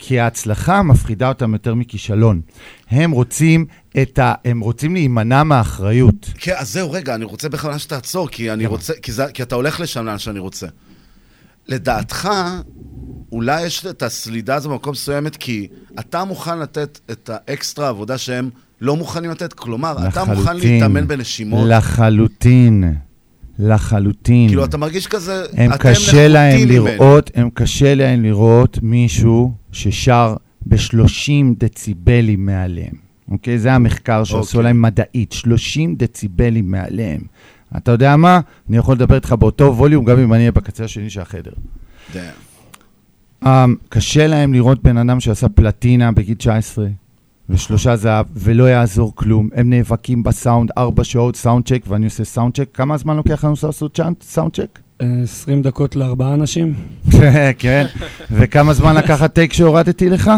[0.00, 2.40] כי ההצלחה מפחידה אותם יותר מכישלון.
[2.90, 3.66] הם רוצים
[4.02, 4.34] את ה...
[4.44, 6.30] הם רוצים להימנע מהאחריות.
[6.38, 9.54] כן, אז זהו, רגע, אני רוצה בכוונה שתעצור, כי אני רוצה, כי, זה, כי אתה
[9.54, 10.66] הולך לשם לאן שאני רוצה.
[11.68, 12.28] לדעתך,
[13.32, 15.68] אולי יש את הסלידה הזו במקום מסוימת, כי
[16.00, 19.52] אתה מוכן לתת את האקסטרה עבודה שהם לא מוכנים לתת?
[19.52, 21.68] כלומר, אתה מוכן להתאמן בנשימות.
[21.68, 22.94] לחלוטין.
[23.60, 24.48] לחלוטין.
[24.48, 26.68] כאילו, אתה מרגיש כזה, הם אתם קשה להם.
[26.68, 32.94] לראות, הם קשה להם לראות מישהו ששר ב-30 דציבלים מעליהם.
[33.30, 33.58] אוקיי?
[33.58, 34.62] זה המחקר שעשו אוקיי.
[34.62, 37.20] להם מדעית, 30 דציבלים מעליהם.
[37.76, 38.40] אתה יודע מה?
[38.68, 41.52] אני יכול לדבר איתך באותו ווליום, גם אם אני אהיה בקצה השני של החדר.
[43.44, 43.48] Um,
[43.88, 46.86] קשה להם לראות בן אדם שעשה פלטינה בגיל 19
[47.50, 49.48] ושלושה זהב, ולא יעזור כלום.
[49.54, 52.68] הם נאבקים בסאונד, ארבע שעות sound check, ואני עושה sound check.
[52.74, 54.78] כמה זמן לוקח לנו לעשות sound check?
[55.02, 56.74] אה, 20 דקות לארבעה אנשים.
[57.58, 57.86] כן.
[58.30, 60.30] וכמה זמן לקח ה take שהורדתי לך?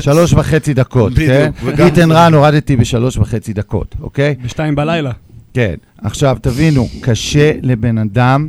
[0.00, 1.50] שלוש וחצי דקות, בדיוק, כן?
[1.64, 4.34] וגם איתן רן הורדתי בשלוש וחצי דקות, אוקיי?
[4.44, 5.12] בשתיים בלילה.
[5.54, 5.74] כן.
[6.02, 8.48] עכשיו, תבינו, קשה לבן אדם,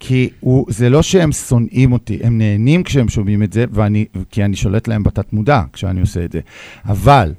[0.00, 4.44] כי הוא, זה לא שהם שונאים אותי, הם נהנים כשהם שומעים את זה, ואני, כי
[4.44, 6.40] אני שולט להם בתת מודע כשאני עושה את זה.
[6.84, 7.34] אבל,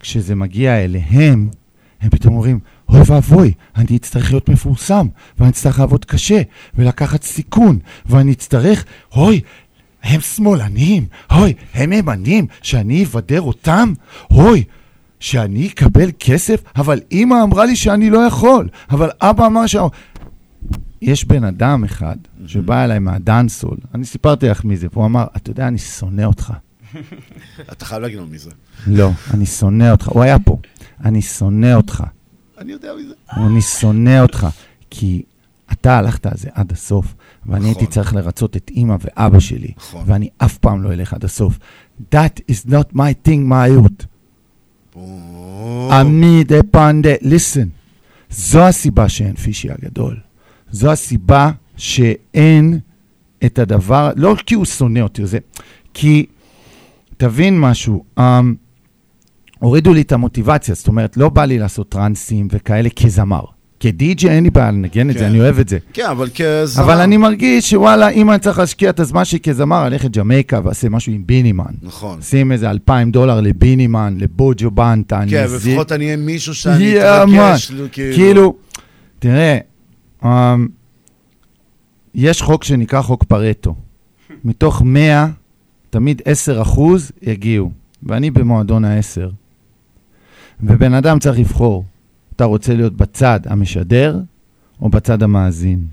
[0.00, 1.48] כשזה מגיע אליהם,
[2.00, 5.06] הם פתאום אומרים, אוי ואבוי, אני אצטרך להיות מפורסם,
[5.38, 6.42] ואני אצטרך לעבוד קשה,
[6.74, 8.84] ולקחת סיכון, ואני אצטרך,
[9.16, 9.40] אוי,
[10.02, 13.92] הם שמאלנים, אוי, הם ימנים, שאני אבדר אותם,
[14.30, 14.64] אוי,
[15.20, 19.76] שאני אקבל כסף, אבל אימא אמרה לי שאני לא יכול, אבל אבא אמר ש...
[21.02, 22.16] יש בן אדם אחד
[22.46, 26.52] שבא אליי מהדאנסול, אני סיפרתי לך מי זה, והוא אמר, אתה יודע, אני שונא אותך.
[27.72, 28.50] אתה חייב להגיד לנו מי זה.
[28.86, 30.08] לא, אני שונא אותך.
[30.08, 30.56] הוא היה פה.
[31.04, 32.04] אני שונא אותך.
[32.58, 33.14] אני יודע מי זה.
[33.32, 34.46] אני שונא אותך.
[34.90, 35.22] כי
[35.72, 37.14] אתה הלכת על זה עד הסוף,
[37.46, 39.72] ואני הייתי צריך לרצות את אימא ואבא שלי,
[40.06, 41.58] ואני אף פעם לא אלך עד הסוף.
[42.14, 44.06] That is not my thing, מהיות.
[46.00, 47.68] אני דה פנדה, listen,
[48.30, 50.16] זו הסיבה שאין פישי הגדול.
[50.72, 52.78] זו הסיבה שאין
[53.44, 55.38] את הדבר, לא כי הוא שונא אותי, זה
[55.94, 56.26] כי,
[57.16, 58.22] תבין משהו, um,
[59.58, 63.42] הורידו לי את המוטיבציה, זאת אומרת, לא בא לי לעשות טרנסים וכאלה כזמר.
[63.80, 65.24] כדי-ג'י אין לי בעיה לנגן את זה, כן.
[65.26, 65.78] אני אוהב את זה.
[65.92, 66.84] כן, אבל כזמר.
[66.84, 70.88] אבל אני מרגיש שוואלה, אם אני צריך להשקיע את הזמן שלי כזמר, אלך לג'מייקה ואעשה
[70.88, 71.64] משהו עם בינימן.
[71.82, 72.22] נכון.
[72.22, 75.20] שים איזה אלפיים דולר לבינימן, לבוג'ו בנטה.
[75.28, 76.94] כן, לזי- לפחות אני אהיה מישהו שאני.
[77.00, 78.14] אתרגש, כאילו.
[78.14, 78.54] כאילו,
[79.18, 79.58] תראה,
[82.14, 83.74] יש חוק שנקרא חוק פרטו.
[84.44, 85.26] מתוך 100,
[85.90, 87.70] תמיד 10 אחוז יגיעו,
[88.02, 89.30] ואני במועדון ה-10.
[90.60, 91.84] ובן אדם צריך לבחור,
[92.36, 94.20] אתה רוצה להיות בצד המשדר
[94.80, 95.86] או בצד המאזין?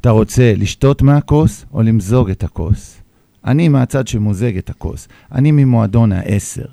[0.00, 3.00] אתה רוצה לשתות מהכוס או למזוג את הכוס?
[3.44, 5.08] אני מהצד שמוזג את הכוס.
[5.32, 6.66] אני ממועדון ה-10.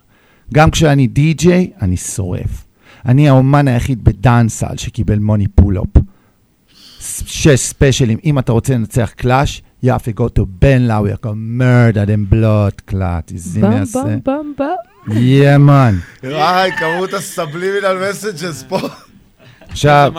[0.54, 2.66] גם כשאני די-ג'יי, אני שורף.
[3.06, 5.98] אני האומן היחיד ב dancehall שקיבל money pull-up.
[7.26, 11.26] שש ספיישלים, אם אתה רוצה לנצח clash, you have to go to Ben Lau, you
[11.26, 13.34] can murder them bloodclaat.
[13.34, 14.04] איזה מעשה.
[14.04, 14.66] במ במ במ.
[15.08, 16.28] Yeah, man.
[16.28, 18.80] וואי, כמות ה subliminal messages פה.
[19.70, 20.14] עכשיו.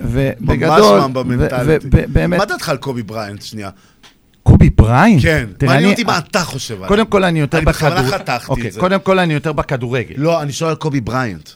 [0.00, 1.00] ובגדול.
[1.60, 3.70] ובאמת- מה דעתך על קובי בריינט, שנייה?
[4.42, 5.22] קובי בריינט?
[5.22, 6.88] כן, מעניין אותי מה אתה חושב עליו.
[6.88, 8.80] קודם כל, אני יותר אני בכוונה חתכתי אוקיי, את זה.
[8.80, 10.14] קודם כל, אני יותר בכדורגל.
[10.16, 11.50] לא, אני שואל על קובי בריינט.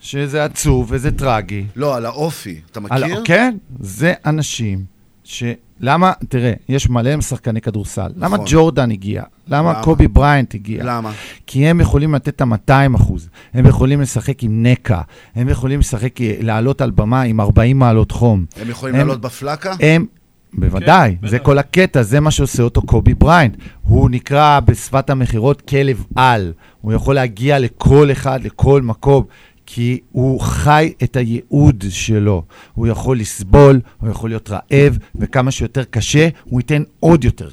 [0.00, 1.64] שזה עצוב וזה טרגי.
[1.76, 2.60] לא, על האופי.
[2.70, 3.22] אתה על- מכיר?
[3.24, 4.84] כן, זה אנשים
[5.24, 5.44] ש...
[5.80, 8.10] למה, תראה, יש מלא שחקני כדורסל.
[8.16, 8.46] למה נכון.
[8.48, 9.22] ג'ורדן הגיע?
[9.48, 9.82] למה למה?
[9.82, 10.84] קובי בריינט הגיע?
[10.84, 11.12] למה?
[11.46, 13.28] כי הם יכולים לתת את ה-200 אחוז.
[13.54, 15.00] הם יכולים לשחק עם נקע.
[15.34, 18.44] הם יכולים לשחק, לעלות על במה עם 40 מעלות חום.
[18.60, 19.74] הם יכולים לעלות בפלקה?
[19.80, 20.06] הם,
[20.54, 23.56] בוודאי, כן, זה כל הקטע, זה מה שעושה אותו קובי בריינט.
[23.82, 26.52] הוא נקרא בשפת המכירות כלב על.
[26.80, 29.24] הוא יכול להגיע לכל אחד, לכל מקום.
[29.66, 32.42] כי הוא חי את הייעוד שלו.
[32.74, 37.48] הוא יכול לסבול, הוא יכול להיות רעב, וכמה שיותר קשה, הוא ייתן עוד יותר.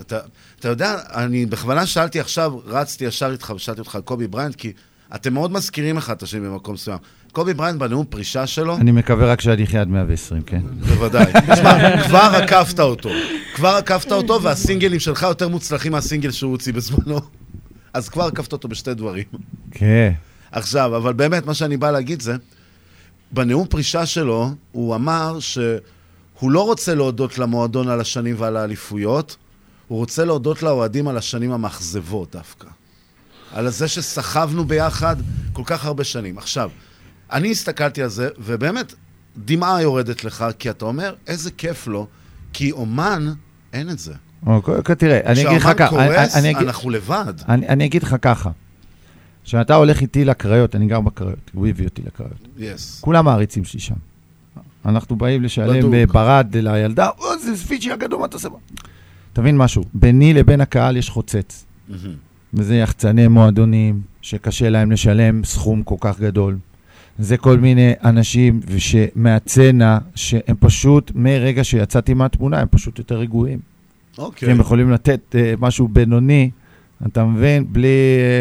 [0.00, 0.18] אתה,
[0.60, 4.72] אתה יודע, אני בכוונה שאלתי עכשיו, רצתי ישר איתך ושאלתי אותך על קובי בריינט, כי
[5.14, 6.98] אתם מאוד מזכירים אחד את השני במקום מסוים.
[7.32, 10.60] קובי בריינט בנאום פרישה שלו, אני מקווה רק שאני אחיה עד 120, כן?
[10.80, 11.32] בוודאי.
[11.52, 13.10] תשמע, כבר עקפת אותו.
[13.54, 17.20] כבר עקפת אותו, והסינגלים שלך יותר מוצלחים מהסינגל שהוא הוציא בזמנו.
[17.94, 19.24] אז כבר עקפת אותו בשתי דברים.
[19.70, 20.12] כן.
[20.54, 22.36] עכשיו, אבל באמת, מה שאני בא להגיד זה,
[23.32, 29.36] בנאום פרישה שלו, הוא אמר שהוא לא רוצה להודות למועדון על השנים ועל האליפויות,
[29.88, 32.68] הוא רוצה להודות לאוהדים על השנים המאכזבות דווקא.
[33.52, 35.16] על זה שסחבנו ביחד
[35.52, 36.38] כל כך הרבה שנים.
[36.38, 36.70] עכשיו,
[37.32, 38.94] אני הסתכלתי על זה, ובאמת,
[39.36, 42.06] דמעה יורדת לך, כי אתה אומר, איזה כיף לו,
[42.52, 43.32] כי אומן,
[43.72, 44.12] אין את זה.
[44.46, 47.34] אוקיי, תראה, אני אגיד לך כשהאומן ככה, אני- קורס, אני אנחנו לבד.
[47.48, 48.50] אני אני אגיד לך ככה,
[49.44, 52.48] כשאתה הולך איתי לקריות, אני גר בקריות, הוא הביא אותי לקריות.
[52.58, 53.00] Yes.
[53.00, 53.94] כולם מעריצים שלי שם.
[54.86, 55.94] אנחנו באים לשלם.
[55.94, 58.48] אה, ברד לילדה, או, זה ספיצ'י הגדול, מה אתה עושה?
[59.32, 61.64] תבין משהו, ביני לבין הקהל יש חוצץ.
[61.88, 62.14] מהמם.
[62.54, 66.56] וזה יחצני מועדונים, שקשה להם לשלם סכום כל כך גדול.
[67.18, 68.60] זה כל מיני אנשים
[69.14, 73.58] מהצצנה, שהם פשוט, מרגע שיצאתי מהתמונה, הם פשוט יותר רגועים.
[74.18, 74.46] אוקיי.
[74.46, 76.50] כי הם יכולים לתת uh, משהו בינוני,
[77.06, 77.64] אתה מבין?
[77.72, 77.88] בלי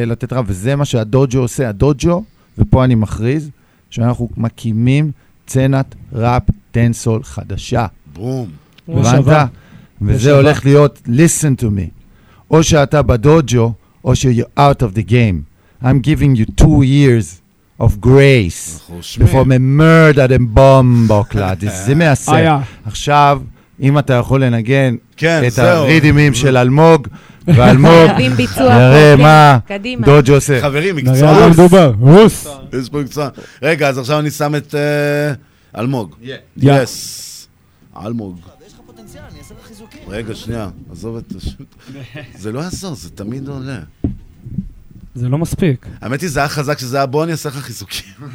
[0.04, 1.70] uh, לתת רב, וזה מה שהדוג'ו עושה.
[1.70, 2.24] הדוג'ו,
[2.58, 3.50] ופה אני מכריז,
[3.90, 5.12] שאנחנו מקימים
[5.48, 7.86] סצנת ראפ טנסול חדשה.
[8.14, 8.50] בום.
[8.88, 9.50] הבנת?
[10.02, 10.36] וזה.
[10.36, 11.90] הולך להיות, listen to me.
[12.52, 13.74] או שאתה בדוג'ו,
[14.06, 15.54] או ש-you're out of the game.
[15.84, 17.42] I'm giving you two years
[17.80, 18.82] of grace.
[19.20, 21.64] before me murder them bomb, קלאד.
[21.86, 22.60] זה מעשה.
[22.86, 23.42] עכשיו,
[23.82, 25.66] אם אתה יכול לנגן כן, את זהו.
[25.84, 27.08] הרידימים של אלמוג,
[27.48, 28.12] ואלמוג,
[28.60, 29.58] נראה מה.
[30.06, 30.62] דוג'ו עושה.
[30.62, 31.92] חברים, מקצוע.
[32.00, 32.48] רוס.
[32.82, 33.30] יש פה מקצוע.
[33.62, 36.16] רגע, אז עכשיו אני שם את אה, אלמוג.
[36.58, 37.48] יס.
[38.06, 38.40] אלמוג.
[40.08, 41.76] רגע, שנייה, עזוב את השוט.
[42.36, 43.80] זה לא יעזור, זה תמיד עולה.
[45.16, 45.86] זה לא מספיק.
[46.02, 48.14] האמת היא, זה היה חזק שזה היה בוא אני אעשה לך חיזוקים.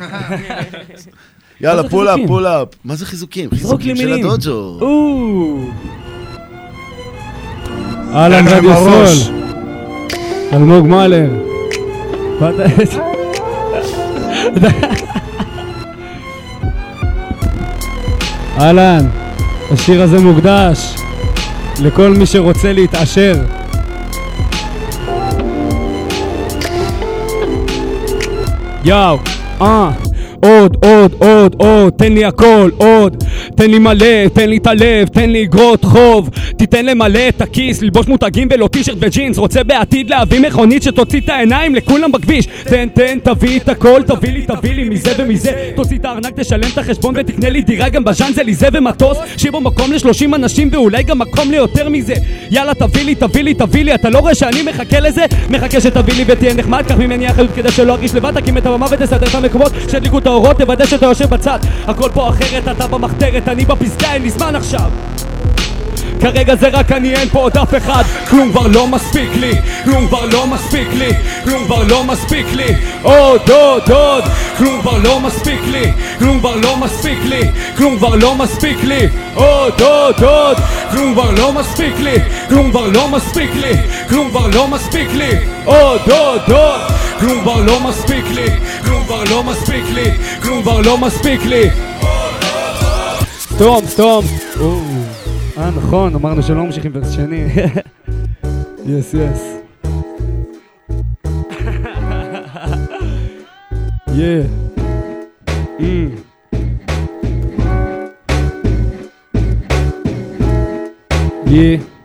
[1.61, 2.29] יאללה, זה פול אפ, חיזוקים?
[2.29, 2.69] פול אפ.
[2.85, 3.51] מה זה חיזוקים?
[3.51, 4.13] חיזוקים של.
[4.13, 4.79] הדוג'ו.
[8.15, 9.19] אהלן בראש.
[9.19, 9.39] שמאל.
[10.53, 11.31] אלמוג מאלר.
[18.59, 19.09] אהלן,
[19.71, 20.95] השיר הזה מוקדש
[21.81, 23.35] לכל מי שרוצה להתעשר.
[28.85, 29.19] יאו,
[29.61, 29.91] אה,
[30.41, 33.25] עוד, עוד, עוד, עוד, תן לי הכל, עוד,
[33.57, 37.83] תן לי מלא, תן לי את הלב, תן לי אגרות חוב, תיתן למלא את הכיס,
[37.83, 42.89] ללבוש מותגים ולא טישרט וג'ינס, רוצה בעתיד להביא מכונית שתוציא את העיניים לכולם בכביש, תן,
[42.95, 46.79] תן, תביא את הכל, תביא לי, תביא לי מזה ומזה, תוציא את הארנק, תשלם את
[46.79, 51.51] החשבון ותקנה לי דירה גם בז'אנזליזה ומטוס, שיהיה בו מקום לשלושים אנשים ואולי גם מקום
[51.51, 52.15] ליותר מזה,
[52.51, 55.25] יאללה תביא לי, תביא לי, תביא לי, אתה לא רואה שאני מחכה לזה?
[55.51, 58.87] מחכה שתביא לי ותהיה נחמד, קח ממני אחריות כדי שלא ארגיש לבד, תקים את הבמה
[58.91, 59.73] ותסדר את המקומות,
[60.29, 64.57] האורות, תוודא שאתה יושב בצד, הכל פה אחרת, אתה במחתרת, אני בפסגה, אין לי זמן
[64.57, 64.91] עכשיו
[66.21, 69.53] כרגע זה רק אני, אין פה עוד אף אחד כלום כבר לא מספיק לי,
[69.85, 71.11] כלום כבר לא מספיק לי,
[71.45, 74.25] כלום כבר לא מספיק לי עוד, עוד, עוד
[74.57, 77.41] כלום כבר לא מספיק לי, כלום כבר לא מספיק לי,
[77.77, 80.57] כלום כבר לא מספיק לי עוד, עוד, עוד
[80.91, 82.17] כלום כבר לא מספיק לי,
[82.49, 83.75] כלום כבר לא מספיק לי,
[84.09, 85.31] כלום כבר לא מספיק לי
[85.65, 86.81] עוד, עוד, עוד
[87.21, 88.47] כלום כבר לא מספיק לי,
[88.85, 90.11] כלום כבר לא מספיק לי,
[90.43, 91.71] כלום כבר לא מספיק לי
[93.41, 94.98] סתום, סתום.
[95.59, 97.45] אה, נכון, אמרנו שלא ממשיכים ורס שני.
[98.87, 99.59] יס, יס.
[104.15, 104.43] יא.
[111.47, 111.98] יא.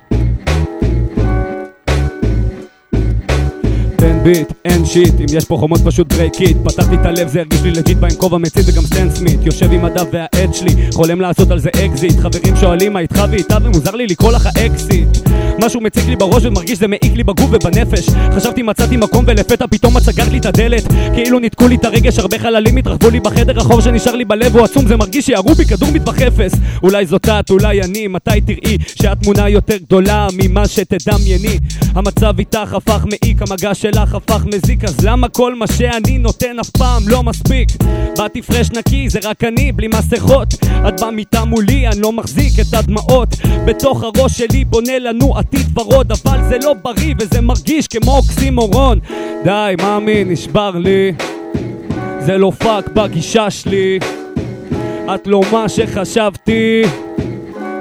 [4.24, 7.62] ביט, אין shit, אם יש פה חומות פשוט break it פתחתי את הלב, זה הרגיש
[7.62, 9.40] לי legit בא עם כובע מצית וגם סטן סמית.
[9.46, 13.58] יושב עם הדף והעט שלי, חולם לעשות על זה אקזיט חברים שואלים מה איתך ואיתה?
[13.64, 18.10] ומוזר לי לקרוא לך אקסית משהו מציק לי בראש ומרגיש זה מעיק לי בגוף ובנפש.
[18.36, 20.84] חשבתי מצאתי מקום ולפתע פתאום את סגרת לי את הדלת.
[21.14, 24.66] כאילו ניתקו לי את הרגש, הרבה חללים התרחבו לי בחדר החור שנשאר לי בלב הוא
[24.66, 26.52] עצום, זה מרגיש שירו בי כדור מטבח אפס
[26.84, 31.60] אולי זאת את, אולי אני, מתי תראי שהתמונה יותר גדולה ממה שתדמייני?
[31.96, 36.70] המצב איתך הפך מעיק, המגע שלך הפך מזיק אז למה כל מה שאני נותן אף
[36.70, 37.70] פעם לא מספיק?
[38.18, 40.54] באתי fresh נקי, זה רק אני, בלי מסכות.
[40.88, 43.30] את במיטה מולי, אני לא מחזיק את הדמעות.
[43.66, 49.00] בתוך הראש שלי בונה לנו עתיד ורוד אבל זה לא בריא וזה מרגיש כמו אוקסימורון.
[49.44, 51.14] די, מאמי, נשבר לי.
[52.20, 54.00] זה לא פאק בגישה שלי.
[55.16, 56.84] את לא מה שחשבתי.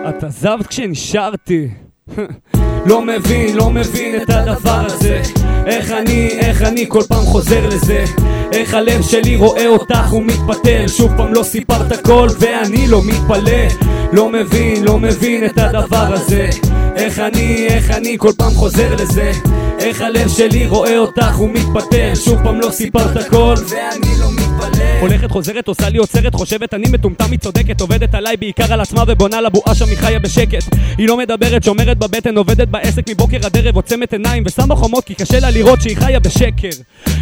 [0.08, 1.68] את עזבת כשנשארתי
[2.86, 5.22] לא מבין, לא מבין את הדבר הזה.
[5.66, 8.04] איך אני, איך אני כל פעם חוזר לזה?
[8.52, 13.92] איך הלב שלי רואה אותך ומתפטר שוב פעם לא סיפרת הכל ואני לא מתפלא.
[14.12, 16.48] לא מבין, לא מבין את הדבר הזה.
[16.96, 19.32] איך אני, איך אני כל פעם חוזר לזה?
[19.78, 24.51] איך הלב שלי רואה אותך ומתפטר שוב פעם לא סיפרת הכל ואני לא מתפלא
[25.00, 29.04] הולכת חוזרת עושה לי עוצרת חושבת אני מטומטם היא צודקת עובדת עליי בעיקר על עצמה
[29.08, 33.56] ובונה לבועה שם היא חיה בשקט היא לא מדברת שומרת בבטן עובדת בעסק מבוקר עד
[33.56, 36.70] ערב עוצמת עיניים ושמה חומות כי קשה לה לראות שהיא חיה בשקר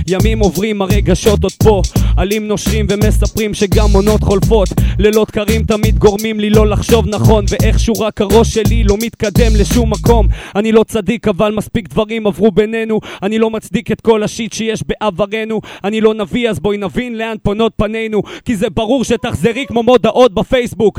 [0.07, 1.83] ימים עוברים, הרגשות עוד פה.
[2.17, 4.69] עלים נושרים ומספרים שגם עונות חולפות.
[4.99, 9.91] לילות קרים תמיד גורמים לי לא לחשוב נכון, ואיכשהו רק הראש שלי לא מתקדם לשום
[9.91, 10.29] מקום.
[10.57, 13.01] אני לא צדיק, אבל מספיק דברים עברו בינינו.
[13.23, 15.61] אני לא מצדיק את כל השיט שיש בעברנו.
[15.85, 18.23] אני לא נביא, אז בואי נבין לאן פונות פנינו.
[18.45, 20.99] כי זה ברור שתחזרי כמו מודעות בפייסבוק.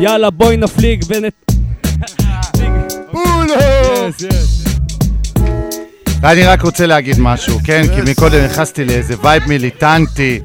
[0.00, 1.32] יאללה, בואי נפליג ונת...
[3.12, 4.64] Yes, yes.
[6.24, 7.82] אני רק רוצה להגיד משהו, כן?
[7.94, 10.40] כי מקודם נכנסתי לאיזה vibe מיליטנטי.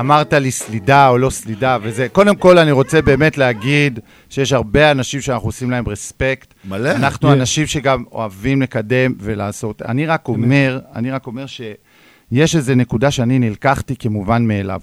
[0.00, 2.08] אמרת לי סלידה או לא סלידה וזה.
[2.08, 3.98] קודם כל, אני רוצה באמת להגיד
[4.30, 6.54] שיש הרבה אנשים שאנחנו עושים להם respect.
[6.64, 6.90] מלא.
[6.90, 7.32] אנחנו Yeah.
[7.32, 9.82] אנשים שגם אוהבים לקדם ולעשות.
[9.82, 11.46] אני רק אומר, אני רק אומר
[12.32, 14.80] שיש איזו נקודה שאני נלקחתי כמובן מאליו.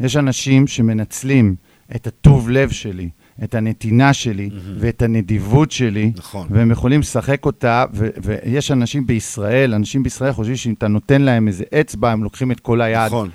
[0.00, 1.54] יש אנשים שמנצלים
[1.96, 3.08] את הטוב לב שלי,
[3.44, 6.46] את הנתינה שלי ואת הנדיבות שלי, נכון.
[6.50, 11.48] והם יכולים לשחק אותה, ו- ויש אנשים בישראל, אנשים בישראל חושבים שאם אתה נותן להם
[11.48, 13.06] איזה אצבע, הם לוקחים את כל היד.
[13.06, 13.28] נכון.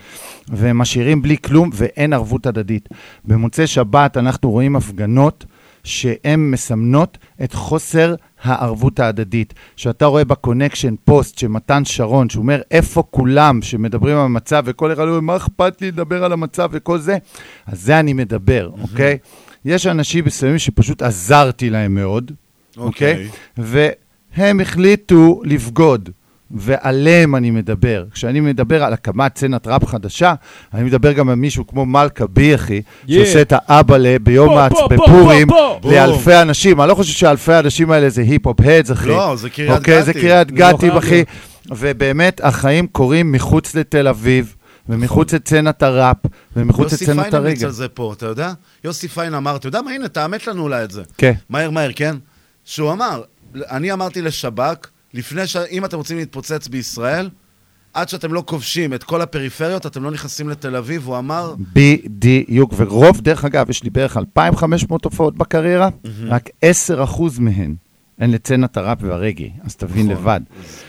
[0.48, 2.90] והם משאירים בלי כלום, ואין ערבות הדדית.
[3.26, 5.46] במוצאי שבת אנחנו רואים הפגנות
[5.84, 9.54] שהן מסמנות את חוסר הערבות ההדדית.
[9.76, 14.94] שאתה רואה ב connection פוסט שמתן שרון, שהוא אומר, איפה כולם שמדברים על המצב, וכל
[14.94, 17.18] אחד אומר, מה אכפת לי לדבר על המצב וכל זה?
[17.66, 19.18] אז זה אני מדבר, אוקיי?
[19.66, 22.32] יש אנשים מסוימים שפשוט עזרתי להם מאוד,
[22.78, 23.28] אוקיי.
[23.58, 23.82] אוקיי?
[24.38, 26.10] והם החליטו לבגוד.
[26.52, 28.06] ועליהם אני מדבר.
[28.12, 30.34] כשאני מדבר על הקמת סצנת ראפ חדשה,
[30.74, 33.12] אני מדבר גם על מישהו כמו מלכה בי, אחי, Yeah.
[33.14, 34.72] שעושה את האבאלה ביום העצ...
[34.72, 35.94] בוא, בוא, בפורים בוא, בוא.
[35.94, 36.82] לאלפי אנשים.
[36.82, 39.08] אני לא חושב שאלפי האנשים האלה זה היפ-הופ הדס, אחי.
[39.10, 40.22] לא, זה קריית אוקיי, זה גתי.
[40.22, 41.24] קריית זה לא גתי, אחי.
[41.70, 44.56] ובאמת, החיים קורים מחוץ לתל אביב,
[44.90, 46.18] ומחוץ לסצנת הראפ,
[46.56, 47.66] ומחוץ יוסי לסצנת פיין המליץ הרגע.
[47.68, 48.54] על זה פה, אתה יודע?
[48.84, 51.02] יוסי פיין אמר, אתה יודע מה, הנה, תאמת לנו אולי את זה.
[51.18, 51.34] כן.
[51.50, 52.16] מהר מהר, כן?
[52.66, 53.22] שהוא אמר,
[53.56, 54.88] אני אמרתי לשב"כ,
[55.18, 55.56] לפני ש...
[55.56, 57.30] אם אתם רוצים להתפוצץ בישראל,
[57.94, 62.74] עד שאתם לא כובשים את כל הפריפריות, אתם לא נכנסים לתל אביב, הוא אמר, בדיוק,
[62.78, 65.90] ורוב, דרך אגב, יש לי בערך 2,500 הופעות בקריירה,
[66.28, 66.50] רק
[67.10, 67.76] 10% מהן
[68.20, 70.24] הן לצנת הראפ והרגי, אז תבין נכון.
[70.24, 70.40] לבד.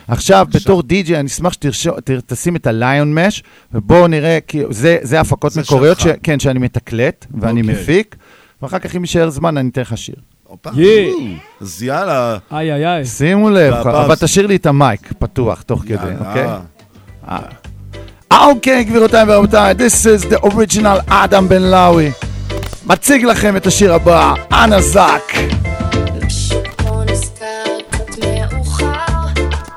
[0.09, 3.43] עכשיו, בתור די-ג'יי, אני אשמח שתשים את הליון מש,
[3.73, 6.07] ובואו נראה, כי זה, זה הפקות זה מקוריות, ש.
[6.23, 7.75] כן, שאני מתקלט, ואני אוקיי.
[7.75, 8.17] מפיק,
[8.63, 10.17] ואחר כך, אם יישאר זמן, אני אתן לך שיר.
[10.49, 10.71] הופה.
[11.61, 12.39] אז יאללה.
[12.53, 13.05] איי איי איי.
[13.05, 15.95] שימו לב, אבל תשאיר לי את המייק פתוח תוך כדי.
[16.27, 16.47] אוקיי?
[17.29, 17.39] אה.
[18.33, 22.11] אוקיי, גבירותיי ורבותיי, this is the original אדם בן לאוי.
[22.87, 25.33] מציג לכם את השיר הבא, אנה זאק.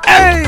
[0.06, 0.46] היי!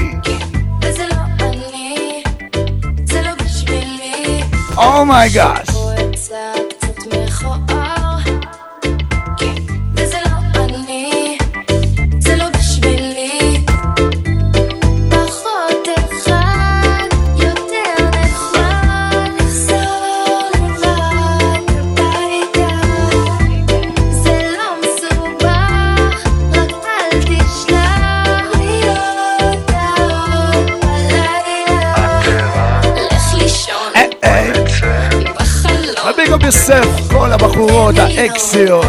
[36.44, 38.86] יוסף, כל הבחורות האקסיות,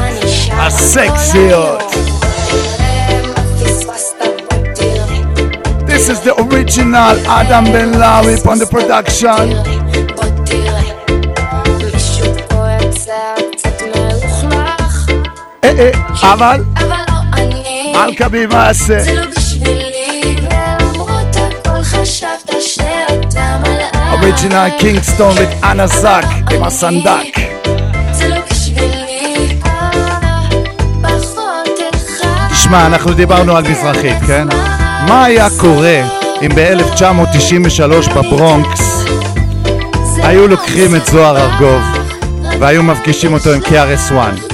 [0.53, 1.83] הסקסיות.
[5.87, 9.47] This is the original Adam Ben Lawi on the production.
[15.65, 16.65] אה אה, אבל,
[17.95, 18.99] מלכה בי מעשה.
[24.13, 27.34] אוריג'ינל קינגסטון ואנה זאק עם הסנדק.
[32.65, 34.49] תשמע, אנחנו דיברנו על מזרחית, כן?
[35.09, 36.03] מה היה קורה
[36.43, 39.05] אם ב-1993 בברונקס
[40.23, 41.83] היו לוקחים את זוהר ארגוב
[42.61, 44.53] והיו מפגישים אותו עם KRS-One?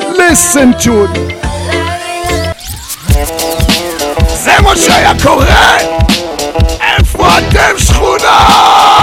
[0.00, 1.18] listen to it.
[4.34, 5.76] זה מה שהיה קורה!
[6.80, 8.97] איפה אתם שכונה?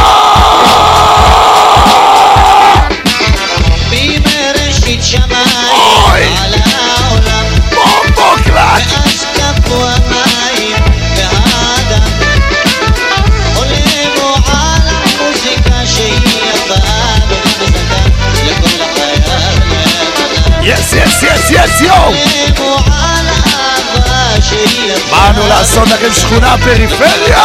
[21.15, 21.97] יס יס יס יס יואו!
[21.97, 27.43] עולמו על האהבה שהיא יפה באנו לעשות לכם שכונה פריפריה!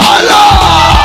[0.00, 0.99] הלאה!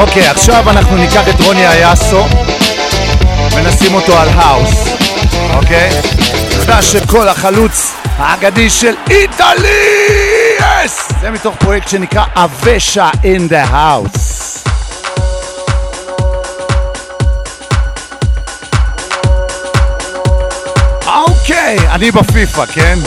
[0.00, 2.24] אוקיי, עכשיו אנחנו ניקח את רוני אייסו
[3.56, 4.88] ונשים אותו על האוס,
[5.54, 5.90] אוקיי?
[6.50, 9.68] תודה שכל החלוץ האגדי של איטלי!
[10.84, 11.08] יס!
[11.20, 14.68] זה מתוך פרויקט שנקרא אבשה in the house.
[21.06, 22.98] אוקיי, אני בפיפא, כן?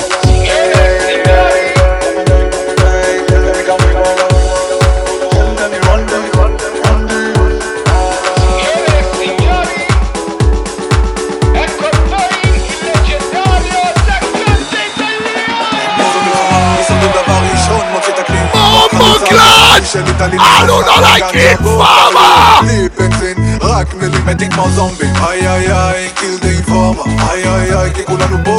[20.02, 20.34] מוקלט!
[20.64, 22.60] אנו לא להקליט פאמה!
[22.62, 25.06] בלי בנזין, רק מילים כמו זומבי.
[25.28, 28.58] איי איי איי, קיל דה אינפורמה איי איי איי, כי כולנו פה.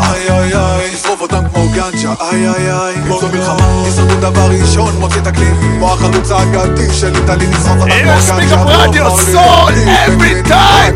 [0.00, 2.14] איי איי איי, נשרוף אותם כמו גנצ'ה.
[2.30, 7.46] איי איי איי, זו מלחמה, הישרדות דבר ראשון, מוציא תקליט כמו החלוץ האגדי של איטלי,
[7.46, 8.20] נשרוף אותם כמו גנצ'ה.
[8.20, 9.72] ספיק אפ רדיו, סול,
[10.06, 10.94] every time,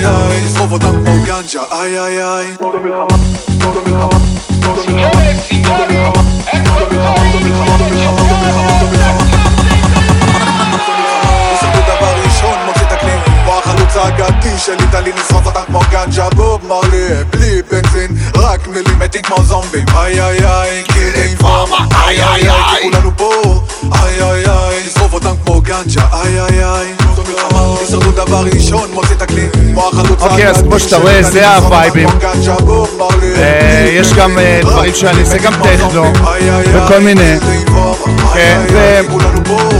[0.00, 0.28] יעקב מנדה!
[0.28, 2.46] איי איי איי, נשרוף אותם כמו גנצ'ה איי איי איי
[8.48, 9.17] הישרדות
[14.58, 19.84] של איטלי, נשרוף אותם כמו גנצ'ה בוב מרלי בלי בנזין, רק מילים מתים כמו זומבים
[19.94, 23.32] איי איי איי, קיל אינפורמה איי איי איי, כי כולנו פה
[23.94, 26.94] איי איי איי, נשרוף אותם כמו גנצ'ה איי איי איי
[27.80, 29.16] הישרדות דבר ראשון, מוציא
[29.72, 32.08] כמו החלוץ אוקיי, אז כמו שאתה רואה, זה הווייבים.
[33.36, 36.12] אה, יש גם אה, דברים שאני עושה, גם טכנו,
[36.72, 37.36] וכל מיני.
[38.34, 38.60] כן,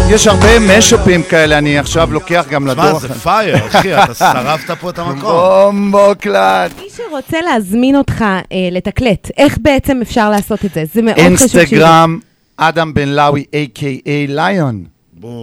[0.09, 3.01] ויש הרבה משאפים כאלה, אני עכשיו לוקח גם שמע, לדור.
[3.01, 5.21] זה פייר, אחי, אתה שרפת פה את המקום.
[5.21, 6.73] בומבו קלט.
[6.79, 8.39] מי שרוצה להזמין אותך אה,
[8.73, 10.85] לתקלט, איך בעצם אפשר לעשות את זה?
[10.95, 11.27] זה מאוד חשוב.
[11.27, 12.19] אינסטגרם,
[12.57, 13.85] אדם בן לאוי, a.k.a
[14.29, 14.85] ליון.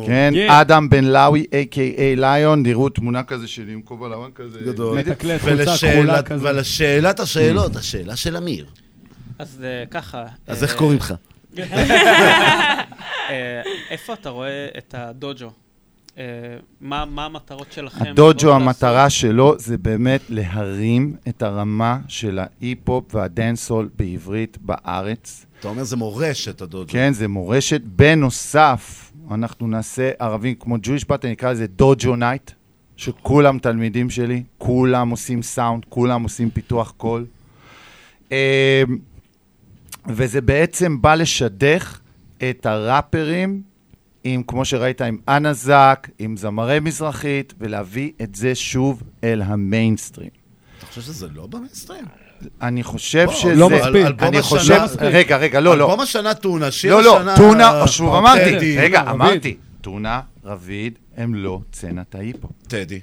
[0.05, 0.51] כן, Yeah.
[0.51, 1.79] אדם בן לאוי, a.k.a
[2.19, 4.59] ליון, תראו תמונה כזה שלי עם כובע לבן כזה.
[4.65, 4.99] גדול.
[4.99, 6.49] מתקלט, חולצה ולשאלת- כחולה כזה.
[6.49, 8.65] ולשאלת השאלות, השאלה של אמיר.
[9.39, 10.23] אז אה, ככה...
[10.47, 11.13] אז אה, איך קוראים לך?
[11.59, 11.65] אה,
[13.89, 15.49] איפה אתה רואה את הדוג'ו?
[16.17, 16.23] אה,
[16.81, 18.05] מה מה המטרות שלכם?
[18.05, 25.45] הדוג'ו, המטרה שלו זה באמת להרים את הרמה של ההיפ-הופ והדנסול בעברית בארץ.
[25.59, 26.91] אתה אומר זה מורשת, הדוג'ו.
[26.91, 27.81] כן, זה מורשת.
[27.81, 32.51] בנוסף, אנחנו נעשה ערבים כמו Jewish Beat, אני אקרא לזה Dojo Night,
[32.97, 37.25] שכולם תלמידים שלי, כולם עושים סאונד, כולם עושים פיתוח קול.
[38.31, 38.83] אה,
[40.07, 41.99] וזה בעצם בא לשדך
[42.49, 43.61] את הראפרים
[44.27, 50.29] עם, כמו שראית, עם אנה זק, עם זמרי מזרחית, ולהביא את זה שוב אל המיינסטרים.
[50.77, 52.05] אתה חושב שזה לא במיינסטרים?
[52.61, 53.55] אני חושב בוא, שזה...
[53.55, 54.05] לא מספיק.
[54.21, 54.81] אני השנה- חושב...
[54.99, 55.85] רגע, רגע, לא, לא.
[55.85, 58.77] אלבום השנה טונה, שיר לא, לא, השנה- טונה, שוב אמרתי, טדי.
[58.79, 59.13] רגע, רביד.
[59.15, 62.47] אמרתי, טונה, רביד, הם לא סצנת ההיפו.
[62.67, 62.99] טדי.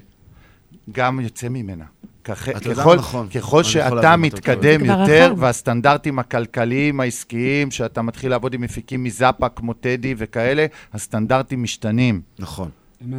[0.91, 1.85] גם יוצא ממנה.
[2.23, 3.27] כח- ככל- נכון.
[3.29, 4.99] ככל שאתה מתקדם מתכוון.
[5.01, 12.21] יותר, והסטנדרטים הכלכליים, העסקיים, שאתה מתחיל לעבוד עם מפיקים מזאפה כמו טדי וכאלה, הסטנדרטים משתנים.
[12.39, 12.69] נכון.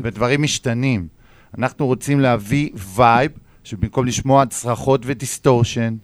[0.02, 1.06] ודברים משתנים.
[1.58, 3.30] אנחנו רוצים להביא vibe,
[3.64, 5.94] שבמקום לשמוע צרחות ו distortion,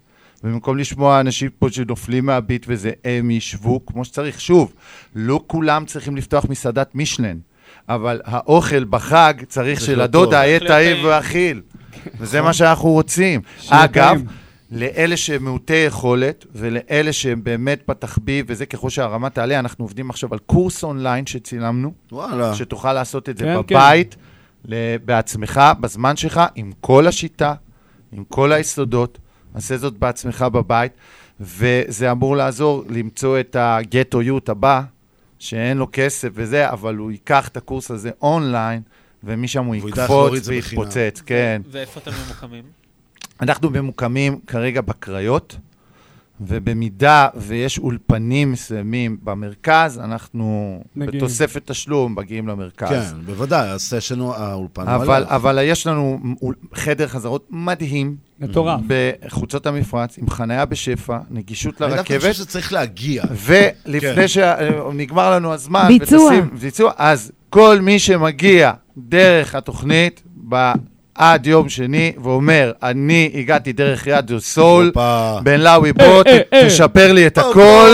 [0.44, 4.40] ובמקום לשמוע אנשים פה שנופלים מה beat וזה, הם ישבו כמו שצריך.
[4.40, 4.72] שוב,
[5.14, 7.38] לא כולם צריכים לפתוח מסעדת מישלן,
[7.88, 10.36] אבל האוכל בחג צריך שלדודה.
[10.46, 11.06] יהיה טעים.
[11.06, 11.60] ואכיל.
[12.18, 13.40] וזה מה שאנחנו רוצים.
[13.68, 14.22] אגב.
[14.70, 20.32] לאלה שהם מעוטי יכולת, ולאלה שהם באמת בתחביב, וזה ככל שהרמה תעלה, אנחנו עובדים עכשיו
[20.32, 21.92] על קורס אונליין שצילמנו.
[22.12, 22.54] וואלה.
[22.54, 24.16] שתוכל לעשות את זה כן, בבית,
[24.64, 27.54] ל- בעצמך, בזמן שלך, עם כל השיטה,
[28.12, 29.18] עם כל היסודות.
[29.54, 30.92] עשה זאת בעצמך בבית,
[31.40, 34.82] וזה אמור לעזור למצוא את הגטו יוט הבא,
[35.38, 38.82] שאין לו כסף וזה, אבל הוא ייקח את הקורס הזה אונליין,
[39.24, 40.48] ומשם הוא יקפוץ.
[40.48, 41.62] ויתפוצץ, כן.
[41.70, 42.64] ואיפה אתם ממוקמים?
[43.40, 45.56] אנחנו ממוקמים כרגע בקריות,
[46.40, 51.18] ובמידה ויש אולפנים מסוימים במרכז, אנחנו מגיעים.
[51.24, 52.88] בתוספת תשלום מגיעים למרכז.
[53.12, 54.88] כן, בוודאי, הסשן הוא האולפן.
[54.88, 55.24] אבל.
[55.28, 56.18] אבל יש לנו
[56.74, 58.16] חדר חזרות מדהים.
[58.40, 58.80] מטורף.
[58.86, 62.20] בחוצות המפרץ, עם חניה בשפע, נגישות אני לרכבת.
[62.20, 63.22] חושב שצריך להגיע.
[63.44, 64.28] ולפני כן.
[64.28, 66.24] שנגמר לנו הזמן, ביצוע.
[66.24, 68.72] ותשים- ביצוע, אז כל מי שמגיע
[69.08, 70.72] דרך התוכנית, ב...
[71.14, 74.92] עד יום שני, ואומר, אני הגעתי דרך רדיו סול.
[75.42, 76.66] בן לאוי בוא, אה, אה, אה.
[76.66, 77.90] תשפר לי את הכל.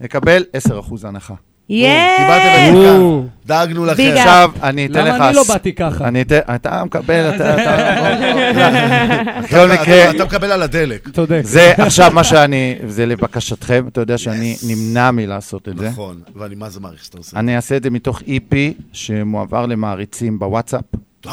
[0.00, 0.72] נקבל 10%
[1.04, 1.34] הנחה.
[1.68, 3.26] קיבלתם את זה כאן.
[3.46, 4.02] דאגנו לכם.
[4.16, 5.14] עכשיו, אני אתן לך...
[5.14, 6.08] למה אני לא באתי ככה?
[6.08, 6.38] אני אתן...
[6.54, 7.54] אתה מקבל, אתה...
[7.54, 10.10] אתה- בכל מקרה...
[10.10, 11.08] אתה מקבל על הדלק.
[11.08, 11.40] צודק.
[11.44, 12.74] זה עכשיו מה שאני...
[12.86, 15.88] זה לבקשתכם, אתה יודע שאני נמנע מלעשות את זה.
[15.88, 17.38] נכון, ואני מה זה מעריך שאתה עושה.
[17.38, 18.54] אני אעשה את זה מתוך EP
[18.92, 20.84] שמועבר למעריצים בוואטסאפ.
[21.22, 21.30] די!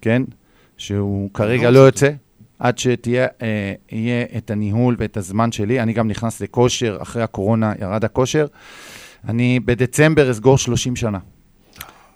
[0.00, 0.22] כן?
[0.78, 2.10] שהוא כרגע לא יוצא,
[2.58, 3.72] עד שתהיה אה,
[4.36, 5.80] את הניהול ואת הזמן שלי.
[5.80, 8.46] אני גם נכנס לכושר, אחרי הקורונה ירד הכושר.
[9.28, 11.18] אני בדצמבר אסגור 30 שנה.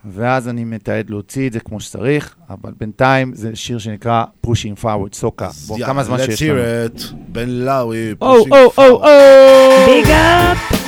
[0.04, 5.12] ואז אני מתעד להוציא את זה כמו שצריך, אבל בינתיים זה שיר שנקרא Pushing Forward,
[5.14, 5.48] סוקה.
[5.66, 6.60] בוא, יאללה, כמה זמן let's שיש hear לנו.
[6.96, 7.14] it.
[7.28, 9.06] בן לאווי, או, pushing או, או, forward.
[9.06, 9.86] או!
[9.86, 10.80] big up!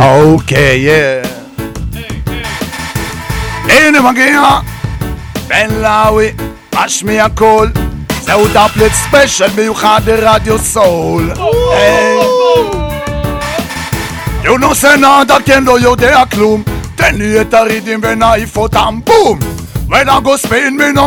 [0.00, 1.22] אוקיי, יא.
[3.70, 4.42] הנה מגיע
[5.48, 6.26] בן לאווי,
[6.74, 7.72] משמיע קול
[8.28, 11.32] זהו dubplate special מיוחד לרדיו סול.
[14.42, 16.62] יונוס נאדה כן לא יודע כלום.
[16.96, 19.38] תן לי את הרידים ונעיף אותם בום.
[19.88, 21.00] When I go spin me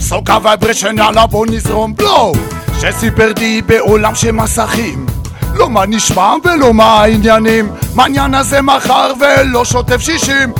[0.00, 2.32] סוקה וייברשן יאללה בוא נזרום בלו.
[2.80, 5.06] שסיפר די בעולם של מסכים.
[5.54, 7.68] לא מה נשמע ולא מה העניינים.
[7.94, 10.52] מעניין הזה מחר ולא שוטף שישים